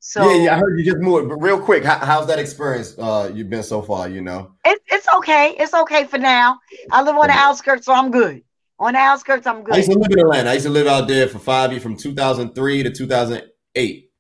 So 0.00 0.30
yeah, 0.30 0.44
yeah, 0.44 0.54
I 0.54 0.58
heard 0.58 0.78
you 0.78 0.84
just 0.84 0.98
moved. 0.98 1.28
But 1.28 1.36
real 1.36 1.60
quick, 1.60 1.84
how, 1.84 1.98
how's 1.98 2.26
that 2.28 2.38
experience 2.38 2.96
uh 2.98 3.30
you've 3.34 3.50
been 3.50 3.62
so 3.62 3.82
far? 3.82 4.08
You 4.08 4.20
know, 4.20 4.52
it, 4.64 4.80
it's 4.88 5.08
okay. 5.16 5.56
It's 5.58 5.74
okay 5.74 6.04
for 6.04 6.18
now. 6.18 6.60
I 6.92 7.02
live 7.02 7.16
on 7.16 7.26
the 7.26 7.32
outskirts, 7.32 7.86
so 7.86 7.92
I'm 7.92 8.10
good. 8.10 8.42
On 8.78 8.92
the 8.92 8.98
outskirts, 8.98 9.46
I'm 9.46 9.64
good. 9.64 9.74
I 9.74 9.78
used 9.78 9.90
to 9.90 9.98
live 9.98 10.12
in 10.12 10.20
Atlanta. 10.20 10.50
I 10.50 10.54
used 10.54 10.66
to 10.66 10.72
live 10.72 10.86
out 10.86 11.08
there 11.08 11.26
for 11.28 11.38
five 11.38 11.72
years, 11.72 11.82
from 11.82 11.96
2003 11.96 12.82
to 12.82 12.90
2008. 12.90 14.10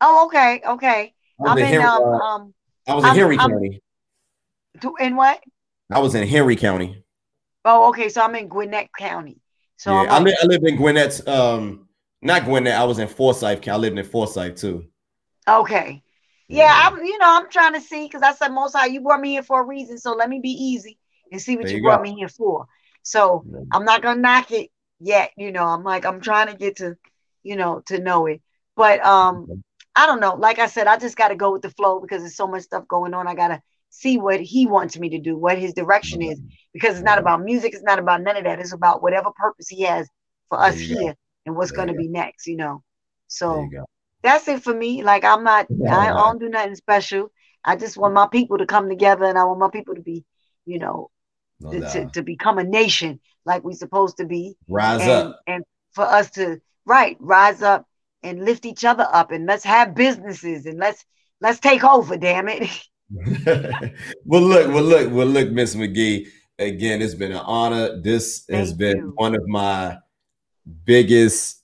Oh, 0.00 0.26
okay, 0.26 0.62
okay. 0.66 1.14
I'm 1.44 1.58
in, 1.58 1.66
Henry, 1.66 1.84
um, 1.84 2.02
uh, 2.02 2.06
um, 2.06 2.54
I 2.86 2.94
was 2.94 3.04
in 3.04 3.10
I'm, 3.10 3.16
Henry 3.16 3.38
I'm, 3.38 3.50
County. 3.50 3.82
In 5.00 5.16
what? 5.16 5.40
I 5.90 5.98
was 5.98 6.14
in 6.14 6.26
Henry 6.26 6.56
County. 6.56 7.04
Oh, 7.64 7.88
okay. 7.90 8.08
So 8.08 8.22
I'm 8.22 8.34
in 8.34 8.48
Gwinnett 8.48 8.88
County. 8.96 9.40
So 9.78 10.02
yeah, 10.02 10.12
I, 10.12 10.18
li- 10.18 10.36
I 10.42 10.46
live 10.46 10.62
in 10.64 10.76
Gwinnett. 10.76 11.26
Um, 11.26 11.88
not 12.20 12.44
Gwinnett. 12.44 12.74
I 12.74 12.84
was 12.84 12.98
in 12.98 13.06
Forsyth. 13.06 13.68
I 13.68 13.76
lived 13.76 13.96
in 13.96 14.04
Forsyth 14.04 14.56
too. 14.56 14.86
Okay. 15.48 16.02
Yeah, 16.48 16.72
I'm. 16.74 16.98
You 16.98 17.16
know, 17.18 17.26
I'm 17.28 17.48
trying 17.48 17.74
to 17.74 17.80
see 17.80 18.06
because 18.06 18.22
I 18.22 18.32
said 18.34 18.48
most 18.48 18.74
high, 18.74 18.86
you 18.86 19.00
brought 19.00 19.20
me 19.20 19.30
here 19.30 19.42
for 19.42 19.62
a 19.62 19.64
reason. 19.64 19.96
So 19.96 20.12
let 20.14 20.28
me 20.28 20.40
be 20.42 20.50
easy 20.50 20.98
and 21.30 21.40
see 21.40 21.56
what 21.56 21.66
there 21.66 21.72
you, 21.72 21.76
you 21.78 21.82
brought 21.84 22.02
me 22.02 22.14
here 22.14 22.28
for. 22.28 22.66
So 23.02 23.44
yeah. 23.48 23.60
I'm 23.70 23.84
not 23.84 24.02
gonna 24.02 24.20
knock 24.20 24.50
it 24.50 24.70
yet. 24.98 25.30
You 25.36 25.52
know, 25.52 25.64
I'm 25.64 25.84
like 25.84 26.04
I'm 26.04 26.20
trying 26.20 26.48
to 26.48 26.56
get 26.56 26.76
to, 26.78 26.96
you 27.42 27.56
know, 27.56 27.82
to 27.86 27.98
know 27.98 28.26
it. 28.26 28.42
But 28.76 29.04
um. 29.04 29.62
I 29.96 30.06
don't 30.06 30.20
know. 30.20 30.36
Like 30.36 30.60
I 30.60 30.68
said, 30.68 30.86
I 30.86 30.96
just 30.96 31.16
got 31.16 31.28
to 31.28 31.34
go 31.34 31.50
with 31.50 31.62
the 31.62 31.70
flow 31.70 31.98
because 31.98 32.22
there's 32.22 32.36
so 32.36 32.46
much 32.46 32.62
stuff 32.62 32.86
going 32.86 33.14
on. 33.14 33.26
I 33.26 33.34
gotta 33.34 33.60
see 33.98 34.16
what 34.16 34.40
he 34.40 34.66
wants 34.66 34.98
me 34.98 35.10
to 35.10 35.18
do, 35.18 35.36
what 35.36 35.58
his 35.58 35.74
direction 35.74 36.22
is, 36.22 36.40
because 36.72 36.96
it's 36.96 37.04
not 37.04 37.18
about 37.18 37.42
music, 37.42 37.74
it's 37.74 37.82
not 37.82 37.98
about 37.98 38.22
none 38.22 38.36
of 38.36 38.44
that. 38.44 38.60
It's 38.60 38.72
about 38.72 39.02
whatever 39.02 39.30
purpose 39.32 39.68
he 39.68 39.82
has 39.82 40.08
for 40.48 40.60
us 40.60 40.78
here 40.78 41.12
go. 41.12 41.14
and 41.46 41.56
what's 41.56 41.72
going 41.72 41.88
to 41.88 41.94
be 41.94 42.08
next, 42.08 42.46
you 42.46 42.56
know. 42.56 42.82
So 43.26 43.68
you 43.70 43.84
that's 44.22 44.48
it 44.48 44.62
for 44.62 44.74
me. 44.74 45.02
Like 45.02 45.24
I'm 45.24 45.42
not, 45.44 45.66
yeah, 45.68 45.96
I 45.96 46.08
don't 46.08 46.40
do 46.40 46.48
nothing 46.48 46.76
special. 46.76 47.30
I 47.64 47.76
just 47.76 47.96
want 47.96 48.14
my 48.14 48.28
people 48.28 48.58
to 48.58 48.66
come 48.66 48.88
together, 48.88 49.24
and 49.24 49.36
I 49.36 49.44
want 49.44 49.58
my 49.58 49.70
people 49.70 49.94
to 49.96 50.00
be, 50.00 50.24
you 50.64 50.78
know, 50.78 51.10
no 51.60 51.72
to, 51.72 52.06
to, 52.14 52.22
become 52.22 52.58
a 52.58 52.64
nation 52.64 53.20
like 53.44 53.64
we're 53.64 53.72
supposed 53.72 54.18
to 54.18 54.24
be. 54.24 54.56
Rise 54.68 55.02
and, 55.02 55.10
up, 55.10 55.40
and 55.46 55.64
for 55.92 56.04
us 56.04 56.30
to 56.32 56.60
right 56.86 57.16
rise 57.20 57.62
up 57.62 57.86
and 58.22 58.44
lift 58.44 58.64
each 58.64 58.84
other 58.84 59.06
up, 59.12 59.32
and 59.32 59.46
let's 59.46 59.64
have 59.64 59.94
businesses 59.94 60.66
and 60.66 60.78
let's 60.78 61.04
let's 61.40 61.58
take 61.58 61.84
over. 61.84 62.16
Damn 62.16 62.48
it. 62.48 62.68
well, 64.24 64.42
look, 64.42 64.68
well, 64.68 64.82
look, 64.82 65.12
well, 65.12 65.26
look, 65.26 65.50
Miss 65.50 65.74
McGhee. 65.74 66.28
Again, 66.58 67.00
it's 67.00 67.14
been 67.14 67.32
an 67.32 67.38
honor. 67.38 68.00
This 68.00 68.40
Thank 68.40 68.58
has 68.58 68.72
been 68.72 68.98
you. 68.98 69.12
one 69.16 69.34
of 69.34 69.46
my 69.46 69.98
biggest, 70.84 71.62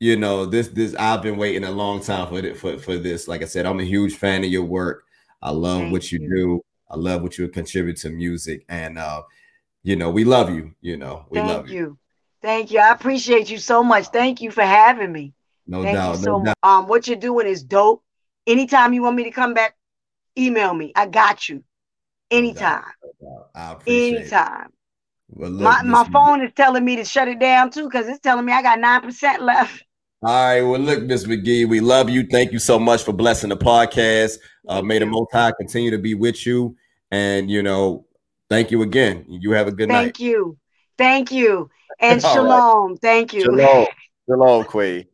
you 0.00 0.16
know, 0.16 0.46
this 0.46 0.68
this 0.68 0.94
I've 0.96 1.22
been 1.22 1.36
waiting 1.36 1.64
a 1.64 1.70
long 1.70 2.00
time 2.00 2.28
for 2.28 2.38
it 2.38 2.56
for, 2.56 2.78
for 2.78 2.96
this. 2.96 3.28
Like 3.28 3.42
I 3.42 3.44
said, 3.44 3.66
I'm 3.66 3.80
a 3.80 3.84
huge 3.84 4.16
fan 4.16 4.42
of 4.42 4.50
your 4.50 4.64
work. 4.64 5.04
I 5.42 5.50
love 5.50 5.80
Thank 5.80 5.92
what 5.92 6.10
you, 6.10 6.20
you, 6.20 6.36
do. 6.36 6.64
I 6.90 6.96
love 6.96 7.22
what 7.22 7.36
you 7.38 7.46
contribute 7.48 7.98
to 7.98 8.10
music. 8.10 8.64
And 8.68 8.98
uh, 8.98 9.22
you 9.82 9.94
know, 9.94 10.10
we 10.10 10.24
love 10.24 10.50
you. 10.50 10.74
You 10.80 10.96
know, 10.96 11.26
we 11.28 11.38
Thank 11.38 11.50
love 11.50 11.68
you. 11.68 11.76
you. 11.76 11.98
Thank 12.40 12.70
you. 12.70 12.80
I 12.80 12.92
appreciate 12.92 13.50
you 13.50 13.58
so 13.58 13.82
much. 13.82 14.08
Thank 14.08 14.40
you 14.40 14.50
for 14.50 14.62
having 14.62 15.12
me. 15.12 15.34
No 15.66 15.82
Thank 15.82 15.96
doubt. 15.96 16.16
You 16.16 16.24
so 16.24 16.38
no 16.38 16.44
doubt. 16.46 16.56
Um, 16.62 16.88
what 16.88 17.06
you're 17.06 17.16
doing 17.16 17.46
is 17.46 17.62
dope. 17.62 18.02
Anytime 18.46 18.92
you 18.92 19.02
want 19.02 19.16
me 19.16 19.24
to 19.24 19.30
come 19.30 19.54
back 19.54 19.76
email 20.38 20.74
me. 20.74 20.92
I 20.94 21.06
got 21.06 21.48
you 21.48 21.62
anytime. 22.30 22.84
I 23.54 23.72
appreciate 23.72 24.16
anytime. 24.16 24.70
Well, 25.28 25.50
look, 25.50 25.62
my, 25.62 25.82
my 25.82 26.04
phone 26.10 26.42
is 26.42 26.52
telling 26.54 26.84
me 26.84 26.96
to 26.96 27.04
shut 27.04 27.28
it 27.28 27.38
down 27.38 27.70
too 27.70 27.84
because 27.84 28.08
it's 28.08 28.20
telling 28.20 28.44
me 28.44 28.52
I 28.52 28.62
got 28.62 28.78
9% 28.78 29.40
left. 29.40 29.84
All 30.22 30.30
right. 30.30 30.62
Well, 30.62 30.80
look, 30.80 31.02
Miss 31.02 31.26
McGhee, 31.26 31.68
we 31.68 31.80
love 31.80 32.08
you. 32.08 32.26
Thank 32.26 32.52
you 32.52 32.58
so 32.58 32.78
much 32.78 33.04
for 33.04 33.12
blessing 33.12 33.50
the 33.50 33.56
podcast. 33.56 34.38
Uh, 34.68 34.80
may 34.80 34.98
the 34.98 35.06
Most 35.06 35.32
High 35.32 35.52
continue 35.58 35.90
to 35.90 35.98
be 35.98 36.14
with 36.14 36.46
you. 36.46 36.76
And, 37.10 37.50
you 37.50 37.62
know, 37.62 38.06
thank 38.48 38.70
you 38.70 38.82
again. 38.82 39.24
You 39.28 39.52
have 39.52 39.68
a 39.68 39.72
good 39.72 39.88
thank 39.88 39.98
night. 39.98 40.04
Thank 40.04 40.20
you. 40.20 40.58
Thank 40.96 41.32
you. 41.32 41.70
And 42.00 42.22
shalom. 42.22 42.92
Right. 42.92 43.00
Thank 43.00 43.32
you. 43.34 43.42
Shalom. 43.42 43.86
Shalom, 44.26 44.64
Quay. 44.64 45.06